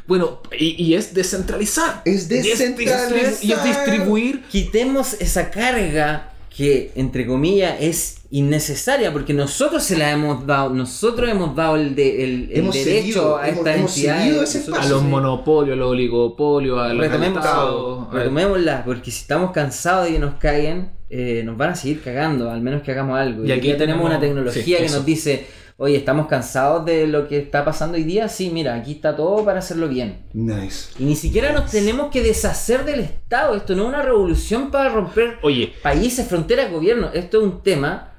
Bueno, 0.07 0.43
y, 0.57 0.83
y 0.85 0.95
es 0.95 1.15
descentralizar. 1.15 2.03
Es 2.05 2.31
Y 2.31 2.37
es 2.37 2.45
descentralizar. 2.59 3.13
Y 3.43 3.53
es 3.53 3.65
distribuir. 3.65 4.45
Quitemos 4.45 5.15
esa 5.15 5.51
carga 5.51 6.31
que, 6.57 6.93
entre 6.95 7.27
comillas, 7.27 7.75
es 7.81 8.19
innecesaria 8.31 9.13
porque 9.13 9.35
nosotros 9.35 9.83
se 9.83 9.97
la 9.97 10.13
hemos 10.13 10.47
dado, 10.47 10.71
nosotros 10.71 11.29
hemos 11.29 11.57
dado 11.57 11.77
el, 11.77 11.95
de- 11.97 12.23
el, 12.25 12.49
el 12.53 12.59
Hemos 12.59 12.75
derecho 12.75 13.37
a 13.37 13.49
hemos- 13.49 13.67
hemos 13.67 13.97
ese 13.97 14.59
Nosotros 14.61 14.87
A 14.87 14.89
los 14.89 15.01
sí. 15.03 15.07
monopolios, 15.09 15.75
a 15.75 15.79
los 15.81 15.91
oligopolios, 15.91 16.79
a 16.81 16.93
los 16.95 17.07
Retomemos- 17.07 17.39
estados, 17.45 18.09
a- 18.11 18.15
Retomémosla, 18.15 18.85
porque 18.85 19.11
si 19.11 19.21
estamos 19.23 19.51
cansados 19.51 20.07
de 20.07 20.13
que 20.13 20.19
nos 20.21 20.35
caigan, 20.35 20.93
eh, 21.11 21.43
nos 21.45 21.57
van 21.57 21.71
a 21.71 21.75
seguir 21.75 22.03
cagando, 22.03 22.51
al 22.51 22.61
menos 22.61 22.83
que 22.83 22.93
hagamos 22.93 23.19
algo. 23.19 23.45
Y 23.45 23.49
Y 23.49 23.53
aquí 23.53 23.61
tenemos 23.63 23.79
tenemos- 23.79 24.07
una 24.07 24.21
tecnología 24.21 24.63
sí, 24.63 24.75
que 24.77 24.85
eso. 24.85 24.97
nos 24.97 25.07
dice, 25.07 25.47
oye, 25.77 25.97
estamos 25.97 26.27
cansados 26.29 26.85
de 26.85 27.07
lo 27.07 27.27
que 27.27 27.39
está 27.39 27.65
pasando 27.65 27.97
hoy 27.97 28.05
día, 28.05 28.29
sí, 28.29 28.51
mira, 28.51 28.75
aquí 28.75 28.93
está 28.93 29.17
todo 29.17 29.45
para 29.45 29.59
hacerlo 29.59 29.89
bien. 29.89 30.25
Nice. 30.33 30.91
Y 30.99 31.05
ni 31.05 31.17
siquiera 31.17 31.53
nos 31.53 31.71
tenemos 31.71 32.11
que 32.11 32.23
deshacer 32.23 32.85
del 32.85 33.01
Estado, 33.01 33.57
esto 33.57 33.75
no 33.75 33.83
es 33.85 33.89
una 33.89 34.03
revolución 34.03 34.71
para 34.71 34.89
romper 34.91 35.39
Oye, 35.43 35.73
países, 35.83 36.27
fronteras, 36.29 36.71
gobiernos, 36.71 37.11
esto 37.15 37.39
es 37.39 37.45
un 37.45 37.63
tema 37.63 38.13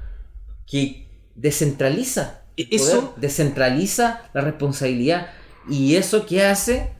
que 0.68 1.08
descentraliza. 1.36 2.42
el 2.58 2.68
Eso- 2.72 3.02
poder, 3.02 3.22
descentraliza 3.22 4.30
la 4.34 4.42
responsabilidad. 4.42 5.28
¿Y 5.70 5.96
eso 5.96 6.26
qué 6.26 6.44
hace? 6.46 6.92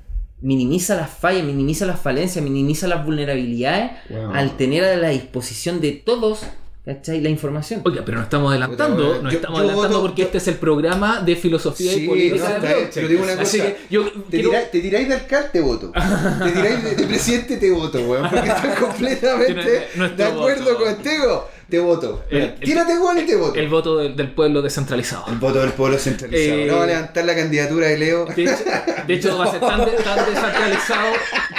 Minimiza 0.42 0.96
las 0.96 1.10
fallas, 1.10 1.44
minimiza 1.46 1.86
las 1.86 2.00
falencias, 2.00 2.44
minimiza 2.44 2.88
las 2.90 3.06
vulnerabilidades 3.06 3.92
Wow. 4.10 4.34
al 4.34 4.58
tener 4.58 4.84
a 4.84 4.96
la 4.98 5.10
disposición 5.10 5.80
de 5.80 5.94
todos 5.94 6.42
¿cachai? 6.86 7.22
la 7.22 7.30
información. 7.30 7.82
oiga, 7.84 8.04
pero 8.06 8.18
nos 8.18 8.26
estamos 8.26 8.52
adelantando. 8.52 9.08
Puta, 9.08 9.22
Nos 9.24 9.32
yo- 9.34 9.38
estamos 9.40 9.58
yo 9.60 9.64
adelantando 9.66 9.98
voto- 9.98 10.08
porque 10.08 10.22
yo- 10.22 10.26
este 10.28 10.38
es 10.38 10.48
el 10.48 10.56
programa 10.56 11.22
de 11.22 11.36
filosofía 11.36 11.92
Sí, 11.94 12.04
y 12.04 12.08
política. 12.08 12.58
no, 12.62 12.68
de 12.68 12.90
pero 12.94 13.08
digo 13.08 13.24
una 13.24 13.34
Así 13.34 13.58
cosa, 13.60 13.70
que 13.74 13.78
yo 13.90 14.04
Te, 14.06 14.12
quiero- 14.30 14.50
tiráis, 14.50 14.72
te 14.72 14.80
tiráis 14.82 15.08
de 15.10 15.14
alcalde, 15.16 15.50
te 15.52 15.62
voto. 15.62 15.92
Te 15.92 16.52
tiráis 16.52 16.84
de, 16.84 16.96
de 16.96 17.04
presidente, 17.08 17.58
te 17.58 17.72
voto, 17.72 18.00
weón. 18.00 18.30
Porque 18.30 18.50
estoy 18.50 18.70
completamente 18.80 19.88
de 20.16 20.24
acuerdo 20.24 20.74
voto. 20.74 20.86
contigo. 20.86 21.50
Te 21.70 21.80
voto. 21.80 22.24
Mira, 22.32 22.46
el- 22.46 22.54
Tírate, 22.60 22.94
y 22.94 23.26
te 23.26 23.36
voto. 23.36 23.56
el 23.56 23.68
voto 23.70 23.98
del, 23.98 24.16
del 24.16 24.32
pueblo 24.32 24.62
descentralizado. 24.62 25.26
El 25.28 25.40
voto 25.40 25.60
del 25.62 25.72
pueblo 25.72 25.98
centralizado. 25.98 26.60
Eh, 26.60 26.66
no 26.68 26.78
va 26.78 26.84
a 26.84 26.88
levantar 26.88 27.26
la 27.26 27.36
candidatura 27.36 27.88
de 27.88 27.98
Leo. 27.98 28.26
De 28.26 28.44
hecho, 28.44 28.64
de 29.08 29.14
hecho, 29.16 29.38
va 29.38 29.46
a 29.46 29.52
ser 29.52 29.60
tan, 29.60 29.80
de- 29.86 29.92
tan 29.92 30.18
descentralizado 30.26 31.14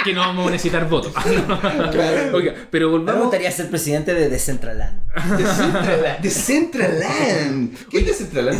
que 0.05 0.13
no 0.13 0.21
vamos 0.21 0.47
a 0.47 0.51
necesitar 0.51 0.87
votos. 0.87 1.11
Oiga, 2.33 2.53
pero 2.71 2.87
A 2.87 2.89
mí 2.89 2.95
me 2.95 2.99
volvamos. 2.99 3.21
gustaría 3.23 3.51
ser 3.51 3.69
presidente 3.69 4.13
de 4.13 4.29
Decentraland. 4.29 5.01
Decentraland. 5.37 6.19
Decentraland. 6.21 7.77
¿Qué 7.89 7.97
es 7.99 8.05
Decentraland? 8.07 8.59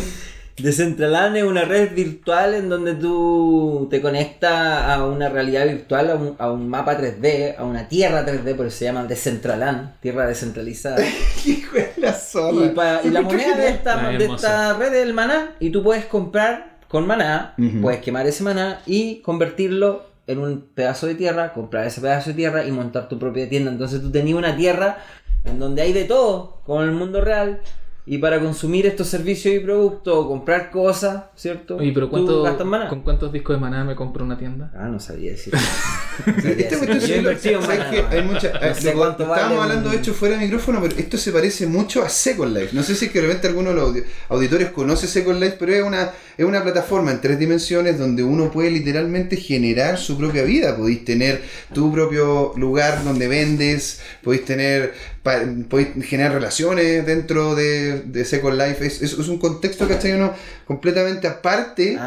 Decentraland 0.57 1.37
es 1.37 1.43
una 1.43 1.65
red 1.65 1.93
virtual 1.93 2.55
en 2.55 2.67
donde 2.67 2.95
tú 2.95 3.87
te 3.91 4.01
conectas 4.01 4.51
a 4.51 5.05
una 5.05 5.29
realidad 5.29 5.65
virtual, 5.67 6.09
a 6.09 6.15
un, 6.15 6.35
a 6.39 6.51
un 6.51 6.67
mapa 6.67 6.97
3D, 6.99 7.55
a 7.57 7.63
una 7.63 7.87
tierra 7.87 8.25
3D, 8.25 8.55
por 8.55 8.65
eso 8.65 8.77
se 8.77 8.85
llama 8.85 9.03
Decentraland, 9.05 9.99
tierra 9.99 10.25
descentralizada. 10.25 10.97
Hijo 11.45 11.75
de 11.75 11.93
la 11.97 12.13
zorra. 12.13 12.65
Y, 12.65 12.69
pa- 12.69 13.01
y 13.03 13.09
la 13.11 13.21
moneda 13.21 13.55
de 13.57 13.69
esta, 13.69 14.09
de 14.09 14.23
hermoso. 14.23 14.35
esta 14.47 14.73
red 14.73 14.93
es 14.95 15.03
el 15.03 15.13
maná 15.13 15.51
y 15.59 15.69
tú 15.69 15.83
puedes 15.83 16.05
comprar 16.05 16.77
con 16.87 17.05
maná, 17.05 17.53
puedes 17.81 17.99
quemar 18.01 18.25
ese 18.25 18.43
maná 18.43 18.81
y 18.87 19.17
convertirlo 19.21 20.07
en 20.25 20.39
un 20.39 20.61
pedazo 20.73 21.05
de 21.05 21.15
tierra, 21.15 21.53
comprar 21.53 21.85
ese 21.85 22.01
pedazo 22.01 22.31
de 22.31 22.35
tierra 22.35 22.65
y 22.65 22.71
montar 22.71 23.07
tu 23.09 23.19
propia 23.19 23.47
tienda. 23.47 23.69
Entonces 23.71 24.01
tú 24.01 24.09
tenías 24.11 24.37
una 24.37 24.55
tierra 24.55 24.97
en 25.45 25.59
donde 25.59 25.83
hay 25.83 25.93
de 25.93 26.05
todo, 26.05 26.61
como 26.65 26.81
en 26.81 26.89
el 26.89 26.95
mundo 26.95 27.21
real. 27.21 27.61
Y 28.09 28.19
para 28.19 28.39
consumir 28.39 28.85
estos 28.87 29.07
servicios 29.09 29.53
y 29.53 29.59
productos 29.59 30.13
o 30.15 30.27
comprar 30.29 30.71
cosas, 30.71 31.23
¿cierto? 31.35 31.75
Oye, 31.75 31.91
pero 31.93 32.09
¿cuánto, 32.09 32.41
gastas 32.41 32.65
maná. 32.65 32.87
¿con 32.87 33.01
cuántos 33.01 33.33
discos 33.33 33.57
de 33.57 33.59
maná 33.59 33.83
me 33.83 33.95
compro 33.95 34.23
una 34.23 34.37
tienda? 34.37 34.71
Ah, 34.75 34.87
no 34.87 34.97
sabía 34.99 35.31
decir. 35.31 35.53
No. 36.27 37.59
Hay 38.09 38.23
mucha- 38.23 38.51
No 38.53 38.59
eh, 38.67 38.73
sé 38.75 38.91
lo- 38.91 38.97
cuánto 38.97 39.23
estábamos 39.23 39.57
vale 39.57 39.61
hablando 39.71 39.89
un- 39.89 39.95
de 39.95 40.01
hecho 40.01 40.13
fuera 40.13 40.37
de 40.37 40.45
micrófono, 40.45 40.81
pero 40.81 40.95
esto 40.97 41.17
se 41.17 41.31
parece 41.31 41.67
mucho 41.67 42.01
a 42.03 42.09
Second 42.09 42.55
Life. 42.57 42.69
No 42.73 42.83
sé 42.83 42.95
si 42.95 43.05
es 43.05 43.11
que 43.11 43.19
de 43.21 43.27
repente 43.27 43.47
alguno 43.47 43.69
de 43.69 43.75
los 43.75 43.89
audi- 43.93 44.03
auditores 44.29 44.69
conoce 44.71 45.07
Second 45.07 45.39
Life, 45.41 45.57
pero 45.59 45.73
es 45.73 45.83
una, 45.83 46.11
es 46.37 46.45
una 46.45 46.63
plataforma 46.63 47.11
en 47.11 47.21
tres 47.21 47.37
dimensiones 47.39 47.99
donde 47.99 48.23
uno 48.23 48.51
puede 48.51 48.71
literalmente 48.71 49.35
generar 49.37 49.97
su 49.97 50.17
propia 50.17 50.43
vida. 50.43 50.75
Podéis 50.75 51.05
tener 51.05 51.41
tu 51.73 51.91
propio 51.91 52.53
lugar 52.55 53.03
donde 53.03 53.27
vendes, 53.27 54.01
podéis 54.23 54.45
tener 54.45 54.93
podéis 55.69 55.89
generar 56.05 56.33
relaciones 56.33 57.05
dentro 57.05 57.55
de, 57.55 58.01
de 58.01 58.25
Second 58.25 58.57
Life. 58.59 58.85
Es, 58.85 59.01
es- 59.01 59.13
es 59.13 59.27
un 59.27 59.37
contexto, 59.39 59.87
¿cachai? 59.87 60.13
Uno 60.13 60.33
completamente 60.65 61.27
aparte 61.27 61.97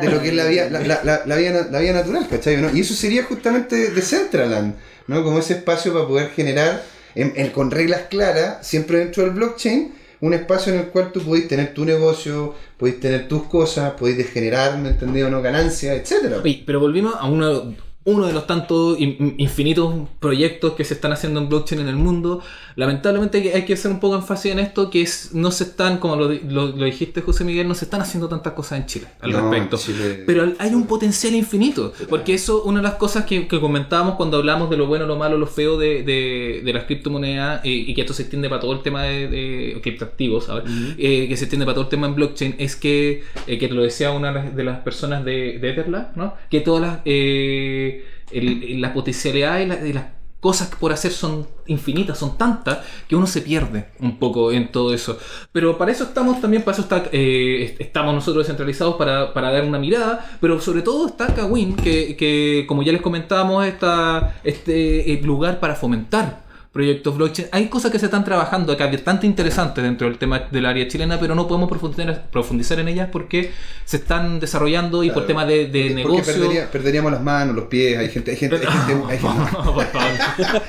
de 0.00 0.08
lo 0.10 0.20
que 0.20 0.28
es 0.28 0.34
la 0.34 0.46
vida, 0.46 0.68
la, 0.70 0.80
la, 0.80 1.00
la, 1.04 1.22
la 1.26 1.36
vida, 1.36 1.68
la 1.70 1.80
natural, 1.92 2.26
¿cachai? 2.28 2.56
Y 2.76 2.80
eso 2.80 2.94
sería 2.94 3.24
justamente 3.24 3.90
Decentraland, 3.90 4.74
¿no? 5.06 5.22
Como 5.24 5.38
ese 5.38 5.54
espacio 5.54 5.92
para 5.92 6.06
poder 6.06 6.30
generar, 6.30 6.82
en- 7.14 7.50
con 7.50 7.70
reglas 7.70 8.02
claras, 8.10 8.66
siempre 8.66 8.98
dentro 8.98 9.22
del 9.24 9.32
blockchain, 9.32 9.94
un 10.20 10.34
espacio 10.34 10.72
en 10.74 10.80
el 10.80 10.86
cual 10.86 11.12
tú 11.12 11.20
podéis 11.22 11.46
tener 11.46 11.72
tu 11.74 11.84
negocio, 11.84 12.52
podéis 12.76 12.98
tener 13.00 13.28
tus 13.28 13.44
cosas, 13.44 13.92
podéis 13.92 14.28
generar, 14.30 14.76
¿me 14.78 14.88
entendido? 14.90 15.30
No 15.30 15.40
ganancias, 15.42 15.96
etcétera. 15.96 16.38
Pero 16.66 16.80
volvimos 16.80 17.14
a 17.16 17.28
uno, 17.28 17.74
uno 18.10 18.26
de 18.26 18.32
los 18.32 18.46
tantos 18.46 18.98
in- 18.98 19.34
infinitos 19.38 19.94
proyectos 20.18 20.72
que 20.72 20.84
se 20.84 20.94
están 20.94 21.12
haciendo 21.12 21.40
en 21.40 21.48
blockchain 21.48 21.80
en 21.82 21.88
el 21.88 21.96
mundo. 21.96 22.40
Lamentablemente 22.76 23.52
hay 23.54 23.64
que- 23.64 23.74
hacer 23.74 23.90
un 23.90 24.00
poco 24.00 24.14
énfasis 24.16 24.52
en 24.52 24.58
esto, 24.60 24.88
que 24.88 25.02
es 25.02 25.30
no 25.34 25.50
se 25.50 25.64
están, 25.64 25.98
como 25.98 26.16
lo, 26.16 26.28
lo- 26.28 26.68
lo 26.68 26.84
dijiste 26.84 27.20
José 27.22 27.44
Miguel, 27.44 27.68
no 27.68 27.74
se 27.74 27.84
están 27.84 28.00
haciendo 28.00 28.28
tantas 28.28 28.52
cosas 28.54 28.78
en 28.80 28.86
Chile 28.86 29.06
al 29.20 29.32
No, 29.32 29.40
respecto. 29.50 29.76
Chile- 29.76 30.22
Pero 30.26 30.52
hay 30.58 30.74
un 30.74 30.86
potencial 30.86 31.34
infinito, 31.34 31.92
porque 32.08 32.34
eso, 32.34 32.62
una 32.64 32.78
de 32.80 32.84
las 32.84 32.94
cosas 32.94 33.24
que, 33.24 33.46
que 33.46 33.60
comentábamos 33.60 34.14
cuando 34.14 34.38
hablamos 34.38 34.70
de 34.70 34.76
lo 34.76 34.86
bueno, 34.86 35.04
lo 35.06 35.16
malo, 35.16 35.36
lo 35.36 35.46
feo 35.46 35.76
de, 35.76 36.02
de- 36.02 36.62
de 36.64 36.72
las 36.72 36.84
criptomonedas, 36.84 37.60
eh, 37.64 37.70
y 37.88 37.94
que 37.94 38.00
esto 38.02 38.14
se 38.14 38.22
extiende 38.22 38.48
para 38.48 38.60
todo 38.62 38.72
el 38.72 38.80
tema 38.82 39.02
de, 39.02 39.28
de 39.28 39.80
criptoactivos, 39.82 40.44
¿sabes? 40.46 40.64
Eh, 40.98 41.26
que 41.28 41.36
se 41.36 41.44
extiende 41.44 41.66
para 41.66 41.74
todo 41.74 41.84
el 41.84 41.90
tema 41.90 42.06
en 42.06 42.14
blockchain, 42.14 42.54
es 42.58 42.74
que, 42.76 43.22
eh, 43.46 43.58
que 43.58 43.68
te 43.68 43.74
lo 43.74 43.82
decía 43.82 44.12
una 44.12 44.28
de 44.28 44.34
las- 44.34 44.56
de 44.56 44.64
las 44.64 44.78
personas 44.80 45.24
de, 45.24 45.58
de 45.58 45.70
Etherlab, 45.70 46.16
¿no? 46.16 46.34
Que 46.50 46.60
todas 46.60 46.80
las, 46.82 46.98
eh, 47.04 47.97
el- 48.32 48.80
las 48.80 48.92
potencialidades 48.92 49.66
y 49.66 49.68
las, 49.68 49.84
y 49.86 49.92
las 49.92 50.04
cosas 50.40 50.68
por 50.78 50.92
hacer 50.92 51.10
son 51.10 51.48
infinitas, 51.66 52.16
son 52.16 52.38
tantas, 52.38 52.78
que 53.08 53.16
uno 53.16 53.26
se 53.26 53.40
pierde 53.42 53.88
un 53.98 54.18
poco 54.20 54.52
en 54.52 54.70
todo 54.70 54.94
eso. 54.94 55.18
Pero 55.50 55.76
para 55.76 55.90
eso 55.90 56.04
estamos 56.04 56.40
también, 56.40 56.62
para 56.62 56.74
eso 56.76 56.82
está, 56.82 57.04
eh, 57.10 57.64
est- 57.64 57.80
estamos 57.80 58.14
nosotros 58.14 58.44
descentralizados 58.44 58.94
para, 58.94 59.34
para 59.34 59.50
dar 59.50 59.64
una 59.64 59.78
mirada, 59.80 60.38
pero 60.40 60.60
sobre 60.60 60.82
todo 60.82 61.08
está 61.08 61.34
Kawin, 61.34 61.74
que, 61.74 62.16
que 62.16 62.64
como 62.68 62.82
ya 62.84 62.92
les 62.92 63.02
comentábamos, 63.02 63.66
está 63.66 64.36
este 64.44 65.12
eh, 65.12 65.20
lugar 65.22 65.58
para 65.58 65.74
fomentar 65.74 66.46
proyectos 66.78 67.16
blockchain. 67.16 67.48
Hay 67.50 67.66
cosas 67.66 67.90
que 67.90 67.98
se 67.98 68.04
están 68.04 68.24
trabajando 68.24 68.72
acá 68.72 68.86
bastante 68.86 69.26
interesantes 69.26 69.82
dentro 69.82 70.06
del 70.08 70.16
tema 70.16 70.44
del 70.52 70.64
área 70.64 70.86
chilena, 70.86 71.18
pero 71.18 71.34
no 71.34 71.48
podemos 71.48 71.68
profundizar, 71.68 72.30
profundizar 72.30 72.78
en 72.78 72.86
ellas 72.86 73.08
porque 73.10 73.50
se 73.84 73.96
están 73.96 74.38
desarrollando 74.38 75.02
y 75.02 75.10
por 75.10 75.26
temas 75.26 75.48
de, 75.48 75.66
de 75.66 75.90
negocio. 75.92 76.22
perdería- 76.32 76.70
perderíamos 76.70 77.10
las 77.10 77.20
manos, 77.20 77.56
los 77.56 77.64
pies, 77.64 77.98
hay 77.98 78.08
gente, 78.10 78.30
hay 78.30 78.36
gente, 78.36 78.56
hay 78.58 78.62
gente, 78.62 78.92
hay 79.08 79.18
gente, 79.18 79.34
No, 79.52 79.74
por 79.74 79.86
favor. 79.86 80.12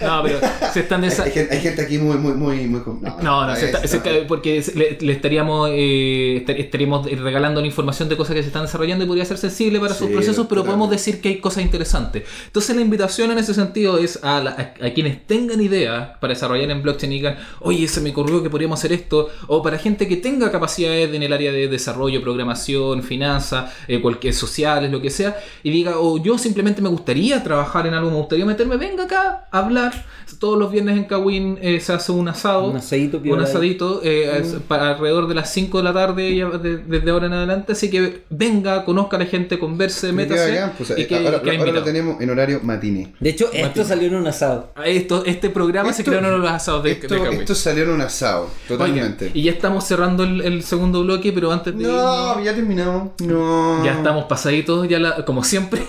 No, 0.02 0.24
pero 0.24 0.40
se 0.74 0.80
están 0.80 1.04
desa- 1.04 1.26
hay 1.26 1.32
gente, 1.32 1.54
hay 1.56 1.62
gente 1.62 1.82
aquí 1.84 2.00
muy, 2.00 2.18
muy, 2.18 2.34
muy, 2.34 2.66
muy... 2.68 2.82
No, 3.02 3.18
No, 3.22 3.46
no, 3.48 3.56
se 3.56 3.70
es- 3.70 3.76
está- 3.76 3.88
se 3.88 3.98
está- 3.98 4.10
porque 4.28 4.64
le, 4.76 4.98
le 5.00 5.14
estaríamos 5.14 5.70
eh, 5.72 6.38
estar- 6.38 6.60
estaríamos 6.60 7.06
regalando 7.22 7.62
la 7.62 7.68
información 7.68 8.10
de 8.10 8.18
cosas 8.18 8.34
que 8.36 8.42
se 8.42 8.48
están 8.48 8.64
desarrollando 8.64 9.04
y 9.04 9.08
podría 9.08 9.26
ser 9.26 9.38
sensible 9.38 9.80
para 9.80 9.94
sus 9.94 10.10
procesos, 10.10 10.48
pero 10.50 10.64
podemos 10.66 10.90
decir 10.90 11.22
que 11.22 11.30
hay 11.30 11.38
cosas 11.40 11.62
interesantes. 11.64 12.24
Entonces 12.48 12.76
la 12.76 12.82
invitación 12.82 13.30
en 13.32 13.38
ese 13.38 13.54
sentido 13.54 14.00
es 14.00 14.24
a, 14.24 14.40
la- 14.40 14.74
a- 14.82 14.88
a 14.88 14.94
quienes 14.94 15.28
tengan 15.28 15.62
ideas 15.62 15.99
para 16.20 16.34
desarrollar 16.34 16.70
en 16.72 16.82
blockchain 16.82 17.12
y 17.12 17.16
digan, 17.16 17.38
oye, 17.62 17.88
se 17.88 18.02
me 18.02 18.12
ocurrió 18.12 18.42
que 18.44 18.50
podríamos 18.50 18.80
hacer 18.80 18.94
esto, 18.94 19.30
o 19.48 19.62
para 19.62 19.78
gente 19.78 20.08
que 20.08 20.18
tenga 20.18 20.52
capacidades 20.52 21.14
en 21.14 21.24
el 21.24 21.34
área 21.34 21.52
de 21.52 21.68
desarrollo, 21.68 22.22
programación, 22.22 23.04
finanzas, 23.04 23.72
eh, 23.88 24.02
cualquier 24.02 24.34
sociales, 24.34 24.92
lo 24.92 25.02
que 25.02 25.10
sea, 25.10 25.38
y 25.64 25.70
diga, 25.72 26.00
o 26.00 26.22
yo 26.22 26.38
simplemente 26.38 26.82
me 26.82 26.90
gustaría 26.90 27.44
trabajar 27.44 27.88
en 27.88 27.94
algo, 27.94 28.10
me 28.12 28.18
gustaría 28.18 28.46
meterme, 28.46 28.78
venga 28.78 29.04
acá 29.06 29.48
a 29.52 29.58
hablar. 29.60 30.06
Todos 30.40 30.58
los 30.60 30.72
viernes 30.72 30.96
en 30.96 31.04
Kawin 31.06 31.58
eh, 31.62 31.80
se 31.80 31.92
hace 31.92 32.12
un 32.12 32.28
asado. 32.28 32.68
Un 32.70 32.78
asadito 32.78 33.20
Un 33.24 33.42
asadito 33.42 34.02
eh, 34.04 34.44
para 34.68 34.92
alrededor 34.92 35.28
de 35.28 35.34
las 35.36 35.52
5 35.52 35.80
de 35.80 35.84
la 35.84 35.94
tarde 35.94 36.36
ya 36.36 36.50
de- 36.50 36.78
desde 36.78 37.10
ahora 37.12 37.26
en 37.26 37.34
adelante. 37.34 37.72
Así 37.74 37.90
que 37.90 38.22
venga, 38.30 38.86
conozca 38.86 39.18
a 39.18 39.20
la 39.20 39.26
gente, 39.26 39.58
converse, 39.58 40.14
métase. 40.14 40.62
pues, 40.78 40.94
y 40.98 41.06
que, 41.06 41.16
ahora, 41.16 41.42
que 41.42 41.52
ha 41.52 41.58
ahora 41.60 41.72
lo 41.72 41.84
tenemos 41.84 42.22
en 42.22 42.30
horario 42.30 42.60
matiné. 42.64 43.14
De 43.20 43.30
hecho, 43.32 43.50
esto 43.52 43.84
salió 43.84 44.08
en 44.08 44.16
un 44.16 44.28
asado. 44.28 44.72
A 44.76 44.88
Esto, 44.88 45.24
este 45.26 45.50
programa 45.50 45.79
se 45.94 46.02
Esto- 46.04 46.22
los 46.22 46.50
asados 46.50 46.84
de, 46.84 46.92
Esto, 46.92 47.14
de 47.14 47.22
Kawin. 47.22 47.40
esto 47.40 47.56
salió 47.56 47.84
en 47.84 47.90
un 47.92 48.02
asado, 48.02 48.50
totalmente. 48.68 49.26
Oigan, 49.26 49.38
y 49.38 49.44
ya 49.44 49.52
estamos 49.52 49.84
cerrando 49.86 50.24
el, 50.24 50.42
el 50.42 50.64
segundo 50.64 51.02
bloque, 51.04 51.32
pero 51.34 51.52
antes 51.52 51.76
de 51.78 51.84
No, 51.84 52.40
ya 52.44 52.54
terminamos. 52.54 53.12
No. 53.20 53.84
ya 53.84 53.94
estamos 53.94 54.26
pasaditos, 54.26 54.88
ya 54.88 55.00
la- 55.00 55.26
como 55.26 55.44
siempre. 55.44 55.82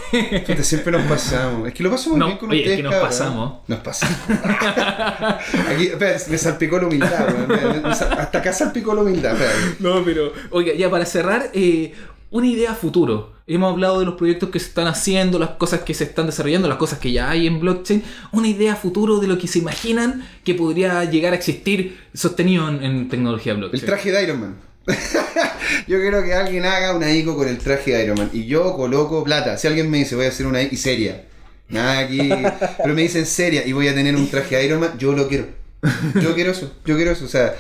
Siempre 0.63 0.93
nos 0.93 1.03
pasamos. 1.03 1.69
Es 1.69 1.75
que 1.75 1.83
lo 1.83 1.91
paso 1.91 2.11
muy 2.11 2.19
No, 2.19 2.27
bien 2.27 2.39
con 2.39 2.51
oye, 2.51 2.61
es 2.61 2.67
ustedes. 2.67 2.77
que 2.79 2.83
nos 2.83 2.95
pasamos. 2.95 3.55
Nos 3.67 3.79
pasamos. 3.81 4.17
Aquí, 5.69 5.87
espera, 5.89 6.19
me 6.29 6.39
salpicó 6.39 6.79
la 6.79 6.87
humildad. 6.87 7.29
Me- 7.49 7.89
Hasta 7.91 8.39
acá 8.39 8.53
salpicó 8.53 8.95
la 8.95 9.03
humildad. 9.03 9.33
espera. 9.33 9.53
No, 9.81 10.05
pero, 10.05 10.33
oiga, 10.51 10.73
ya 10.75 10.91
para 10.91 11.07
cerrar, 11.07 11.51
eh, 11.53 11.93
una 12.31 12.47
idea 12.47 12.75
futuro. 12.75 13.33
Hemos 13.47 13.73
hablado 13.73 13.99
de 13.99 14.07
los 14.07 14.15
proyectos 14.15 14.51
que 14.51 14.61
se 14.61 14.67
están 14.67 14.87
haciendo, 14.87 15.39
las 15.39 15.51
cosas 15.51 15.81
que 15.81 15.93
se 15.93 16.05
están 16.05 16.27
desarrollando, 16.27 16.69
las 16.69 16.79
cosas 16.79 17.01
que 17.01 17.11
ya 17.11 17.29
hay 17.31 17.47
en 17.49 17.59
blockchain. 17.59 18.03
Una 18.33 18.47
idea 18.47 18.77
futuro 18.77 19.19
de 19.19 19.27
lo 19.27 19.39
que 19.39 19.49
se 19.49 19.59
imaginan 19.59 20.27
que 20.45 20.55
podría 20.55 21.05
llegar 21.05 21.33
a 21.33 21.37
existir 21.37 21.99
sostenido 22.15 22.69
en, 22.69 22.83
en 22.85 23.09
tecnología 23.09 23.53
El 23.53 23.59
blockchain. 23.59 23.87
traje 23.87 24.13
de 24.13 24.23
Iron 24.23 24.41
Man. 24.41 24.57
yo 25.89 25.99
quiero 25.99 26.23
que 26.23 26.35
alguien 26.35 26.65
haga 26.65 26.97
una 26.97 27.13
ICO 27.13 27.37
con 27.37 27.49
el 27.49 27.59
traje 27.59 27.93
de 27.93 28.05
Iron 28.05 28.19
Man. 28.19 28.31
Y 28.33 28.47
yo 28.47 28.77
coloco 28.77 29.25
plata. 29.25 29.59
Si 29.59 29.67
alguien 29.67 29.91
me 29.91 29.99
dice, 29.99 30.15
voy 30.15 30.27
a 30.27 30.29
hacer 30.29 30.47
una 30.47 30.63
ICO 30.63 30.77
seria. 30.77 31.25
Nada 31.69 31.99
aquí. 31.99 32.29
Pero 32.83 32.95
me 32.95 33.03
dicen 33.03 33.27
seria 33.27 33.67
y 33.67 33.73
voy 33.73 33.89
a 33.89 33.95
tener 33.95 34.15
un 34.15 34.29
traje 34.29 34.57
de 34.57 34.65
Iron 34.67 34.81
Man, 34.81 34.93
yo 34.99 35.13
lo 35.13 35.27
quiero. 35.29 35.47
Yo 36.21 36.35
quiero 36.35 36.53
eso. 36.53 36.73
Yo 36.85 36.95
quiero 36.97 37.11
eso. 37.11 37.25
O 37.25 37.29
sea, 37.29 37.55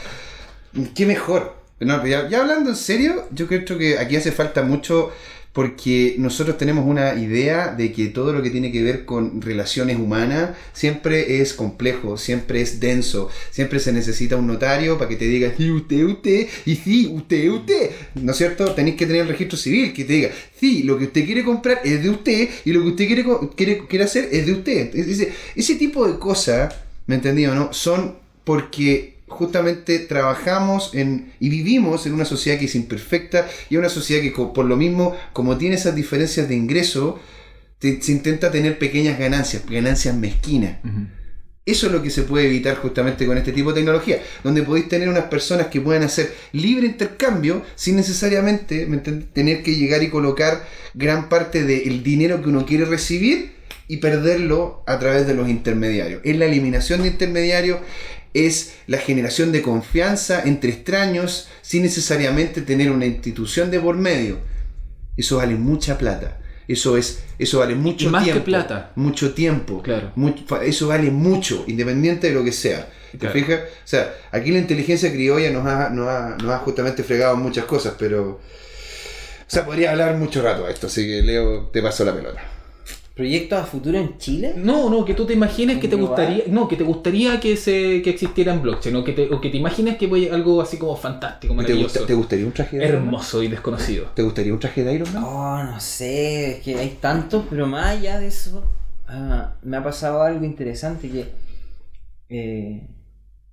qué 0.94 1.06
mejor. 1.06 1.59
No, 1.80 2.06
ya, 2.06 2.28
hablando 2.40 2.70
en 2.70 2.76
serio, 2.76 3.26
yo 3.32 3.46
creo 3.46 3.64
que 3.78 3.98
aquí 3.98 4.14
hace 4.14 4.32
falta 4.32 4.62
mucho 4.62 5.10
porque 5.52 6.14
nosotros 6.18 6.58
tenemos 6.58 6.86
una 6.86 7.14
idea 7.14 7.74
de 7.74 7.90
que 7.90 8.08
todo 8.08 8.32
lo 8.32 8.42
que 8.42 8.50
tiene 8.50 8.70
que 8.70 8.82
ver 8.82 9.04
con 9.04 9.42
relaciones 9.42 9.98
humanas 9.98 10.50
siempre 10.72 11.40
es 11.40 11.54
complejo, 11.54 12.16
siempre 12.18 12.60
es 12.60 12.78
denso, 12.80 13.30
siempre 13.50 13.80
se 13.80 13.92
necesita 13.92 14.36
un 14.36 14.46
notario 14.46 14.96
para 14.96 15.08
que 15.08 15.16
te 15.16 15.24
diga, 15.24 15.52
sí, 15.56 15.70
usted, 15.70 16.04
usted, 16.04 16.46
y 16.66 16.76
sí, 16.76 17.10
usted, 17.12 17.48
usted. 17.48 17.90
¿No 18.14 18.32
es 18.32 18.38
cierto? 18.38 18.74
Tenéis 18.74 18.96
que 18.96 19.06
tener 19.06 19.22
el 19.22 19.28
registro 19.28 19.58
civil 19.58 19.92
que 19.92 20.04
te 20.04 20.12
diga, 20.12 20.30
sí, 20.58 20.84
lo 20.84 20.98
que 20.98 21.06
usted 21.06 21.24
quiere 21.24 21.42
comprar 21.42 21.80
es 21.82 22.02
de 22.02 22.10
usted 22.10 22.48
y 22.64 22.72
lo 22.72 22.82
que 22.82 22.88
usted 22.88 23.06
quiere, 23.06 23.24
quiere, 23.56 23.86
quiere 23.88 24.04
hacer 24.04 24.28
es 24.30 24.46
de 24.46 24.52
usted. 24.52 24.94
Ese, 24.94 25.32
ese 25.56 25.74
tipo 25.76 26.06
de 26.06 26.18
cosas, 26.18 26.74
¿me 27.06 27.16
entendí 27.16 27.46
o 27.46 27.54
no? 27.54 27.72
Son 27.72 28.16
porque 28.44 29.19
justamente 29.30 29.98
trabajamos 30.00 30.94
en 30.94 31.32
y 31.40 31.48
vivimos 31.48 32.04
en 32.06 32.12
una 32.12 32.24
sociedad 32.24 32.58
que 32.58 32.66
es 32.66 32.74
imperfecta 32.74 33.48
y 33.70 33.76
una 33.76 33.88
sociedad 33.88 34.22
que 34.22 34.30
por 34.30 34.66
lo 34.66 34.76
mismo 34.76 35.16
como 35.32 35.56
tiene 35.56 35.76
esas 35.76 35.94
diferencias 35.94 36.48
de 36.48 36.54
ingreso 36.56 37.18
te- 37.78 38.02
se 38.02 38.12
intenta 38.12 38.50
tener 38.50 38.78
pequeñas 38.78 39.18
ganancias 39.18 39.62
ganancias 39.68 40.14
mezquinas. 40.14 40.76
Eso 41.66 41.86
es 41.86 41.92
lo 41.92 42.02
que 42.02 42.10
se 42.10 42.22
puede 42.22 42.46
evitar 42.46 42.76
justamente 42.76 43.26
con 43.26 43.38
este 43.38 43.52
tipo 43.52 43.70
de 43.72 43.76
tecnología, 43.80 44.20
donde 44.42 44.62
podéis 44.62 44.88
tener 44.88 45.08
unas 45.08 45.24
personas 45.24 45.68
que 45.68 45.80
puedan 45.80 46.02
hacer 46.02 46.34
libre 46.52 46.86
intercambio 46.86 47.62
sin 47.76 47.96
necesariamente 47.96 48.86
tener 49.32 49.62
que 49.62 49.76
llegar 49.76 50.02
y 50.02 50.08
colocar 50.10 50.66
gran 50.94 51.28
parte 51.28 51.64
del 51.64 52.02
dinero 52.02 52.42
que 52.42 52.48
uno 52.48 52.66
quiere 52.66 52.86
recibir 52.86 53.52
y 53.88 53.98
perderlo 53.98 54.82
a 54.86 54.98
través 54.98 55.26
de 55.26 55.34
los 55.34 55.48
intermediarios. 55.48 56.20
Es 56.24 56.36
la 56.36 56.46
eliminación 56.46 57.02
de 57.02 57.08
intermediarios, 57.08 57.78
es 58.34 58.74
la 58.86 58.98
generación 58.98 59.52
de 59.52 59.62
confianza 59.62 60.42
entre 60.44 60.70
extraños 60.70 61.48
sin 61.62 61.82
necesariamente 61.82 62.62
tener 62.62 62.90
una 62.90 63.06
institución 63.06 63.70
de 63.70 63.80
por 63.80 63.96
medio. 63.96 64.38
Eso 65.16 65.36
vale 65.38 65.54
mucha 65.56 65.98
plata. 65.98 66.38
Eso 66.68 66.96
es, 66.96 67.24
eso 67.38 67.58
vale 67.58 67.74
mucho 67.74 68.10
más 68.10 68.22
que 68.24 68.30
tiempo. 68.30 68.44
plata. 68.44 68.92
Mucho 68.94 69.34
tiempo. 69.34 69.82
Claro. 69.82 70.12
Mucho- 70.14 70.60
eso 70.62 70.86
vale 70.88 71.10
mucho, 71.10 71.64
independiente 71.66 72.28
de 72.28 72.34
lo 72.34 72.44
que 72.44 72.52
sea. 72.52 72.88
¿Te 73.10 73.18
Claro. 73.18 73.34
fijas? 73.34 73.60
O 73.62 73.86
sea, 73.88 74.14
aquí 74.30 74.52
la 74.52 74.58
inteligencia 74.60 75.10
criolla 75.12 75.50
nos 75.50 75.66
ha, 75.66 75.90
nos 75.90 76.06
ha, 76.08 76.36
nos 76.40 76.50
ha 76.52 76.58
justamente 76.58 77.02
fregado 77.02 77.36
muchas 77.36 77.64
cosas, 77.64 77.94
pero. 77.98 78.22
O 78.40 79.52
sea, 79.52 79.66
podría 79.66 79.90
hablar 79.90 80.14
mucho 80.16 80.42
rato 80.42 80.64
de 80.64 80.72
esto, 80.72 80.86
así 80.86 81.04
que 81.08 81.22
Leo, 81.22 81.70
te 81.72 81.82
paso 81.82 82.04
la 82.04 82.14
pelota. 82.14 82.40
¿Proyectos 83.20 83.58
a 83.58 83.64
futuro 83.64 83.98
en 83.98 84.16
Chile? 84.16 84.54
No, 84.56 84.88
no, 84.88 85.04
que 85.04 85.12
tú 85.12 85.26
te 85.26 85.34
imagines 85.34 85.78
que 85.78 85.88
te 85.88 85.96
Global. 85.96 86.08
gustaría, 86.16 86.44
no, 86.48 86.66
que 86.66 86.76
te 86.76 86.84
gustaría 86.84 87.38
que 87.38 87.54
se 87.54 88.00
que 88.00 88.08
existiera 88.08 88.54
en 88.54 88.62
blockchain, 88.62 88.96
o 88.96 89.04
que 89.04 89.12
te, 89.12 89.28
o 89.34 89.38
que 89.42 89.50
te 89.50 89.58
imagines 89.58 89.98
que 89.98 90.06
voy 90.06 90.28
algo 90.28 90.62
así 90.62 90.78
como 90.78 90.96
fantástico, 90.96 91.52
¿Te, 91.52 91.56
maravilloso, 91.58 91.98
gusta- 91.98 92.06
¿Te 92.06 92.14
gustaría 92.14 92.46
un 92.46 92.52
traje 92.52 92.78
de 92.78 92.84
Iron 92.86 93.00
Man? 93.00 93.04
hermoso 93.08 93.42
y 93.42 93.48
desconocido. 93.48 94.06
¿Te 94.14 94.22
gustaría 94.22 94.54
un 94.54 94.58
traje 94.58 94.84
de 94.84 94.94
Iron 94.94 95.12
Man? 95.12 95.22
Oh, 95.22 95.62
no 95.64 95.78
sé, 95.80 96.52
es 96.52 96.60
que 96.62 96.76
hay 96.76 96.96
tantos, 96.98 97.44
pero 97.50 97.66
más 97.66 97.88
allá 97.98 98.18
de 98.18 98.28
eso, 98.28 98.64
ah, 99.06 99.52
me 99.64 99.76
ha 99.76 99.84
pasado 99.84 100.22
algo 100.22 100.42
interesante 100.46 101.10
que 101.10 101.26
eh, 102.30 102.86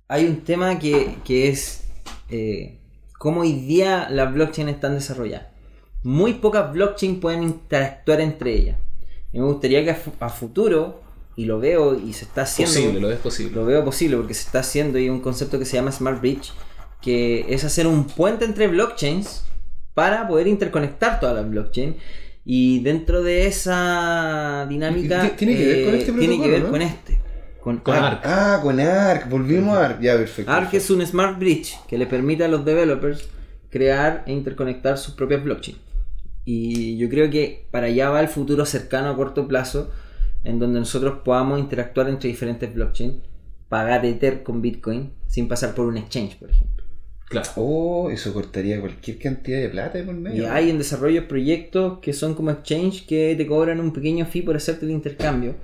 hay 0.08 0.24
un 0.24 0.40
tema 0.44 0.78
que, 0.78 1.16
que 1.26 1.48
es 1.48 1.82
eh, 2.30 2.78
cómo 3.18 3.42
hoy 3.42 3.52
día 3.52 4.08
las 4.08 4.32
blockchain 4.32 4.70
están 4.70 4.94
desarrolladas. 4.94 5.48
Muy 6.02 6.32
pocas 6.32 6.72
blockchain 6.72 7.20
pueden 7.20 7.42
interactuar 7.42 8.22
entre 8.22 8.54
ellas. 8.54 8.76
Y 9.32 9.38
me 9.38 9.44
gustaría 9.46 9.84
que 9.84 9.90
a, 9.90 9.94
fu- 9.94 10.12
a 10.20 10.28
futuro, 10.28 11.02
y 11.36 11.44
lo 11.44 11.60
veo 11.60 11.94
y 11.98 12.12
se 12.14 12.24
está 12.24 12.42
haciendo... 12.42 12.74
Posible, 12.74 13.00
lo 13.00 13.10
es 13.12 13.18
posible. 13.18 13.54
Lo 13.54 13.64
veo 13.64 13.84
posible 13.84 14.16
porque 14.16 14.34
se 14.34 14.42
está 14.44 14.60
haciendo 14.60 14.98
y 14.98 15.08
un 15.08 15.20
concepto 15.20 15.58
que 15.58 15.64
se 15.64 15.76
llama 15.76 15.92
Smart 15.92 16.20
Bridge, 16.20 16.52
que 17.02 17.46
es 17.48 17.62
hacer 17.64 17.86
un 17.86 18.04
puente 18.06 18.44
entre 18.44 18.66
blockchains 18.68 19.44
para 19.94 20.26
poder 20.26 20.46
interconectar 20.48 21.20
todas 21.20 21.36
las 21.36 21.48
blockchains. 21.48 21.96
Y 22.44 22.80
dentro 22.80 23.22
de 23.22 23.46
esa 23.46 24.66
dinámica 24.68 25.22
¿Ti- 25.22 25.36
tiene 25.36 25.56
que 25.56 25.66
ver 25.66 25.84
con 25.84 25.94
este 25.96 26.12
tiene 26.12 26.40
que 26.42 26.48
ver 26.50 26.62
no? 26.62 26.70
con 26.70 26.82
este. 26.82 27.18
Con, 27.60 27.76
Con 27.78 27.94
Arc. 27.94 28.24
Arc. 28.24 28.26
Ah, 28.26 28.60
con 28.62 28.80
Arc, 28.80 29.28
volvimos 29.28 29.76
a 29.76 29.84
Arc. 29.84 30.00
Ya, 30.00 30.16
perfecto. 30.16 30.50
Arc 30.50 30.72
es 30.72 30.88
un 30.90 31.06
Smart 31.06 31.38
Bridge 31.38 31.78
que 31.86 31.98
le 31.98 32.06
permite 32.06 32.44
a 32.44 32.48
los 32.48 32.64
developers 32.64 33.28
crear 33.70 34.24
e 34.26 34.32
interconectar 34.32 34.96
sus 34.96 35.12
propias 35.14 35.44
blockchains. 35.44 35.78
Y 36.44 36.96
yo 36.96 37.08
creo 37.08 37.30
que 37.30 37.66
para 37.70 37.86
allá 37.86 38.10
va 38.10 38.20
el 38.20 38.28
futuro 38.28 38.64
cercano 38.64 39.10
a 39.10 39.16
corto 39.16 39.46
plazo, 39.46 39.90
en 40.44 40.58
donde 40.58 40.80
nosotros 40.80 41.20
podamos 41.24 41.58
interactuar 41.58 42.08
entre 42.08 42.30
diferentes 42.30 42.72
blockchains, 42.72 43.16
pagar 43.68 44.06
Ether 44.06 44.42
con 44.42 44.62
Bitcoin 44.62 45.12
sin 45.26 45.48
pasar 45.48 45.74
por 45.74 45.86
un 45.86 45.98
exchange, 45.98 46.36
por 46.38 46.50
ejemplo. 46.50 46.84
Claro. 47.28 47.50
Oh, 47.56 48.10
eso 48.10 48.32
cortaría 48.32 48.80
cualquier 48.80 49.18
cantidad 49.18 49.60
de 49.60 49.68
plata 49.68 50.02
por 50.02 50.14
medio. 50.14 50.44
Y 50.44 50.46
hay 50.46 50.70
en 50.70 50.78
desarrollo 50.78 51.28
proyectos 51.28 51.98
que 51.98 52.14
son 52.14 52.34
como 52.34 52.50
exchange 52.50 53.06
que 53.06 53.34
te 53.36 53.46
cobran 53.46 53.80
un 53.80 53.92
pequeño 53.92 54.24
fee 54.24 54.40
por 54.40 54.56
hacerte 54.56 54.86
el 54.86 54.92
intercambio 54.92 55.54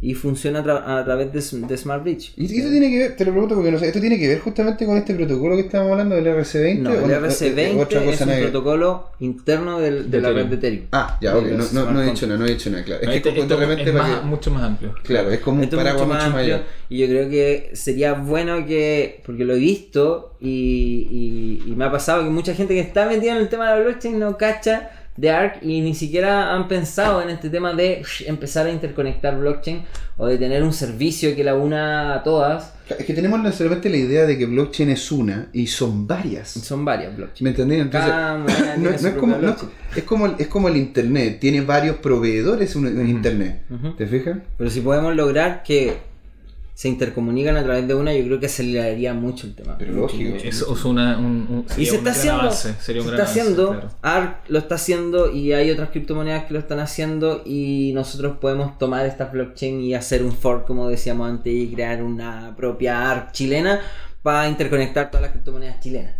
y 0.00 0.14
funciona 0.14 0.60
a, 0.60 0.64
tra- 0.64 1.00
a 1.00 1.04
través 1.04 1.32
de, 1.32 1.66
de 1.66 1.76
Smart 1.76 2.04
Bridge. 2.04 2.32
¿Y 2.36 2.44
esto 2.44 2.70
tiene 2.70 2.88
que 2.88 2.98
ver, 2.98 3.16
te 3.16 3.24
lo 3.24 3.32
pregunto 3.32 3.56
porque 3.56 3.72
no 3.72 3.78
sé, 3.80 3.88
esto 3.88 3.98
tiene 4.00 4.16
que 4.18 4.28
ver 4.28 4.38
justamente 4.38 4.86
con 4.86 4.96
este 4.96 5.12
protocolo 5.14 5.56
que 5.56 5.62
estábamos 5.62 5.92
hablando 5.92 6.14
del 6.14 6.26
RC20? 6.26 6.78
No, 6.78 6.92
el 6.92 6.98
o- 7.02 7.08
RC20 7.26 7.76
o 7.76 7.80
otra 7.80 8.04
cosa 8.04 8.12
es 8.14 8.20
un 8.20 8.28
que- 8.28 8.42
protocolo 8.42 9.08
interno 9.20 9.80
del- 9.80 10.08
de, 10.10 10.16
De 10.18 10.22
la 10.22 10.30
red 10.32 10.46
de 10.46 10.54
Ethereum. 10.54 10.84
Ah, 10.92 11.18
ya, 11.20 11.36
ok, 11.36 11.46
no, 11.46 11.64
no, 11.72 11.90
no 11.90 12.02
he 12.02 12.06
dicho 12.10 12.26
nada, 12.28 12.38
no 12.38 12.46
he 12.46 12.50
dicho 12.50 12.70
nada, 12.70 12.84
claro. 12.84 13.02
Es 13.02 13.08
que 13.10 13.16
Este- 13.16 13.30
como 13.30 13.42
esto 13.42 13.56
de 13.56 13.66
repente 13.66 13.90
es 13.90 13.96
para 13.96 14.08
más- 14.08 14.20
que- 14.20 14.26
mucho 14.26 14.50
más 14.52 14.62
amplio. 14.62 14.94
Claro, 15.02 15.30
es 15.32 15.40
como 15.40 15.62
un 15.62 15.68
paraguas 15.68 15.92
mucho 15.94 16.04
mucho 16.06 16.08
más 16.14 16.18
más 16.18 16.34
amplio 16.38 16.54
allá. 16.56 16.64
y 16.88 16.98
yo 16.98 17.06
creo 17.08 17.28
que 17.28 17.70
sería 17.72 18.12
bueno 18.14 18.64
que, 18.66 19.20
porque 19.26 19.44
lo 19.44 19.54
he 19.54 19.58
visto 19.58 20.36
y, 20.40 21.08
y- 21.66 21.70
y 21.70 21.74
me 21.74 21.84
ha 21.86 21.90
pasado 21.90 22.22
que 22.22 22.30
mucha 22.30 22.54
gente 22.54 22.74
que 22.74 22.80
está 22.80 23.06
metida 23.08 23.32
en 23.32 23.38
el 23.38 23.48
tema 23.48 23.72
de 23.72 23.78
la 23.80 23.84
blockchain 23.88 24.18
no 24.18 24.36
cacha 24.36 24.90
de 25.18 25.30
ARC 25.30 25.62
y 25.62 25.80
ni 25.80 25.94
siquiera 25.94 26.54
han 26.54 26.68
pensado 26.68 27.20
en 27.20 27.28
este 27.30 27.50
tema 27.50 27.74
de 27.74 28.02
empezar 28.26 28.66
a 28.66 28.70
interconectar 28.70 29.36
blockchain 29.38 29.82
o 30.16 30.26
de 30.26 30.38
tener 30.38 30.62
un 30.62 30.72
servicio 30.72 31.34
que 31.34 31.42
la 31.42 31.54
una 31.56 32.14
a 32.14 32.22
todas. 32.22 32.74
Es 32.88 33.04
que 33.04 33.12
tenemos 33.12 33.40
necesariamente 33.42 33.90
la 33.90 33.96
idea 33.96 34.24
de 34.26 34.38
que 34.38 34.46
blockchain 34.46 34.90
es 34.90 35.10
una 35.12 35.48
y 35.52 35.66
son 35.66 36.06
varias. 36.06 36.50
Son 36.50 36.84
varias 36.84 37.14
blockchains. 37.16 37.42
¿Me 37.42 37.50
entendés? 37.50 37.80
Entonces, 37.82 38.12
no, 38.78 38.90
es, 38.90 39.06
como, 39.16 39.32
no- 39.34 39.38
blockchain. 39.40 39.70
es, 39.96 40.02
como, 40.04 40.26
es 40.38 40.46
como 40.46 40.68
el 40.68 40.76
internet, 40.76 41.38
tiene 41.40 41.60
varios 41.62 41.96
proveedores 41.96 42.74
en, 42.76 42.86
en 42.86 43.08
internet. 43.08 43.62
¿Te 43.96 44.06
fijas? 44.06 44.38
Pero 44.56 44.70
si 44.70 44.80
podemos 44.80 45.14
lograr 45.16 45.62
que 45.64 45.98
se 46.78 46.86
intercomunican 46.88 47.56
a 47.56 47.64
través 47.64 47.88
de 47.88 47.94
una, 47.96 48.14
yo 48.14 48.22
creo 48.24 48.38
que 48.38 48.46
aceleraría 48.46 49.12
mucho 49.12 49.48
el 49.48 49.56
tema. 49.56 49.76
Pero 49.76 49.94
Mucho, 49.94 50.12
lógico. 50.14 50.30
mucho. 50.36 50.46
Eso 50.48 50.72
es 50.76 50.84
una, 50.84 51.18
un, 51.18 51.24
un- 51.50 51.66
Y 51.76 51.86
sería 51.86 51.90
se 51.90 51.96
está 51.96 52.10
haciendo, 52.12 52.40
avance, 52.42 52.74
sería 52.80 53.02
un 53.02 53.08
se 53.08 53.14
gran 53.16 53.26
está 53.26 53.32
avance, 53.32 53.40
haciendo, 53.40 53.68
claro. 53.72 53.90
ARC 54.02 54.36
lo 54.48 54.58
está 54.60 54.74
haciendo 54.76 55.32
y 55.32 55.52
hay 55.54 55.72
otras 55.72 55.88
criptomonedas 55.90 56.44
que 56.44 56.54
lo 56.54 56.60
están 56.60 56.78
haciendo 56.78 57.42
y 57.44 57.90
nosotros 57.96 58.36
podemos 58.40 58.78
tomar 58.78 59.06
esta 59.06 59.24
blockchain 59.24 59.80
y 59.80 59.94
hacer 59.94 60.22
un 60.22 60.30
fork, 60.30 60.68
como 60.68 60.88
decíamos 60.88 61.28
antes, 61.28 61.52
y 61.52 61.66
crear 61.74 62.00
una 62.00 62.54
propia 62.56 63.10
ARC 63.10 63.32
chilena 63.32 63.80
para 64.22 64.48
interconectar 64.48 65.10
todas 65.10 65.22
las 65.22 65.32
criptomonedas 65.32 65.80
chilenas. 65.80 66.14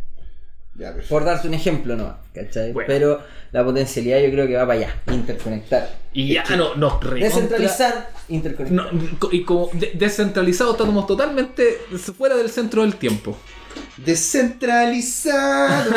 Ya. 0.75 0.93
Por 1.09 1.25
darte 1.25 1.47
un 1.47 1.55
ejemplo, 1.55 1.95
¿no? 1.95 2.17
¿Cachai? 2.35 2.73
Bueno. 2.73 2.87
Pero 2.89 3.21
la 3.53 3.65
potencialidad 3.65 4.19
yo 4.23 4.31
creo 4.33 4.47
que 4.49 4.57
va 4.57 4.67
para 4.67 4.81
allá, 4.81 4.95
interconectar. 5.13 5.89
Y 6.13 6.35
ya 6.35 6.45
no, 6.57 6.75
nos 6.75 6.99
Descentralizar, 7.15 8.11
interconectar. 8.29 8.91
No, 8.93 9.31
y 9.33 9.43
como 9.43 9.71
de- 9.73 9.93
descentralizados 9.95 10.75
estamos 10.75 11.07
totalmente 11.07 11.79
fuera 12.17 12.37
del 12.37 12.51
centro 12.51 12.83
del 12.83 12.97
tiempo. 12.97 13.37
Descentralizados. 14.05 15.95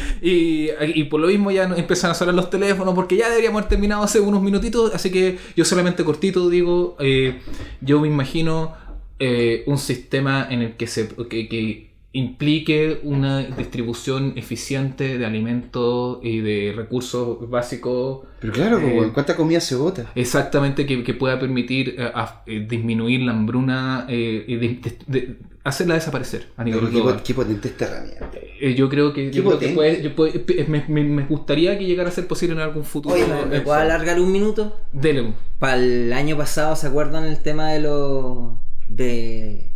y, 0.22 0.68
y 0.94 1.04
por 1.04 1.20
lo 1.20 1.28
mismo 1.28 1.50
ya 1.50 1.64
empiezan 1.64 2.10
a 2.10 2.14
sonar 2.14 2.34
los 2.34 2.50
teléfonos 2.50 2.94
porque 2.94 3.16
ya 3.16 3.28
deberíamos 3.28 3.60
haber 3.60 3.68
terminado 3.70 4.02
hace 4.02 4.20
unos 4.20 4.42
minutitos, 4.42 4.94
así 4.94 5.10
que 5.10 5.38
yo 5.56 5.64
solamente 5.64 6.04
cortito 6.04 6.48
digo, 6.48 6.96
eh, 7.00 7.40
yo 7.80 8.00
me 8.00 8.08
imagino 8.08 8.74
eh, 9.18 9.62
un 9.66 9.78
sistema 9.78 10.46
en 10.50 10.62
el 10.62 10.76
que 10.76 10.86
se 10.86 11.08
que, 11.08 11.48
que 11.48 11.91
implique 12.14 13.00
una 13.04 13.40
distribución 13.42 14.34
eficiente 14.36 15.16
de 15.16 15.24
alimentos 15.24 16.18
y 16.22 16.40
de 16.40 16.74
recursos 16.76 17.48
básicos 17.48 18.20
Pero 18.40 18.52
claro, 18.52 18.78
Eh, 18.80 19.10
¿cuánta 19.14 19.34
comida 19.34 19.60
se 19.60 19.76
bota? 19.76 20.10
Exactamente, 20.14 20.84
que, 20.84 21.02
que 21.04 21.14
pueda 21.14 21.38
permitir 21.40 21.94
eh, 21.98 22.10
a- 22.14 22.42
eh, 22.46 22.66
disminuir 22.68 23.20
la 23.22 23.32
hambruna 23.32 24.06
eh, 24.08 24.44
y 24.46 24.56
de- 24.56 24.68
de- 24.82 24.98
de- 25.06 25.36
hacerla 25.64 25.94
desaparecer 25.94 26.48
a 26.56 26.64
nivel 26.64 26.80
Pero 26.80 26.90
qué, 26.92 26.96
global. 27.00 27.22
qué 27.22 27.34
potente 27.34 27.68
esta 27.68 27.84
herramienta. 27.86 28.30
Eh, 28.60 28.74
yo 28.74 28.88
creo 28.90 29.12
que, 29.14 29.30
Qué 29.30 29.36
yo 29.38 29.44
creo 29.44 29.58
que 29.58 29.68
puede- 29.68 30.02
yo 30.02 30.14
puede- 30.14 30.44
me, 30.68 30.84
me- 30.88 31.04
me 31.04 31.24
gustaría 31.24 31.78
que 31.78 31.86
llegara 31.86 32.08
a 32.10 32.12
ser 32.12 32.26
posible 32.26 32.56
en 32.56 32.60
algún 32.62 32.84
futuro. 32.84 33.14
Oye, 33.14 33.26
¿me, 33.26 33.46
me 33.46 33.60
puedo 33.62 33.78
alargar 33.78 34.20
un 34.20 34.30
minuto? 34.32 34.76
Dele. 34.92 35.32
Para 35.58 35.76
el 35.76 36.12
año 36.12 36.36
pasado, 36.36 36.76
¿se 36.76 36.88
acuerdan 36.88 37.24
el 37.24 37.38
tema 37.42 37.70
de 37.72 37.80
los 37.80 38.52
de, 38.88 39.70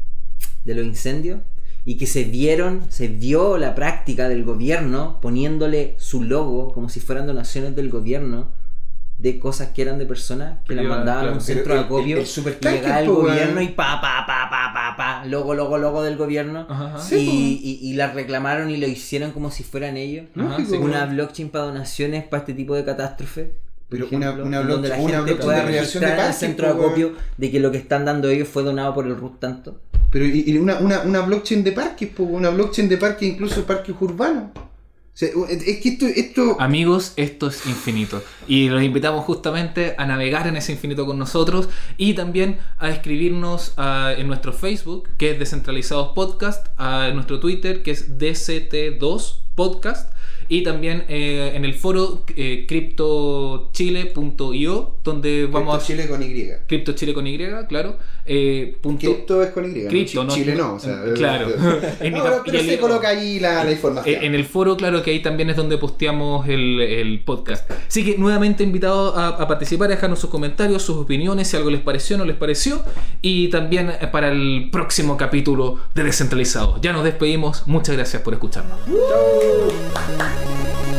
de 0.64 0.74
los 0.74 0.84
incendios? 0.84 1.40
Y 1.86 1.96
que 1.96 2.06
se 2.06 2.24
vieron, 2.24 2.82
se 2.90 3.08
vio 3.08 3.56
la 3.56 3.74
práctica 3.74 4.28
del 4.28 4.44
gobierno 4.44 5.18
poniéndole 5.22 5.94
su 5.98 6.22
logo 6.24 6.72
como 6.72 6.88
si 6.90 7.00
fueran 7.00 7.26
donaciones 7.26 7.74
del 7.76 7.88
gobierno 7.90 8.50
de 9.18 9.38
cosas 9.38 9.68
que 9.70 9.80
eran 9.80 9.98
de 9.98 10.04
personas 10.04 10.58
que 10.66 10.74
las 10.74 10.84
mandaban 10.84 11.20
a 11.20 11.20
claro, 11.28 11.38
un 11.38 11.44
pero 11.46 11.54
centro 11.54 11.72
de 11.72 11.78
el- 11.80 11.84
acopio 11.86 12.16
el- 12.16 12.18
el 12.18 12.24
y 12.24 12.26
supertanker, 12.26 12.82
llegaba 12.82 13.00
el 13.00 13.08
gobierno 13.08 13.60
y 13.62 13.68
pa 13.68 13.98
pa 14.00 14.26
pa 14.26 14.50
pa 14.50 14.72
pa 14.74 14.96
pa 14.96 15.24
logo 15.26 15.54
logo 15.54 15.78
logo 15.78 16.02
del 16.02 16.16
gobierno. 16.18 16.66
Ajá, 16.68 16.86
ajá. 16.88 16.98
Sí, 16.98 17.60
y, 17.62 17.70
y, 17.86 17.90
y 17.90 17.94
las 17.94 18.14
reclamaron 18.14 18.68
y 18.70 18.76
lo 18.76 18.86
hicieron 18.86 19.30
como 19.30 19.50
si 19.50 19.62
fueran 19.62 19.96
ellos. 19.96 20.26
Ajá, 20.36 20.56
sí. 20.62 20.76
una 20.76 21.06
blockchain 21.06 21.48
para 21.48 21.64
donaciones 21.66 22.24
para 22.24 22.40
este 22.40 22.52
tipo 22.52 22.74
de 22.74 22.84
catástrofe 22.84 23.54
Pero 23.88 24.08
una, 24.10 24.32
una, 24.32 24.60
en 24.60 24.68
donde 24.68 24.88
la 24.88 24.96
una 24.96 25.18
gente 25.18 25.36
pueda 25.36 25.64
de 25.64 25.76
en 25.76 26.00
parques, 26.00 26.36
centro 26.36 26.66
de 26.66 26.72
acopio 26.72 27.12
de 27.36 27.50
que 27.50 27.60
lo 27.60 27.70
que 27.70 27.78
están 27.78 28.04
dando 28.04 28.28
ellos 28.28 28.48
fue 28.48 28.64
donado 28.64 28.92
por 28.94 29.06
el 29.06 29.16
RUT 29.16 29.38
tanto. 29.38 29.80
Pero 30.10 30.24
y, 30.24 30.44
y 30.46 30.58
una, 30.58 30.78
una, 30.78 31.02
una 31.02 31.20
blockchain 31.20 31.62
de 31.62 31.72
parques, 31.72 32.08
po, 32.08 32.24
una 32.24 32.50
blockchain 32.50 32.88
de 32.88 32.96
parques, 32.96 33.28
incluso 33.28 33.64
parques 33.64 33.94
urbanos. 34.00 34.50
O 35.16 35.18
sea, 35.18 35.30
es 35.48 35.78
que 35.78 35.88
esto, 35.88 36.04
esto 36.04 36.60
Amigos, 36.60 37.14
esto 37.16 37.46
es 37.46 37.64
infinito. 37.64 38.22
Y 38.46 38.68
los 38.68 38.82
invitamos 38.82 39.24
justamente 39.24 39.94
a 39.96 40.04
navegar 40.04 40.46
en 40.46 40.56
ese 40.56 40.72
infinito 40.72 41.06
con 41.06 41.18
nosotros 41.18 41.70
y 41.96 42.12
también 42.12 42.58
a 42.76 42.90
escribirnos 42.90 43.72
ah, 43.78 44.12
en 44.14 44.26
nuestro 44.26 44.52
Facebook, 44.52 45.08
que 45.16 45.30
es 45.30 45.38
Descentralizados 45.38 46.08
Podcast, 46.14 46.66
a 46.76 47.08
nuestro 47.14 47.40
Twitter, 47.40 47.82
que 47.82 47.92
es 47.92 48.18
DCT2 48.18 49.38
Podcast, 49.54 50.12
y 50.48 50.62
también 50.62 51.04
eh, 51.08 51.52
en 51.54 51.64
el 51.64 51.74
foro 51.74 52.24
eh, 52.36 52.66
criptochile.io, 52.68 54.96
donde 55.02 55.46
vamos 55.46 55.76
a... 55.76 55.80
Chile 55.86 56.06
con 56.08 56.22
Y. 56.22 56.50
Cripto 56.66 56.92
Chile 56.92 57.14
con 57.14 57.26
Y, 57.26 57.38
claro. 57.68 57.98
Eh, 58.28 58.76
punto- 58.80 59.06
Cripto 59.06 59.42
es 59.42 59.50
con 59.50 59.64
Y. 59.70 59.86
Cripto, 59.86 60.24
no- 60.24 60.34
Chile 60.34 60.54
no. 60.56 60.74
O 60.74 60.78
sea, 60.80 61.02
claro. 61.14 61.48
En 62.00 62.12
pero, 62.12 62.42
se 62.62 62.78
coloca 62.78 63.08
ahí 63.08 63.38
la, 63.40 63.64
la 63.64 63.70
información. 63.72 64.14
Eh, 64.14 64.26
En 64.26 64.34
el 64.34 64.44
foro, 64.44 64.76
claro 64.76 65.02
que 65.02 65.10
ahí 65.12 65.20
también 65.20 65.50
es 65.50 65.56
donde 65.56 65.78
posteamos 65.78 66.48
el, 66.48 66.80
el 66.80 67.20
podcast. 67.20 67.70
Así 67.88 68.04
que 68.04 68.18
nuevamente 68.18 68.62
invitados 68.64 69.16
a, 69.16 69.28
a 69.28 69.48
participar, 69.48 69.88
a 69.90 69.94
dejarnos 69.94 70.18
sus 70.18 70.30
comentarios, 70.30 70.82
sus 70.82 70.96
opiniones, 70.96 71.48
si 71.48 71.56
algo 71.56 71.70
les 71.70 71.80
pareció 71.80 72.16
o 72.16 72.18
no 72.20 72.24
les 72.24 72.36
pareció. 72.36 72.82
Y 73.22 73.48
también 73.48 73.90
eh, 73.90 74.06
para 74.10 74.28
el 74.30 74.68
próximo 74.72 75.16
capítulo 75.16 75.78
de 75.94 76.02
Descentralizado. 76.04 76.80
Ya 76.80 76.92
nos 76.92 77.04
despedimos. 77.04 77.66
Muchas 77.66 77.94
gracias 77.96 78.22
por 78.22 78.34
escucharnos. 78.34 78.78
Chau. 78.86 80.95